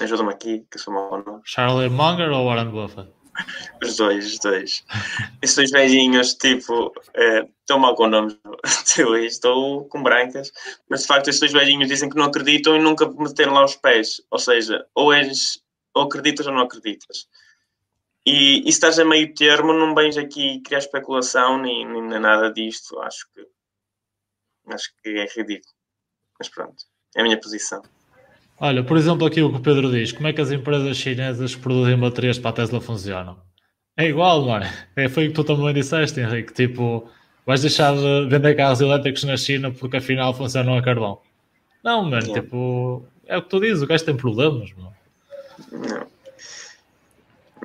Ajuda-me 0.00 0.30
aqui, 0.30 0.66
que 0.70 0.78
sou 0.78 0.94
mau 0.94 1.22
nome. 1.22 1.42
Charlie 1.44 1.90
Munger 1.90 2.30
ou 2.30 2.46
Warren 2.46 2.70
Buffett? 2.70 3.12
Os 3.82 3.96
dois, 3.96 4.26
os 4.26 4.38
dois. 4.38 4.84
Esses 5.40 5.56
dois 5.56 5.70
velhinhos, 5.70 6.34
tipo, 6.34 6.92
é, 7.14 7.46
estão 7.60 7.78
mal 7.78 7.94
com 7.94 8.06
nomes, 8.06 8.36
estou 9.24 9.84
com 9.86 10.02
brancas, 10.02 10.52
mas 10.88 11.02
de 11.02 11.06
facto 11.06 11.28
esses 11.28 11.40
dois 11.40 11.52
velhinhos 11.52 11.88
dizem 11.88 12.08
que 12.08 12.16
não 12.16 12.26
acreditam 12.26 12.76
e 12.76 12.80
nunca 12.80 13.08
meteram 13.08 13.54
lá 13.54 13.64
os 13.64 13.76
pés. 13.76 14.20
Ou 14.30 14.38
seja, 14.38 14.86
ou 14.94 15.12
és, 15.12 15.62
ou 15.94 16.04
acreditas 16.04 16.46
ou 16.46 16.52
não 16.52 16.62
acreditas. 16.62 17.26
E, 18.26 18.60
e 18.60 18.64
se 18.64 18.68
estás 18.68 18.98
a 18.98 19.04
meio 19.04 19.34
termo, 19.34 19.72
não 19.72 19.94
vens 19.94 20.16
aqui 20.16 20.60
criar 20.60 20.78
especulação 20.78 21.58
nem, 21.58 21.86
nem 21.86 22.20
nada 22.20 22.52
disto. 22.52 22.98
Acho 23.00 23.26
que 23.32 23.46
acho 24.72 24.92
que 25.02 25.08
é 25.08 25.26
ridículo. 25.26 25.74
Mas 26.38 26.48
pronto, 26.48 26.84
é 27.16 27.20
a 27.20 27.24
minha 27.24 27.40
posição. 27.40 27.82
Olha, 28.60 28.84
por 28.84 28.98
exemplo, 28.98 29.26
aqui 29.26 29.40
o 29.40 29.50
que 29.50 29.56
o 29.56 29.60
Pedro 29.60 29.90
diz: 29.90 30.12
como 30.12 30.28
é 30.28 30.32
que 30.34 30.40
as 30.40 30.52
empresas 30.52 30.96
chinesas 30.96 31.54
que 31.54 31.62
produzem 31.62 31.98
baterias 31.98 32.38
para 32.38 32.50
a 32.50 32.52
Tesla 32.52 32.80
funcionam? 32.80 33.38
É 33.96 34.06
igual, 34.06 34.44
não 34.44 34.56
é? 34.58 34.70
é 34.96 35.08
foi 35.08 35.26
o 35.26 35.28
que 35.28 35.34
tu 35.34 35.44
também 35.44 35.72
disseste, 35.72 36.20
Henrique. 36.20 36.52
Tipo, 36.52 37.10
vais 37.46 37.62
deixar 37.62 37.94
de 37.94 38.28
vender 38.28 38.54
carros 38.54 38.80
elétricos 38.80 39.24
na 39.24 39.36
China 39.36 39.70
porque 39.70 39.96
afinal 39.96 40.34
funcionam 40.34 40.76
a 40.76 40.82
carvão. 40.82 41.20
Não, 41.82 42.04
mano, 42.04 42.32
tipo, 42.32 43.04
é 43.26 43.38
o 43.38 43.42
que 43.42 43.48
tu 43.48 43.60
dizes, 43.60 43.82
o 43.82 43.86
gajo 43.86 44.04
tem 44.04 44.16
problemas, 44.16 44.72
mano. 44.74 44.94
Não. 45.72 46.10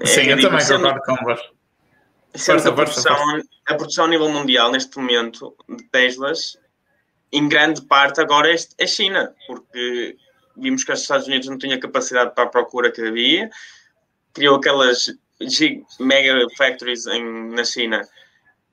Sim, 0.04 0.22
é, 0.22 0.34
eu 0.34 0.41
também 0.41 0.66
concordo 0.66 1.02
com 1.02 1.16
você. 2.34 2.52
a, 2.52 2.72
produção, 2.72 3.16
a 3.66 3.76
produção 3.76 4.06
a 4.06 4.08
nível 4.08 4.30
mundial, 4.30 4.72
neste 4.72 4.98
momento, 4.98 5.56
de 5.70 5.84
Teslas, 5.86 6.58
em 7.32 7.48
grande 7.48 7.82
parte 7.82 8.20
agora 8.20 8.54
é 8.54 8.84
a 8.84 8.88
China, 8.88 9.34
porque 9.48 10.18
vimos 10.58 10.84
que 10.84 10.91
os 10.91 11.01
Estados 11.01 11.28
Unidos 11.28 11.47
não 11.47 11.58
tinham 11.58 11.80
capacidade 11.80 12.34
para 12.34 12.45
a 12.45 12.49
procura 12.49 12.91
que 12.91 13.01
havia, 13.01 13.49
criou 14.34 14.58
aquelas 14.58 15.14
mega 15.99 16.34
factories 16.58 17.06
em, 17.08 17.49
na 17.51 17.64
China 17.64 18.01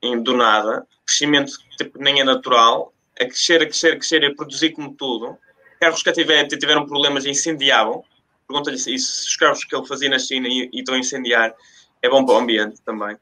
em, 0.01 0.21
do 0.21 0.35
nada, 0.35 0.85
crescimento 1.05 1.53
tipo, 1.77 1.99
nem 1.99 2.21
é 2.21 2.23
natural, 2.23 2.93
a 3.19 3.25
crescer, 3.25 3.61
a 3.61 3.65
crescer, 3.65 3.93
a 3.93 3.97
crescer, 3.97 4.25
a 4.25 4.35
produzir 4.35 4.71
como 4.71 4.93
tudo. 4.95 5.37
Carros 5.79 6.01
que 6.01 6.11
tiver, 6.11 6.47
tiveram 6.47 6.85
problemas 6.85 7.25
incendiavam. 7.25 8.03
Pergunta-lhe 8.47 8.77
se 8.77 8.93
os 8.93 9.35
carros 9.35 9.63
que 9.63 9.75
ele 9.75 9.85
fazia 9.85 10.09
na 10.09 10.19
China 10.19 10.47
e, 10.47 10.69
e 10.71 10.79
estão 10.79 10.95
a 10.95 10.99
incendiar 10.99 11.53
é 12.01 12.09
bom 12.09 12.25
para 12.25 12.35
o 12.35 12.37
ambiente 12.37 12.81
também 12.81 13.17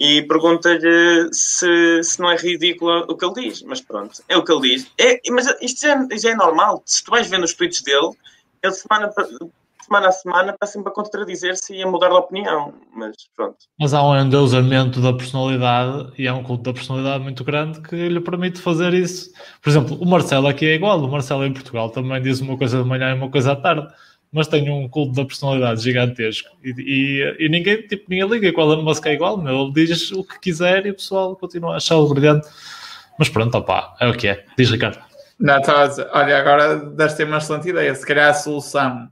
e 0.00 0.22
pergunta-lhe 0.22 1.28
se, 1.30 2.02
se 2.02 2.18
não 2.18 2.30
é 2.30 2.36
ridículo 2.36 3.04
o 3.06 3.14
que 3.14 3.24
ele 3.24 3.48
diz. 3.48 3.62
Mas 3.62 3.82
pronto, 3.82 4.22
é 4.26 4.36
o 4.36 4.42
que 4.42 4.50
ele 4.50 4.62
diz. 4.62 4.90
É, 4.98 5.20
mas 5.30 5.46
isto 5.60 5.82
já, 5.82 6.08
já 6.16 6.30
é 6.30 6.34
normal. 6.34 6.82
Se 6.86 7.04
tu 7.04 7.10
vais 7.10 7.28
vendo 7.28 7.44
os 7.44 7.52
tweets 7.52 7.82
dele, 7.82 8.12
ele 8.62 8.72
semana 8.72 9.12
semana 9.90 10.08
a 10.08 10.12
semana 10.12 10.52
está 10.52 10.66
sempre 10.66 10.90
a 10.90 10.94
contradizer-se 10.94 11.74
e 11.74 11.82
a 11.82 11.86
mudar 11.86 12.08
de 12.08 12.14
opinião. 12.14 12.72
Mas 12.94 13.16
pronto. 13.36 13.56
Mas 13.78 13.92
há 13.92 14.02
um 14.06 14.16
endeusamento 14.16 15.02
da 15.02 15.12
personalidade 15.12 16.12
e 16.16 16.28
há 16.28 16.34
um 16.34 16.44
culto 16.44 16.62
da 16.62 16.72
personalidade 16.72 17.24
muito 17.24 17.42
grande 17.42 17.80
que 17.80 18.08
lhe 18.08 18.20
permite 18.20 18.60
fazer 18.60 18.94
isso. 18.94 19.32
Por 19.60 19.68
exemplo, 19.68 19.98
o 20.00 20.06
Marcelo 20.06 20.46
aqui 20.46 20.64
é 20.64 20.74
igual. 20.76 21.00
O 21.00 21.10
Marcelo 21.10 21.44
em 21.44 21.52
Portugal 21.52 21.90
também 21.90 22.22
diz 22.22 22.40
uma 22.40 22.56
coisa 22.56 22.80
de 22.80 22.88
manhã 22.88 23.10
e 23.10 23.14
uma 23.14 23.28
coisa 23.28 23.52
à 23.52 23.56
tarde. 23.56 23.92
Mas 24.32 24.46
tem 24.46 24.70
um 24.70 24.88
culto 24.88 25.12
da 25.12 25.24
personalidade 25.24 25.82
gigantesco 25.82 26.56
e, 26.62 26.72
e, 26.78 27.46
e 27.46 27.48
ninguém, 27.48 27.82
tipo, 27.82 28.04
ninguém 28.08 28.28
liga 28.28 28.52
com 28.52 28.60
o 28.60 28.72
Elon 28.72 28.82
Musk 28.82 29.04
é 29.06 29.14
igual, 29.14 29.36
meu. 29.36 29.62
ele 29.62 29.72
diz 29.72 30.12
o 30.12 30.22
que 30.22 30.38
quiser 30.38 30.86
e 30.86 30.90
o 30.90 30.94
pessoal 30.94 31.34
continua 31.34 31.74
a 31.74 31.76
achá-lo 31.78 32.08
brilhante. 32.08 32.46
Mas 33.18 33.28
pronto, 33.28 33.56
opá, 33.58 33.96
é 34.00 34.08
o 34.08 34.16
que 34.16 34.28
é. 34.28 34.44
Diz 34.56 34.70
Ricardo. 34.70 35.00
Não, 35.38 35.58
estava 35.58 35.84
a 35.84 35.86
dizer, 35.88 36.08
olha, 36.12 36.38
agora 36.38 36.76
deste 36.76 37.24
uma 37.24 37.38
excelente 37.38 37.68
ideia. 37.68 37.94
Se 37.94 38.06
calhar 38.06 38.30
a 38.30 38.34
solução 38.34 39.10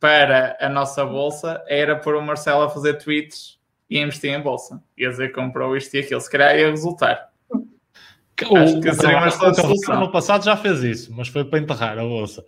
para 0.00 0.56
a 0.60 0.68
nossa 0.68 1.04
bolsa 1.04 1.62
era 1.66 1.96
pôr 1.96 2.14
o 2.14 2.22
Marcelo 2.22 2.62
a 2.62 2.70
fazer 2.70 2.94
tweets 2.94 3.58
e 3.90 3.98
investir 3.98 4.32
em 4.32 4.40
bolsa. 4.40 4.80
Ia 4.96 5.10
dizer 5.10 5.28
que 5.28 5.34
comprou 5.34 5.76
isto 5.76 5.94
e 5.94 6.00
aquilo. 6.00 6.20
Se 6.20 6.30
calhar 6.30 6.56
ia 6.56 6.70
resultar. 6.70 7.28
O, 7.50 8.56
Acho 8.56 8.80
que 8.80 8.94
seria 8.94 9.18
uma 9.18 9.28
excelente 9.28 9.60
solução. 9.60 10.00
No 10.00 10.12
passado 10.12 10.44
já 10.44 10.56
fez 10.56 10.82
isso, 10.84 11.12
mas 11.12 11.26
foi 11.26 11.44
para 11.44 11.58
enterrar 11.58 11.98
a 11.98 12.02
bolsa. 12.02 12.44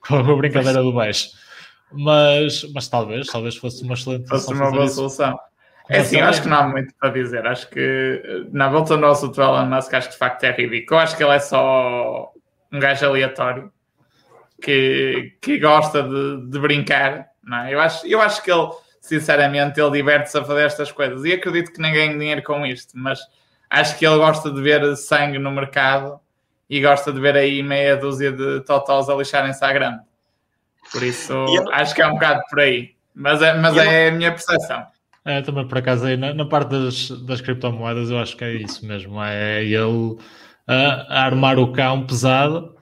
Com 0.00 0.16
a 0.16 0.36
brincadeira 0.36 0.82
do 0.82 0.92
baixo. 0.92 1.30
Mas, 1.92 2.64
mas 2.72 2.88
talvez, 2.88 3.26
talvez 3.28 3.56
fosse 3.56 3.82
uma 3.84 3.94
excelente 3.94 4.28
fosse 4.28 4.52
uma 4.52 4.70
boa 4.70 4.84
isso. 4.84 4.96
solução. 4.96 5.38
É 5.88 5.98
assim, 5.98 6.18
acho 6.20 6.42
que 6.42 6.48
não 6.48 6.56
há 6.56 6.68
muito 6.68 6.94
para 6.98 7.10
dizer. 7.10 7.46
Acho 7.46 7.68
que 7.68 8.46
na 8.52 8.68
volta 8.68 8.96
do 8.96 9.00
nosso 9.00 9.28
do 9.28 9.42
Elon 9.42 9.66
Musk, 9.66 9.92
acho 9.92 10.08
que 10.08 10.14
de 10.14 10.18
facto 10.18 10.44
é 10.44 10.50
ridículo. 10.50 10.98
Eu 10.98 11.04
acho 11.04 11.16
que 11.16 11.22
ele 11.22 11.34
é 11.34 11.38
só 11.38 12.32
um 12.72 12.80
gajo 12.80 13.06
aleatório 13.06 13.70
que, 14.62 15.36
que 15.42 15.58
gosta 15.58 16.02
de, 16.02 16.50
de 16.50 16.58
brincar. 16.58 17.26
Não 17.42 17.58
é? 17.58 17.74
eu, 17.74 17.80
acho, 17.80 18.06
eu 18.06 18.20
acho 18.20 18.42
que 18.42 18.50
ele, 18.50 18.66
sinceramente, 19.00 19.78
ele 19.78 19.90
diverte-se 19.90 20.38
a 20.38 20.44
fazer 20.44 20.62
estas 20.64 20.90
coisas. 20.90 21.22
E 21.24 21.32
acredito 21.32 21.72
que 21.72 21.80
ninguém 21.80 22.08
ganhe 22.08 22.18
dinheiro 22.18 22.42
com 22.42 22.64
isto, 22.64 22.92
mas 22.94 23.20
acho 23.68 23.98
que 23.98 24.06
ele 24.06 24.16
gosta 24.16 24.50
de 24.50 24.62
ver 24.62 24.96
sangue 24.96 25.38
no 25.38 25.50
mercado 25.50 26.18
e 26.68 26.80
gosta 26.80 27.12
de 27.12 27.20
ver 27.20 27.36
aí 27.36 27.62
meia 27.62 27.96
dúzia 27.96 28.32
de 28.32 28.60
totós 28.60 29.08
a 29.08 29.14
lixarem-se 29.14 29.64
à 29.64 29.72
grande. 29.72 30.00
Por 30.92 31.02
isso, 31.02 31.32
eu... 31.32 31.72
acho 31.72 31.94
que 31.94 32.02
é 32.02 32.06
um 32.06 32.14
bocado 32.14 32.42
por 32.48 32.60
aí. 32.60 32.94
Mas 33.14 33.40
é, 33.42 33.54
mas 33.54 33.76
é 33.76 34.08
a 34.08 34.12
minha 34.12 34.30
percepção. 34.32 34.84
É, 35.24 35.40
também 35.40 35.66
por 35.66 35.78
acaso 35.78 36.04
aí 36.04 36.16
na, 36.18 36.34
na, 36.34 36.44
parte 36.44 36.68
das, 36.68 37.08
das 37.10 37.40
criptomoedas 37.40 38.10
eu 38.10 38.18
acho 38.18 38.36
que 38.36 38.44
é 38.44 38.52
isso 38.54 38.84
mesmo. 38.84 39.22
É 39.22 39.64
ele 39.64 40.12
uh, 40.12 40.18
a 40.68 41.24
armar 41.24 41.58
o 41.58 41.72
cão 41.72 42.06
pesado 42.06 42.76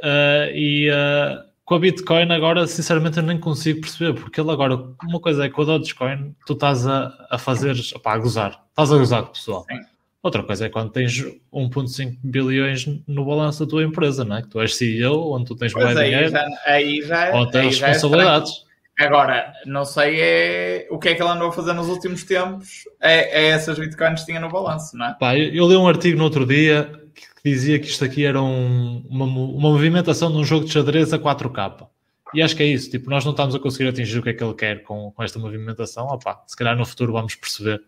uh, 0.00 0.54
e 0.54 0.90
uh, 0.90 1.42
com 1.64 1.74
a 1.74 1.78
Bitcoin 1.78 2.30
agora 2.30 2.66
sinceramente 2.66 3.16
eu 3.16 3.22
nem 3.24 3.38
consigo 3.38 3.80
perceber, 3.80 4.14
porque 4.14 4.40
ele 4.40 4.50
agora, 4.50 4.76
uma 5.02 5.20
coisa 5.20 5.46
é 5.46 5.48
com 5.48 5.62
a 5.62 5.64
Dogecoin, 5.64 6.36
tu 6.46 6.52
estás 6.52 6.86
a, 6.86 7.26
a 7.30 7.38
fazer, 7.38 7.74
opá, 7.96 8.12
a 8.12 8.18
gozar, 8.18 8.64
estás 8.70 8.92
a 8.92 8.98
gozar 8.98 9.22
com 9.22 9.30
o 9.30 9.32
pessoal. 9.32 9.64
Sim. 9.68 9.91
Outra 10.22 10.44
coisa 10.44 10.66
é 10.66 10.68
quando 10.68 10.92
tens 10.92 11.20
1.5 11.52 12.18
bilhões 12.22 12.86
no 13.08 13.24
balanço 13.24 13.64
da 13.64 13.70
tua 13.70 13.82
empresa, 13.82 14.24
não 14.24 14.36
é? 14.36 14.42
Que 14.42 14.48
tu 14.48 14.60
és 14.60 14.76
CEO, 14.76 15.34
onde 15.34 15.46
tu 15.46 15.56
tens 15.56 15.72
mais 15.72 15.98
dinheiro, 15.98 16.30
já, 16.30 16.46
aí 16.64 17.02
já, 17.02 17.34
onde 17.34 17.50
tens 17.50 17.82
é 17.82 17.86
responsabilidades. 17.88 18.52
É 18.68 18.72
Agora, 19.04 19.52
não 19.66 19.84
sei 19.84 20.20
é, 20.20 20.86
o 20.90 20.98
que 20.98 21.08
é 21.08 21.14
que 21.14 21.22
ele 21.22 21.30
andou 21.30 21.48
a 21.48 21.52
fazer 21.52 21.72
nos 21.72 21.88
últimos 21.88 22.22
tempos, 22.22 22.84
é, 23.00 23.46
é 23.46 23.48
essas 23.48 23.78
bitcoins 23.78 24.20
que 24.20 24.26
tinha 24.26 24.38
no 24.38 24.48
balanço, 24.48 24.96
não 24.96 25.06
é? 25.06 25.16
Pá, 25.18 25.36
eu, 25.36 25.52
eu 25.52 25.68
li 25.68 25.76
um 25.76 25.88
artigo 25.88 26.18
no 26.18 26.24
outro 26.24 26.46
dia 26.46 26.88
que, 27.12 27.22
que 27.22 27.50
dizia 27.50 27.80
que 27.80 27.86
isto 27.86 28.04
aqui 28.04 28.24
era 28.24 28.40
um, 28.40 29.04
uma, 29.08 29.24
uma 29.24 29.70
movimentação 29.70 30.30
de 30.30 30.38
um 30.38 30.44
jogo 30.44 30.66
de 30.66 30.72
xadrez 30.72 31.12
a 31.12 31.18
4K. 31.18 31.88
E 32.34 32.40
acho 32.40 32.54
que 32.54 32.62
é 32.62 32.66
isso, 32.66 32.90
tipo, 32.90 33.10
nós 33.10 33.24
não 33.24 33.32
estamos 33.32 33.54
a 33.54 33.58
conseguir 33.58 33.88
atingir 33.88 34.18
o 34.18 34.22
que 34.22 34.30
é 34.30 34.32
que 34.32 34.44
ele 34.44 34.54
quer 34.54 34.82
com, 34.84 35.10
com 35.10 35.22
esta 35.22 35.38
movimentação. 35.38 36.06
Opa, 36.06 36.44
se 36.46 36.56
calhar 36.56 36.76
no 36.76 36.86
futuro 36.86 37.12
vamos 37.12 37.34
perceber 37.34 37.82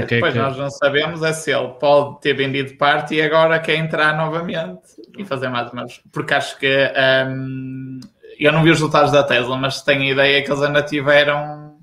é, 0.00 0.06
depois 0.06 0.32
que... 0.32 0.38
nós 0.38 0.56
não 0.56 0.70
sabemos 0.70 1.22
é 1.22 1.32
se 1.32 1.52
ele 1.52 1.68
pode 1.80 2.20
ter 2.20 2.34
vendido 2.34 2.74
parte 2.76 3.14
e 3.14 3.22
agora 3.22 3.58
quer 3.58 3.76
entrar 3.76 4.16
novamente 4.16 4.80
e 5.16 5.24
fazer 5.24 5.48
mais 5.48 5.72
uma 5.72 5.86
Porque 6.12 6.34
acho 6.34 6.58
que 6.58 6.92
um, 7.28 8.00
eu 8.38 8.52
não 8.52 8.62
vi 8.62 8.70
os 8.70 8.78
resultados 8.78 9.12
da 9.12 9.22
Tesla, 9.22 9.56
mas 9.56 9.82
tenho 9.82 10.02
a 10.02 10.06
ideia 10.06 10.42
que 10.42 10.50
eles 10.50 10.62
ainda 10.62 10.82
tiveram 10.82 11.76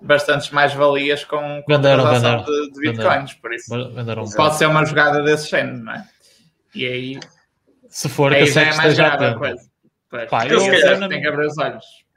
bastantes 0.00 0.50
mais-valias 0.50 1.24
com, 1.24 1.62
com 1.62 1.72
venderam, 1.74 2.06
a 2.06 2.12
venderam, 2.12 2.44
de, 2.44 2.70
de 2.72 2.80
bitcoins, 2.80 3.32
venderam, 3.32 3.40
por 3.40 3.54
isso. 3.54 3.92
Venderam, 3.94 4.24
pode 4.30 4.56
ser 4.56 4.66
uma 4.66 4.84
jogada 4.84 5.22
desse 5.22 5.50
género, 5.50 5.78
não 5.78 5.92
é? 5.92 6.04
E 6.74 6.86
aí 6.86 7.20
se 7.88 8.08
for 8.08 8.32
aí 8.32 8.44
que 8.44 8.50
já 8.50 8.62
é 8.62 8.74
mais 8.74 8.96
grave 8.96 9.24
a 9.24 9.34
coisa. 9.34 9.68
Pois, 10.10 10.30
Pá, 10.30 10.46
eu, 10.46 10.60
eu, 10.60 11.08
tem 11.08 11.20
que 11.20 11.28
abrir 11.28 11.46
os 11.46 11.58
olhos. 11.58 11.84
Eu 11.84 12.07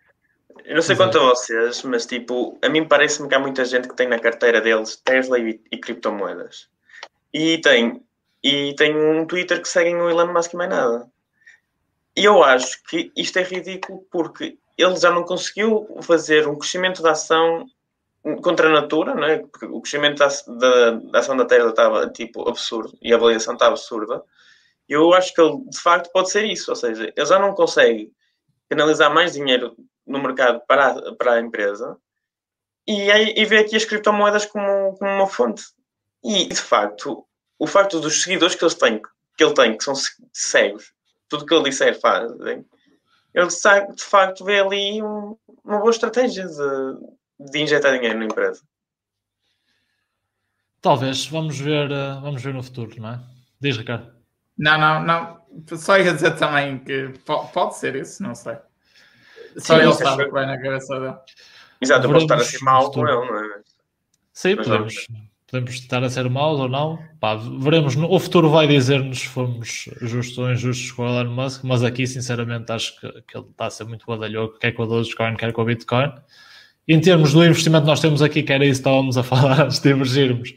não 0.67 0.81
sei 0.81 0.95
quanto 0.95 1.17
a 1.17 1.29
vocês, 1.29 1.83
mas 1.83 2.05
tipo, 2.05 2.57
a 2.61 2.69
mim 2.69 2.87
parece-me 2.87 3.27
que 3.27 3.35
há 3.35 3.39
muita 3.39 3.65
gente 3.65 3.87
que 3.87 3.95
tem 3.95 4.07
na 4.07 4.19
carteira 4.19 4.61
deles 4.61 4.95
Tesla 4.97 5.39
e, 5.39 5.61
e 5.71 5.77
criptomoedas. 5.77 6.69
E 7.33 7.59
tem, 7.59 8.03
e 8.43 8.73
tem 8.75 8.95
um 8.95 9.25
Twitter 9.25 9.61
que 9.61 9.67
seguem 9.67 9.95
o 9.95 10.09
Elon 10.09 10.33
Musk 10.33 10.53
e 10.53 10.57
mais 10.57 10.69
nada. 10.69 11.11
E 12.15 12.25
eu 12.25 12.43
acho 12.43 12.83
que 12.83 13.11
isto 13.15 13.37
é 13.39 13.43
ridículo 13.43 14.05
porque 14.11 14.57
ele 14.77 14.95
já 14.97 15.11
não 15.11 15.23
conseguiu 15.23 15.87
fazer 16.01 16.47
um 16.47 16.57
crescimento 16.57 17.01
da 17.01 17.11
ação 17.11 17.65
contra 18.41 18.67
a 18.67 18.71
natura, 18.71 19.15
não 19.15 19.23
é? 19.23 19.37
Porque 19.39 19.65
o 19.65 19.81
crescimento 19.81 20.19
da, 20.19 20.27
da, 20.27 20.91
da 20.91 21.19
ação 21.19 21.35
da 21.37 21.45
Tesla 21.45 21.69
estava 21.69 22.09
tipo 22.09 22.47
absurdo 22.47 22.97
e 23.01 23.13
a 23.13 23.15
avaliação 23.15 23.53
estava 23.53 23.71
absurda. 23.71 24.23
Eu 24.87 25.13
acho 25.13 25.33
que 25.33 25.41
ele 25.41 25.63
de 25.69 25.79
facto 25.79 26.11
pode 26.11 26.29
ser 26.29 26.43
isso, 26.45 26.69
ou 26.69 26.75
seja, 26.75 27.11
ele 27.15 27.25
já 27.25 27.39
não 27.39 27.53
consegue 27.53 28.11
canalizar 28.69 29.13
mais 29.13 29.33
dinheiro 29.33 29.75
no 30.05 30.21
mercado 30.21 30.61
para 30.67 30.87
a, 30.87 31.15
para 31.15 31.33
a 31.33 31.39
empresa 31.39 31.97
e, 32.87 33.09
e 33.09 33.45
vê 33.45 33.59
aqui 33.59 33.75
as 33.75 33.85
criptomoedas 33.85 34.45
como, 34.45 34.97
como 34.97 35.11
uma 35.11 35.27
fonte. 35.27 35.63
E, 36.23 36.47
de 36.47 36.61
facto, 36.61 37.25
o 37.57 37.67
facto 37.67 37.99
dos 37.99 38.21
seguidores 38.21 38.55
que, 38.55 38.63
eles 38.63 38.75
têm, 38.75 39.01
que 39.37 39.43
ele 39.43 39.53
tem, 39.53 39.77
que 39.77 39.83
são 39.83 39.93
cegos, 40.33 40.93
tudo 41.29 41.45
que 41.45 41.53
ele 41.53 41.69
disser 41.69 41.99
fazem, 41.99 42.65
ele 43.33 43.47
de 43.47 44.03
facto 44.03 44.43
vê 44.43 44.59
ali 44.59 45.01
um, 45.01 45.37
uma 45.63 45.79
boa 45.79 45.91
estratégia 45.91 46.45
de, 46.45 47.49
de 47.51 47.59
injetar 47.59 47.93
dinheiro 47.93 48.19
na 48.19 48.25
empresa. 48.25 48.61
Talvez, 50.81 51.27
vamos 51.27 51.59
ver, 51.59 51.91
eh, 51.91 52.19
vamos 52.21 52.41
ver 52.41 52.53
no 52.53 52.63
futuro, 52.63 52.99
não 52.99 53.09
é? 53.09 53.19
Diz, 53.59 53.77
Ricardo. 53.77 54.11
Não, 54.57 54.77
não, 54.79 55.03
não. 55.03 55.41
Só 55.77 55.97
ia 55.97 56.13
dizer 56.13 56.35
também 56.37 56.79
que 56.83 57.13
pode 57.53 57.77
ser 57.77 57.95
isso, 57.95 58.23
não 58.23 58.33
sei. 58.33 58.57
Só 59.57 59.77
ele 59.77 59.93
sabe 59.93 60.23
o 60.23 60.25
que 60.27 60.31
vai 60.31 60.45
na 60.45 60.61
cabeça 60.61 60.99
dele. 60.99 61.15
Exato, 61.81 62.05
eu 62.05 62.11
posso 62.11 62.25
estar 62.25 62.37
a 62.37 62.43
ser 62.43 62.63
mau 62.63 62.91
com 62.91 63.07
ele, 63.07 63.27
não 63.27 63.37
é? 63.37 63.61
Sim, 64.33 64.55
podemos, 64.55 65.07
podemos 65.47 65.71
estar 65.71 66.03
a 66.03 66.09
ser 66.09 66.29
maus 66.29 66.59
ou 66.59 66.69
não. 66.69 66.99
Pá, 67.19 67.35
veremos. 67.35 67.95
O 67.95 68.19
futuro 68.19 68.49
vai 68.49 68.67
dizer-nos 68.67 69.19
se 69.19 69.27
fomos 69.27 69.89
justos 70.01 70.37
ou 70.37 70.51
injustos 70.51 70.91
com 70.91 71.03
o 71.03 71.07
Elon 71.07 71.31
Musk, 71.31 71.63
mas 71.63 71.83
aqui, 71.83 72.07
sinceramente, 72.07 72.71
acho 72.71 72.99
que, 72.99 73.07
que 73.23 73.37
ele 73.37 73.47
está 73.49 73.65
a 73.65 73.69
ser 73.69 73.83
muito 73.83 74.05
badalhoco, 74.05 74.57
quer 74.59 74.71
com 74.71 74.83
a 74.83 74.85
Dogecoin, 74.85 75.35
quer 75.35 75.51
com 75.51 75.61
o 75.61 75.65
Bitcoin. 75.65 76.13
Em 76.87 76.99
termos 76.99 77.33
do 77.33 77.43
investimento 77.43 77.83
que 77.83 77.89
nós 77.89 77.99
temos 77.99 78.21
aqui, 78.21 78.41
que 78.41 78.53
era 78.53 78.65
isso 78.65 78.81
que 78.81 78.89
estávamos 78.89 79.17
a 79.17 79.23
falar 79.23 79.61
antes 79.61 79.79
de 79.79 79.89
emergirmos, 79.89 80.55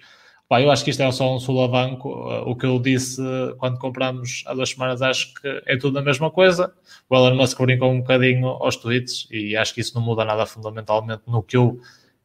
Pá, 0.55 0.61
eu 0.61 0.71
acho 0.71 0.85
que 0.85 0.91
isto 0.91 1.03
é 1.03 1.11
só 1.11 1.35
um 1.35 1.41
sulavanco. 1.41 2.09
O 2.47 2.55
que 2.55 2.65
eu 2.65 2.79
disse 2.79 3.21
quando 3.59 3.77
compramos 3.77 4.45
há 4.47 4.55
duas 4.55 4.71
semanas, 4.71 5.03
acho 5.03 5.35
que 5.35 5.63
é 5.67 5.77
tudo 5.77 5.99
a 5.99 6.03
mesma 6.03 6.31
coisa. 6.31 6.73
O 7.11 7.17
Elon 7.17 7.35
Musk 7.35 7.61
brincou 7.61 7.91
um 7.91 7.99
bocadinho 7.99 8.47
aos 8.47 8.77
tweets 8.77 9.27
e 9.33 9.57
acho 9.57 9.75
que 9.75 9.81
isso 9.81 9.97
não 9.97 10.03
muda 10.07 10.25
nada 10.25 10.47
fundamentalmente 10.47 11.23
no 11.27 11.43
que 11.43 11.57
eu 11.57 11.81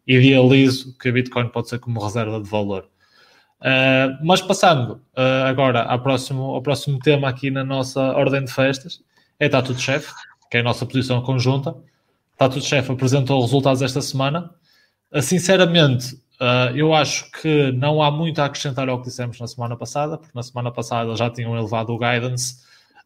idealizo 0.05 0.95
que 0.99 1.09
a 1.09 1.11
Bitcoin 1.11 1.47
pode 1.47 1.69
ser 1.69 1.80
como 1.80 1.99
reserva 1.99 2.39
de 2.39 2.47
valor. 2.47 2.88
Uh, 3.61 4.23
mas 4.23 4.43
passando 4.43 5.01
uh, 5.17 5.47
agora 5.47 5.82
ao 5.82 5.99
próximo, 5.99 6.53
ao 6.53 6.61
próximo 6.61 6.99
tema 6.99 7.27
aqui 7.27 7.49
na 7.49 7.63
nossa 7.63 7.99
ordem 8.15 8.45
de 8.45 8.53
festas, 8.53 9.01
é 9.39 9.49
Tatu 9.49 9.73
de 9.73 9.82
Chefe, 9.82 10.13
que 10.51 10.57
é 10.57 10.59
a 10.59 10.63
nossa 10.63 10.86
posição 10.86 11.19
conjunta. 11.23 11.75
Tatu 12.38 12.59
de 12.59 12.65
Chefe 12.67 12.91
apresentou 12.91 13.41
resultados 13.41 13.82
esta 13.82 14.03
semana. 14.03 14.51
Uh, 15.11 15.19
sinceramente, 15.19 16.15
Uh, 16.40 16.74
eu 16.74 16.94
acho 16.94 17.30
que 17.32 17.72
não 17.74 18.02
há 18.02 18.10
muito 18.10 18.40
a 18.40 18.46
acrescentar 18.46 18.88
ao 18.88 19.00
que 19.00 19.10
dissemos 19.10 19.38
na 19.40 19.48
semana 19.48 19.76
passada, 19.76 20.18
porque 20.18 20.32
na 20.34 20.42
semana 20.42 20.72
passada 20.72 21.14
já 21.16 21.30
tinham 21.30 21.58
elevado 21.58 21.92
o 21.92 22.00
guidance, 22.00 22.56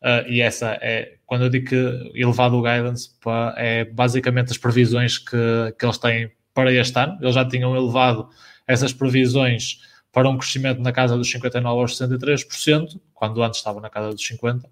uh, 0.03 0.29
e 0.29 0.39
essa 0.39 0.77
é, 0.81 1.15
quando 1.25 1.45
eu 1.45 1.49
digo 1.49 1.69
que 1.69 2.11
elevado 2.13 2.55
o 2.55 2.61
guidance, 2.61 3.09
é 3.55 3.85
basicamente 3.85 4.51
as 4.51 4.57
previsões 4.59 5.17
que, 5.17 5.75
que 5.79 5.83
eles 5.83 5.97
têm 5.97 6.31
para 6.53 6.71
este 6.71 6.97
ano. 6.99 7.17
Eles 7.21 7.33
já 7.33 7.43
tinham 7.43 7.75
elevado 7.75 8.29
essas 8.67 8.93
previsões 8.93 9.79
para 10.11 10.29
um 10.29 10.37
crescimento 10.37 10.79
na 10.79 10.91
casa 10.91 11.17
dos 11.17 11.29
59 11.31 11.81
aos 11.81 11.97
63%, 11.97 12.99
quando 13.15 13.41
antes 13.41 13.57
estava 13.57 13.81
na 13.81 13.89
casa 13.89 14.09
dos 14.09 14.21
50%. 14.21 14.63
Uh, 14.63 14.69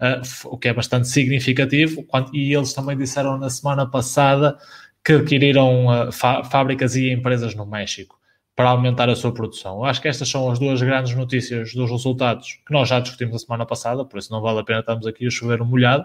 ah, 0.00 0.22
o 0.46 0.56
que 0.56 0.68
é 0.68 0.72
bastante 0.72 1.06
significativo, 1.08 2.06
e 2.32 2.54
eles 2.54 2.72
também 2.72 2.96
disseram 2.96 3.36
na 3.36 3.50
semana 3.50 3.86
passada 3.86 4.56
que 5.04 5.12
adquiriram 5.12 5.86
uh, 5.86 6.12
fábricas 6.12 6.94
e 6.96 7.10
empresas 7.10 7.54
no 7.54 7.66
México 7.66 8.20
para 8.54 8.70
aumentar 8.70 9.08
a 9.08 9.16
sua 9.16 9.32
produção. 9.32 9.78
Eu 9.78 9.84
acho 9.84 10.02
que 10.02 10.08
estas 10.08 10.28
são 10.28 10.50
as 10.50 10.58
duas 10.58 10.82
grandes 10.82 11.14
notícias 11.14 11.72
dos 11.72 11.90
resultados 11.90 12.58
que 12.66 12.72
nós 12.72 12.88
já 12.88 13.00
discutimos 13.00 13.36
a 13.36 13.38
semana 13.38 13.64
passada, 13.64 14.04
por 14.04 14.18
isso 14.18 14.30
não 14.30 14.42
vale 14.42 14.60
a 14.60 14.64
pena 14.64 14.80
estarmos 14.80 15.06
aqui 15.06 15.26
a 15.26 15.30
chover 15.30 15.62
um 15.62 15.64
molhado. 15.64 16.04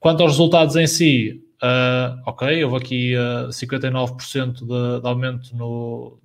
Quanto 0.00 0.22
aos 0.22 0.32
resultados 0.32 0.74
em 0.76 0.86
si, 0.86 1.44
uh, 1.62 2.20
ok, 2.26 2.64
houve 2.64 2.76
aqui 2.76 3.14
uh, 3.16 3.48
59% 3.48 4.52
de, 4.54 5.00
de, 5.00 5.06
aumento 5.06 5.56
no, 5.56 6.18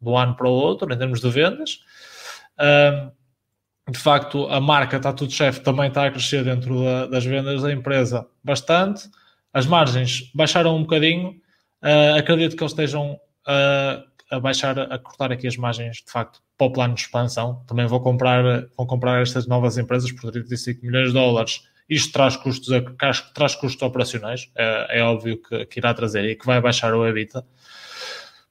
do 0.00 0.16
ano 0.16 0.34
para 0.34 0.48
o 0.48 0.52
outro, 0.52 0.92
em 0.92 0.98
termos 0.98 1.20
de 1.20 1.30
vendas. 1.30 1.80
Uh, 2.58 3.12
de 3.88 3.98
facto, 3.98 4.48
a 4.48 4.60
marca 4.60 4.96
está 4.96 5.12
tudo 5.12 5.32
chefe 5.32 5.60
também 5.60 5.86
está 5.86 6.06
a 6.06 6.10
crescer 6.10 6.42
dentro 6.42 6.82
da, 6.82 7.06
das 7.06 7.24
vendas 7.24 7.62
da 7.62 7.72
empresa 7.72 8.26
bastante. 8.42 9.08
As 9.56 9.64
margens 9.64 10.30
baixaram 10.34 10.76
um 10.76 10.82
bocadinho. 10.82 11.30
Uh, 11.82 12.18
acredito 12.18 12.54
que 12.54 12.62
eles 12.62 12.72
estejam 12.72 13.12
uh, 13.14 14.04
a 14.30 14.38
baixar, 14.38 14.78
a 14.78 14.98
cortar 14.98 15.32
aqui 15.32 15.46
as 15.46 15.56
margens, 15.56 15.96
de 16.04 16.12
facto, 16.12 16.42
para 16.58 16.66
o 16.66 16.70
plano 16.70 16.92
de 16.92 17.00
expansão. 17.00 17.64
Também 17.66 17.86
vou 17.86 17.98
comprar, 17.98 18.44
vão 18.76 18.86
comprar 18.86 19.22
estas 19.22 19.46
novas 19.46 19.78
empresas 19.78 20.12
por 20.12 20.30
35 20.30 20.84
milhões 20.84 21.08
de 21.08 21.14
dólares. 21.14 21.62
Isto 21.88 22.12
traz 22.12 22.36
custos, 22.36 22.68
traz 23.32 23.54
custos 23.54 23.80
operacionais, 23.80 24.50
é, 24.54 24.98
é 24.98 25.02
óbvio 25.02 25.40
que, 25.40 25.64
que, 25.64 25.80
irá 25.80 25.94
trazer 25.94 26.28
e 26.28 26.36
que 26.36 26.44
vai 26.44 26.60
baixar 26.60 26.92
o 26.92 27.06
EBITDA. 27.06 27.42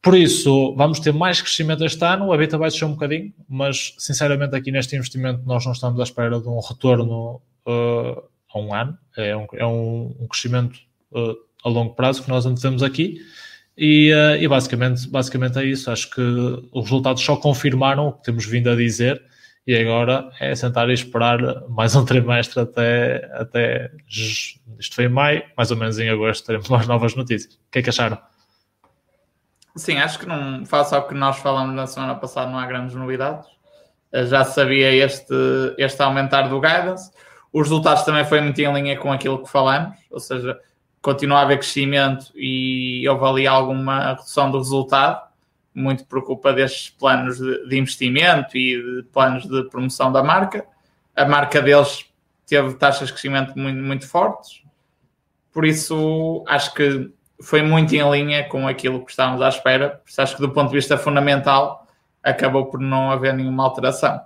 Por 0.01 0.17
isso, 0.17 0.73
vamos 0.75 0.99
ter 0.99 1.13
mais 1.13 1.39
crescimento 1.39 1.85
este 1.85 2.03
ano, 2.03 2.29
o 2.29 2.33
EBITDA 2.33 2.57
vai 2.57 2.71
descer 2.71 2.85
um 2.85 2.93
bocadinho, 2.93 3.31
mas 3.47 3.93
sinceramente 3.99 4.55
aqui 4.55 4.71
neste 4.71 4.95
investimento 4.95 5.43
nós 5.45 5.63
não 5.65 5.73
estamos 5.73 5.99
à 5.99 6.03
espera 6.03 6.41
de 6.41 6.47
um 6.47 6.59
retorno 6.59 7.43
uh, 7.67 8.23
a 8.51 8.59
um 8.59 8.73
ano, 8.73 8.97
é 9.15 9.37
um, 9.37 9.47
é 9.53 9.65
um 9.67 10.27
crescimento 10.27 10.79
uh, 11.15 11.35
a 11.63 11.69
longo 11.69 11.95
prazo 11.95 12.23
que 12.23 12.29
nós 12.29 12.45
antevemos 12.45 12.83
aqui 12.83 13.19
e, 13.77 14.13
uh, 14.13 14.41
e, 14.41 14.47
basicamente, 14.47 15.07
basicamente 15.09 15.59
é 15.59 15.65
isso. 15.65 15.91
Acho 15.91 16.09
que 16.09 16.21
os 16.21 16.83
resultados 16.83 17.23
só 17.23 17.35
confirmaram 17.35 18.07
o 18.07 18.13
que 18.13 18.23
temos 18.23 18.45
vindo 18.45 18.69
a 18.69 18.75
dizer 18.75 19.21
e 19.67 19.75
agora 19.75 20.29
é 20.39 20.53
sentar 20.53 20.89
e 20.89 20.93
esperar 20.93 21.67
mais 21.67 21.95
um 21.95 22.05
trimestre 22.05 22.61
até, 22.61 23.29
até 23.33 23.91
isto 24.07 24.95
foi 24.95 25.05
em 25.05 25.09
maio, 25.09 25.43
mais 25.57 25.71
ou 25.71 25.77
menos 25.77 25.97
em 25.97 26.09
agosto 26.09 26.45
teremos 26.45 26.69
mais 26.69 26.87
novas 26.87 27.15
notícias. 27.15 27.55
O 27.55 27.71
que 27.71 27.79
é 27.79 27.81
que 27.81 27.89
acharam? 27.89 28.17
Sim, 29.75 29.97
acho 29.97 30.19
que 30.19 30.25
não 30.25 30.65
faça 30.65 30.95
ao 30.95 31.07
que 31.07 31.13
nós 31.13 31.37
falamos 31.37 31.75
na 31.75 31.87
semana 31.87 32.15
passada, 32.15 32.49
não 32.49 32.59
há 32.59 32.65
grandes 32.65 32.95
novidades. 32.95 33.45
Já 34.13 34.45
sabia 34.45 34.93
este, 34.93 35.33
este 35.77 36.01
aumentar 36.01 36.43
do 36.43 36.61
guidance. 36.61 37.11
Os 37.51 37.63
resultados 37.63 38.03
também 38.03 38.23
foi 38.23 38.39
muito 38.39 38.59
em 38.61 38.71
linha 38.71 38.97
com 38.97 39.11
aquilo 39.11 39.43
que 39.43 39.49
falamos, 39.49 39.97
ou 40.09 40.19
seja, 40.19 40.57
continua 41.05 41.37
a 41.37 41.41
haver 41.43 41.59
crescimento 41.59 42.31
e 42.33 43.07
houve 43.07 43.25
ali 43.25 43.47
alguma 43.47 44.13
redução 44.13 44.49
do 44.49 44.57
resultado, 44.57 45.21
muito 45.71 46.03
por 46.05 46.25
culpa 46.25 46.51
destes 46.51 46.89
planos 46.89 47.37
de, 47.37 47.69
de 47.69 47.77
investimento 47.77 48.57
e 48.57 48.81
de 48.81 49.03
planos 49.13 49.45
de 49.45 49.69
promoção 49.69 50.11
da 50.11 50.23
marca. 50.23 50.65
A 51.15 51.23
marca 51.23 51.61
deles 51.61 52.07
teve 52.47 52.73
taxas 52.73 53.09
de 53.09 53.13
crescimento 53.13 53.53
muito, 53.55 53.83
muito 53.83 54.07
fortes, 54.07 54.63
por 55.53 55.63
isso 55.63 56.43
acho 56.47 56.73
que 56.73 57.11
foi 57.39 57.61
muito 57.61 57.93
em 57.93 58.11
linha 58.11 58.49
com 58.49 58.67
aquilo 58.67 59.05
que 59.05 59.11
estávamos 59.11 59.43
à 59.43 59.49
espera. 59.49 60.01
Acho 60.17 60.35
que 60.35 60.41
do 60.41 60.49
ponto 60.49 60.69
de 60.69 60.75
vista 60.75 60.97
fundamental 60.97 61.85
acabou 62.23 62.65
por 62.65 62.79
não 62.79 63.11
haver 63.11 63.31
nenhuma 63.35 63.63
alteração. 63.63 64.19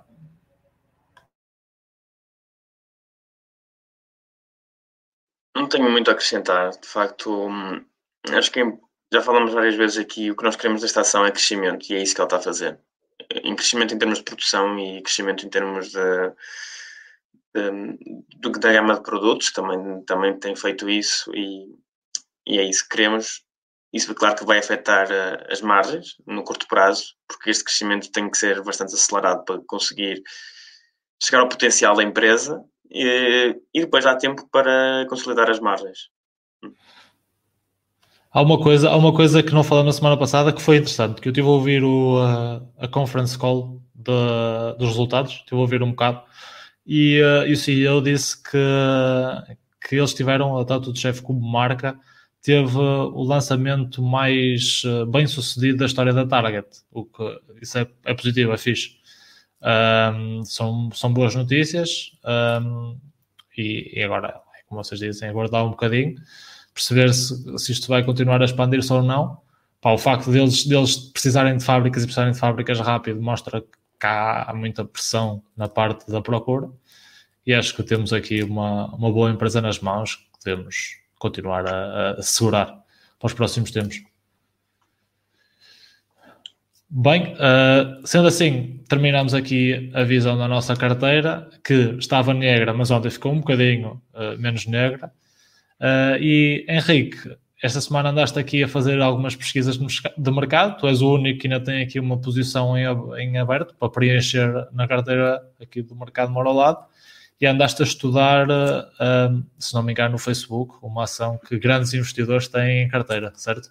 Não 5.60 5.68
tenho 5.68 5.90
muito 5.90 6.08
a 6.08 6.14
acrescentar. 6.14 6.70
De 6.70 6.88
facto, 6.88 7.30
hum, 7.30 7.84
acho 8.30 8.50
que 8.50 8.62
já 9.12 9.20
falamos 9.20 9.52
várias 9.52 9.74
vezes 9.74 9.98
aqui, 9.98 10.30
o 10.30 10.36
que 10.36 10.42
nós 10.42 10.56
queremos 10.56 10.80
desta 10.80 11.02
ação 11.02 11.26
é 11.26 11.30
crescimento 11.30 11.84
e 11.90 11.96
é 11.96 12.02
isso 12.02 12.14
que 12.14 12.20
ela 12.22 12.26
está 12.28 12.38
a 12.38 12.42
fazer. 12.42 12.80
Em 13.44 13.54
crescimento 13.54 13.92
em 13.92 13.98
termos 13.98 14.18
de 14.18 14.24
produção 14.24 14.78
e 14.78 15.02
crescimento 15.02 15.44
em 15.44 15.50
termos 15.50 15.90
de, 15.90 16.32
de, 17.54 18.58
da 18.58 18.72
gama 18.72 18.94
de 18.94 19.02
produtos, 19.02 19.52
também, 19.52 20.02
também 20.04 20.38
tem 20.38 20.56
feito 20.56 20.88
isso 20.88 21.30
e, 21.34 21.66
e 22.46 22.58
é 22.58 22.64
isso 22.64 22.84
que 22.84 22.96
queremos. 22.96 23.44
Isso, 23.92 24.14
claro, 24.14 24.36
que 24.36 24.46
vai 24.46 24.58
afetar 24.60 25.08
uh, 25.10 25.52
as 25.52 25.60
margens 25.60 26.14
no 26.26 26.42
curto 26.42 26.66
prazo, 26.68 27.04
porque 27.28 27.50
este 27.50 27.64
crescimento 27.64 28.10
tem 28.10 28.30
que 28.30 28.38
ser 28.38 28.62
bastante 28.62 28.94
acelerado 28.94 29.44
para 29.44 29.60
conseguir 29.66 30.22
chegar 31.22 31.40
ao 31.40 31.50
potencial 31.50 31.94
da 31.94 32.02
empresa 32.02 32.64
e, 32.90 33.56
depois 33.74 34.04
há 34.04 34.16
tempo 34.16 34.48
para 34.50 35.06
consolidar 35.08 35.48
as 35.48 35.60
margens. 35.60 36.08
Há 38.32 38.42
uma 38.42 38.60
coisa, 38.60 38.88
há 38.88 38.96
uma 38.96 39.12
coisa 39.12 39.42
que 39.42 39.52
não 39.52 39.64
falamos 39.64 39.94
na 39.94 39.98
semana 39.98 40.16
passada 40.16 40.52
que 40.52 40.62
foi 40.62 40.76
interessante, 40.76 41.20
que 41.20 41.28
eu 41.28 41.32
estive 41.32 41.48
a 41.48 41.50
ouvir 41.50 41.82
o, 41.82 42.18
a, 42.18 42.62
a 42.84 42.88
conference 42.88 43.36
call 43.36 43.82
de, 43.94 44.78
dos 44.78 44.88
resultados, 44.88 45.32
estive 45.32 45.56
a 45.56 45.60
ouvir 45.62 45.82
um 45.82 45.90
bocado, 45.90 46.22
e, 46.86 47.20
uh, 47.20 47.46
e 47.46 47.52
o 47.52 47.56
CEO 47.56 48.00
disse 48.00 48.40
que, 48.42 48.56
que 49.88 49.96
eles 49.96 50.14
tiveram, 50.14 50.56
a 50.58 50.64
Tattoo 50.64 50.94
Chef 50.94 51.22
como 51.22 51.40
marca, 51.40 51.98
teve 52.42 52.78
o 52.78 53.22
lançamento 53.22 54.02
mais 54.02 54.82
uh, 54.84 55.06
bem 55.06 55.26
sucedido 55.26 55.78
da 55.78 55.86
história 55.86 56.12
da 56.12 56.26
Target, 56.26 56.68
o 56.90 57.04
que 57.04 57.40
isso 57.60 57.78
é, 57.78 57.86
é 58.04 58.14
positivo, 58.14 58.52
é 58.52 58.58
fixe. 58.58 58.99
Um, 59.62 60.42
são, 60.44 60.90
são 60.92 61.12
boas 61.12 61.34
notícias 61.34 62.12
um, 62.24 62.96
e, 63.56 63.98
e, 63.98 64.02
agora, 64.02 64.40
como 64.66 64.82
vocês 64.82 64.98
dizem, 64.98 65.28
aguardar 65.28 65.64
um 65.66 65.70
bocadinho, 65.70 66.14
perceber 66.72 67.12
se, 67.12 67.58
se 67.58 67.72
isto 67.72 67.88
vai 67.88 68.02
continuar 68.02 68.40
a 68.40 68.44
expandir-se 68.44 68.92
ou 68.92 69.02
não. 69.02 69.38
Pá, 69.80 69.92
o 69.92 69.98
facto 69.98 70.30
deles, 70.30 70.66
deles 70.66 70.96
precisarem 70.96 71.56
de 71.56 71.64
fábricas 71.64 72.02
e 72.02 72.06
precisarem 72.06 72.32
de 72.32 72.38
fábricas 72.38 72.80
rápido 72.80 73.20
mostra 73.20 73.60
que 73.60 74.06
há 74.06 74.52
muita 74.54 74.84
pressão 74.84 75.42
na 75.56 75.68
parte 75.68 76.10
da 76.10 76.22
procura 76.22 76.70
e 77.46 77.54
acho 77.54 77.74
que 77.74 77.82
temos 77.82 78.12
aqui 78.12 78.42
uma, 78.42 78.94
uma 78.94 79.10
boa 79.10 79.30
empresa 79.30 79.60
nas 79.60 79.80
mãos 79.80 80.16
que 80.16 80.44
devemos 80.44 81.00
continuar 81.18 81.66
a, 81.66 82.12
a 82.12 82.22
segurar 82.22 82.66
para 83.18 83.26
os 83.26 83.34
próximos 83.34 83.70
tempos. 83.70 84.02
Bem, 86.92 87.34
uh, 87.34 88.04
sendo 88.04 88.26
assim, 88.26 88.82
terminamos 88.88 89.32
aqui 89.32 89.92
a 89.94 90.02
visão 90.02 90.36
da 90.36 90.48
nossa 90.48 90.74
carteira, 90.74 91.48
que 91.62 91.94
estava 92.00 92.34
negra, 92.34 92.74
mas 92.74 92.90
ontem 92.90 93.08
ficou 93.10 93.32
um 93.32 93.38
bocadinho 93.38 94.02
uh, 94.12 94.36
menos 94.40 94.66
negra. 94.66 95.12
Uh, 95.80 96.18
e 96.20 96.66
Henrique, 96.68 97.16
esta 97.62 97.80
semana 97.80 98.10
andaste 98.10 98.40
aqui 98.40 98.64
a 98.64 98.68
fazer 98.68 99.00
algumas 99.00 99.36
pesquisas 99.36 99.78
de 99.78 100.30
mercado, 100.32 100.78
tu 100.78 100.88
és 100.88 101.00
o 101.00 101.14
único 101.14 101.38
que 101.38 101.46
ainda 101.46 101.60
tem 101.60 101.80
aqui 101.80 102.00
uma 102.00 102.18
posição 102.20 102.76
em, 102.76 102.86
em 103.22 103.38
aberto 103.38 103.72
para 103.76 103.88
preencher 103.88 104.52
na 104.72 104.88
carteira 104.88 105.40
aqui 105.62 105.82
do 105.82 105.94
mercado 105.94 106.32
mora 106.32 106.48
ao 106.48 106.56
lado, 106.56 106.84
e 107.40 107.46
andaste 107.46 107.82
a 107.82 107.86
estudar, 107.86 108.48
se 109.58 109.72
não 109.74 109.82
me 109.82 109.92
engano, 109.92 110.12
no 110.12 110.18
Facebook, 110.18 110.74
uma 110.82 111.04
ação 111.04 111.38
que 111.38 111.58
grandes 111.58 111.94
investidores 111.94 112.48
têm 112.48 112.82
em 112.82 112.88
carteira, 112.88 113.32
certo? 113.36 113.70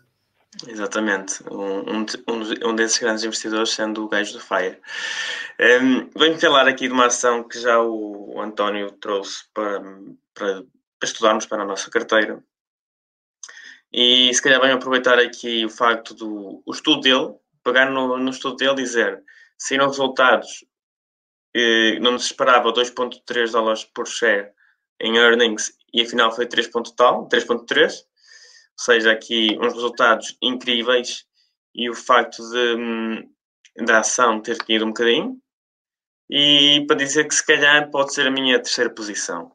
Exatamente, 0.67 1.43
um, 1.51 2.01
um, 2.01 2.69
um 2.69 2.75
desses 2.75 2.97
grandes 2.97 3.23
investidores 3.23 3.69
sendo 3.69 4.03
o 4.03 4.09
gajo 4.09 4.33
do 4.33 4.39
Fire. 4.39 4.81
Um, 5.59 6.09
venho 6.17 6.39
falar 6.39 6.67
aqui 6.67 6.87
de 6.87 6.93
uma 6.93 7.05
ação 7.05 7.47
que 7.47 7.59
já 7.59 7.79
o, 7.79 8.41
António 8.41 8.91
trouxe 8.93 9.45
para, 9.53 9.79
para, 10.33 10.63
para, 10.63 10.63
estudarmos 11.03 11.45
para 11.45 11.61
a 11.61 11.65
nossa 11.65 11.89
carteira. 11.91 12.43
E 13.93 14.33
se 14.33 14.41
calhar 14.41 14.59
venho 14.59 14.75
aproveitar 14.75 15.19
aqui 15.19 15.65
o 15.65 15.69
facto 15.69 16.13
do 16.15 16.63
o 16.65 16.71
estudo 16.71 17.01
dele, 17.01 17.35
pegar 17.63 17.89
no, 17.89 18.17
no 18.17 18.29
estudo 18.31 18.55
dele 18.55 18.81
e 18.81 18.83
dizer 18.83 19.23
saíram 19.57 19.87
resultados, 19.87 20.65
eh, 21.53 21.99
não 21.99 22.17
se 22.17 22.27
esperava 22.27 22.71
2.3 22.73 23.51
dólares 23.51 23.83
por 23.83 24.07
share 24.07 24.51
em 24.99 25.17
earnings 25.17 25.73
e 25.93 26.01
afinal 26.01 26.31
foi 26.31 26.47
3. 26.47 26.69
tal, 26.95 27.27
3.3 27.27 28.08
seja, 28.79 29.11
aqui 29.11 29.57
uns 29.59 29.73
resultados 29.73 30.37
incríveis 30.41 31.25
e 31.73 31.89
o 31.89 31.93
facto 31.93 32.41
de, 32.49 32.75
hum, 32.75 33.29
da 33.85 33.99
ação 33.99 34.41
ter 34.41 34.57
caído 34.57 34.85
um 34.85 34.89
bocadinho. 34.89 35.37
E 36.29 36.85
para 36.87 36.97
dizer 36.97 37.27
que 37.27 37.33
se 37.33 37.45
calhar 37.45 37.89
pode 37.89 38.13
ser 38.13 38.27
a 38.27 38.31
minha 38.31 38.59
terceira 38.59 38.89
posição. 38.89 39.51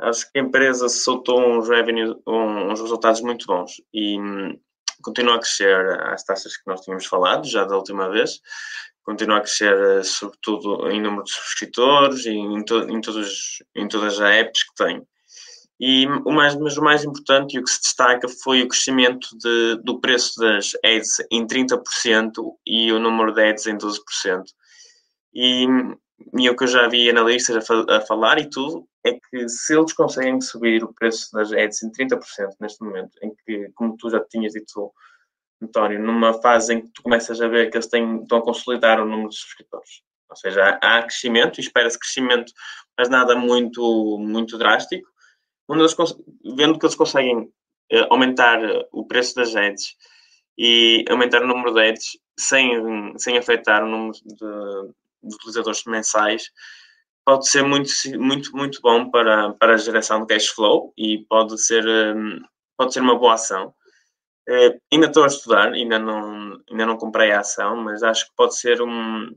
Acho 0.00 0.30
que 0.30 0.38
a 0.38 0.42
empresa 0.42 0.88
soltou 0.88 1.40
uns, 1.40 1.68
revenue, 1.68 2.14
uns 2.26 2.80
resultados 2.80 3.20
muito 3.20 3.46
bons 3.46 3.80
e 3.92 4.18
hum, 4.18 4.58
continua 5.02 5.36
a 5.36 5.40
crescer 5.40 6.00
às 6.02 6.24
taxas 6.24 6.56
que 6.56 6.66
nós 6.66 6.80
tínhamos 6.82 7.06
falado 7.06 7.46
já 7.46 7.64
da 7.64 7.76
última 7.76 8.08
vez. 8.08 8.40
Continua 9.02 9.38
a 9.38 9.40
crescer, 9.40 10.04
sobretudo, 10.04 10.88
em 10.90 11.00
número 11.00 11.24
de 11.24 11.32
subscritores 11.32 12.26
e 12.26 12.30
em, 12.30 12.64
to, 12.64 12.80
em, 12.90 13.00
todos, 13.00 13.62
em 13.74 13.88
todas 13.88 14.20
as 14.20 14.30
apps 14.30 14.64
que 14.64 14.74
tem. 14.74 15.06
E 15.80 16.06
o 16.06 16.32
mais, 16.32 16.56
mas 16.56 16.76
o 16.76 16.82
mais 16.82 17.04
importante 17.04 17.54
e 17.54 17.60
o 17.60 17.64
que 17.64 17.70
se 17.70 17.80
destaca 17.80 18.26
foi 18.28 18.62
o 18.62 18.68
crescimento 18.68 19.28
de, 19.38 19.76
do 19.84 20.00
preço 20.00 20.40
das 20.40 20.72
ads 20.84 21.24
em 21.30 21.46
30% 21.46 22.32
e 22.66 22.92
o 22.92 22.98
número 22.98 23.32
de 23.32 23.42
ads 23.42 23.66
em 23.68 23.78
12%. 23.78 24.00
E, 25.32 25.66
e 26.36 26.50
o 26.50 26.56
que 26.56 26.64
eu 26.64 26.68
já 26.68 26.88
vi 26.88 27.08
analistas 27.08 27.70
a, 27.70 27.96
a, 27.96 28.00
falar 28.00 28.40
e 28.40 28.50
tudo 28.50 28.88
é 29.06 29.12
que 29.12 29.48
se 29.48 29.76
eles 29.76 29.92
conseguem 29.92 30.40
subir 30.40 30.82
o 30.82 30.92
preço 30.92 31.30
das 31.32 31.52
ads 31.52 31.80
em 31.84 31.92
30% 31.92 32.20
neste 32.60 32.82
momento, 32.82 33.12
em 33.22 33.32
que, 33.44 33.70
como 33.76 33.96
tu 33.96 34.10
já 34.10 34.18
tinhas 34.24 34.54
dito, 34.54 34.92
António, 35.62 36.00
numa 36.02 36.34
fase 36.42 36.74
em 36.74 36.80
que 36.80 36.88
tu 36.88 37.02
começas 37.04 37.40
a 37.40 37.46
ver 37.46 37.70
que 37.70 37.76
eles 37.76 37.86
têm, 37.86 38.22
estão 38.22 38.38
a 38.38 38.42
consolidar 38.42 39.00
o 39.00 39.06
número 39.06 39.28
de 39.28 39.36
subscritores. 39.36 40.02
Ou 40.28 40.36
seja, 40.36 40.76
há, 40.82 40.98
há 40.98 41.02
crescimento, 41.02 41.60
espera-se 41.60 41.98
crescimento, 41.98 42.52
mas 42.98 43.08
nada 43.08 43.36
muito, 43.36 44.18
muito 44.18 44.58
drástico 44.58 45.08
eles, 45.76 45.94
vendo 46.56 46.78
que 46.78 46.86
eles 46.86 46.96
conseguem 46.96 47.38
uh, 47.38 48.06
aumentar 48.10 48.58
o 48.92 49.06
preço 49.06 49.34
das 49.34 49.54
ads 49.54 49.96
e 50.56 51.04
aumentar 51.08 51.42
o 51.42 51.46
número 51.46 51.72
de 51.72 51.88
ads 51.88 52.18
sem, 52.38 52.72
sem 53.18 53.36
afetar 53.36 53.84
o 53.84 53.88
número 53.88 54.12
de, 54.12 54.92
de 55.22 55.34
utilizadores 55.34 55.84
mensais, 55.84 56.50
pode 57.24 57.48
ser 57.48 57.62
muito, 57.62 57.90
muito, 58.18 58.56
muito 58.56 58.80
bom 58.80 59.10
para, 59.10 59.52
para 59.52 59.74
a 59.74 59.76
geração 59.76 60.20
de 60.20 60.26
cash 60.26 60.48
flow 60.48 60.94
e 60.96 61.26
pode 61.28 61.58
ser, 61.60 61.86
um, 61.86 62.40
pode 62.76 62.94
ser 62.94 63.00
uma 63.00 63.18
boa 63.18 63.34
ação. 63.34 63.74
Uh, 64.48 64.80
ainda 64.90 65.08
estou 65.08 65.24
a 65.24 65.26
estudar, 65.26 65.72
ainda 65.74 65.98
não, 65.98 66.58
ainda 66.70 66.86
não 66.86 66.96
comprei 66.96 67.30
a 67.30 67.40
ação, 67.40 67.76
mas 67.76 68.02
acho 68.02 68.26
que 68.26 68.32
pode 68.34 68.58
ser 68.58 68.80
um, 68.80 69.30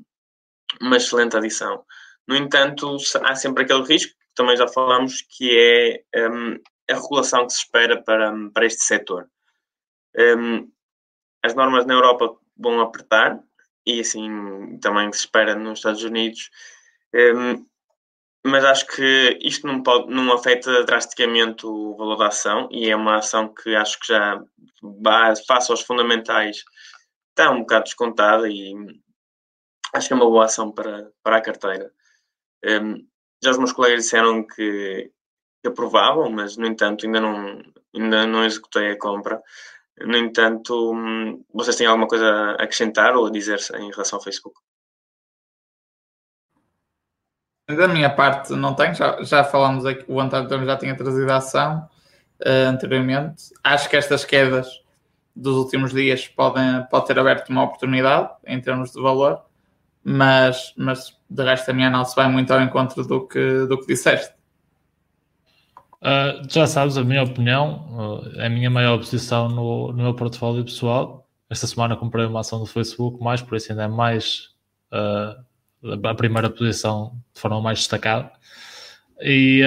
uma 0.79 0.95
excelente 0.95 1.35
adição. 1.35 1.83
No 2.25 2.35
entanto, 2.35 2.95
há 3.23 3.35
sempre 3.35 3.63
aquele 3.63 3.83
risco, 3.83 4.13
que 4.31 4.35
também 4.35 4.55
já 4.55 4.67
falamos, 4.67 5.21
que 5.21 6.03
é 6.13 6.29
um, 6.29 6.55
a 6.89 6.95
regulação 6.95 7.45
que 7.45 7.53
se 7.53 7.59
espera 7.59 8.01
para, 8.01 8.33
para 8.53 8.65
este 8.65 8.83
setor. 8.83 9.29
Um, 10.17 10.71
as 11.43 11.53
normas 11.53 11.85
na 11.85 11.93
Europa 11.93 12.37
vão 12.57 12.81
apertar 12.81 13.39
e 13.85 13.99
assim 13.99 14.77
também 14.79 15.11
se 15.11 15.19
espera 15.19 15.55
nos 15.55 15.79
Estados 15.79 16.03
Unidos. 16.03 16.49
Um, 17.13 17.65
mas 18.43 18.65
acho 18.65 18.87
que 18.87 19.37
isto 19.41 19.67
não, 19.67 19.83
pode, 19.83 20.11
não 20.11 20.33
afeta 20.33 20.83
drasticamente 20.83 21.65
o 21.65 21.95
valor 21.95 22.17
da 22.17 22.27
ação 22.27 22.67
e 22.71 22.89
é 22.89 22.95
uma 22.95 23.17
ação 23.17 23.53
que 23.53 23.75
acho 23.75 23.99
que 23.99 24.07
já 24.07 24.41
face 25.47 25.71
aos 25.71 25.81
fundamentais 25.81 26.63
está 27.29 27.51
um 27.51 27.59
bocado 27.59 27.83
descontada 27.85 28.49
e 28.49 28.73
acho 29.93 30.07
que 30.07 30.13
é 30.13 30.15
uma 30.15 30.25
boa 30.25 30.45
ação 30.45 30.71
para, 30.71 31.11
para 31.23 31.37
a 31.37 31.41
carteira. 31.41 31.91
Um, 32.65 33.07
já 33.43 33.51
os 33.51 33.57
meus 33.57 33.71
colegas 33.71 34.03
disseram 34.03 34.45
que, 34.45 35.11
que 35.61 35.67
aprovavam, 35.67 36.29
mas 36.31 36.57
no 36.57 36.67
entanto 36.67 37.05
ainda 37.05 37.19
não, 37.19 37.61
ainda 37.93 38.27
não 38.27 38.45
executei 38.45 38.91
a 38.91 38.97
compra. 38.97 39.41
No 39.99 40.17
entanto, 40.17 40.93
hum, 40.93 41.43
vocês 41.53 41.75
têm 41.75 41.87
alguma 41.87 42.07
coisa 42.07 42.25
a 42.25 42.63
acrescentar 42.63 43.15
ou 43.15 43.27
a 43.27 43.31
dizer 43.31 43.59
em 43.75 43.91
relação 43.91 44.17
ao 44.17 44.23
Facebook? 44.23 44.59
Da 47.69 47.87
minha 47.87 48.09
parte, 48.13 48.53
não 48.53 48.75
tenho. 48.75 48.93
Já, 48.93 49.21
já 49.23 49.43
falamos 49.43 49.85
aqui, 49.85 50.03
o 50.07 50.19
António 50.19 50.65
já 50.65 50.77
tinha 50.77 50.95
trazido 50.95 51.31
a 51.31 51.37
ação 51.37 51.87
uh, 52.41 52.67
anteriormente. 52.67 53.53
Acho 53.63 53.89
que 53.89 53.95
estas 53.95 54.25
quedas 54.25 54.67
dos 55.35 55.55
últimos 55.55 55.93
dias 55.93 56.27
podem 56.27 56.85
pode 56.89 57.07
ter 57.07 57.17
aberto 57.17 57.49
uma 57.49 57.63
oportunidade 57.63 58.29
em 58.45 58.59
termos 58.59 58.91
de 58.91 59.01
valor, 59.01 59.41
mas, 60.03 60.73
mas 60.77 61.15
de 61.29 61.43
resto 61.43 61.69
a 61.69 61.73
minha 61.73 61.87
análise 61.87 62.15
vai 62.15 62.29
muito 62.29 62.51
ao 62.51 62.61
encontro 62.61 63.05
do 63.05 63.27
que, 63.27 63.65
do 63.65 63.79
que 63.79 63.87
disseste. 63.87 64.33
Uh, 66.01 66.41
já 66.49 66.65
sabes, 66.65 66.97
a 66.97 67.03
minha 67.03 67.21
opinião, 67.21 67.85
uh, 67.91 68.41
a 68.41 68.49
minha 68.49 68.71
maior 68.71 68.97
posição 68.97 69.47
no, 69.47 69.91
no 69.91 70.03
meu 70.03 70.15
portfólio 70.15 70.63
pessoal. 70.65 71.27
Esta 71.47 71.67
semana 71.67 71.95
comprei 71.95 72.25
uma 72.25 72.39
ação 72.39 72.59
do 72.59 72.65
Facebook, 72.65 73.23
mais 73.23 73.41
por 73.41 73.55
isso 73.55 73.71
ainda 73.71 73.83
é 73.83 73.87
mais 73.87 74.49
uh, 74.91 76.07
a 76.07 76.15
primeira 76.15 76.49
posição 76.49 77.21
de 77.33 77.39
forma 77.39 77.61
mais 77.61 77.79
destacada. 77.79 78.31
E 79.23 79.61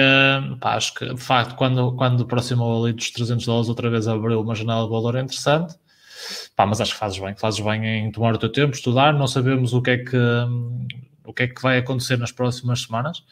pá, 0.59 0.75
acho 0.75 0.93
que 0.95 1.05
de 1.05 1.21
facto, 1.21 1.55
quando, 1.55 1.95
quando 1.95 2.23
aproximou 2.23 2.83
ali 2.83 2.91
dos 2.91 3.09
300 3.11 3.45
dólares, 3.45 3.69
outra 3.69 3.89
vez 3.89 4.05
abriu 4.05 4.41
uma 4.41 4.53
janela 4.53 4.83
de 4.83 4.89
valor 4.89 5.15
interessante. 5.15 5.75
Pá, 6.55 6.65
mas 6.65 6.79
acho 6.79 6.93
que 6.93 6.99
fazes 6.99 7.19
bem, 7.19 7.35
fazes 7.35 7.59
bem 7.59 7.85
em 7.85 8.11
tomar 8.11 8.33
o 8.33 8.37
teu 8.37 8.51
tempo, 8.51 8.73
estudar. 8.73 9.13
Não 9.13 9.27
sabemos 9.27 9.73
o 9.73 9.81
que 9.81 9.91
é 9.91 9.97
que, 9.97 10.17
o 11.25 11.33
que, 11.33 11.43
é 11.43 11.47
que 11.47 11.61
vai 11.61 11.77
acontecer 11.77 12.17
nas 12.17 12.31
próximas 12.31 12.83
semanas. 12.83 13.23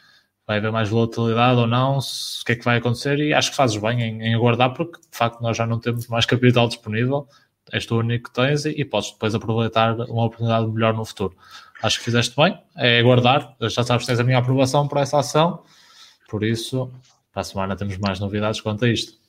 Vai 0.45 0.57
haver 0.57 0.71
mais 0.73 0.89
volatilidade 0.89 1.57
ou 1.59 1.67
não, 1.67 2.01
se, 2.01 2.41
o 2.41 2.45
que 2.45 2.51
é 2.51 2.55
que 2.57 2.65
vai 2.65 2.77
acontecer. 2.77 3.17
E 3.19 3.33
acho 3.33 3.51
que 3.51 3.55
fazes 3.55 3.77
bem 3.77 4.01
em, 4.01 4.21
em 4.23 4.35
aguardar, 4.35 4.73
porque 4.73 4.99
de 4.99 5.17
facto 5.17 5.39
nós 5.41 5.55
já 5.55 5.65
não 5.65 5.79
temos 5.79 6.07
mais 6.07 6.25
capital 6.25 6.67
disponível. 6.67 7.27
És 7.71 7.85
tu 7.85 7.95
o 7.95 7.99
único 7.99 8.29
que 8.29 8.35
tens 8.35 8.65
e, 8.65 8.71
e 8.71 8.83
podes 8.83 9.11
depois 9.11 9.33
aproveitar 9.33 9.95
uma 10.09 10.25
oportunidade 10.25 10.67
melhor 10.67 10.93
no 10.93 11.05
futuro. 11.05 11.35
Acho 11.81 11.99
que 11.99 12.05
fizeste 12.05 12.35
bem, 12.35 12.57
é 12.75 12.99
aguardar. 12.99 13.55
Já 13.61 13.83
sabes 13.83 14.05
que 14.05 14.07
tens 14.07 14.19
a 14.19 14.23
minha 14.23 14.37
aprovação 14.37 14.87
para 14.87 15.01
essa 15.01 15.19
ação, 15.19 15.63
por 16.29 16.43
isso, 16.43 16.91
para 17.31 17.41
a 17.41 17.43
semana 17.43 17.75
temos 17.75 17.97
mais 17.97 18.19
novidades 18.19 18.59
quanto 18.59 18.83
a 18.83 18.89
isto. 18.89 19.22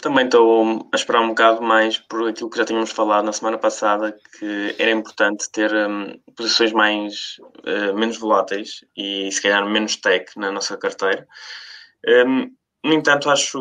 Também 0.00 0.26
estou 0.26 0.88
a 0.92 0.96
esperar 0.96 1.20
um 1.20 1.28
bocado 1.28 1.60
mais 1.60 1.98
por 1.98 2.28
aquilo 2.28 2.48
que 2.48 2.56
já 2.56 2.64
tínhamos 2.64 2.92
falado 2.92 3.24
na 3.24 3.32
semana 3.32 3.58
passada, 3.58 4.16
que 4.38 4.76
era 4.78 4.92
importante 4.92 5.50
ter 5.50 5.74
um, 5.74 6.18
posições 6.36 6.72
mais 6.72 7.36
uh, 7.66 7.94
menos 7.98 8.16
voláteis 8.16 8.84
e 8.96 9.30
se 9.32 9.42
calhar 9.42 9.68
menos 9.68 9.96
tech 9.96 10.30
na 10.36 10.52
nossa 10.52 10.76
carteira. 10.76 11.26
Um, 12.06 12.54
no 12.84 12.94
entanto, 12.94 13.28
acho, 13.28 13.60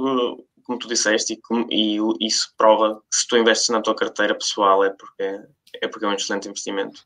como 0.64 0.78
tu 0.78 0.88
disseste, 0.88 1.34
e, 1.34 1.42
como, 1.42 1.68
e, 1.72 1.98
isso 2.22 2.54
prova 2.56 3.02
que 3.10 3.18
se 3.18 3.28
tu 3.28 3.36
investes 3.36 3.70
na 3.70 3.82
tua 3.82 3.96
carteira 3.96 4.36
pessoal 4.36 4.84
é 4.84 4.92
porque 4.92 5.42
é, 5.82 5.88
porque 5.88 6.06
é 6.06 6.08
um 6.08 6.14
excelente 6.14 6.48
investimento. 6.48 7.02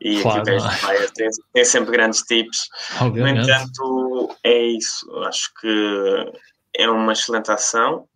E 0.00 0.22
claro, 0.22 0.40
aqui 0.40 0.50
o 0.50 0.58
Gajo 0.58 1.12
tem, 1.14 1.28
tem 1.52 1.64
sempre 1.64 1.92
grandes 1.92 2.22
tips. 2.22 2.68
Obviamente. 3.00 3.36
No 3.36 3.42
entanto, 3.42 4.36
é 4.44 4.62
isso. 4.62 5.10
Acho 5.24 5.52
que 5.60 6.32
é 6.76 6.88
uma 6.88 7.12
excelente 7.12 7.50
ação, 7.50 8.08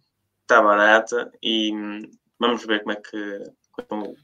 está 0.45 0.62
barata 0.62 1.31
e 1.43 1.73
vamos 2.39 2.65
ver 2.65 2.81
como 2.81 2.93
é 2.93 2.97
que 2.97 3.45
como, 3.73 4.16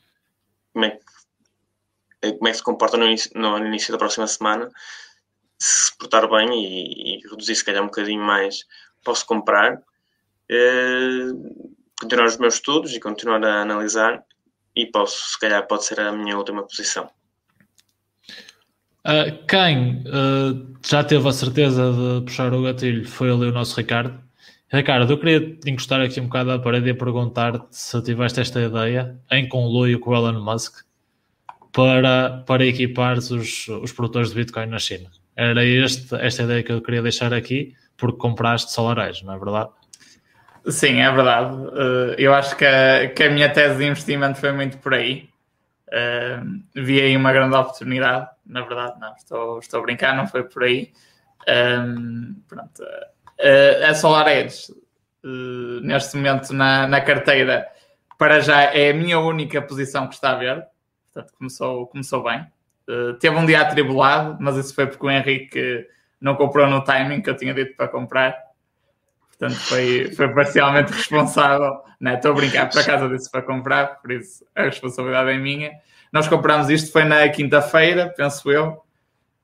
é 0.84 0.90
que 0.90 2.32
como 2.36 2.48
é 2.48 2.50
que 2.50 2.56
se 2.56 2.62
comporta 2.62 2.96
no 2.96 3.06
início, 3.06 3.30
no 3.34 3.58
início 3.58 3.92
da 3.92 3.98
próxima 3.98 4.26
semana. 4.26 4.70
Se 5.58 5.96
portar 5.98 6.28
bem 6.28 6.48
e, 6.52 7.16
e, 7.16 7.28
reduzir 7.28 7.54
se 7.54 7.64
calhar 7.64 7.82
um 7.82 7.86
bocadinho 7.86 8.22
mais, 8.22 8.64
posso 9.04 9.26
comprar, 9.26 9.82
eh, 10.48 11.28
continuar 12.00 12.26
os 12.26 12.38
meus 12.38 12.54
estudos 12.54 12.94
e 12.94 13.00
continuar 13.00 13.44
a 13.44 13.60
analisar 13.60 14.24
e 14.74 14.86
posso, 14.86 15.32
se 15.32 15.38
calhar 15.38 15.66
pode 15.66 15.84
ser 15.84 16.00
a 16.00 16.12
minha 16.12 16.36
última 16.36 16.62
posição. 16.62 17.10
Uh, 19.00 19.46
quem 19.46 20.02
uh, 20.06 20.78
já 20.86 21.02
teve 21.04 21.26
a 21.26 21.32
certeza 21.32 21.92
de 21.92 22.24
puxar 22.24 22.52
o 22.52 22.62
gatilho 22.62 23.06
foi 23.06 23.30
ali 23.30 23.46
o 23.46 23.52
nosso 23.52 23.76
Ricardo. 23.76 24.29
Ricardo, 24.72 25.12
eu 25.12 25.18
queria 25.18 25.58
encostar 25.66 26.00
aqui 26.00 26.20
um 26.20 26.26
bocado 26.26 26.52
à 26.52 26.58
parede 26.58 26.90
e 26.90 26.94
perguntar-te 26.94 27.66
se 27.72 28.00
tiveste 28.02 28.40
esta 28.40 28.60
ideia 28.60 29.18
em 29.28 29.48
conluio 29.48 29.98
com 29.98 30.10
o 30.10 30.14
Elon 30.14 30.40
Musk 30.40 30.84
para, 31.72 32.44
para 32.46 32.64
equipar 32.64 33.18
os, 33.18 33.66
os 33.66 33.92
produtores 33.92 34.30
de 34.30 34.36
Bitcoin 34.36 34.66
na 34.66 34.78
China. 34.78 35.10
Era 35.34 35.64
este, 35.64 36.14
esta 36.14 36.44
ideia 36.44 36.62
que 36.62 36.70
eu 36.70 36.80
queria 36.80 37.02
deixar 37.02 37.34
aqui, 37.34 37.74
porque 37.96 38.16
compraste 38.18 38.70
solarais, 38.70 39.20
não 39.22 39.34
é 39.34 39.38
verdade? 39.38 39.70
Sim, 40.68 41.00
é 41.00 41.10
verdade. 41.10 41.52
Uh, 41.52 42.14
eu 42.16 42.32
acho 42.32 42.56
que 42.56 42.64
a, 42.64 43.08
que 43.08 43.24
a 43.24 43.30
minha 43.30 43.48
tese 43.48 43.76
de 43.76 43.86
investimento 43.86 44.38
foi 44.38 44.52
muito 44.52 44.78
por 44.78 44.94
aí. 44.94 45.28
Uh, 45.88 46.62
vi 46.76 47.00
aí 47.00 47.16
uma 47.16 47.32
grande 47.32 47.56
oportunidade, 47.56 48.28
na 48.46 48.60
verdade, 48.60 49.00
não, 49.00 49.12
estou, 49.16 49.58
estou 49.58 49.80
a 49.80 49.82
brincar, 49.82 50.14
não 50.14 50.28
foi 50.28 50.44
por 50.44 50.62
aí. 50.62 50.92
Um, 51.48 52.36
pronto, 52.46 52.82
a 53.88 53.94
Solar 53.94 54.28
Edge, 54.28 54.72
uh, 55.24 55.80
neste 55.82 56.16
momento 56.16 56.52
na, 56.52 56.86
na 56.86 57.00
carteira, 57.00 57.66
para 58.18 58.40
já 58.40 58.62
é 58.62 58.90
a 58.90 58.94
minha 58.94 59.18
única 59.18 59.62
posição 59.62 60.06
que 60.06 60.14
está 60.14 60.32
a 60.32 60.36
ver, 60.36 60.64
portanto 61.12 61.32
começou, 61.36 61.86
começou 61.86 62.22
bem. 62.22 62.46
Uh, 62.88 63.14
teve 63.14 63.36
um 63.36 63.46
dia 63.46 63.60
atribulado, 63.60 64.36
mas 64.40 64.56
isso 64.56 64.74
foi 64.74 64.86
porque 64.86 65.06
o 65.06 65.10
Henrique 65.10 65.86
não 66.20 66.34
comprou 66.34 66.66
no 66.68 66.82
timing 66.84 67.22
que 67.22 67.30
eu 67.30 67.36
tinha 67.36 67.54
dito 67.54 67.76
para 67.76 67.88
comprar. 67.88 68.36
Portanto, 69.28 69.58
foi, 69.60 70.12
foi 70.12 70.28
parcialmente 70.34 70.92
responsável. 70.92 71.80
Não, 71.98 72.14
estou 72.14 72.32
a 72.32 72.34
brincar, 72.34 72.68
por 72.68 72.80
acaso 72.80 73.08
disse 73.08 73.30
para 73.30 73.42
comprar, 73.42 74.00
por 74.00 74.12
isso 74.12 74.44
a 74.54 74.64
responsabilidade 74.64 75.30
é 75.30 75.38
minha. 75.38 75.72
Nós 76.12 76.28
compramos 76.28 76.68
isto, 76.68 76.92
foi 76.92 77.04
na 77.04 77.28
quinta-feira, 77.28 78.12
penso 78.16 78.50
eu, 78.50 78.82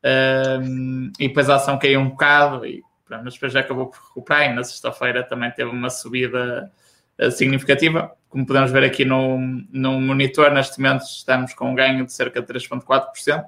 um, 0.04 1.12
e 1.18 1.28
depois 1.28 1.48
a 1.48 1.56
ação 1.56 1.78
caiu 1.78 2.00
um 2.00 2.10
bocado, 2.10 2.66
e 2.66 2.82
pronto, 3.06 3.24
mas 3.24 3.34
depois 3.34 3.52
já 3.52 3.60
acabou 3.60 3.86
por 3.86 3.98
recuperar. 4.08 4.50
E 4.50 4.54
na 4.54 4.64
sexta-feira 4.64 5.22
também 5.22 5.50
teve 5.50 5.70
uma 5.70 5.88
subida 5.90 6.70
uh, 7.18 7.30
significativa. 7.30 8.12
Como 8.28 8.46
podemos 8.46 8.70
ver 8.70 8.84
aqui 8.84 9.04
no, 9.04 9.38
no 9.70 10.00
monitor, 10.00 10.50
neste 10.50 10.80
momento 10.80 11.02
estamos 11.02 11.54
com 11.54 11.70
um 11.70 11.74
ganho 11.74 12.04
de 12.04 12.12
cerca 12.12 12.42
de 12.42 12.46
3,4%, 12.46 13.46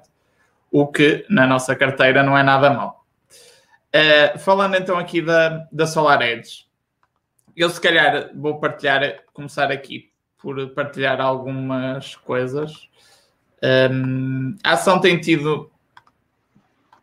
o 0.71 0.87
que 0.87 1.25
na 1.29 1.45
nossa 1.45 1.75
carteira 1.75 2.23
não 2.23 2.37
é 2.37 2.43
nada 2.43 2.69
mal. 2.69 3.05
Uh, 3.93 4.37
falando 4.39 4.75
então 4.75 4.97
aqui 4.97 5.21
da, 5.21 5.67
da 5.71 5.85
Solar 5.85 6.21
Edge, 6.21 6.65
eu 7.55 7.69
se 7.69 7.81
calhar 7.81 8.31
vou 8.35 8.59
partilhar, 8.59 9.23
começar 9.33 9.71
aqui 9.71 10.11
por 10.37 10.69
partilhar 10.69 11.19
algumas 11.19 12.15
coisas. 12.15 12.87
Um, 13.91 14.55
a 14.63 14.73
ação 14.73 15.01
tem 15.01 15.19
tido 15.19 15.69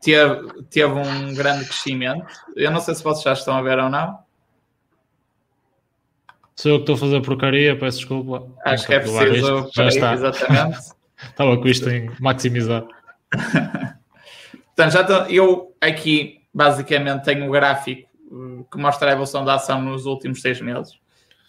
teve, 0.07 0.63
teve 0.71 0.93
um 0.93 1.35
grande 1.35 1.65
crescimento. 1.65 2.25
Eu 2.55 2.71
não 2.71 2.81
sei 2.81 2.95
se 2.95 3.03
vocês 3.03 3.25
já 3.25 3.33
estão 3.33 3.57
a 3.57 3.63
ver 3.63 3.79
ou 3.79 3.91
não. 3.91 4.19
Sou 6.55 6.71
eu 6.71 6.77
que 6.77 6.83
estou 6.83 6.95
a 6.95 6.99
fazer 6.99 7.21
porcaria, 7.23 7.77
peço 7.77 7.99
desculpa. 7.99 8.49
Acho 8.65 8.87
que 8.87 8.95
é 8.95 9.01
preciso. 9.01 9.69
Já 9.75 9.89
está. 9.89 10.15
Exatamente. 10.15 10.79
Estava 11.31 11.57
com 11.57 11.67
isto 11.67 11.89
em 11.89 12.11
maximizar. 12.21 12.85
Portanto, 14.77 14.93
já 14.93 15.01
estou, 15.01 15.23
eu 15.31 15.75
aqui 15.81 16.43
basicamente 16.53 17.25
tenho 17.25 17.49
o 17.49 17.51
gráfico 17.51 18.07
uh, 18.31 18.67
que 18.71 18.77
mostra 18.77 19.09
a 19.09 19.13
evolução 19.13 19.43
da 19.43 19.55
ação 19.55 19.81
nos 19.81 20.05
últimos 20.05 20.43
seis 20.43 20.61
meses. 20.61 20.93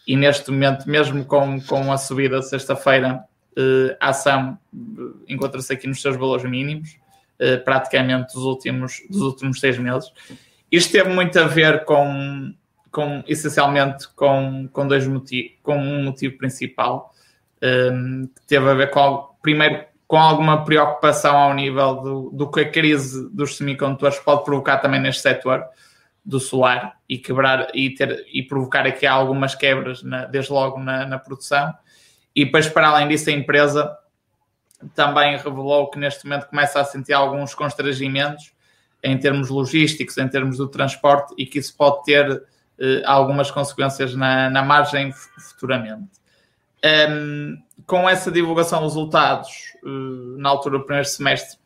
E 0.08 0.16
neste 0.16 0.50
momento, 0.50 0.90
mesmo 0.90 1.26
com, 1.26 1.60
com 1.60 1.92
a 1.92 1.98
subida 1.98 2.40
de 2.40 2.48
sexta-feira, 2.48 3.26
eh, 3.58 3.98
a 4.00 4.10
ação 4.10 4.58
encontra-se 5.28 5.74
aqui 5.74 5.86
nos 5.86 6.02
seus 6.02 6.16
valores 6.16 6.46
mínimos, 6.46 6.98
eh, 7.40 7.58
praticamente 7.58 8.34
dos 8.34 8.44
últimos, 8.44 9.02
dos 9.10 9.22
últimos 9.22 9.60
seis 9.60 9.78
meses. 9.78 10.12
Isto 10.72 10.92
teve 10.92 11.10
muito 11.10 11.40
a 11.40 11.46
ver 11.46 11.86
com, 11.86 12.54
com 12.92 13.24
essencialmente 13.28 14.08
com, 14.16 14.68
com 14.72 14.88
dois 14.88 15.08
motivos, 15.08 15.52
com 15.64 15.78
um 15.78 16.04
motivo 16.04 16.38
principal, 16.38 17.14
um, 17.64 18.28
que 18.28 18.48
teve 18.48 18.70
a 18.70 18.74
ver 18.74 18.90
com, 18.90 19.30
primeiro, 19.42 19.86
com 20.08 20.18
alguma 20.18 20.64
preocupação 20.64 21.38
ao 21.38 21.54
nível 21.54 21.96
do, 21.96 22.30
do 22.32 22.52
que 22.52 22.62
a 22.62 22.70
crise 22.70 23.30
dos 23.30 23.58
semicondutores 23.58 24.20
pode 24.20 24.44
provocar 24.44 24.78
também 24.78 25.00
neste 25.00 25.22
setor 25.22 25.64
do 26.24 26.40
solar 26.40 26.98
e 27.08 27.18
quebrar 27.18 27.70
e, 27.74 27.92
ter, 27.92 28.26
e 28.34 28.44
provocar 28.44 28.86
aqui 28.86 29.06
algumas 29.06 29.56
quebras 29.56 30.04
na, 30.04 30.26
desde 30.26 30.52
logo 30.52 30.80
na, 30.80 31.06
na, 31.06 31.18
produção. 31.18 31.74
E 32.36 32.46
depois, 32.46 32.68
para 32.68 32.90
além 32.90 33.08
disso, 33.08 33.30
a 33.30 33.34
empresa 33.34 33.98
também 34.94 35.38
revelou 35.38 35.90
que 35.90 35.98
neste 36.00 36.26
momento 36.26 36.48
começa 36.48 36.80
a 36.80 36.84
sentir 36.84 37.14
alguns 37.14 37.56
constrangimentos 37.56 38.52
em 39.04 39.18
termos 39.18 39.50
logísticos, 39.50 40.18
em 40.18 40.28
termos 40.28 40.58
do 40.58 40.68
transporte 40.68 41.34
e 41.38 41.46
que 41.46 41.60
isso 41.60 41.76
pode 41.76 42.04
ter 42.04 42.44
eh, 42.80 43.02
algumas 43.06 43.50
consequências 43.50 44.14
na, 44.14 44.50
na 44.50 44.62
margem 44.62 45.12
futuramente. 45.12 46.10
Um, 47.10 47.58
com 47.88 48.08
essa 48.08 48.32
divulgação 48.32 48.80
de 48.80 48.86
resultados, 48.86 49.74
uh, 49.84 50.38
na 50.38 50.50
altura 50.50 50.78
do 50.78 50.84
primeiro 50.84 51.08
semestre, 51.08 51.58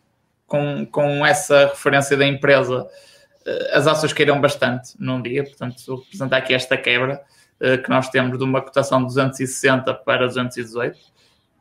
com, 0.47 0.85
com 0.85 1.25
essa 1.25 1.67
referência 1.67 2.15
da 2.15 2.25
empresa, 2.25 2.83
uh, 2.83 3.77
as 3.77 3.87
ações 3.87 4.13
caíram 4.13 4.39
bastante 4.39 4.93
num 4.97 5.21
dia, 5.21 5.43
portanto, 5.43 5.75
vou 5.85 5.97
apresentar 5.97 6.37
aqui 6.37 6.53
esta 6.53 6.77
quebra 6.77 7.21
uh, 7.59 7.81
que 7.83 7.89
nós 7.89 8.09
temos 8.09 8.37
de 8.37 8.43
uma 8.43 8.61
cotação 8.61 8.99
de 8.99 9.07
260 9.07 9.93
para 9.95 10.27
218, 10.27 10.97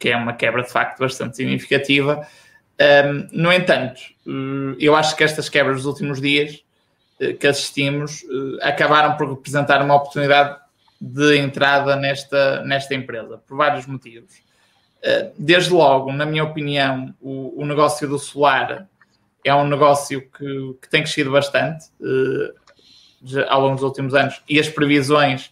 que 0.01 0.09
é 0.09 0.17
uma 0.17 0.33
quebra 0.33 0.63
de 0.63 0.71
facto 0.71 0.99
bastante 0.99 1.37
significativa. 1.37 2.27
Um, 2.81 3.29
no 3.31 3.53
entanto, 3.53 4.01
eu 4.79 4.97
acho 4.97 5.15
que 5.15 5.23
estas 5.23 5.49
quebras 5.49 5.77
dos 5.77 5.87
últimos 5.87 6.21
dias 6.21 6.65
que 7.39 7.47
assistimos 7.47 8.25
acabaram 8.63 9.15
por 9.19 9.29
representar 9.29 9.83
uma 9.83 9.95
oportunidade 9.95 10.57
de 10.99 11.37
entrada 11.37 11.95
nesta, 11.95 12.63
nesta 12.65 12.95
empresa, 12.95 13.37
por 13.47 13.59
vários 13.59 13.87
motivos. 13.87 14.33
Eh, 15.03 15.31
desde 15.39 15.71
logo, 15.73 16.13
na 16.13 16.25
minha 16.25 16.45
opinião, 16.45 17.15
o, 17.21 17.63
o 17.63 17.67
negócio 17.67 18.09
do 18.09 18.19
solar 18.19 18.89
é 19.45 19.55
um 19.55 19.67
negócio 19.67 20.23
que, 20.23 20.77
que 20.81 20.89
tem 20.89 21.03
crescido 21.03 21.31
bastante 21.31 21.87
ao 23.49 23.61
longo 23.61 23.75
dos 23.75 23.85
últimos 23.85 24.15
anos 24.15 24.43
e 24.49 24.59
as 24.59 24.69
previsões 24.69 25.51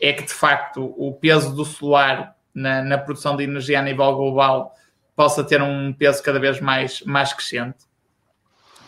é 0.00 0.12
que, 0.12 0.24
de 0.24 0.32
facto, 0.32 0.94
o 0.96 1.12
peso 1.12 1.54
do 1.54 1.64
solar 1.64 2.36
na, 2.54 2.82
na 2.82 2.98
produção 2.98 3.36
de 3.36 3.44
energia 3.44 3.80
a 3.80 3.82
nível 3.82 4.14
global 4.14 4.74
possa 5.16 5.42
ter 5.44 5.60
um 5.62 5.92
peso 5.92 6.22
cada 6.22 6.38
vez 6.38 6.60
mais, 6.60 7.00
mais 7.02 7.32
crescente. 7.32 7.78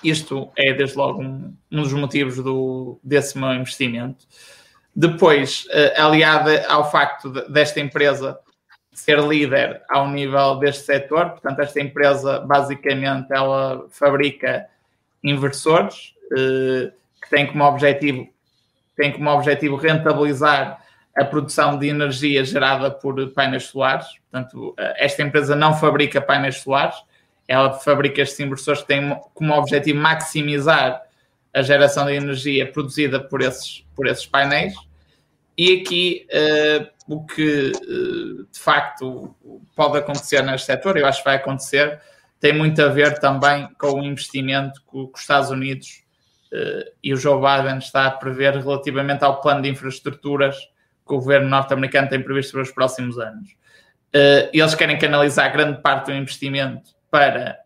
Isto 0.02 0.50
é, 0.56 0.72
desde 0.72 0.96
logo, 0.96 1.22
um, 1.22 1.56
um 1.70 1.82
dos 1.82 1.92
motivos 1.92 2.36
do, 2.36 3.00
desse 3.02 3.38
meu 3.38 3.52
investimento. 3.54 4.26
Depois, 4.94 5.66
uh, 5.66 6.00
aliada 6.00 6.66
ao 6.68 6.90
facto 6.90 7.30
de, 7.30 7.48
desta 7.48 7.80
empresa 7.80 8.38
ser 8.92 9.20
líder 9.20 9.82
ao 9.90 10.08
nível 10.08 10.58
deste 10.58 10.84
setor, 10.84 11.30
portanto, 11.30 11.60
esta 11.60 11.80
empresa 11.80 12.40
basicamente 12.40 13.28
ela 13.30 13.86
fabrica 13.90 14.66
inversores 15.22 16.14
uh, 16.32 16.90
que 17.20 17.28
têm 17.30 17.46
como 17.46 17.64
objetivo 17.64 18.28
tem 18.96 19.12
como 19.12 19.28
objetivo 19.30 19.76
rentabilizar 19.76 20.82
a 21.16 21.24
produção 21.24 21.78
de 21.78 21.88
energia 21.88 22.44
gerada 22.44 22.90
por 22.90 23.30
painéis 23.30 23.64
solares. 23.64 24.06
Portanto, 24.30 24.74
eh, 24.78 25.04
esta 25.06 25.22
empresa 25.22 25.56
não 25.56 25.74
fabrica 25.74 26.20
painéis 26.20 26.58
solares, 26.58 26.96
ela 27.48 27.72
fabrica 27.72 28.20
estes 28.20 28.38
inversores 28.40 28.82
que 28.82 28.88
têm 28.88 29.18
como 29.32 29.54
objetivo 29.54 29.98
maximizar 29.98 31.02
a 31.54 31.62
geração 31.62 32.04
de 32.04 32.12
energia 32.12 32.70
produzida 32.70 33.18
por 33.18 33.40
esses, 33.40 33.86
por 33.94 34.06
esses 34.06 34.26
painéis. 34.26 34.74
E 35.56 35.80
aqui 35.80 36.26
uh, 36.30 36.86
o 37.08 37.24
que 37.24 37.72
uh, 37.72 38.44
de 38.52 38.58
facto 38.58 39.34
pode 39.74 39.96
acontecer 39.96 40.42
neste 40.42 40.66
setor, 40.66 40.98
eu 40.98 41.06
acho 41.06 41.20
que 41.20 41.24
vai 41.24 41.36
acontecer, 41.36 41.98
tem 42.38 42.52
muito 42.52 42.82
a 42.82 42.88
ver 42.88 43.18
também 43.18 43.66
com 43.78 44.00
o 44.00 44.04
investimento 44.04 44.82
que, 44.82 44.98
os 44.98 45.18
Estados 45.18 45.48
Unidos 45.48 46.04
uh, 46.52 46.92
e 47.02 47.14
o 47.14 47.16
Joe 47.16 47.40
Biden 47.40 47.78
está 47.78 48.06
a 48.06 48.10
prever 48.10 48.54
relativamente 48.56 49.24
ao 49.24 49.40
plano 49.40 49.62
de 49.62 49.70
infraestruturas 49.70 50.56
que 51.06 51.14
o 51.14 51.18
governo 51.18 51.48
norte-americano 51.48 52.08
tem 52.08 52.22
previsto 52.22 52.52
para 52.52 52.62
os 52.62 52.70
próximos 52.72 53.18
anos. 53.18 53.54
eles 54.52 54.74
querem 54.74 54.98
canalizar 54.98 55.52
grande 55.52 55.80
parte 55.80 56.06
do 56.06 56.12
investimento 56.12 56.90
para 57.10 57.58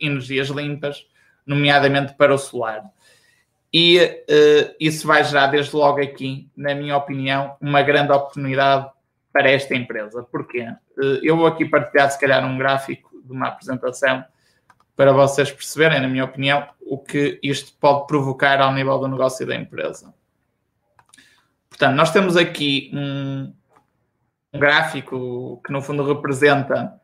energias 0.00 0.48
limpas, 0.48 1.06
nomeadamente 1.46 2.14
para 2.14 2.34
o 2.34 2.38
solar. 2.38 2.84
E 3.76 3.98
uh, 3.98 4.74
isso 4.78 5.04
vai 5.04 5.24
gerar, 5.24 5.48
desde 5.48 5.74
logo 5.74 6.00
aqui, 6.00 6.48
na 6.56 6.76
minha 6.76 6.96
opinião, 6.96 7.56
uma 7.60 7.82
grande 7.82 8.12
oportunidade 8.12 8.88
para 9.32 9.50
esta 9.50 9.74
empresa. 9.74 10.22
Porquê? 10.22 10.68
Uh, 10.96 11.18
eu 11.24 11.36
vou 11.36 11.44
aqui 11.44 11.64
partilhar, 11.64 12.08
se 12.08 12.20
calhar, 12.20 12.46
um 12.46 12.56
gráfico 12.56 13.10
de 13.24 13.32
uma 13.32 13.48
apresentação 13.48 14.24
para 14.94 15.12
vocês 15.12 15.50
perceberem, 15.50 16.00
na 16.00 16.06
minha 16.06 16.24
opinião, 16.24 16.68
o 16.86 16.96
que 16.96 17.40
isto 17.42 17.72
pode 17.80 18.06
provocar 18.06 18.60
ao 18.60 18.72
nível 18.72 18.96
do 18.96 19.08
negócio 19.08 19.44
da 19.44 19.56
empresa. 19.56 20.13
Portanto, 21.74 21.96
nós 21.96 22.12
temos 22.12 22.36
aqui 22.36 22.88
um, 22.94 23.52
um 24.52 24.58
gráfico 24.60 25.60
que, 25.66 25.72
no 25.72 25.82
fundo, 25.82 26.06
representa 26.06 26.94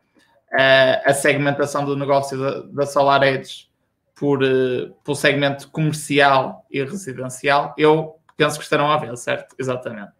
uh, 0.53 1.09
a 1.09 1.13
segmentação 1.13 1.83
do 1.83 1.97
negócio 1.97 2.71
da, 2.71 2.85
Solar 2.85 3.21
Edge 3.21 3.67
por, 4.15 4.41
uh, 4.41 4.93
pelo 5.03 5.15
segmento 5.17 5.69
comercial 5.71 6.65
e 6.71 6.81
residencial, 6.81 7.75
eu 7.77 8.15
penso 8.37 8.57
que 8.57 8.63
estarão 8.63 8.89
a 8.89 8.95
ver, 8.95 9.17
certo? 9.17 9.53
Exatamente. 9.59 10.13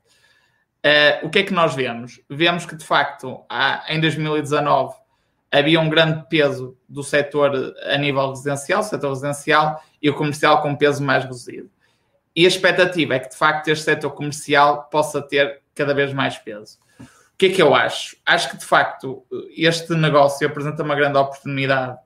Uh, 0.86 1.28
o 1.28 1.30
que 1.30 1.40
é 1.40 1.44
que 1.44 1.54
nós 1.54 1.74
vemos? 1.74 2.20
Vemos 2.30 2.66
que, 2.66 2.76
de 2.76 2.84
facto, 2.84 3.46
há, 3.50 3.86
em 3.88 4.02
2019 4.02 4.94
havia 5.50 5.80
um 5.80 5.90
grande 5.90 6.28
peso 6.28 6.78
do 6.90 7.04
setor 7.04 7.74
a 7.86 7.98
nível 7.98 8.32
residencial, 8.32 8.84
setor 8.84 9.12
residencial, 9.12 9.82
e 10.02 10.10
o 10.10 10.14
comercial 10.14 10.62
com 10.62 10.76
peso 10.76 11.02
mais 11.02 11.24
reduzido. 11.24 11.70
E 12.36 12.46
a 12.46 12.48
expectativa 12.48 13.16
é 13.16 13.20
que, 13.20 13.30
de 13.30 13.36
facto, 13.36 13.68
este 13.68 13.86
setor 13.86 14.12
comercial 14.12 14.84
possa 14.90 15.22
ter 15.22 15.62
cada 15.76 15.94
vez 15.94 16.14
mais 16.14 16.38
peso. 16.38 16.80
O 17.00 17.38
que 17.38 17.48
é 17.48 17.50
que 17.50 17.62
eu 17.62 17.74
acho? 17.74 18.16
Acho 18.26 18.52
que, 18.52 18.58
de 18.58 18.66
facto, 18.66 19.26
este 19.56 19.94
negócio 19.96 20.48
apresenta 20.48 20.84
uma 20.84 20.96
grande 20.96 21.18
oportunidade 21.18 21.98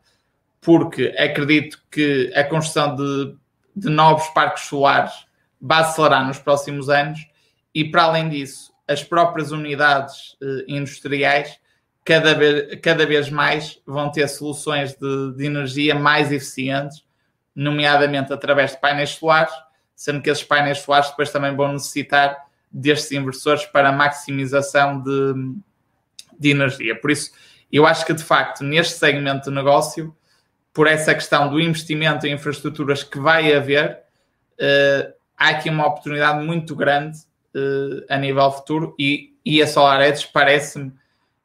porque 0.62 1.14
acredito 1.18 1.80
que 1.92 2.32
a 2.34 2.44
construção 2.44 2.96
de, 2.96 3.36
de 3.76 3.90
novos 3.90 4.28
parques 4.30 4.64
solares 4.64 5.14
vai 5.62 5.82
acelerar 5.82 6.26
nos 6.26 6.40
próximos 6.40 6.90
anos 6.90 7.20
e, 7.74 7.86
para 7.86 8.04
além 8.04 8.30
disso, 8.30 8.74
as 8.88 9.04
próprias 9.04 9.52
unidades 9.52 10.38
eh, 10.42 10.66
industriais 10.68 11.60
cada 12.04 12.36
vez, 12.36 12.80
cada 12.82 13.06
vez 13.06 13.30
mais 13.30 13.82
vão 13.86 14.12
ter 14.12 14.28
soluções 14.28 14.96
de, 14.96 15.36
de, 15.36 15.46
energia 15.46 15.96
mais 15.96 16.32
eficientes, 16.32 17.04
nomeadamente 17.56 18.32
através 18.32 18.72
de 18.72 18.80
painéis 18.80 19.12
solares, 19.12 19.54
sendo 19.96 20.22
que 20.22 20.30
esses 20.30 20.44
painéis 20.44 20.80
solares 20.80 21.10
depois 21.10 21.32
também 21.32 21.56
vão 21.56 21.74
necessitar 21.74 22.46
destes 22.72 23.12
inversores 23.14 23.66
para 23.66 23.92
maximização 23.92 25.02
de, 25.02 25.56
de 26.38 26.50
energia. 26.50 27.00
Por 27.00 27.12
isso, 27.12 27.32
eu 27.72 27.86
acho 27.86 28.06
que 28.06 28.14
de 28.14 28.24
facto 28.24 28.64
neste 28.64 28.98
segmento 28.98 29.50
de 29.50 29.56
negócio 29.56 30.16
por 30.76 30.88
essa 30.88 31.16
questão 31.16 31.50
do 31.50 31.58
investimento 31.58 32.28
em 32.28 32.34
infraestruturas 32.34 33.02
que 33.02 33.18
vai 33.18 33.56
haver, 33.56 33.98
uh, 34.60 35.14
há 35.38 35.50
aqui 35.52 35.70
uma 35.70 35.88
oportunidade 35.88 36.46
muito 36.46 36.76
grande 36.76 37.18
uh, 37.56 38.06
a 38.10 38.18
nível 38.18 38.52
futuro 38.52 38.94
e, 39.00 39.34
e 39.46 39.62
a 39.62 39.68
SolarEdge 39.68 40.28
parece-me 40.34 40.92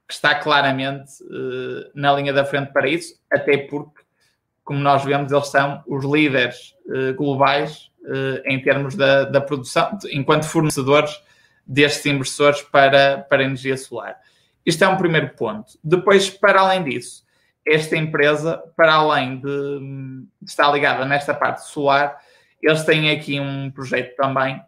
que 0.08 0.14
está 0.14 0.34
claramente 0.34 1.22
uh, 1.22 1.90
na 1.94 2.12
linha 2.14 2.32
da 2.32 2.44
frente 2.44 2.72
para 2.72 2.88
isso, 2.88 3.14
até 3.32 3.56
porque, 3.56 4.02
como 4.64 4.80
nós 4.80 5.04
vemos, 5.04 5.30
eles 5.30 5.46
são 5.46 5.80
os 5.86 6.04
líderes 6.04 6.74
globais 7.16 7.89
em 8.44 8.60
termos 8.62 8.94
da, 8.94 9.24
da 9.24 9.40
produção, 9.40 9.98
enquanto 10.10 10.44
fornecedores 10.44 11.20
destes 11.66 12.06
inversores 12.06 12.62
para, 12.62 13.18
para 13.28 13.44
energia 13.44 13.76
solar. 13.76 14.18
Isto 14.64 14.84
é 14.84 14.88
um 14.88 14.96
primeiro 14.96 15.30
ponto. 15.30 15.78
Depois, 15.82 16.28
para 16.28 16.60
além 16.60 16.84
disso, 16.84 17.24
esta 17.66 17.96
empresa, 17.96 18.62
para 18.76 18.94
além 18.94 19.36
de, 19.40 19.78
de 20.40 20.50
estar 20.50 20.70
ligada 20.72 21.04
nesta 21.04 21.32
parte 21.34 21.66
solar, 21.68 22.18
eles 22.62 22.82
têm 22.84 23.10
aqui 23.10 23.38
um 23.38 23.70
projeto 23.70 24.16
também, 24.16 24.60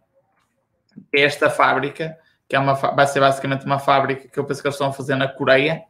é 1.13 1.23
esta 1.23 1.51
fábrica, 1.51 2.17
que 2.49 2.55
é 2.55 2.59
uma, 2.59 2.75
vai 2.75 3.07
ser 3.07 3.21
basicamente 3.21 3.65
uma 3.65 3.79
fábrica 3.79 4.29
que 4.29 4.39
eu 4.39 4.45
penso 4.45 4.61
que 4.61 4.69
eles 4.69 4.75
estão 4.75 4.89
a 4.89 4.93
fazer 4.93 5.17
na 5.17 5.29
Coreia, 5.29 5.83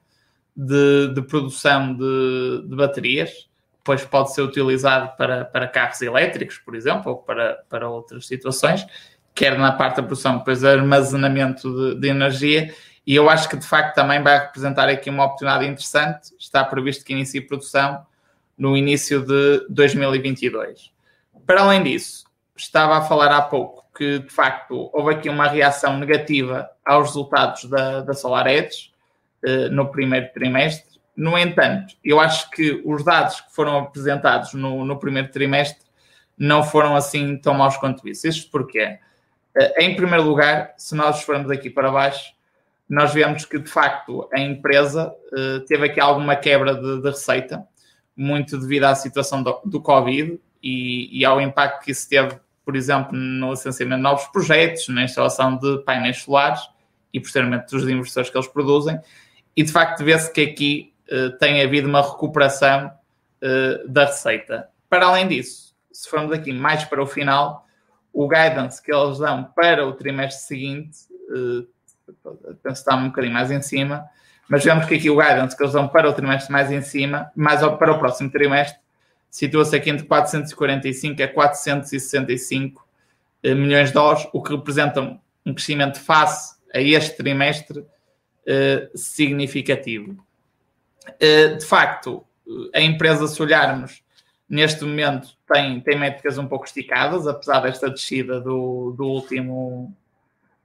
de, 0.56 1.12
de 1.14 1.22
produção 1.22 1.94
de, 1.94 2.66
de 2.68 2.76
baterias, 2.76 3.48
depois 3.82 4.04
pode 4.04 4.32
ser 4.32 4.42
utilizado 4.42 5.16
para, 5.16 5.44
para 5.44 5.66
carros 5.66 6.00
elétricos, 6.00 6.56
por 6.58 6.76
exemplo, 6.76 7.10
ou 7.10 7.18
para, 7.18 7.64
para 7.68 7.88
outras 7.88 8.26
situações, 8.26 8.86
quer 9.34 9.58
na 9.58 9.72
parte 9.72 9.96
da 9.96 10.04
produção, 10.04 10.38
depois 10.38 10.62
armazenamento 10.62 11.94
de, 11.94 12.00
de 12.00 12.08
energia, 12.08 12.72
e 13.04 13.16
eu 13.16 13.28
acho 13.28 13.48
que 13.48 13.56
de 13.56 13.66
facto 13.66 13.96
também 13.96 14.22
vai 14.22 14.38
representar 14.38 14.88
aqui 14.88 15.10
uma 15.10 15.24
oportunidade 15.24 15.66
interessante. 15.66 16.32
Está 16.38 16.64
previsto 16.64 17.04
que 17.04 17.12
inicie 17.12 17.40
produção 17.40 18.06
no 18.56 18.76
início 18.76 19.24
de 19.26 19.66
2022. 19.68 20.92
Para 21.44 21.62
além 21.62 21.82
disso, 21.82 22.24
estava 22.56 22.96
a 22.96 23.02
falar 23.02 23.32
há 23.32 23.42
pouco 23.42 23.84
que 23.96 24.20
de 24.20 24.30
facto 24.30 24.88
houve 24.92 25.14
aqui 25.14 25.28
uma 25.28 25.48
reação 25.48 25.98
negativa 25.98 26.70
aos 26.84 27.08
resultados 27.08 27.64
da, 27.64 28.02
da 28.02 28.14
SolarEdge 28.14 28.92
eh, 29.44 29.68
no 29.68 29.90
primeiro 29.90 30.32
trimestre. 30.32 30.91
No 31.16 31.36
entanto, 31.38 31.94
eu 32.02 32.18
acho 32.18 32.50
que 32.50 32.82
os 32.84 33.04
dados 33.04 33.40
que 33.40 33.54
foram 33.54 33.78
apresentados 33.78 34.54
no, 34.54 34.84
no 34.84 34.98
primeiro 34.98 35.30
trimestre 35.30 35.86
não 36.38 36.62
foram 36.62 36.96
assim 36.96 37.36
tão 37.36 37.54
maus 37.54 37.76
quanto 37.76 38.08
isso. 38.08 38.26
Isto 38.26 38.50
porquê? 38.50 38.98
Eh, 39.54 39.84
em 39.84 39.94
primeiro 39.94 40.24
lugar, 40.24 40.74
se 40.76 40.94
nós 40.94 41.22
formos 41.22 41.50
aqui 41.50 41.68
para 41.68 41.90
baixo, 41.90 42.32
nós 42.88 43.12
vemos 43.12 43.44
que 43.44 43.58
de 43.58 43.70
facto 43.70 44.28
a 44.32 44.40
empresa 44.40 45.14
uh, 45.32 45.60
teve 45.60 45.86
aqui 45.86 45.98
alguma 45.98 46.36
quebra 46.36 46.74
de, 46.74 47.00
de, 47.00 47.08
receita, 47.08 47.66
muito 48.14 48.58
devido 48.58 48.84
à 48.84 48.94
situação 48.94 49.42
do, 49.42 49.60
do 49.64 49.80
Covid 49.80 50.38
e, 50.62 51.20
e, 51.20 51.24
ao 51.24 51.40
impacto 51.40 51.84
que 51.84 51.90
isso 51.90 52.06
teve, 52.06 52.38
por 52.64 52.76
exemplo, 52.76 53.16
no 53.16 53.50
licenciamento 53.50 53.96
de 53.96 54.02
novos 54.02 54.26
projetos, 54.26 54.88
na 54.88 55.04
instalação 55.04 55.56
de 55.56 55.78
painéis 55.84 56.18
solares 56.18 56.60
e 57.14 57.18
posteriormente 57.18 57.70
dos 57.70 57.88
investidores 57.88 58.28
que 58.28 58.36
eles 58.36 58.48
produzem. 58.48 59.00
E 59.56 59.62
de 59.62 59.72
facto 59.72 60.04
vê-se 60.04 60.30
que 60.30 60.42
aqui 60.42 60.91
tem 61.38 61.62
havido 61.62 61.88
uma 61.88 62.02
recuperação 62.02 62.92
uh, 63.42 63.88
da 63.88 64.06
receita. 64.06 64.68
Para 64.88 65.06
além 65.06 65.28
disso, 65.28 65.74
se 65.92 66.08
formos 66.08 66.32
aqui 66.32 66.52
mais 66.52 66.84
para 66.84 67.02
o 67.02 67.06
final, 67.06 67.66
o 68.12 68.28
guidance 68.28 68.82
que 68.82 68.92
eles 68.92 69.18
dão 69.18 69.44
para 69.44 69.86
o 69.86 69.92
trimestre 69.92 70.40
seguinte 70.40 71.12
penso 72.62 72.62
que 72.62 72.68
está 72.70 72.96
um 72.96 73.06
bocadinho 73.06 73.32
mais 73.32 73.50
em 73.50 73.62
cima, 73.62 74.04
mas 74.48 74.64
vemos 74.64 74.86
que 74.86 74.94
aqui 74.94 75.08
o 75.08 75.16
guidance 75.16 75.56
que 75.56 75.62
eles 75.62 75.72
dão 75.72 75.88
para 75.88 76.08
o 76.08 76.12
trimestre 76.12 76.52
mais 76.52 76.70
em 76.70 76.82
cima, 76.82 77.30
mais 77.34 77.60
para 77.60 77.92
o 77.92 77.98
próximo 77.98 78.30
trimestre, 78.30 78.78
situa-se 79.30 79.74
aqui 79.74 79.90
entre 79.90 80.06
445 80.06 81.22
a 81.22 81.28
465 81.28 82.86
eh, 83.42 83.54
milhões 83.54 83.88
de 83.88 83.94
dólares, 83.94 84.28
o 84.32 84.42
que 84.42 84.54
representa 84.54 85.00
um 85.00 85.54
crescimento 85.54 85.98
face 85.98 86.56
a 86.74 86.80
este 86.80 87.16
trimestre 87.16 87.84
eh, 88.46 88.90
significativo. 88.94 90.22
Eh, 91.18 91.54
de 91.54 91.64
facto, 91.64 92.24
a 92.74 92.80
empresa, 92.80 93.26
se 93.26 93.40
olharmos 93.42 94.02
neste 94.48 94.84
momento, 94.84 95.28
tem, 95.50 95.80
tem 95.80 95.98
métricas 95.98 96.38
um 96.38 96.46
pouco 96.46 96.66
esticadas, 96.66 97.26
apesar 97.26 97.60
desta 97.60 97.88
descida 97.88 98.40
do, 98.40 98.94
do 98.96 99.04
último 99.04 99.94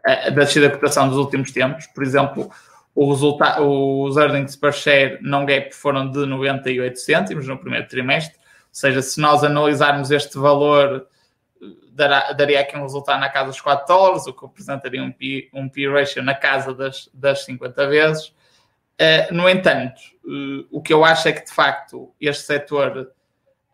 da 0.04 0.44
descida 0.44 0.70
da 0.70 0.76
cotação 0.76 1.10
dos 1.10 1.18
últimos 1.18 1.52
tempos. 1.52 1.86
Por 1.88 2.04
exemplo, 2.04 2.50
o 2.96 3.12
resultado, 3.12 3.64
os 3.64 4.16
earnings 4.18 4.56
per 4.56 4.74
share 4.74 5.20
não 5.22 5.46
gap 5.46 5.74
foram 5.74 6.10
de 6.10 6.26
98 6.26 6.98
cêntimos 7.00 7.48
no 7.48 7.58
primeiro 7.58 7.88
trimestre. 7.88 8.38
Ou 8.38 8.44
seja, 8.72 9.02
se 9.02 9.20
nós 9.20 9.44
analisarmos 9.44 10.12
este 10.12 10.38
valor, 10.38 11.08
dará, 11.92 12.32
daria 12.32 12.62
aqui 12.62 12.78
um 12.78 12.84
resultado 12.84 13.20
na 13.20 13.30
casa 13.30 13.50
dos 13.50 13.62
4 13.62 13.86
dólares, 13.88 14.28
o 14.28 14.34
que 14.34 14.46
representaria 14.46 15.04
um 15.04 15.12
P, 15.12 15.50
um 15.54 15.68
P 15.68 15.90
ratio 15.90 16.24
na 16.24 16.34
casa 16.34 16.74
das, 16.74 17.10
das 17.14 17.44
50 17.44 17.88
vezes. 17.88 18.34
Uh, 19.00 19.34
no 19.34 19.48
entanto, 19.48 20.00
uh, 20.26 20.68
o 20.72 20.82
que 20.82 20.92
eu 20.92 21.06
acho 21.06 21.28
é 21.28 21.32
que, 21.32 21.46
de 21.46 21.52
facto, 21.54 22.14
este 22.20 22.44
setor 22.44 23.12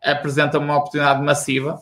apresenta 0.04 0.60
uma 0.60 0.78
oportunidade 0.78 1.22
massiva 1.22 1.80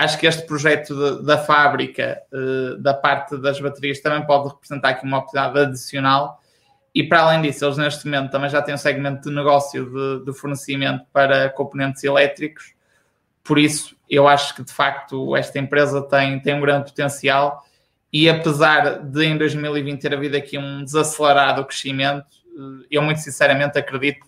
acho 0.00 0.18
que 0.18 0.26
este 0.26 0.46
projeto 0.46 0.94
de, 0.94 1.26
da 1.26 1.36
fábrica, 1.38 2.22
uh, 2.32 2.76
da 2.78 2.94
parte 2.94 3.36
das 3.36 3.60
baterias, 3.60 4.00
também 4.00 4.26
pode 4.26 4.48
representar 4.48 4.90
aqui 4.90 5.04
uma 5.04 5.18
oportunidade 5.18 5.58
adicional. 5.58 6.40
E 6.94 7.04
para 7.04 7.20
além 7.20 7.42
disso, 7.42 7.64
eles 7.64 7.76
neste 7.76 8.06
momento 8.06 8.30
também 8.30 8.48
já 8.48 8.62
têm 8.62 8.74
um 8.74 8.78
segmento 8.78 9.28
de 9.28 9.34
negócio 9.34 9.84
de, 9.84 10.24
de 10.24 10.32
fornecimento 10.32 11.04
para 11.12 11.50
componentes 11.50 12.02
elétricos. 12.02 12.74
Por 13.44 13.58
isso, 13.58 13.94
eu 14.08 14.26
acho 14.26 14.54
que 14.54 14.64
de 14.64 14.72
facto 14.72 15.36
esta 15.36 15.58
empresa 15.58 16.02
tem, 16.02 16.40
tem 16.40 16.54
um 16.54 16.60
grande 16.60 16.90
potencial. 16.90 17.62
E 18.12 18.28
apesar 18.28 19.02
de 19.04 19.24
em 19.24 19.36
2020 19.36 20.00
ter 20.00 20.14
havido 20.14 20.36
aqui 20.36 20.58
um 20.58 20.82
desacelerado 20.82 21.64
crescimento, 21.64 22.26
eh, 22.26 22.39
eu 22.90 23.02
muito 23.02 23.20
sinceramente 23.20 23.78
acredito 23.78 24.26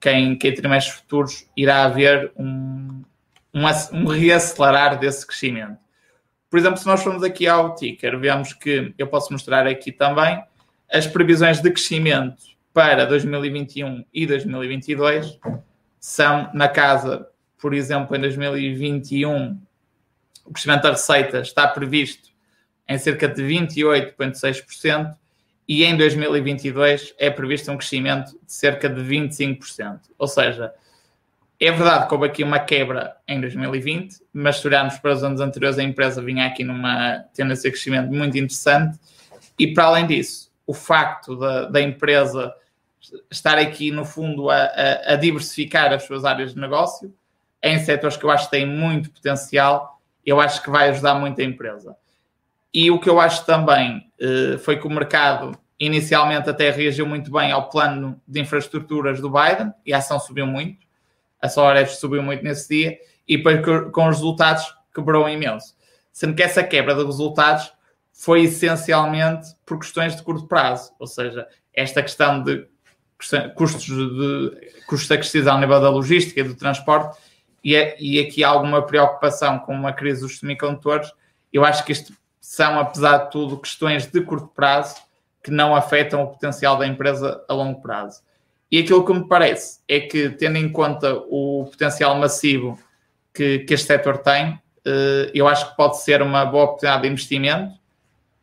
que 0.00 0.10
em, 0.10 0.36
que 0.36 0.48
em 0.48 0.54
trimestres 0.54 0.96
futuros 0.96 1.46
irá 1.56 1.84
haver 1.84 2.32
um, 2.36 3.02
um, 3.54 3.62
um 3.92 4.06
reacelerar 4.06 4.98
desse 4.98 5.26
crescimento. 5.26 5.78
Por 6.50 6.58
exemplo, 6.58 6.78
se 6.78 6.86
nós 6.86 7.02
formos 7.02 7.22
aqui 7.22 7.46
ao 7.46 7.74
ticker, 7.74 8.18
vemos 8.18 8.52
que 8.52 8.94
eu 8.96 9.06
posso 9.06 9.32
mostrar 9.32 9.66
aqui 9.66 9.92
também 9.92 10.42
as 10.90 11.06
previsões 11.06 11.60
de 11.60 11.70
crescimento 11.70 12.42
para 12.72 13.04
2021 13.04 14.04
e 14.12 14.26
2022 14.26 15.38
são 16.00 16.50
na 16.54 16.68
casa, 16.68 17.28
por 17.60 17.74
exemplo, 17.74 18.16
em 18.16 18.20
2021, 18.20 19.60
o 20.44 20.52
crescimento 20.52 20.82
da 20.82 20.90
receita 20.92 21.40
está 21.40 21.66
previsto 21.66 22.30
em 22.88 22.96
cerca 22.96 23.28
de 23.28 23.42
28,6% 23.42 25.14
e 25.68 25.84
em 25.84 25.96
2022 25.96 27.14
é 27.18 27.28
previsto 27.28 27.70
um 27.70 27.76
crescimento 27.76 28.30
de 28.30 28.52
cerca 28.52 28.88
de 28.88 29.02
25%. 29.02 30.00
Ou 30.18 30.26
seja, 30.26 30.72
é 31.60 31.70
verdade 31.70 32.08
que 32.08 32.14
houve 32.14 32.26
aqui 32.26 32.42
uma 32.42 32.58
quebra 32.58 33.16
em 33.28 33.38
2020, 33.38 34.22
mas 34.32 34.56
se 34.56 34.66
olharmos 34.66 34.96
para 34.98 35.12
os 35.12 35.22
anos 35.22 35.40
anteriores, 35.40 35.78
a 35.78 35.82
empresa 35.82 36.22
vinha 36.22 36.46
aqui 36.46 36.64
numa 36.64 37.24
tendência 37.34 37.64
de 37.68 37.72
crescimento 37.72 38.10
muito 38.10 38.38
interessante. 38.38 38.98
E 39.58 39.74
para 39.74 39.84
além 39.84 40.06
disso, 40.06 40.50
o 40.66 40.72
facto 40.72 41.36
da, 41.36 41.66
da 41.66 41.82
empresa 41.82 42.54
estar 43.30 43.58
aqui, 43.58 43.90
no 43.90 44.04
fundo, 44.04 44.48
a, 44.48 44.56
a, 44.56 45.12
a, 45.12 45.16
diversificar 45.16 45.92
as 45.92 46.04
suas 46.04 46.24
áreas 46.24 46.54
de 46.54 46.60
negócio 46.60 47.14
em 47.62 47.78
setores 47.78 48.16
que 48.16 48.24
eu 48.24 48.30
acho 48.30 48.46
que 48.46 48.52
têm 48.52 48.66
muito 48.66 49.10
potencial, 49.10 50.00
eu 50.24 50.40
acho 50.40 50.62
que 50.62 50.70
vai 50.70 50.88
ajudar 50.90 51.14
muito 51.14 51.40
a 51.40 51.44
empresa. 51.44 51.96
E 52.72 52.90
o 52.90 53.00
que 53.00 53.08
eu 53.08 53.18
acho 53.18 53.46
também 53.46 54.10
eh, 54.20 54.58
foi 54.58 54.78
que 54.78 54.86
o 54.86 54.90
mercado 54.90 55.58
inicialmente 55.78 56.50
até 56.50 56.70
reagiu 56.70 57.06
muito 57.06 57.30
bem 57.30 57.50
ao 57.52 57.68
plano 57.68 58.20
de 58.26 58.40
infraestruturas 58.40 59.20
do 59.20 59.30
Biden 59.30 59.72
e 59.86 59.94
a 59.94 59.98
ação 59.98 60.18
subiu 60.18 60.46
muito 60.46 60.88
a 61.40 61.48
Solares 61.48 61.98
subiu 61.98 62.22
muito 62.22 62.42
nesse 62.42 62.68
dia 62.68 62.98
e 63.26 63.36
depois 63.36 63.60
com 63.92 64.08
os 64.08 64.16
resultados 64.16 64.74
quebrou 64.94 65.28
imenso. 65.28 65.74
Sendo 66.12 66.34
que 66.34 66.42
essa 66.42 66.62
quebra 66.64 66.94
de 66.94 67.04
resultados 67.04 67.72
foi 68.12 68.42
essencialmente 68.42 69.54
por 69.64 69.78
questões 69.78 70.16
de 70.16 70.22
curto 70.22 70.46
prazo, 70.46 70.92
ou 70.98 71.06
seja, 71.06 71.46
esta 71.72 72.02
questão 72.02 72.42
de 72.42 72.66
custos 73.54 73.84
de 73.84 74.72
custos 74.86 75.10
acrescidos 75.10 75.48
ao 75.48 75.58
nível 75.58 75.80
da 75.80 75.90
logística 75.90 76.40
e 76.40 76.44
do 76.44 76.54
transporte 76.54 77.18
e, 77.62 77.74
é, 77.74 77.96
e 78.00 78.20
aqui 78.20 78.42
há 78.42 78.48
alguma 78.48 78.82
preocupação 78.82 79.58
com 79.58 79.74
uma 79.74 79.92
crise 79.92 80.22
dos 80.22 80.38
semicondutores, 80.38 81.12
eu 81.52 81.64
acho 81.64 81.84
que 81.84 81.92
isto 81.92 82.12
são, 82.48 82.80
apesar 82.80 83.26
de 83.26 83.30
tudo, 83.30 83.58
questões 83.58 84.06
de 84.06 84.22
curto 84.22 84.46
prazo 84.46 84.96
que 85.42 85.50
não 85.50 85.76
afetam 85.76 86.22
o 86.22 86.28
potencial 86.28 86.78
da 86.78 86.86
empresa 86.86 87.44
a 87.46 87.52
longo 87.52 87.82
prazo. 87.82 88.22
E 88.72 88.78
aquilo 88.78 89.04
que 89.04 89.12
me 89.12 89.28
parece 89.28 89.80
é 89.86 90.00
que, 90.00 90.30
tendo 90.30 90.56
em 90.56 90.72
conta 90.72 91.12
o 91.28 91.68
potencial 91.70 92.16
massivo 92.16 92.78
que, 93.34 93.58
que 93.58 93.74
este 93.74 93.86
setor 93.86 94.16
tem, 94.16 94.58
eh, 94.82 95.30
eu 95.34 95.46
acho 95.46 95.68
que 95.68 95.76
pode 95.76 96.00
ser 96.02 96.22
uma 96.22 96.46
boa 96.46 96.64
oportunidade 96.64 97.02
de 97.02 97.08
investimento, 97.08 97.74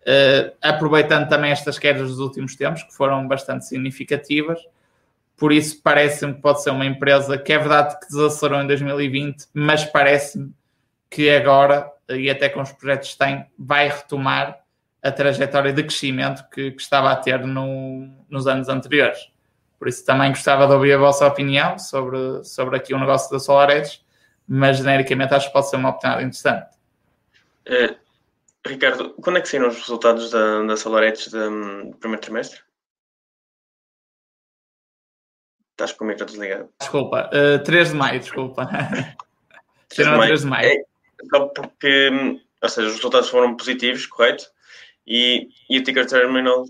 eh, 0.05 0.53
aproveitando 0.61 1.27
também 1.27 1.49
estas 1.49 1.79
quedas 1.79 2.07
dos 2.07 2.19
últimos 2.19 2.55
tempos, 2.55 2.83
que 2.83 2.93
foram 2.93 3.27
bastante 3.27 3.65
significativas. 3.65 4.59
Por 5.35 5.51
isso, 5.51 5.81
parece-me 5.81 6.35
que 6.35 6.41
pode 6.41 6.61
ser 6.61 6.69
uma 6.69 6.85
empresa 6.85 7.39
que 7.39 7.51
é 7.51 7.57
verdade 7.57 7.99
que 7.99 8.05
desacelerou 8.05 8.61
em 8.61 8.67
2020, 8.67 9.47
mas 9.51 9.83
parece-me 9.83 10.53
que 11.09 11.27
agora, 11.27 11.91
e 12.09 12.29
até 12.29 12.49
com 12.49 12.61
os 12.61 12.71
projetos 12.71 13.13
que 13.13 13.17
tem, 13.17 13.45
vai 13.57 13.87
retomar 13.89 14.59
a 15.01 15.11
trajetória 15.11 15.71
de 15.71 15.83
crescimento 15.83 16.47
que, 16.49 16.71
que 16.71 16.81
estava 16.81 17.11
a 17.11 17.15
ter 17.15 17.39
no, 17.45 18.09
nos 18.29 18.47
anos 18.47 18.69
anteriores. 18.69 19.19
Por 19.77 19.87
isso 19.87 20.05
também 20.05 20.29
gostava 20.29 20.65
de 20.65 20.73
ouvir 20.73 20.93
a 20.93 20.97
vossa 20.97 21.27
opinião 21.27 21.77
sobre, 21.77 22.43
sobre 22.43 22.77
aqui 22.77 22.93
o 22.93 22.99
negócio 22.99 23.29
da 23.31 23.39
SolarEdge, 23.39 24.01
mas 24.47 24.77
genericamente 24.77 25.33
acho 25.33 25.47
que 25.47 25.53
pode 25.53 25.69
ser 25.69 25.75
uma 25.75 25.89
oportunidade 25.89 26.25
interessante. 26.25 26.75
Uh, 27.67 27.95
Ricardo, 28.65 29.13
quando 29.21 29.37
é 29.37 29.41
que 29.41 29.49
saíram 29.49 29.67
os 29.67 29.75
resultados 29.75 30.31
da, 30.31 30.63
da 30.63 30.77
SolarEdge 30.77 31.29
do 31.29 31.95
primeiro 31.99 32.21
trimestre? 32.21 32.61
Estás 35.71 35.91
com 35.91 36.05
o 36.05 36.07
micro 36.07 36.25
desligado. 36.25 36.69
Desculpa, 36.79 37.29
uh, 37.33 37.55
eh, 37.55 37.57
3 37.59 37.89
de 37.89 37.95
maio, 37.95 38.19
desculpa. 38.19 38.65
3 39.89 40.09
de 40.09 40.15
maio. 40.15 40.27
3 40.29 40.41
de 40.41 40.47
maio. 40.47 40.69
É, 40.69 40.85
só 41.29 41.47
porque, 41.47 42.39
ou 42.61 42.69
seja, 42.69 42.87
os 42.87 42.95
resultados 42.95 43.29
foram 43.29 43.55
positivos, 43.55 44.05
correto? 44.05 44.45
E, 45.05 45.49
e 45.69 45.79
o 45.79 45.83
ticker 45.83 46.07
terminal 46.07 46.65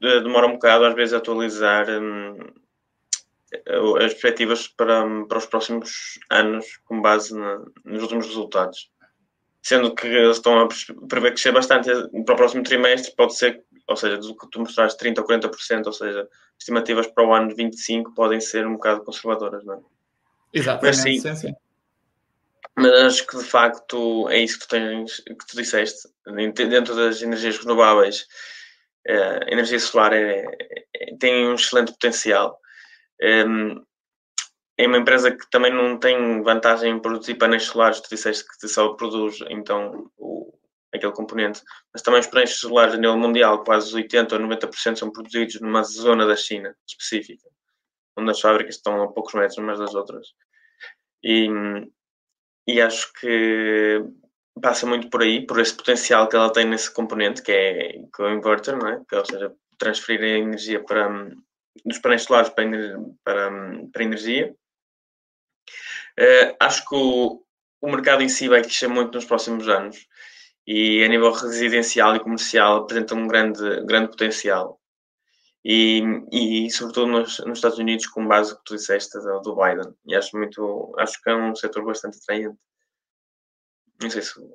demora 0.00 0.46
um 0.46 0.52
bocado 0.52 0.84
às 0.84 0.94
vezes 0.94 1.14
a 1.14 1.18
atualizar, 1.18 1.86
um, 1.90 2.36
as 3.96 4.12
perspectivas 4.12 4.68
para, 4.68 5.04
para 5.26 5.38
os 5.38 5.46
próximos 5.46 6.18
anos 6.30 6.66
com 6.84 7.00
base 7.00 7.36
na, 7.36 7.60
nos 7.84 8.02
últimos 8.02 8.26
resultados. 8.26 8.90
Sendo 9.62 9.94
que 9.94 10.06
eles 10.06 10.36
estão 10.36 10.60
a 10.60 10.68
prever 11.08 11.32
crescer 11.32 11.52
bastante 11.52 11.90
para 12.24 12.34
o 12.34 12.36
próximo 12.36 12.62
trimestre, 12.62 13.14
pode 13.14 13.36
ser, 13.36 13.62
ou 13.86 13.96
seja, 13.96 14.16
do 14.16 14.34
que 14.34 14.48
tu 14.50 14.60
mostraste 14.60 15.04
30% 15.04 15.18
ou 15.18 15.26
40%, 15.26 15.86
ou 15.86 15.92
seja, 15.92 16.28
estimativas 16.58 17.06
para 17.08 17.26
o 17.26 17.34
ano 17.34 17.54
25 17.54 18.14
podem 18.14 18.40
ser 18.40 18.66
um 18.66 18.74
bocado 18.74 19.04
conservadoras, 19.04 19.64
não 19.64 19.74
é? 19.74 19.80
Exatamente, 20.52 20.96
mas, 20.96 20.96
sim, 20.96 21.20
sim, 21.20 21.36
sim. 21.36 21.54
Mas 22.80 22.92
acho 22.92 23.26
que 23.26 23.36
de 23.36 23.44
facto 23.44 24.28
é 24.30 24.38
isso 24.38 24.58
que 24.58 24.66
tu 24.66 24.70
tens, 24.70 25.16
que 25.20 25.46
tu 25.46 25.56
disseste. 25.56 26.08
Dentro 26.24 26.94
das 26.94 27.20
energias 27.20 27.58
renováveis, 27.58 28.26
eh, 29.06 29.40
a 29.46 29.52
energia 29.52 29.78
solar 29.78 30.12
é, 30.12 30.44
é, 30.94 31.16
tem 31.18 31.46
um 31.46 31.54
excelente 31.54 31.92
potencial. 31.92 32.58
Um, 33.22 33.84
é 34.78 34.86
uma 34.86 34.98
empresa 34.98 35.30
que 35.30 35.48
também 35.50 35.72
não 35.72 35.98
tem 35.98 36.42
vantagem 36.42 36.92
em 36.92 37.00
produzir 37.00 37.34
painéis 37.34 37.64
solares. 37.64 38.00
Tu 38.00 38.10
disseste 38.10 38.44
que 38.46 38.68
só 38.68 38.94
produz 38.94 39.38
então 39.50 40.10
o, 40.16 40.52
aquele 40.92 41.12
componente, 41.12 41.62
mas 41.92 42.02
também 42.02 42.20
os 42.20 42.26
painéis 42.26 42.58
solares 42.58 42.94
a 42.94 42.96
nível 42.96 43.18
mundial, 43.18 43.62
quase 43.64 43.94
80 43.94 44.36
ou 44.36 44.42
90% 44.42 44.96
são 44.96 45.10
produzidos 45.12 45.60
numa 45.60 45.82
zona 45.82 46.26
da 46.26 46.36
China 46.36 46.74
específica, 46.86 47.48
onde 48.16 48.30
as 48.30 48.40
fábricas 48.40 48.76
estão 48.76 49.02
a 49.02 49.12
poucos 49.12 49.34
metros 49.34 49.58
umas 49.58 49.78
das 49.78 49.94
outras. 49.94 50.28
E, 51.22 51.48
e 52.66 52.80
acho 52.80 53.12
que 53.14 54.04
passa 54.60 54.86
muito 54.86 55.08
por 55.08 55.22
aí, 55.22 55.46
por 55.46 55.58
esse 55.60 55.74
potencial 55.74 56.28
que 56.28 56.36
ela 56.36 56.52
tem 56.52 56.66
nesse 56.66 56.92
componente, 56.92 57.42
que 57.42 57.52
é, 57.52 58.00
o 58.18 58.30
inverter, 58.30 58.76
não 58.76 58.88
é? 58.88 59.02
Que, 59.08 59.16
ou 59.16 59.24
seja, 59.24 59.52
transferir 59.78 60.34
a 60.34 60.38
energia 60.38 60.82
para, 60.82 61.08
dos 61.84 61.98
painéis 61.98 62.22
solares 62.22 62.50
para, 62.50 62.66
para, 63.24 63.50
para 63.92 64.02
energia. 64.02 64.54
Uh, 66.18 66.56
acho 66.60 66.84
que 66.86 66.94
o, 66.94 67.42
o 67.80 67.90
mercado 67.90 68.22
em 68.22 68.28
si 68.28 68.48
vai 68.48 68.62
crescer 68.62 68.88
muito 68.88 69.14
nos 69.14 69.24
próximos 69.24 69.68
anos 69.68 70.06
e 70.66 71.02
a 71.02 71.08
nível 71.08 71.32
residencial 71.32 72.14
e 72.14 72.20
comercial 72.20 72.78
apresenta 72.78 73.14
um 73.14 73.26
grande, 73.26 73.84
grande 73.86 74.10
potencial. 74.10 74.79
E, 75.64 76.02
e 76.32 76.70
sobretudo 76.70 77.06
nos, 77.08 77.38
nos 77.40 77.58
Estados 77.58 77.78
Unidos, 77.78 78.06
com 78.06 78.26
base 78.26 78.56
que 78.56 78.64
tu 78.64 78.76
disseste 78.76 79.18
do, 79.18 79.40
do, 79.40 79.56
Biden. 79.56 79.92
E 80.06 80.14
acho 80.14 80.36
muito, 80.36 80.94
acho 80.98 81.22
que 81.22 81.30
é 81.30 81.36
um 81.36 81.54
setor 81.54 81.84
bastante 81.84 82.18
atraente. 82.18 82.56
Não 84.02 84.08
sei 84.08 84.22
se 84.22 84.40
o 84.40 84.48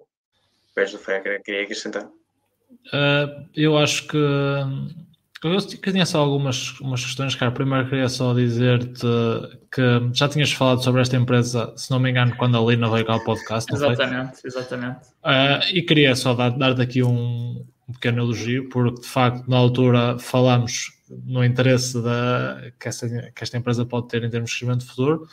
Pérez 0.73 0.91
do 0.91 0.97
Fé 0.97 1.19
queria 1.39 1.63
acrescentar. 1.63 2.05
Uh, 2.05 3.47
eu 3.55 3.77
acho 3.77 4.07
que 4.07 4.17
eu 5.43 5.59
tinha 5.93 6.05
só 6.07 6.19
algumas 6.21 6.79
umas 6.79 7.03
questões, 7.03 7.35
cara. 7.35 7.51
Primeiro 7.51 7.87
queria 7.87 8.09
só 8.09 8.33
dizer-te 8.33 9.05
que 9.71 9.81
já 10.11 10.27
tinhas 10.27 10.51
falado 10.51 10.83
sobre 10.83 11.01
esta 11.01 11.15
empresa, 11.15 11.71
se 11.77 11.91
não 11.91 11.99
me 11.99 12.09
engano, 12.09 12.35
quando 12.35 12.57
a 12.57 12.71
Lina 12.71 12.89
veio 12.89 13.05
cá 13.05 13.13
ao 13.13 13.23
podcast. 13.23 13.71
Exatamente, 13.71 14.41
foi? 14.41 14.49
exatamente. 14.49 15.07
Uh, 15.23 15.61
e 15.71 15.83
queria 15.83 16.15
só 16.15 16.33
dar-te 16.33 16.57
dar 16.57 16.79
aqui 16.81 17.03
um, 17.03 17.63
um, 17.87 17.93
pequeno 17.93 18.23
elogio, 18.23 18.69
porque 18.69 19.01
de 19.01 19.07
facto 19.07 19.47
na 19.47 19.57
altura 19.57 20.17
falámos 20.17 20.94
no 21.09 21.43
interesse 21.43 22.01
da, 22.01 22.71
que, 22.79 22.87
esta, 22.87 23.07
que 23.07 23.43
esta 23.43 23.57
empresa 23.57 23.85
pode 23.85 24.07
ter 24.07 24.23
em 24.23 24.29
termos 24.29 24.49
de 24.49 24.57
crescimento 24.57 24.85
futuro, 24.87 25.27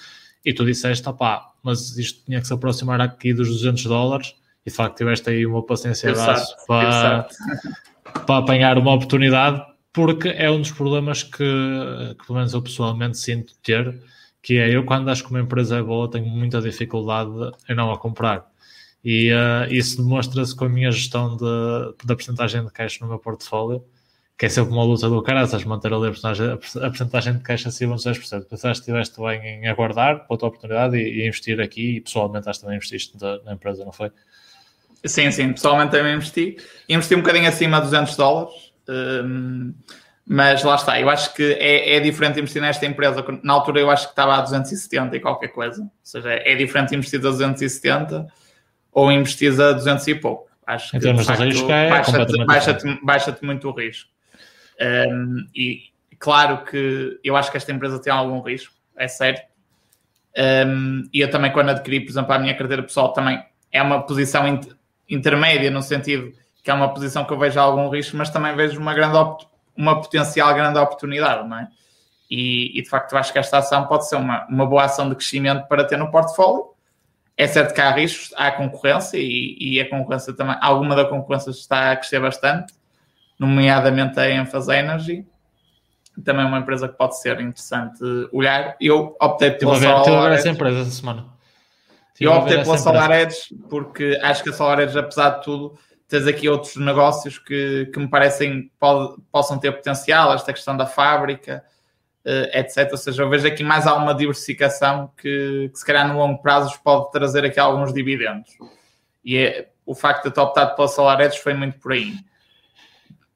e 0.44 0.52
tu 0.52 0.64
disseste, 0.64 1.08
opá, 1.08 1.52
mas 1.62 1.96
isto 1.96 2.24
tinha 2.24 2.40
que 2.40 2.46
se 2.46 2.52
aproximar 2.52 3.00
aqui 3.00 3.32
dos 3.32 3.48
200 3.48 3.84
dólares, 3.84 4.34
e 4.64 4.70
de 4.70 4.76
facto 4.76 4.96
tiveste 4.96 5.30
aí 5.30 5.46
uma 5.46 5.64
paciência 5.64 6.12
para, 6.66 7.28
para 8.26 8.38
apanhar 8.38 8.78
uma 8.78 8.94
oportunidade 8.94 9.62
porque 9.92 10.28
é 10.28 10.50
um 10.50 10.60
dos 10.60 10.70
problemas 10.72 11.22
que, 11.22 11.36
que 11.38 12.26
pelo 12.26 12.38
menos 12.38 12.54
eu 12.54 12.62
pessoalmente 12.62 13.18
sinto 13.18 13.54
ter, 13.62 14.00
que 14.42 14.58
é 14.58 14.74
eu 14.74 14.84
quando 14.84 15.10
acho 15.10 15.22
que 15.22 15.30
uma 15.30 15.40
empresa 15.40 15.76
é 15.76 15.82
boa 15.82 16.10
tenho 16.10 16.26
muita 16.26 16.60
dificuldade 16.60 17.30
em 17.68 17.74
não 17.74 17.92
a 17.92 17.98
comprar. 17.98 18.50
E 19.04 19.32
uh, 19.32 19.70
isso 19.70 19.96
demonstra-se 19.98 20.54
com 20.54 20.64
a 20.64 20.68
minha 20.68 20.90
gestão 20.90 21.36
de, 21.36 21.44
da 22.04 22.14
porcentagem 22.14 22.64
de 22.64 22.70
caixa 22.70 22.98
no 23.02 23.08
meu 23.08 23.18
portfólio, 23.18 23.84
que 24.38 24.46
é 24.46 24.48
sempre 24.48 24.72
uma 24.72 24.84
luta 24.84 25.08
do 25.08 25.22
caraças 25.22 25.64
manter 25.64 25.92
ali 25.92 26.08
a 26.08 26.10
porcentagem, 26.10 26.50
a 26.50 26.56
porcentagem 26.56 27.32
de 27.34 27.40
caixa 27.40 27.68
acima 27.68 27.94
dos 27.94 28.04
10%. 28.04 28.44
Pensaste 28.48 28.84
que 28.84 28.90
estiveste 28.90 29.20
bem 29.20 29.40
em 29.40 29.68
aguardar 29.68 30.20
para 30.20 30.26
outra 30.28 30.48
oportunidade 30.48 30.96
e, 30.96 31.20
e, 31.20 31.26
investir 31.26 31.60
aqui, 31.60 31.96
e 31.96 32.00
pessoalmente 32.00 32.48
acho 32.48 32.58
que 32.58 32.64
também 32.64 32.76
investiste 32.76 33.16
na, 33.44 33.52
empresa, 33.52 33.84
não 33.84 33.92
foi? 33.92 34.10
Sim, 35.04 35.30
sim, 35.30 35.52
pessoalmente 35.52 35.92
também 35.92 36.14
investi. 36.14 36.56
Investi 36.88 37.14
um 37.14 37.20
bocadinho 37.20 37.48
acima 37.48 37.78
de 37.78 37.84
200 37.84 38.16
dólares, 38.16 38.72
um, 38.88 39.74
mas 40.26 40.62
lá 40.62 40.76
está, 40.76 41.00
eu 41.00 41.10
acho 41.10 41.34
que 41.34 41.42
é, 41.54 41.96
é, 41.96 42.00
diferente 42.00 42.38
investir 42.38 42.62
nesta 42.62 42.86
empresa. 42.86 43.24
Na 43.42 43.54
altura 43.54 43.80
eu 43.80 43.90
acho 43.90 44.06
que 44.06 44.12
estava 44.12 44.36
a 44.36 44.40
270 44.40 45.16
e 45.16 45.20
qualquer 45.20 45.48
coisa. 45.48 45.82
Ou 45.82 45.90
seja, 46.02 46.30
é 46.30 46.54
diferente 46.54 46.94
investir 46.94 47.18
a 47.18 47.22
270 47.22 48.26
ou 48.92 49.10
investir 49.10 49.52
a 49.60 49.72
200 49.72 50.06
e 50.06 50.14
pouco. 50.14 50.48
Acho 50.66 50.92
que 50.92 50.98
de 50.98 51.10
risco 51.10 51.70
é 51.70 51.90
baixa-te 51.90 52.44
baixa 52.44 52.98
baixa 53.02 53.38
muito 53.42 53.68
o 53.68 53.72
risco. 53.72 54.08
Um, 54.80 55.46
e 55.54 55.92
claro 56.18 56.64
que 56.64 57.18
eu 57.22 57.36
acho 57.36 57.50
que 57.50 57.56
esta 57.56 57.72
empresa 57.72 58.00
tem 58.00 58.12
algum 58.12 58.40
risco, 58.40 58.74
é 58.96 59.08
certo. 59.08 59.46
Um, 60.66 61.08
e 61.12 61.20
eu 61.20 61.30
também, 61.30 61.52
quando 61.52 61.70
adquiri, 61.70 62.00
por 62.00 62.10
exemplo, 62.10 62.32
a 62.32 62.38
minha 62.38 62.56
carteira 62.56 62.82
pessoal, 62.82 63.12
também 63.12 63.42
é 63.70 63.82
uma 63.82 64.02
posição 64.02 64.46
inter 64.46 64.76
intermédia, 65.08 65.70
no 65.70 65.82
sentido 65.82 66.32
que 66.62 66.70
é 66.70 66.74
uma 66.74 66.94
posição 66.94 67.24
que 67.24 67.32
eu 67.32 67.38
vejo 67.38 67.58
algum 67.58 67.88
risco, 67.90 68.16
mas 68.16 68.30
também 68.30 68.54
vejo 68.54 68.80
uma 68.80 68.94
grande 68.94 69.18
uma 69.76 70.00
potencial 70.00 70.54
grande 70.54 70.78
oportunidade, 70.78 71.48
não 71.48 71.58
é? 71.58 71.68
E, 72.30 72.78
e, 72.78 72.82
de 72.82 72.88
facto, 72.88 73.12
eu 73.12 73.18
acho 73.18 73.32
que 73.32 73.38
esta 73.38 73.58
ação 73.58 73.86
pode 73.86 74.08
ser 74.08 74.16
uma, 74.16 74.46
uma 74.48 74.64
boa 74.64 74.84
ação 74.84 75.08
de 75.08 75.14
crescimento 75.14 75.66
para 75.66 75.84
ter 75.84 75.98
no 75.98 76.10
portfólio. 76.10 76.72
É 77.36 77.46
certo 77.46 77.74
que 77.74 77.80
há 77.80 77.90
riscos, 77.90 78.32
há 78.36 78.50
concorrência 78.52 79.18
e, 79.18 79.56
e 79.58 79.80
a 79.80 79.88
concorrência 79.88 80.32
também, 80.32 80.56
alguma 80.60 80.94
da 80.94 81.04
concorrência 81.04 81.50
está 81.50 81.92
a 81.92 81.96
crescer 81.96 82.20
bastante, 82.20 82.72
nomeadamente 83.42 84.18
a 84.20 84.30
Enfase 84.30 84.72
Energy. 84.72 85.26
Também 86.24 86.44
é 86.44 86.48
uma 86.48 86.58
empresa 86.58 86.88
que 86.88 86.96
pode 86.96 87.18
ser 87.20 87.40
interessante 87.40 87.98
olhar. 88.32 88.76
Eu 88.80 89.16
optei 89.20 89.50
pela 89.50 89.76
Solar 89.76 90.32
essa 90.32 90.48
empresa 90.48 90.80
essa 90.80 90.90
semana. 90.90 91.26
Eu 92.20 92.32
optei 92.32 92.62
pela 92.62 92.78
Solar 92.78 93.10
Edge 93.10 93.54
porque 93.68 94.18
acho 94.22 94.44
que 94.44 94.50
a 94.50 94.52
Solar 94.52 94.80
Edge, 94.80 94.96
apesar 94.96 95.30
de 95.30 95.44
tudo, 95.44 95.76
tens 96.06 96.26
aqui 96.26 96.48
outros 96.48 96.76
negócios 96.76 97.38
que, 97.38 97.90
que 97.92 97.98
me 97.98 98.08
parecem 98.08 98.70
pode, 98.78 99.20
possam 99.32 99.58
ter 99.58 99.72
potencial, 99.72 100.32
esta 100.34 100.52
questão 100.52 100.76
da 100.76 100.86
fábrica, 100.86 101.64
uh, 102.24 102.58
etc. 102.58 102.88
Ou 102.92 102.98
seja, 102.98 103.22
eu 103.22 103.30
vejo 103.30 103.48
aqui 103.48 103.64
mais 103.64 103.86
alguma 103.86 104.14
diversificação 104.14 105.10
que, 105.16 105.70
que, 105.72 105.78
se 105.78 105.84
calhar 105.84 106.06
no 106.06 106.18
longo 106.18 106.40
prazo 106.40 106.78
pode 106.84 107.10
trazer 107.10 107.44
aqui 107.44 107.58
alguns 107.58 107.92
dividendos. 107.92 108.50
E 109.24 109.38
é, 109.38 109.70
o 109.84 109.94
facto 109.94 110.24
de 110.28 110.34
ter 110.34 110.40
optado 110.40 110.76
pela 110.76 110.86
SolarEdge 110.86 111.40
foi 111.40 111.54
muito 111.54 111.78
por 111.78 111.92
aí. 111.92 112.14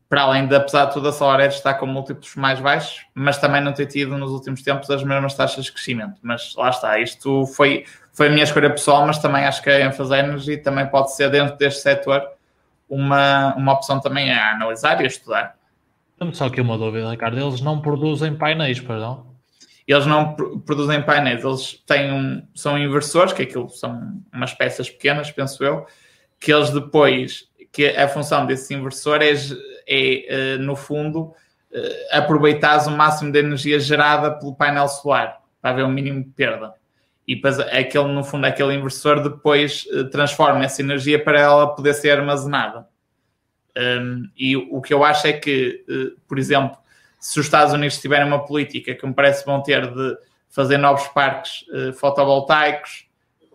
Para 0.08 0.22
além 0.22 0.46
de, 0.46 0.54
apesar 0.54 0.86
de 0.86 0.92
tudo, 0.92 1.08
a 1.08 1.12
SolarEdge 1.12 1.56
está 1.56 1.74
com 1.74 1.84
múltiplos 1.84 2.36
mais 2.36 2.60
baixos, 2.60 3.04
mas 3.12 3.38
também 3.38 3.60
não 3.60 3.72
ter 3.72 3.86
tido 3.86 4.16
nos 4.16 4.30
últimos 4.30 4.62
tempos 4.62 4.88
as 4.88 5.02
mesmas 5.02 5.34
taxas 5.34 5.64
de 5.64 5.72
crescimento. 5.72 6.14
Mas 6.22 6.54
lá 6.56 6.70
está, 6.70 6.98
isto 7.00 7.44
foi, 7.46 7.84
foi 8.12 8.28
a 8.28 8.30
minha 8.30 8.44
escolha 8.44 8.70
pessoal, 8.70 9.04
mas 9.04 9.18
também 9.18 9.44
acho 9.44 9.60
que 9.62 9.70
a 9.70 9.84
Enfase 9.84 10.14
Energy 10.14 10.58
também 10.58 10.86
pode 10.86 11.14
ser 11.14 11.28
dentro 11.30 11.56
deste 11.56 11.80
setor 11.80 12.22
uma, 12.88 13.54
uma 13.56 13.72
opção 13.72 14.00
também 14.00 14.32
a 14.32 14.52
analisar 14.52 15.00
e 15.00 15.04
a 15.04 15.08
estudar. 15.08 15.56
Temos 16.18 16.38
só 16.38 16.46
aqui 16.46 16.60
uma 16.60 16.78
dúvida, 16.78 17.10
Ricardo. 17.10 17.38
Eles 17.38 17.60
não 17.60 17.80
produzem 17.80 18.34
painéis, 18.36 18.80
perdão? 18.80 19.26
Eles 19.86 20.06
não 20.06 20.34
produzem 20.64 21.00
painéis, 21.02 21.44
eles 21.44 21.74
têm 21.86 22.12
um, 22.12 22.42
são 22.54 22.76
inversores, 22.76 23.32
que 23.32 23.42
aquilo 23.42 23.68
são 23.68 24.20
umas 24.32 24.52
peças 24.52 24.90
pequenas, 24.90 25.30
penso 25.30 25.62
eu, 25.62 25.86
que 26.40 26.52
eles 26.52 26.70
depois, 26.70 27.44
que 27.70 27.86
a 27.88 28.08
função 28.08 28.46
desse 28.46 28.74
inversor 28.74 29.22
é, 29.22 29.32
é 29.86 30.54
eh, 30.54 30.58
no 30.58 30.76
fundo, 30.76 31.32
eh, 31.72 32.08
aproveitar 32.12 32.86
o 32.86 32.90
máximo 32.90 33.30
de 33.30 33.38
energia 33.38 33.78
gerada 33.78 34.30
pelo 34.32 34.54
painel 34.54 34.88
solar, 34.88 35.40
para 35.60 35.70
haver 35.70 35.84
um 35.84 35.90
mínimo 35.90 36.22
de 36.22 36.30
perda 36.30 36.74
e 37.26 37.34
depois 37.34 37.58
aquele, 37.58 38.08
no 38.08 38.22
fundo, 38.22 38.46
aquele 38.46 38.74
inversor 38.74 39.20
depois 39.20 39.86
eh, 39.92 40.04
transforma 40.04 40.64
essa 40.64 40.80
energia 40.80 41.22
para 41.22 41.40
ela 41.40 41.74
poder 41.74 41.94
ser 41.94 42.18
armazenada. 42.18 42.86
Um, 43.76 44.30
e 44.34 44.56
o 44.56 44.80
que 44.80 44.94
eu 44.94 45.04
acho 45.04 45.26
é 45.26 45.34
que, 45.34 45.84
por 46.26 46.38
exemplo, 46.38 46.78
se 47.20 47.38
os 47.38 47.44
Estados 47.44 47.74
Unidos 47.74 48.00
tiverem 48.00 48.26
uma 48.26 48.42
política 48.42 48.94
que 48.94 49.06
me 49.06 49.12
parece 49.12 49.44
vão 49.44 49.62
ter 49.62 49.92
de 49.92 50.16
fazer 50.48 50.78
novos 50.78 51.06
parques 51.08 51.66
uh, 51.68 51.92
fotovoltaicos, 51.92 53.06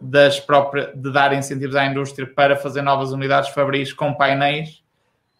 das 0.01 0.39
próprias, 0.39 0.89
de 0.95 1.11
dar 1.11 1.31
incentivos 1.31 1.75
à 1.75 1.85
indústria 1.85 2.25
para 2.25 2.55
fazer 2.55 2.81
novas 2.81 3.11
unidades 3.11 3.51
fabris 3.51 3.93
com 3.93 4.13
painéis, 4.13 4.80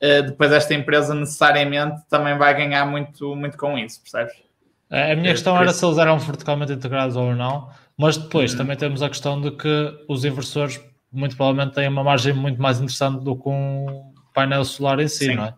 depois 0.01 0.51
esta 0.51 0.73
empresa 0.73 1.13
necessariamente 1.13 2.01
também 2.09 2.37
vai 2.37 2.55
ganhar 2.55 2.85
muito, 2.85 3.35
muito 3.35 3.57
com 3.57 3.77
isso, 3.77 4.01
percebes? 4.01 4.33
A 4.89 5.15
minha 5.15 5.31
questão 5.31 5.57
era 5.57 5.71
se 5.71 5.85
eles 5.85 5.97
eram 5.97 6.19
verticalmente 6.19 6.73
integrados 6.73 7.15
ou 7.15 7.35
não, 7.35 7.69
mas 7.97 8.17
depois 8.17 8.51
uhum. 8.51 8.57
também 8.57 8.75
temos 8.75 9.01
a 9.01 9.09
questão 9.09 9.39
de 9.39 9.51
que 9.51 10.03
os 10.09 10.25
inversores 10.25 10.81
muito 11.11 11.37
provavelmente 11.37 11.75
têm 11.75 11.87
uma 11.87 12.03
margem 12.03 12.33
muito 12.33 12.61
mais 12.61 12.77
interessante 12.77 13.23
do 13.23 13.35
que 13.35 13.47
um 13.47 14.11
painel 14.33 14.65
solar 14.65 14.99
em 14.99 15.07
si, 15.07 15.25
Sim. 15.25 15.35
não 15.35 15.45
é? 15.45 15.53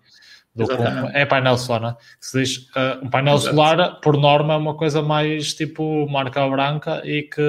do 0.55 0.65
um, 0.65 1.09
é 1.13 1.25
painel 1.25 1.57
solar, 1.57 1.81
né? 1.81 1.95
Se 2.19 2.39
diz, 2.39 2.57
uh, 2.75 3.03
um 3.03 3.09
painel 3.09 3.35
Exato. 3.35 3.55
solar, 3.55 3.99
por 4.01 4.15
norma, 4.17 4.53
é 4.53 4.57
uma 4.57 4.75
coisa 4.75 5.01
mais 5.01 5.53
tipo 5.53 6.07
marca 6.09 6.47
branca 6.47 7.01
e 7.03 7.23
que 7.23 7.41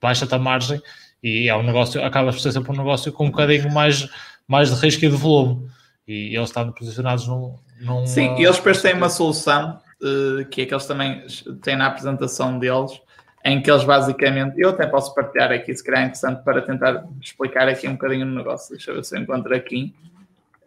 baixa-te 0.00 0.34
a 0.34 0.38
margem 0.38 0.80
e 1.22 1.48
é 1.48 1.56
um 1.56 1.62
negócio, 1.62 2.04
acaba 2.04 2.32
por 2.32 2.40
ser 2.40 2.52
sempre 2.52 2.72
um 2.72 2.76
negócio 2.76 3.12
com 3.12 3.26
um 3.26 3.30
bocadinho 3.30 3.72
mais, 3.72 4.08
mais 4.52 4.68
de 4.68 4.80
risco 4.80 5.04
e 5.04 5.08
de 5.08 5.16
volume. 5.16 5.68
E 6.06 6.36
eles 6.36 6.50
estão 6.50 6.70
posicionados 6.72 7.26
num. 7.26 7.58
num 7.80 8.06
Sim, 8.06 8.36
e 8.36 8.44
eles 8.44 8.56
depois 8.56 8.82
têm 8.82 8.94
uma 8.94 9.08
solução 9.08 9.80
uh, 10.02 10.44
que 10.50 10.62
é 10.62 10.66
que 10.66 10.74
eles 10.74 10.84
também 10.84 11.24
têm 11.62 11.76
na 11.76 11.86
apresentação 11.86 12.58
deles, 12.58 13.00
em 13.44 13.62
que 13.62 13.70
eles 13.70 13.82
basicamente. 13.82 14.60
Eu 14.60 14.70
até 14.70 14.86
posso 14.86 15.14
partilhar 15.14 15.50
aqui, 15.50 15.74
se 15.74 15.82
calhar 15.82 16.02
é 16.02 16.04
interessante 16.04 16.44
para 16.44 16.60
tentar 16.60 17.04
explicar 17.20 17.66
aqui 17.66 17.88
um 17.88 17.92
bocadinho 17.92 18.26
o 18.26 18.30
negócio. 18.30 18.76
Deixa 18.76 18.90
eu 18.90 18.96
ver 18.96 19.04
se 19.04 19.16
eu 19.16 19.22
encontro 19.22 19.54
aqui. 19.54 19.94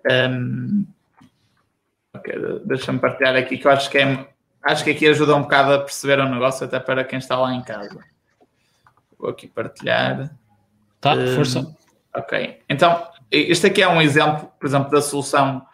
Um, 0.10 0.86
ok, 2.16 2.62
deixa-me 2.66 3.00
partilhar 3.00 3.36
aqui 3.36 3.58
que 3.58 3.68
eu 3.68 3.72
acho 3.72 3.90
que 3.90 4.00
é. 4.00 4.28
Acho 4.64 4.84
que 4.84 4.90
aqui 4.90 5.08
ajuda 5.08 5.36
um 5.36 5.44
bocado 5.44 5.74
a 5.74 5.80
perceber 5.80 6.20
o 6.20 6.28
negócio, 6.28 6.66
até 6.66 6.80
para 6.80 7.04
quem 7.04 7.20
está 7.20 7.38
lá 7.38 7.54
em 7.54 7.62
casa. 7.62 8.04
Vou 9.20 9.30
aqui 9.30 9.48
partilhar. 9.48 10.36
Tá, 11.00 11.14
um, 11.14 11.36
força. 11.36 11.76
Ok. 12.16 12.62
Então, 12.68 13.08
este 13.36 13.68
aqui 13.68 13.82
é 13.82 13.88
um 13.88 14.02
exemplo, 14.02 14.52
por 14.60 14.66
exemplo, 14.66 14.90
da 14.90 15.02
solução 15.02 15.66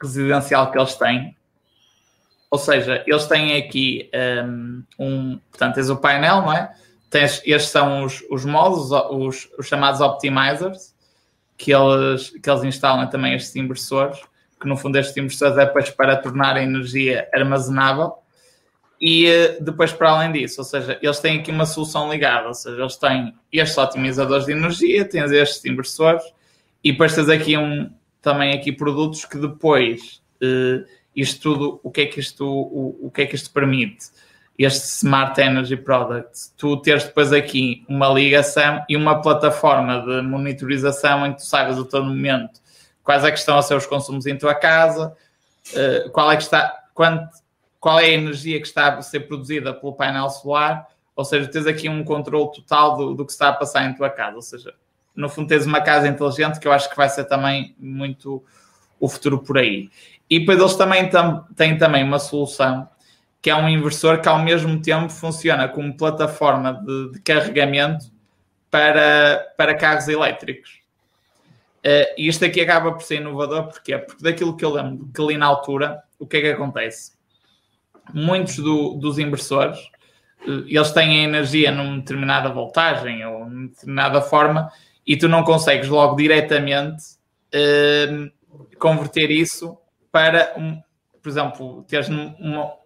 residencial 0.00 0.70
que 0.70 0.78
eles 0.78 0.94
têm. 0.94 1.36
Ou 2.50 2.58
seja, 2.58 3.02
eles 3.06 3.26
têm 3.26 3.56
aqui 3.56 4.10
um, 4.44 4.84
um 4.98 5.40
portanto, 5.50 5.74
tens 5.74 5.90
o 5.90 5.96
painel, 5.96 6.42
não 6.42 6.52
é? 6.52 6.72
Tens, 7.10 7.42
estes 7.44 7.70
são 7.70 8.04
os, 8.04 8.22
os 8.30 8.44
modos, 8.44 8.90
os, 9.10 9.48
os 9.58 9.66
chamados 9.66 10.00
optimizers, 10.00 10.94
que 11.56 11.72
eles, 11.72 12.30
que 12.30 12.48
eles 12.48 12.64
instalam 12.64 13.08
também 13.08 13.34
estes 13.34 13.54
inversores, 13.56 14.18
que 14.60 14.68
no 14.68 14.76
fundo 14.76 14.96
estes 14.98 15.16
inversores 15.16 15.56
é 15.56 15.66
depois 15.66 15.90
para 15.90 16.16
tornar 16.16 16.56
a 16.56 16.62
energia 16.62 17.28
armazenável. 17.34 18.14
E 19.00 19.26
eh, 19.26 19.58
depois, 19.60 19.92
para 19.92 20.10
além 20.10 20.32
disso, 20.32 20.60
ou 20.60 20.64
seja, 20.64 20.98
eles 21.02 21.18
têm 21.18 21.40
aqui 21.40 21.50
uma 21.50 21.66
solução 21.66 22.10
ligada, 22.10 22.48
ou 22.48 22.54
seja, 22.54 22.80
eles 22.80 22.96
têm 22.96 23.34
estes 23.52 23.76
otimizadores 23.76 24.46
de 24.46 24.52
energia, 24.52 25.04
tens 25.04 25.30
estes 25.30 25.64
inversores, 25.66 26.22
e 26.82 26.92
depois 26.92 27.14
tens 27.14 27.28
aqui 27.28 27.56
um, 27.56 27.90
também 28.20 28.52
aqui 28.54 28.72
produtos 28.72 29.24
que 29.24 29.38
depois 29.38 30.22
uh, 30.42 30.84
isto 31.14 31.40
tudo, 31.42 31.80
o 31.82 31.90
que 31.90 32.02
é 32.02 32.06
que 32.06 32.20
isto, 32.20 32.46
o, 32.46 33.06
o 33.06 33.10
que 33.10 33.22
é 33.22 33.26
que 33.26 33.34
isto 33.34 33.50
permite? 33.50 34.06
Este 34.58 34.86
Smart 34.86 35.38
Energy 35.40 35.76
Product, 35.76 36.50
tu 36.56 36.76
teres 36.78 37.04
depois 37.04 37.32
aqui 37.32 37.84
uma 37.88 38.08
ligação 38.08 38.84
e 38.88 38.96
uma 38.96 39.20
plataforma 39.20 40.00
de 40.00 40.22
monitorização 40.22 41.26
em 41.26 41.32
que 41.32 41.38
tu 41.38 41.46
saibas 41.46 41.78
a 41.78 41.84
todo 41.84 42.06
momento 42.06 42.60
quais 43.06 43.22
é 43.24 43.30
que 43.30 43.38
estão 43.38 43.56
a 43.56 43.62
ser 43.62 43.76
os 43.76 43.86
consumos 43.86 44.26
em 44.26 44.36
tua 44.36 44.54
casa, 44.54 45.16
uh, 45.72 46.10
qual 46.10 46.30
é 46.32 46.36
que 46.36 46.42
está, 46.42 46.84
quanto, 46.92 47.28
qual 47.78 48.00
é 48.00 48.06
a 48.06 48.10
energia 48.10 48.60
que 48.60 48.66
está 48.66 48.94
a 48.94 49.02
ser 49.02 49.20
produzida 49.20 49.72
pelo 49.72 49.92
painel 49.92 50.28
solar, 50.28 50.88
ou 51.14 51.24
seja, 51.24 51.48
tens 51.48 51.66
aqui 51.66 51.88
um 51.88 52.02
controle 52.02 52.50
total 52.52 52.96
do, 52.96 53.14
do 53.14 53.24
que 53.24 53.30
está 53.30 53.50
a 53.50 53.52
passar 53.52 53.88
em 53.88 53.94
tua 53.94 54.10
casa, 54.10 54.34
ou 54.34 54.42
seja, 54.42 54.74
no 55.16 55.28
fundo 55.28 55.48
tens 55.48 55.66
uma 55.66 55.80
casa 55.80 56.06
inteligente 56.06 56.60
que 56.60 56.68
eu 56.68 56.72
acho 56.72 56.90
que 56.90 56.96
vai 56.96 57.08
ser 57.08 57.24
também 57.24 57.74
muito 57.78 58.44
o 59.00 59.08
futuro 59.08 59.38
por 59.42 59.58
aí. 59.58 59.90
E 60.28 60.40
depois 60.40 60.58
eles 60.58 60.74
também 60.74 61.08
tam, 61.08 61.46
têm 61.56 61.78
também 61.78 62.04
uma 62.04 62.18
solução 62.18 62.88
que 63.40 63.50
é 63.50 63.54
um 63.54 63.68
inversor 63.68 64.20
que 64.20 64.28
ao 64.28 64.40
mesmo 64.40 64.80
tempo 64.82 65.08
funciona 65.08 65.68
como 65.68 65.96
plataforma 65.96 66.82
de, 66.84 67.12
de 67.12 67.20
carregamento 67.20 68.06
para, 68.70 69.54
para 69.56 69.76
carros 69.76 70.08
elétricos. 70.08 70.80
Uh, 71.78 72.10
e 72.18 72.26
isto 72.26 72.44
aqui 72.44 72.60
acaba 72.60 72.90
por 72.90 73.02
ser 73.02 73.20
inovador, 73.20 73.68
porquê? 73.68 73.96
Porque 73.98 74.20
daquilo 74.20 74.56
que 74.56 74.64
eu 74.64 74.72
lembro 74.72 75.08
que 75.14 75.22
ali 75.22 75.36
na 75.36 75.46
altura, 75.46 76.02
o 76.18 76.26
que 76.26 76.38
é 76.38 76.40
que 76.40 76.48
acontece? 76.48 77.12
Muitos 78.12 78.56
do, 78.56 78.94
dos 78.94 79.20
inversores, 79.20 79.78
uh, 80.48 80.66
eles 80.66 80.90
têm 80.90 81.20
a 81.20 81.22
energia 81.22 81.70
numa 81.70 81.98
determinada 81.98 82.48
voltagem 82.48 83.24
ou 83.24 83.48
numa 83.48 83.68
determinada 83.68 84.20
forma 84.20 84.72
e 85.06 85.16
tu 85.16 85.28
não 85.28 85.44
consegues 85.44 85.88
logo 85.88 86.16
diretamente 86.16 87.04
uh, 87.54 88.30
converter 88.78 89.30
isso 89.30 89.78
para, 90.10 90.52
um, 90.56 90.80
por 91.22 91.28
exemplo, 91.28 91.84
teres 91.84 92.08
um, 92.08 92.34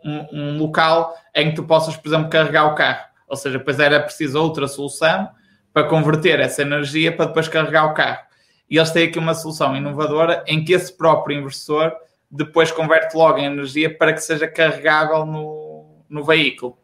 um, 0.04 0.26
um, 0.32 0.58
local 0.58 1.14
em 1.34 1.50
que 1.50 1.56
tu 1.56 1.64
possas, 1.64 1.96
por 1.96 2.08
exemplo, 2.08 2.28
carregar 2.28 2.66
o 2.66 2.74
carro. 2.74 3.08
Ou 3.28 3.36
seja, 3.36 3.58
depois 3.58 3.78
era 3.78 4.00
preciso 4.00 4.40
outra 4.40 4.66
solução 4.68 5.30
para 5.72 5.88
converter 5.88 6.40
essa 6.40 6.62
energia 6.62 7.16
para 7.16 7.26
depois 7.26 7.48
carregar 7.48 7.86
o 7.86 7.94
carro. 7.94 8.20
E 8.68 8.76
eles 8.76 8.90
têm 8.90 9.08
aqui 9.08 9.18
uma 9.18 9.34
solução 9.34 9.76
inovadora 9.76 10.44
em 10.46 10.64
que 10.64 10.72
esse 10.72 10.96
próprio 10.96 11.38
inversor 11.38 11.92
depois 12.30 12.70
converte 12.70 13.16
logo 13.16 13.38
em 13.38 13.46
energia 13.46 13.96
para 13.96 14.12
que 14.12 14.20
seja 14.20 14.46
carregável 14.46 15.24
no, 15.24 16.04
no 16.08 16.24
veículo. 16.24 16.78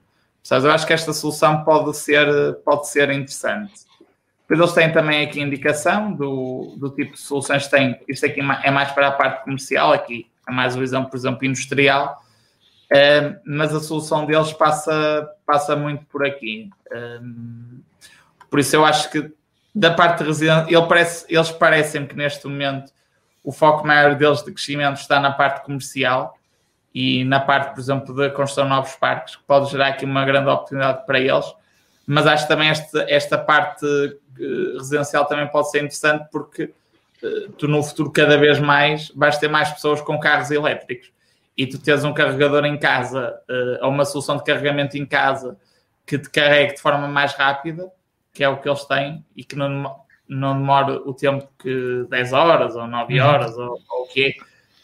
Eu 0.49 0.71
acho 0.71 0.87
que 0.87 0.93
esta 0.93 1.13
solução 1.13 1.65
pode 1.65 1.97
ser, 1.97 2.29
pode 2.65 2.89
ser 2.89 3.11
interessante. 3.11 3.73
Depois 4.48 4.60
eles 4.60 4.73
têm 4.73 4.93
também 4.93 5.27
aqui 5.27 5.40
indicação 5.40 6.12
do, 6.12 6.77
do 6.78 6.90
tipo 6.90 7.14
de 7.14 7.20
soluções 7.20 7.64
que 7.64 7.70
têm. 7.70 8.01
Isto 8.06 8.27
aqui 8.27 8.40
é 8.40 8.70
mais 8.70 8.93
para 8.93 9.09
a 9.09 9.12
parte 9.12 9.43
comercial, 9.43 9.93
aqui 9.93 10.31
é 10.48 10.52
mais 10.52 10.77
uma 10.77 10.82
visão, 10.82 11.05
por 11.05 11.16
exemplo, 11.16 11.44
industrial, 11.44 12.23
uh, 12.93 13.40
mas 13.44 13.74
a 13.74 13.81
solução 13.81 14.24
deles 14.24 14.52
passa, 14.52 15.28
passa 15.44 15.74
muito 15.74 16.05
por 16.06 16.24
aqui. 16.24 16.70
Uh, 16.86 17.82
por 18.48 18.60
isso 18.60 18.77
eu 18.77 18.85
acho 18.85 19.10
que 19.10 19.32
da 19.74 19.90
parte 19.90 20.23
residencial, 20.23 20.68
ele 20.68 20.86
parece, 20.86 21.27
eles 21.28 21.51
parecem 21.51 22.06
que 22.06 22.14
neste 22.14 22.47
momento 22.47 22.93
o 23.43 23.51
foco 23.51 23.85
maior 23.85 24.14
deles 24.14 24.44
de 24.44 24.52
crescimento 24.52 25.01
está 25.01 25.18
na 25.18 25.32
parte 25.32 25.64
comercial 25.64 26.39
e 26.94 27.24
na 27.24 27.40
parte, 27.40 27.74
por 27.74 27.81
exemplo, 27.81 28.14
da 28.14 28.31
construção 28.31 28.64
de 28.64 28.70
novos 28.70 28.94
parques, 28.94 29.35
que 29.35 29.43
pode 29.43 29.70
gerar 29.70 29.89
aqui 29.89 30.05
uma 30.05 30.24
grande 30.24 30.48
oportunidade 30.48 31.05
para 31.05 31.18
eles 31.18 31.44
mas 32.07 32.27
acho 32.27 32.45
que 32.45 32.49
também 32.49 32.69
esta, 32.69 33.05
esta 33.09 33.37
parte 33.37 33.85
uh, 33.85 34.78
residencial 34.78 35.24
também 35.24 35.49
pode 35.49 35.70
ser 35.70 35.78
interessante 35.78 36.28
porque 36.31 36.73
uh, 37.23 37.51
tu 37.59 37.66
no 37.66 37.83
futuro 37.83 38.12
cada 38.12 38.39
vez 38.39 38.61
mais 38.61 39.11
vais 39.15 39.37
ter 39.39 39.49
mais 39.49 39.70
pessoas 39.70 40.01
com 40.01 40.19
carros 40.20 40.51
elétricos 40.53 41.11
e 41.57 41.66
tu 41.66 41.78
tens 41.78 42.05
um 42.05 42.12
carregador 42.12 42.65
em 42.65 42.78
casa 42.78 43.35
uh, 43.49 43.85
ou 43.85 43.91
uma 43.91 44.05
solução 44.05 44.37
de 44.37 44.45
carregamento 44.45 44.97
em 44.97 45.05
casa 45.05 45.57
que 46.07 46.16
te 46.16 46.31
carregue 46.31 46.74
de 46.74 46.81
forma 46.81 47.09
mais 47.09 47.33
rápida, 47.33 47.91
que 48.33 48.45
é 48.45 48.49
o 48.49 48.59
que 48.59 48.69
eles 48.69 48.85
têm 48.85 49.24
e 49.35 49.43
que 49.43 49.57
não, 49.57 49.97
não 50.28 50.55
demora 50.55 50.93
o 50.93 51.12
tempo 51.12 51.49
que 51.59 52.07
10 52.09 52.33
horas 52.33 52.77
ou 52.77 52.87
9 52.87 53.19
uhum. 53.19 53.27
horas 53.27 53.59
ou, 53.59 53.81
ou 53.91 54.05
o 54.05 54.07
quê. 54.07 54.37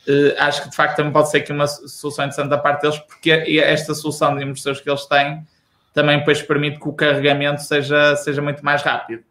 Uh, 0.09 0.35
acho 0.39 0.65
que 0.65 0.71
de 0.71 0.75
facto 0.75 0.97
também 0.97 1.13
pode 1.13 1.31
ser 1.31 1.43
que 1.43 1.53
uma 1.53 1.69
solução 1.69 2.25
interessante 2.25 2.49
da 2.49 2.59
parte 2.59 2.83
deles, 2.83 2.99
porque 2.99 3.31
esta 3.31 3.95
solução 3.95 4.35
de 4.35 4.43
inversores 4.43 4.81
que 4.81 4.91
eles 4.91 5.07
têm 5.07 5.47
também 5.93 6.19
depois 6.19 6.43
permite 6.43 6.81
que 6.81 6.89
o 6.89 6.93
carregamento 6.93 7.63
seja, 7.63 8.17
seja 8.17 8.41
muito 8.41 8.65
mais 8.65 8.83
rápido 8.83 9.23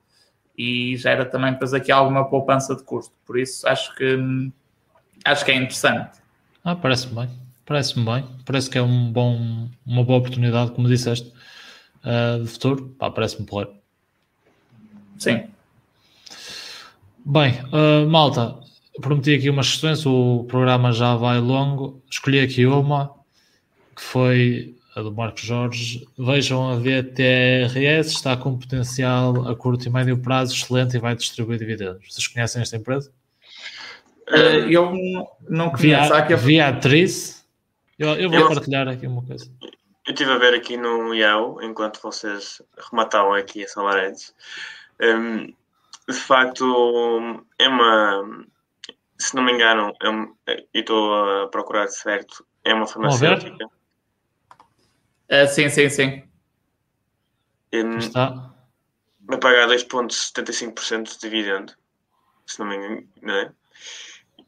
e 0.57 0.95
gera 0.97 1.25
também 1.25 1.53
depois 1.53 1.73
aqui 1.73 1.91
alguma 1.91 2.29
poupança 2.29 2.75
de 2.75 2.83
custo. 2.83 3.13
Por 3.25 3.39
isso 3.39 3.67
acho 3.67 3.95
que 3.95 4.51
acho 5.25 5.45
que 5.45 5.51
é 5.51 5.55
interessante. 5.55 6.19
Ah, 6.63 6.75
parece-me 6.75 7.15
bem, 7.15 7.29
parece-me 7.65 8.05
bem, 8.05 8.25
parece 8.45 8.69
que 8.69 8.77
é 8.77 8.81
um 8.81 9.11
bom, 9.11 9.69
uma 9.85 10.03
boa 10.03 10.19
oportunidade, 10.19 10.71
como 10.71 10.87
disseste, 10.87 11.33
uh, 12.03 12.43
de 12.43 12.47
futuro. 12.47 12.95
parece-me 12.99 13.45
porreiro. 13.45 13.73
Sim. 15.17 15.47
Bem, 17.25 17.59
uh, 17.65 18.07
malta, 18.09 18.59
prometi 19.01 19.35
aqui 19.35 19.49
umas 19.49 19.69
questões, 19.69 20.05
o 20.05 20.43
programa 20.47 20.91
já 20.91 21.15
vai 21.15 21.39
longo. 21.39 22.01
Escolhi 22.09 22.39
aqui 22.39 22.65
uma 22.65 23.11
que 23.95 24.01
foi 24.01 24.75
a 24.95 25.01
do 25.01 25.11
Marcos 25.11 25.43
Jorge, 25.43 26.07
vejam 26.17 26.69
a 26.69 26.75
VTRS, 26.75 28.13
está 28.13 28.35
com 28.35 28.57
potencial 28.57 29.47
a 29.47 29.55
curto 29.55 29.87
e 29.87 29.89
médio 29.89 30.17
prazo 30.17 30.53
excelente 30.53 30.97
e 30.97 30.99
vai 30.99 31.15
distribuir 31.15 31.59
dividendos. 31.59 32.13
Vocês 32.13 32.27
conhecem 32.27 32.61
esta 32.61 32.75
empresa? 32.75 33.11
Uh, 34.29 34.69
eu 34.69 34.91
não 35.49 35.69
conheço. 35.69 36.13
Via, 36.13 36.37
via 36.37 36.67
atriz, 36.67 37.47
eu, 37.97 38.09
eu 38.15 38.29
vou 38.29 38.39
eu, 38.39 38.47
partilhar 38.47 38.87
aqui 38.87 39.07
uma 39.07 39.23
coisa. 39.23 39.49
Eu 40.07 40.13
estive 40.13 40.31
a 40.31 40.37
ver 40.37 40.53
aqui 40.53 40.75
no 40.75 41.13
IAU, 41.13 41.61
enquanto 41.61 42.01
vocês 42.01 42.61
rematavam 42.91 43.33
aqui 43.33 43.63
a 43.63 43.67
Salaredes. 43.67 44.33
Um, 45.01 45.53
de 46.09 46.17
facto, 46.17 47.45
é 47.59 47.67
uma. 47.67 48.45
Se 49.17 49.35
não 49.35 49.43
me 49.43 49.53
engano, 49.53 49.93
é 50.01 50.09
um, 50.09 50.33
e 50.47 50.79
estou 50.79 51.43
a 51.43 51.47
procurar 51.47 51.87
certo, 51.87 52.45
é 52.65 52.73
uma 52.73 52.87
farmacêutica. 52.87 53.69
Uh, 55.31 55.47
sim, 55.47 55.69
sim, 55.69 55.89
sim. 55.89 56.23
Um, 57.73 57.97
Está. 57.97 58.53
Vai 59.21 59.39
pagar 59.39 59.67
2,75% 59.69 61.03
de 61.03 61.19
dividendo, 61.19 61.73
se 62.45 62.59
não 62.59 62.67
me 62.67 62.75
engano, 62.75 63.07
não 63.21 63.33
é? 63.33 63.51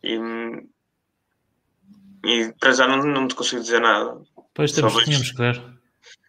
E, 0.03 0.19
e 2.25 2.53
para 2.59 2.71
já 2.73 2.87
não, 2.87 2.97
não 2.97 3.27
te 3.27 3.35
consigo 3.35 3.61
dizer 3.61 3.79
nada. 3.79 4.21
Pois 4.53 4.73
temos, 4.73 4.93
tínhamos 5.05 5.31
que 5.31 5.37
ver. 5.37 5.63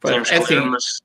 Tínhamos 0.05 0.31
é 0.31 0.39
que 0.39 0.47
ver, 0.47 0.59
assim, 0.59 0.68
mas 0.68 1.02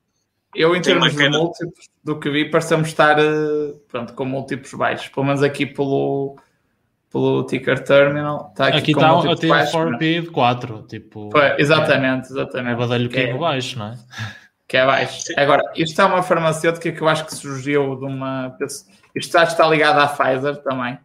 eu, 0.54 0.74
em 0.74 0.82
termos 0.82 1.14
de 1.14 1.28
múltiplos, 1.28 1.88
do 2.02 2.18
que 2.18 2.30
vi, 2.30 2.50
parecemos 2.50 2.88
estar 2.88 3.18
uh, 3.18 3.78
pronto, 3.88 4.14
com 4.14 4.24
múltiplos 4.24 4.74
baixos, 4.74 5.08
pelo 5.08 5.26
menos 5.26 5.42
aqui 5.42 5.66
pelo, 5.66 6.36
pelo 7.10 7.44
ticker 7.44 7.82
terminal. 7.84 8.52
Tá 8.56 8.68
aqui 8.68 8.78
Aqui 8.78 8.92
com 8.94 9.00
está 9.00 9.12
múltiplo 9.12 9.32
eu 9.34 9.38
tenho 9.38 9.52
baixo, 9.54 9.72
for 9.72 9.90
mas- 9.90 9.98
P 9.98 10.20
de 10.22 10.30
4, 10.30 10.82
tipo. 10.88 11.30
Foi, 11.30 11.54
exatamente, 11.58 12.28
É 12.28 12.30
exatamente. 12.32 12.76
badalhoquinho 12.76 13.10
Que 13.10 13.30
é- 13.30 13.38
baixo, 13.38 13.78
não 13.78 13.86
é? 13.92 13.98
que 14.68 14.76
é 14.76 14.86
baixo. 14.86 15.24
Agora, 15.36 15.62
isto 15.76 16.00
é 16.00 16.04
uma 16.04 16.22
farmacêutica 16.22 16.92
que 16.92 17.00
eu 17.02 17.08
acho 17.08 17.24
que 17.26 17.34
surgiu 17.34 17.96
de 17.96 18.04
uma. 18.04 18.56
Isto 19.14 19.38
está 19.38 19.66
ligado 19.68 19.98
à 19.98 20.06
Pfizer 20.06 20.58
também, 20.58 20.96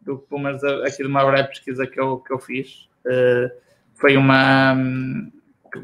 do 0.00 0.18
pelo 0.18 0.40
menos 0.40 0.62
aqui 0.62 0.98
de 0.98 1.08
uma 1.08 1.24
breve 1.24 1.48
pesquisa 1.48 1.86
que 1.86 1.98
eu, 2.00 2.18
que 2.18 2.32
eu 2.32 2.38
fiz. 2.38 2.88
Eh, 3.06 3.52
foi 3.94 4.16
uma. 4.16 4.74
hum, 4.74 5.30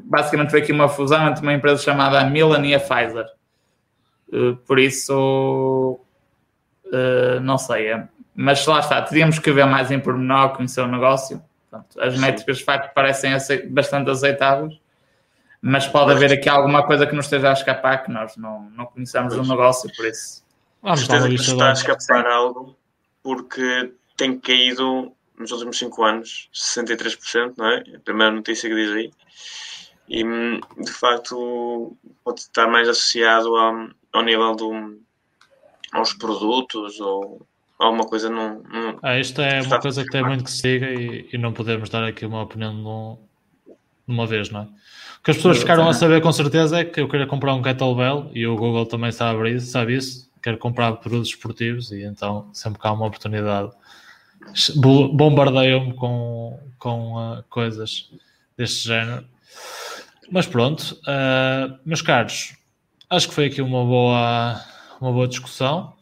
Basicamente 0.04 0.50
foi 0.50 0.60
aqui 0.60 0.70
uma 0.70 0.88
fusão 0.88 1.26
entre 1.28 1.42
uma 1.42 1.52
empresa 1.52 1.82
chamada 1.82 2.22
Milan 2.30 2.64
e 2.64 2.72
a 2.76 2.78
Pfizer. 2.78 3.26
Eh, 4.32 4.54
por 4.64 4.78
isso, 4.78 5.98
eh, 6.92 7.40
não 7.40 7.58
sei. 7.58 7.88
é- 7.88 8.08
Mas 8.42 8.64
lá 8.66 8.80
está, 8.80 9.02
teríamos 9.02 9.38
que 9.38 9.52
ver 9.52 9.66
mais 9.66 9.90
em 9.90 10.00
pormenor, 10.00 10.56
conhecer 10.56 10.80
o 10.80 10.86
negócio. 10.86 11.42
Portanto, 11.68 12.00
as 12.00 12.14
Sim. 12.14 12.20
métricas 12.20 12.58
de 12.58 12.64
facto 12.64 12.94
parecem 12.94 13.32
bastante 13.70 14.10
aceitáveis 14.10 14.80
mas 15.62 15.86
pode 15.86 16.12
haver 16.12 16.32
aqui 16.32 16.48
alguma 16.48 16.86
coisa 16.86 17.06
que 17.06 17.14
nos 17.14 17.26
esteja 17.26 17.50
a 17.50 17.52
escapar 17.52 18.02
que 18.02 18.10
nós 18.10 18.36
não, 18.36 18.70
não 18.70 18.86
conhecemos 18.86 19.34
do 19.34 19.42
negócio, 19.42 19.90
por 19.94 20.06
isso. 20.06 20.42
Vamos 20.82 21.00
certeza 21.00 21.26
que 21.26 21.32
lista 21.32 21.52
está 21.52 21.68
a 21.68 21.72
de 21.72 21.78
escapar 21.78 22.26
algo 22.26 22.76
porque 23.22 23.92
tem 24.16 24.38
caído 24.38 25.12
nos 25.36 25.52
últimos 25.52 25.78
5 25.78 26.02
anos 26.02 26.50
63%, 26.54 27.54
não 27.58 27.66
é? 27.66 27.84
A 27.96 28.00
primeira 28.00 28.32
notícia 28.32 28.68
que 28.68 28.74
diz 28.74 28.90
aí. 28.90 29.10
E 30.08 30.24
de 30.82 30.90
facto 30.90 31.96
pode 32.24 32.40
estar 32.40 32.66
mais 32.66 32.88
associado 32.88 33.54
ao, 33.54 33.88
ao 34.14 34.22
nível 34.22 34.56
do, 34.56 34.98
aos 35.92 36.14
produtos 36.14 36.98
ou 37.00 37.46
alguma 37.80 38.04
coisa 38.06 38.28
num. 38.30 38.62
num 38.62 38.98
Ah, 39.02 39.18
isto 39.18 39.40
é 39.40 39.60
uma 39.62 39.80
coisa 39.80 40.04
que 40.04 40.10
tem 40.10 40.22
muito 40.24 40.44
que 40.44 40.50
se 40.50 40.62
diga 40.62 40.90
e, 40.90 41.28
e 41.32 41.38
não 41.38 41.52
podemos 41.52 41.88
dar 41.88 42.04
aqui 42.04 42.24
uma 42.26 42.42
opinião 42.42 42.72
num- 42.72 43.18
de 44.06 44.14
uma 44.14 44.26
vez, 44.26 44.50
não 44.50 44.60
é? 44.60 44.64
O 44.64 45.22
que 45.22 45.30
as 45.30 45.36
pessoas 45.36 45.58
ficaram 45.58 45.88
a 45.88 45.92
saber 45.94 46.20
com 46.22 46.32
certeza 46.32 46.80
é 46.80 46.84
que 46.84 47.00
eu 47.00 47.08
queria 47.08 47.26
comprar 47.26 47.54
um 47.54 47.62
kettlebell 47.62 48.30
e 48.34 48.46
o 48.46 48.56
Google 48.56 48.86
também 48.86 49.12
sabe 49.12 49.50
isso, 49.54 49.66
sabe 49.70 49.94
isso. 49.96 50.30
Quero 50.42 50.56
comprar 50.58 50.92
produtos 50.94 51.28
esportivos 51.28 51.92
e 51.92 52.02
então 52.04 52.48
sempre 52.54 52.80
que 52.80 52.86
há 52.86 52.92
uma 52.92 53.06
oportunidade 53.06 53.70
bo- 54.76 55.08
bombardeiam-me 55.12 55.92
com, 55.94 56.58
com 56.78 57.18
ah, 57.18 57.44
coisas 57.50 58.10
deste 58.56 58.88
género. 58.88 59.26
Mas 60.30 60.46
pronto, 60.46 60.98
ah, 61.06 61.76
meus 61.84 62.00
caros, 62.02 62.54
acho 63.10 63.28
que 63.28 63.34
foi 63.34 63.46
aqui 63.46 63.60
uma 63.60 63.84
boa, 63.84 64.60
uma 65.00 65.12
boa 65.12 65.28
discussão. 65.28 65.92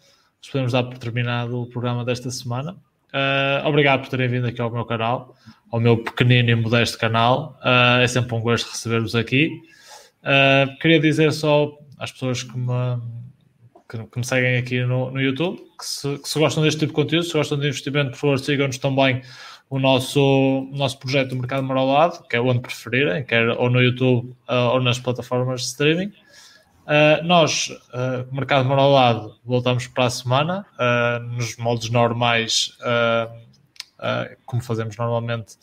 Nós 0.43 0.51
podemos 0.53 0.73
dar 0.73 0.85
por 0.85 0.99
terminado 0.99 1.63
o 1.63 1.67
programa 1.67 2.05
desta 2.05 2.31
semana. 2.31 2.77
Uh, 3.09 3.67
obrigado 3.67 4.03
por 4.03 4.11
terem 4.11 4.29
vindo 4.29 4.47
aqui 4.47 4.61
ao 4.61 4.71
meu 4.71 4.85
canal, 4.85 5.35
ao 5.71 5.81
meu 5.81 5.97
pequenino 6.03 6.51
e 6.51 6.55
modesto 6.55 6.99
canal. 6.99 7.59
Uh, 7.63 8.01
é 8.03 8.09
sempre 8.09 8.35
um 8.35 8.41
gosto 8.41 8.71
receber-vos 8.71 9.15
aqui. 9.15 9.51
Uh, 10.23 10.79
queria 10.79 11.01
dizer 11.01 11.33
só 11.33 11.77
às 11.99 12.13
pessoas 12.13 12.43
que 12.43 12.57
me, 12.57 13.01
que, 13.89 13.99
que 13.99 14.19
me 14.19 14.25
seguem 14.25 14.59
aqui 14.59 14.81
no, 14.85 15.11
no 15.11 15.21
YouTube 15.21 15.59
que 15.79 15.85
se, 15.87 16.19
que 16.19 16.29
se 16.29 16.39
gostam 16.39 16.63
deste 16.63 16.81
tipo 16.81 16.93
de 16.93 16.97
conteúdo, 16.97 17.25
se 17.25 17.33
gostam 17.33 17.59
de 17.59 17.67
investimento, 17.67 18.11
por 18.11 18.19
favor, 18.19 18.39
sigam-nos 18.39 18.79
também 18.79 19.23
o 19.71 19.79
nosso, 19.79 20.21
o 20.21 20.77
nosso 20.77 20.99
projeto 20.99 21.31
do 21.31 21.37
Mercado 21.37 21.63
Marolado, 21.63 22.23
que 22.29 22.37
é 22.37 22.41
onde 22.41 22.61
preferirem, 22.61 23.25
quer 23.25 23.49
ou 23.51 23.71
no 23.71 23.83
YouTube 23.83 24.35
ou 24.49 24.81
nas 24.81 24.99
plataformas 24.99 25.61
de 25.61 25.67
streaming. 25.69 26.13
Uh, 26.89 27.23
nós, 27.23 27.69
uh, 27.93 28.35
Mercado 28.35 28.67
Marolado, 28.67 29.35
voltamos 29.45 29.87
para 29.87 30.07
a 30.07 30.11
semana, 30.11 30.65
uh, 30.81 31.23
nos 31.37 31.55
moldes 31.59 31.91
normais, 31.91 32.79
como 34.47 34.63
fazemos 34.63 34.97
normalmente 34.97 35.59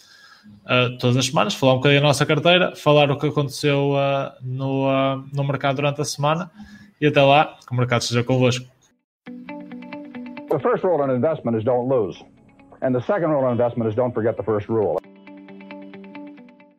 todas 1.00 1.18
as 1.18 1.26
semanas, 1.26 1.56
falar 1.56 1.74
um 1.74 1.78
bocadinho 1.78 2.02
da 2.02 2.08
nossa 2.08 2.28
carteira, 2.28 2.76
falar 2.76 3.10
o 3.10 3.18
que 3.18 3.26
aconteceu 3.26 3.94
no, 4.44 5.18
no 5.34 5.44
mercado 5.44 5.78
durante 5.78 6.02
a 6.02 6.06
semana 6.06 6.52
e 7.02 7.08
até 7.08 7.22
lá, 7.22 7.58
que 7.66 7.74
o 7.74 7.76
mercado 7.76 8.02
esteja 8.02 8.24
convosco. 8.24 8.68
The 10.50 10.60
first 10.62 10.84
rule 10.84 11.04
in 11.04 11.16
investment 11.16 11.58
is 11.58 11.64
don't 11.64 11.90
lose. 11.90 12.24
And 12.82 12.94
the 12.94 13.02
second 13.08 13.32
rule 13.32 13.48
in 13.48 13.54
investment 13.54 13.90
is 13.90 13.96
don't 13.96 14.14
forget 14.14 14.38
the 14.38 14.44
first 14.44 14.70
rule. 14.70 15.00